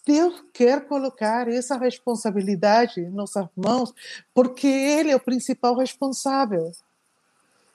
Deus 0.07 0.41
quer 0.53 0.87
colocar 0.87 1.49
essa 1.49 1.77
responsabilidade 1.77 3.01
em 3.01 3.11
nossas 3.11 3.47
mãos, 3.57 3.93
porque 4.33 4.69
Ele 4.69 5.11
é 5.11 5.17
o 5.17 5.21
principal 5.21 5.77
responsável. 5.77 6.73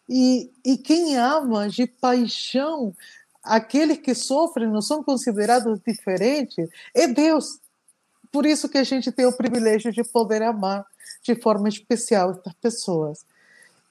E, 0.10 0.50
e 0.64 0.78
quem 0.78 1.18
ama 1.18 1.68
de 1.68 1.86
paixão 1.86 2.96
aqueles 3.48 3.98
que 3.98 4.14
sofrem 4.14 4.68
não 4.68 4.82
são 4.82 5.03
considerados 5.03 5.80
diferentes, 5.86 6.69
é 6.94 7.07
Deus. 7.07 7.60
Por 8.32 8.45
isso 8.45 8.69
que 8.69 8.78
a 8.78 8.84
gente 8.84 9.11
tem 9.11 9.26
o 9.26 9.36
privilégio 9.36 9.91
de 9.91 10.03
poder 10.03 10.44
amar 10.44 10.86
de 11.24 11.36
forma 11.36 11.69
especial 11.69 12.32
essas 12.32 12.53
pessoas. 12.53 13.26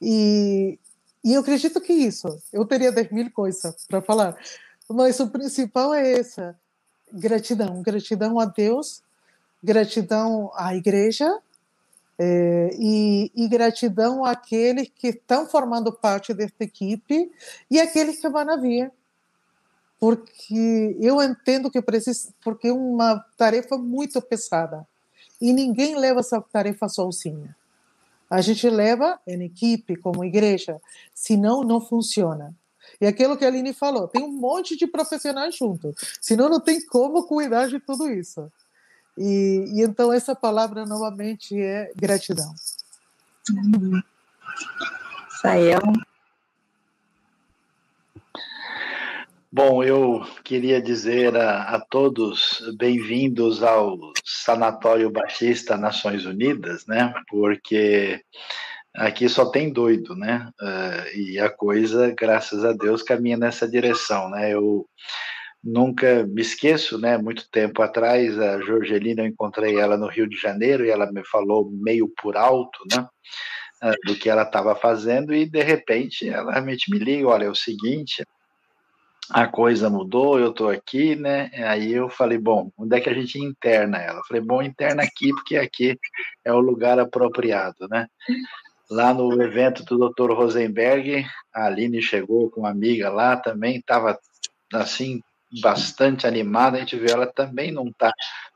E, 0.01 0.78
e 1.24 1.33
eu 1.33 1.41
acredito 1.41 1.81
que 1.81 1.93
isso, 1.93 2.28
eu 2.53 2.65
teria 2.66 2.93
10 2.93 3.11
mil 3.11 3.31
coisas 3.31 3.87
para 3.89 4.03
falar, 4.03 4.37
mas 4.89 5.19
o 5.20 5.28
principal 5.28 5.95
é 5.95 6.12
essa: 6.12 6.55
gratidão. 7.12 7.83
Gratidão 7.83 8.39
a 8.39 8.45
Deus, 8.45 9.03
gratidão 9.62 10.51
à 10.55 10.74
igreja, 10.77 11.41
é, 12.19 12.70
e, 12.78 13.31
e, 13.35 13.49
gratidão 13.49 14.24
àqueles 14.24 14.91
que 14.95 15.09
estão 15.09 15.47
formando 15.47 15.93
parte 15.93 16.33
desta 16.33 16.65
equipe 16.65 17.31
e 17.70 17.78
àqueles 17.78 18.20
que 18.20 18.28
vão 18.28 18.61
vir 18.61 18.91
porque 19.98 20.97
eu 21.01 21.23
entendo 21.23 21.70
que 21.70 21.81
precisa, 21.81 22.32
porque 22.43 22.68
é 22.68 22.73
uma 22.73 23.24
tarefa 23.36 23.78
muito 23.78 24.20
pesada 24.20 24.86
e 25.40 25.52
ninguém 25.52 25.97
leva 25.97 26.20
essa 26.20 26.40
tarefa 26.40 26.89
sozinha. 26.89 27.56
A 28.28 28.40
gente 28.40 28.68
leva 28.68 29.20
em 29.27 29.43
equipe, 29.43 29.97
como 29.97 30.24
igreja, 30.24 30.81
senão 31.14 31.62
não 31.62 31.81
funciona. 31.81 32.55
E 33.01 33.06
aquilo 33.06 33.36
que 33.36 33.44
a 33.44 33.48
Aline 33.48 33.73
falou, 33.73 34.09
tem 34.09 34.23
um 34.23 34.32
monte 34.32 34.77
de 34.77 34.86
profissionais 34.86 35.55
junto, 35.56 35.94
senão 36.20 36.48
não 36.48 36.60
tem 36.60 36.85
como 36.86 37.24
cuidar 37.24 37.68
de 37.68 37.78
tudo 37.78 38.09
isso. 38.10 38.51
E, 39.16 39.64
e 39.74 39.82
então 39.82 40.12
essa 40.12 40.35
palavra 40.35 40.85
novamente 40.85 41.59
é 41.59 41.93
gratidão. 41.97 42.52
Uhum. 43.51 44.02
Sael. 45.40 45.81
Bom, 49.59 49.83
eu 49.83 50.20
queria 50.45 50.83
dizer 50.83 51.35
a, 51.35 51.62
a 51.62 51.81
todos 51.81 52.62
bem-vindos 52.77 53.62
ao 53.62 53.99
Sanatório 54.23 55.11
Baixista 55.11 55.78
Nações 55.78 56.27
Unidas, 56.27 56.85
né? 56.87 57.15
Porque 57.27 58.20
aqui 58.95 59.27
só 59.31 59.51
tem 59.51 59.73
doido, 59.73 60.15
né? 60.15 60.51
Uh, 60.61 61.19
e 61.19 61.39
a 61.39 61.49
coisa, 61.49 62.15
graças 62.15 62.66
a 62.66 62.74
Deus, 62.74 63.03
caminha 63.03 63.39
nessa 63.39 63.66
direção, 63.66 64.28
né? 64.28 64.53
Eu 64.53 64.87
nunca 65.65 66.27
me 66.27 66.43
esqueço, 66.43 66.99
né? 66.99 67.16
Muito 67.16 67.49
tempo 67.51 67.81
atrás, 67.81 68.39
a 68.39 68.61
Jorgelina, 68.61 69.23
eu 69.23 69.27
encontrei 69.27 69.78
ela 69.78 69.97
no 69.97 70.07
Rio 70.07 70.28
de 70.28 70.37
Janeiro 70.37 70.85
e 70.85 70.91
ela 70.91 71.11
me 71.11 71.24
falou 71.24 71.70
meio 71.73 72.12
por 72.20 72.37
alto, 72.37 72.78
né? 72.93 73.09
Uh, 73.83 73.97
do 74.07 74.19
que 74.19 74.28
ela 74.28 74.43
estava 74.43 74.77
fazendo 74.77 75.33
e 75.35 75.49
de 75.49 75.62
repente 75.62 76.28
ela 76.28 76.53
realmente 76.53 76.91
me 76.91 76.99
liga, 76.99 77.27
olha, 77.27 77.45
é 77.47 77.51
o 77.51 77.55
seguinte, 77.55 78.23
a 79.31 79.47
coisa 79.47 79.90
mudou, 79.90 80.39
eu 80.39 80.51
estou 80.51 80.69
aqui, 80.69 81.16
né? 81.16 81.51
Aí 81.55 81.93
eu 81.93 82.09
falei, 82.09 82.39
bom, 82.39 82.70
onde 82.77 82.97
é 82.97 83.01
que 83.01 83.11
a 83.11 83.15
gente 83.15 83.39
interna 83.39 83.98
ela? 83.98 84.19
Eu 84.19 84.24
falei, 84.28 84.43
bom, 84.43 84.62
interna 84.62 85.03
aqui, 85.03 85.31
porque 85.31 85.57
aqui 85.57 85.98
é 86.44 86.53
o 86.53 86.61
lugar 86.61 86.98
apropriado, 86.98 87.89
né? 87.90 88.07
lá 88.90 89.12
no 89.12 89.43
evento 89.43 89.85
do 89.85 90.09
Dr. 90.11 90.32
Rosenberg, 90.32 91.27
a 91.55 91.66
Aline 91.66 92.01
chegou 92.01 92.51
com 92.51 92.61
uma 92.61 92.70
amiga 92.70 93.11
lá 93.11 93.36
também, 93.36 93.78
estava 93.78 94.19
assim, 94.73 95.20
bastante 95.61 96.27
animada, 96.27 96.77
a 96.77 96.81
gente 96.81 96.97
vê 96.97 97.11
ela 97.11 97.27
também 97.27 97.73
não 97.73 97.89
está 97.89 98.12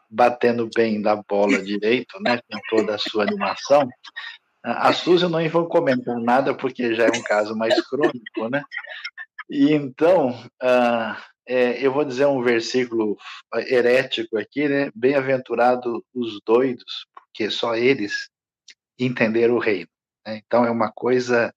batendo 0.09 0.69
bem 0.75 1.01
da 1.01 1.17
bola 1.17 1.63
direito, 1.63 2.21
né, 2.21 2.41
com 2.51 2.59
toda 2.69 2.95
a 2.95 2.99
sua 2.99 3.25
animação. 3.25 3.89
A 4.63 4.93
Suzy 4.93 5.25
eu 5.25 5.31
não 5.31 5.49
vou 5.49 5.67
comentar 5.67 6.19
nada, 6.19 6.55
porque 6.55 6.95
já 6.95 7.07
é 7.07 7.11
um 7.11 7.23
caso 7.23 7.57
mais 7.57 7.81
crônico, 7.89 8.49
né? 8.51 8.63
E 9.51 9.73
então, 9.73 10.31
uh, 10.63 11.17
é, 11.45 11.85
eu 11.85 11.93
vou 11.93 12.05
dizer 12.05 12.27
um 12.27 12.41
versículo 12.41 13.19
herético 13.67 14.39
aqui, 14.39 14.69
né? 14.69 14.93
Bem-aventurado 14.95 16.05
os 16.15 16.41
doidos, 16.47 17.07
porque 17.13 17.51
só 17.51 17.75
eles 17.75 18.31
entenderam 18.97 19.57
o 19.57 19.59
reino. 19.59 19.89
Né? 20.25 20.41
Então, 20.47 20.65
é 20.65 20.71
uma 20.71 20.93
coisa 20.93 21.53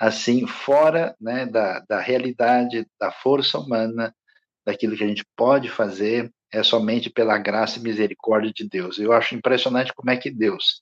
assim, 0.00 0.46
fora 0.46 1.14
né, 1.20 1.44
da, 1.44 1.80
da 1.80 2.00
realidade, 2.00 2.86
da 2.98 3.12
força 3.12 3.58
humana, 3.58 4.14
daquilo 4.64 4.96
que 4.96 5.04
a 5.04 5.08
gente 5.08 5.26
pode 5.36 5.68
fazer, 5.68 6.32
é 6.50 6.62
somente 6.62 7.10
pela 7.10 7.36
graça 7.36 7.78
e 7.78 7.82
misericórdia 7.82 8.52
de 8.54 8.66
Deus. 8.66 8.98
Eu 8.98 9.12
acho 9.12 9.34
impressionante 9.34 9.92
como 9.94 10.10
é 10.10 10.16
que 10.16 10.30
Deus, 10.30 10.80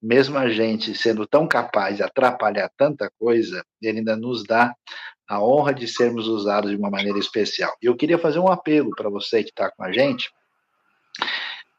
mesmo 0.00 0.38
a 0.38 0.48
gente 0.48 0.94
sendo 0.94 1.26
tão 1.26 1.46
capaz 1.46 1.96
de 1.96 2.02
atrapalhar 2.02 2.70
tanta 2.76 3.10
coisa, 3.18 3.62
ele 3.82 3.98
ainda 3.98 4.16
nos 4.16 4.44
dá 4.44 4.74
a 5.28 5.42
honra 5.42 5.72
de 5.72 5.88
sermos 5.88 6.26
usados 6.26 6.70
de 6.70 6.76
uma 6.76 6.90
maneira 6.90 7.18
especial. 7.18 7.74
E 7.82 7.86
eu 7.86 7.96
queria 7.96 8.18
fazer 8.18 8.38
um 8.38 8.48
apelo 8.48 8.90
para 8.96 9.08
você 9.08 9.42
que 9.42 9.50
está 9.50 9.70
com 9.70 9.82
a 9.82 9.92
gente, 9.92 10.30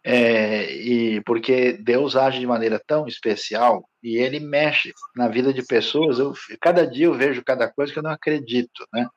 é, 0.07 0.71
e 0.71 1.21
porque 1.21 1.73
Deus 1.73 2.15
age 2.15 2.39
de 2.39 2.45
maneira 2.45 2.79
tão 2.85 3.07
especial 3.07 3.89
e 4.03 4.17
Ele 4.17 4.39
mexe 4.39 4.93
na 5.15 5.27
vida 5.27 5.51
de 5.51 5.65
pessoas. 5.65 6.19
Eu, 6.19 6.33
cada 6.61 6.85
dia 6.85 7.05
eu 7.07 7.13
vejo 7.15 7.43
cada 7.43 7.67
coisa 7.71 7.91
que 7.91 7.97
eu 7.97 8.03
não 8.03 8.11
acredito, 8.11 8.87
né? 8.93 9.07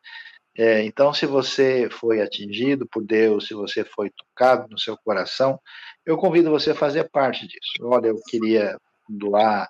É, 0.56 0.82
então, 0.82 1.12
se 1.12 1.24
você 1.24 1.88
foi 1.88 2.20
atingido 2.20 2.88
por 2.90 3.04
Deus, 3.04 3.46
se 3.46 3.54
você 3.54 3.84
foi 3.84 4.10
tocado 4.10 4.66
no 4.68 4.78
seu 4.78 4.96
coração, 5.04 5.60
eu 6.04 6.16
convido 6.16 6.50
você 6.50 6.72
a 6.72 6.74
fazer 6.74 7.08
parte 7.10 7.46
disso. 7.46 7.70
Olha, 7.82 8.08
eu 8.08 8.16
queria 8.26 8.76
doar 9.08 9.68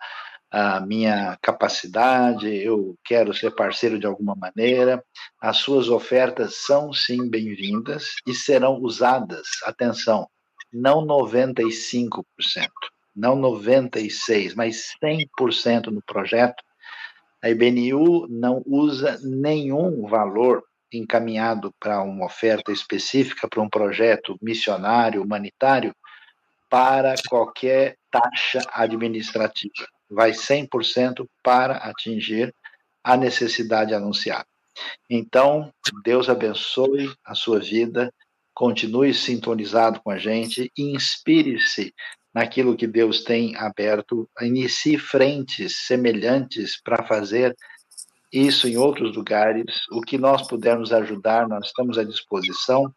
a 0.51 0.81
minha 0.81 1.39
capacidade, 1.43 2.49
eu 2.49 2.97
quero 3.05 3.35
ser 3.35 3.55
parceiro 3.55 3.99
de 3.99 4.07
alguma 4.07 4.35
maneira. 4.35 5.05
As 5.41 5.59
suas 5.59 5.89
ofertas 5.89 6.65
são 6.67 6.93
sim 6.93 7.29
bem-vindas 7.29 8.15
e 8.27 8.35
serão 8.35 8.77
usadas, 8.81 9.47
atenção, 9.65 10.29
não 10.73 11.07
95%, 11.07 12.25
não 13.15 13.39
96%, 13.39 14.55
mas 14.57 14.95
100% 15.03 15.87
no 15.87 16.03
projeto. 16.03 16.63
A 17.43 17.51
IBNU 17.51 18.27
não 18.29 18.63
usa 18.67 19.19
nenhum 19.23 20.07
valor 20.09 20.63
encaminhado 20.93 21.73
para 21.79 22.03
uma 22.03 22.25
oferta 22.25 22.73
específica, 22.73 23.47
para 23.47 23.61
um 23.61 23.69
projeto 23.69 24.37
missionário, 24.41 25.23
humanitário, 25.23 25.95
para 26.71 27.15
qualquer 27.29 27.97
taxa 28.11 28.61
administrativa. 28.73 29.87
Vai 30.11 30.33
100% 30.33 31.27
para 31.43 31.77
atingir 31.77 32.55
a 33.03 33.17
necessidade 33.17 33.95
anunciada. 33.95 34.47
Então, 35.09 35.73
Deus 36.05 36.29
abençoe 36.29 37.13
a 37.25 37.35
sua 37.35 37.59
vida 37.59 38.13
continue 38.59 39.15
sintonizado 39.15 40.01
com 40.01 40.11
a 40.11 40.19
gente 40.19 40.69
e 40.77 40.91
inspire-se 40.91 41.95
naquilo 42.35 42.77
que 42.77 42.89
Deus 42.89 43.23
tem 43.23 43.55
aberto, 43.55 44.29
inicie 44.41 44.99
frentes 44.99 45.87
semelhantes 45.87 46.77
para 46.83 47.07
fazer 47.07 47.55
isso 48.33 48.67
em 48.67 48.77
outros 48.77 49.15
lugares. 49.15 49.65
O 49.93 50.01
que 50.01 50.19
nós 50.19 50.45
pudermos 50.49 50.93
ajudar, 50.93 51.47
nós 51.47 51.67
estamos 51.67 51.99
à 51.99 52.03
disposição. 52.03 52.93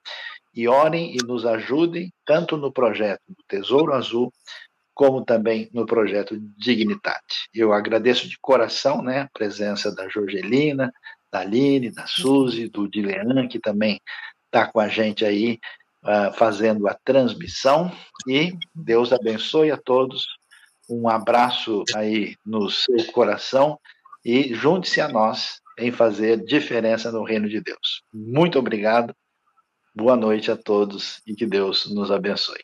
E 0.53 0.67
orem 0.67 1.15
e 1.15 1.17
nos 1.27 1.45
ajudem, 1.45 2.11
tanto 2.25 2.57
no 2.57 2.73
projeto 2.73 3.21
do 3.29 3.43
Tesouro 3.47 3.93
Azul, 3.93 4.33
como 5.01 5.25
também 5.25 5.67
no 5.73 5.83
projeto 5.83 6.37
Dignitate. 6.55 7.49
Eu 7.51 7.73
agradeço 7.73 8.29
de 8.29 8.37
coração 8.39 9.01
né, 9.01 9.21
a 9.21 9.29
presença 9.33 9.91
da 9.91 10.07
Jorgelina, 10.07 10.93
da 11.33 11.39
Aline, 11.39 11.89
da 11.89 12.05
Suzy, 12.05 12.69
do 12.69 12.87
Dilean, 12.87 13.47
que 13.47 13.59
também 13.59 13.99
está 14.45 14.67
com 14.67 14.79
a 14.79 14.87
gente 14.87 15.25
aí 15.25 15.57
uh, 16.03 16.31
fazendo 16.35 16.87
a 16.87 16.93
transmissão. 17.03 17.91
E 18.27 18.53
Deus 18.75 19.11
abençoe 19.11 19.71
a 19.71 19.77
todos. 19.77 20.27
Um 20.87 21.09
abraço 21.09 21.83
aí 21.95 22.35
no 22.45 22.69
seu 22.69 23.03
coração 23.11 23.79
e 24.23 24.53
junte-se 24.53 25.01
a 25.01 25.07
nós 25.07 25.61
em 25.79 25.91
fazer 25.91 26.45
diferença 26.45 27.11
no 27.11 27.23
reino 27.23 27.49
de 27.49 27.59
Deus. 27.59 28.03
Muito 28.13 28.59
obrigado. 28.59 29.15
Boa 29.95 30.15
noite 30.15 30.51
a 30.51 30.55
todos 30.55 31.23
e 31.25 31.33
que 31.33 31.47
Deus 31.47 31.91
nos 31.91 32.11
abençoe. 32.11 32.61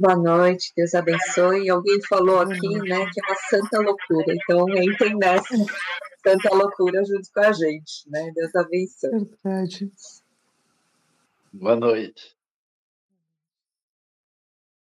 Boa 0.00 0.14
noite, 0.14 0.72
Deus 0.76 0.94
abençoe. 0.94 1.68
Alguém 1.68 1.98
falou 2.08 2.38
aqui, 2.38 2.68
né, 2.78 3.04
que 3.12 3.20
é 3.20 3.26
uma 3.26 3.36
santa 3.50 3.80
loucura. 3.80 4.32
Então, 4.32 4.68
entrem 4.68 5.16
nessa 5.16 5.56
santa 6.24 6.54
loucura 6.54 7.04
junto 7.04 7.28
com 7.34 7.40
a 7.40 7.50
gente, 7.50 8.08
né? 8.08 8.30
Deus 8.32 8.54
abençoe. 8.54 9.10
Verdade. 9.42 9.90
Boa 11.52 11.74
noite. 11.74 12.37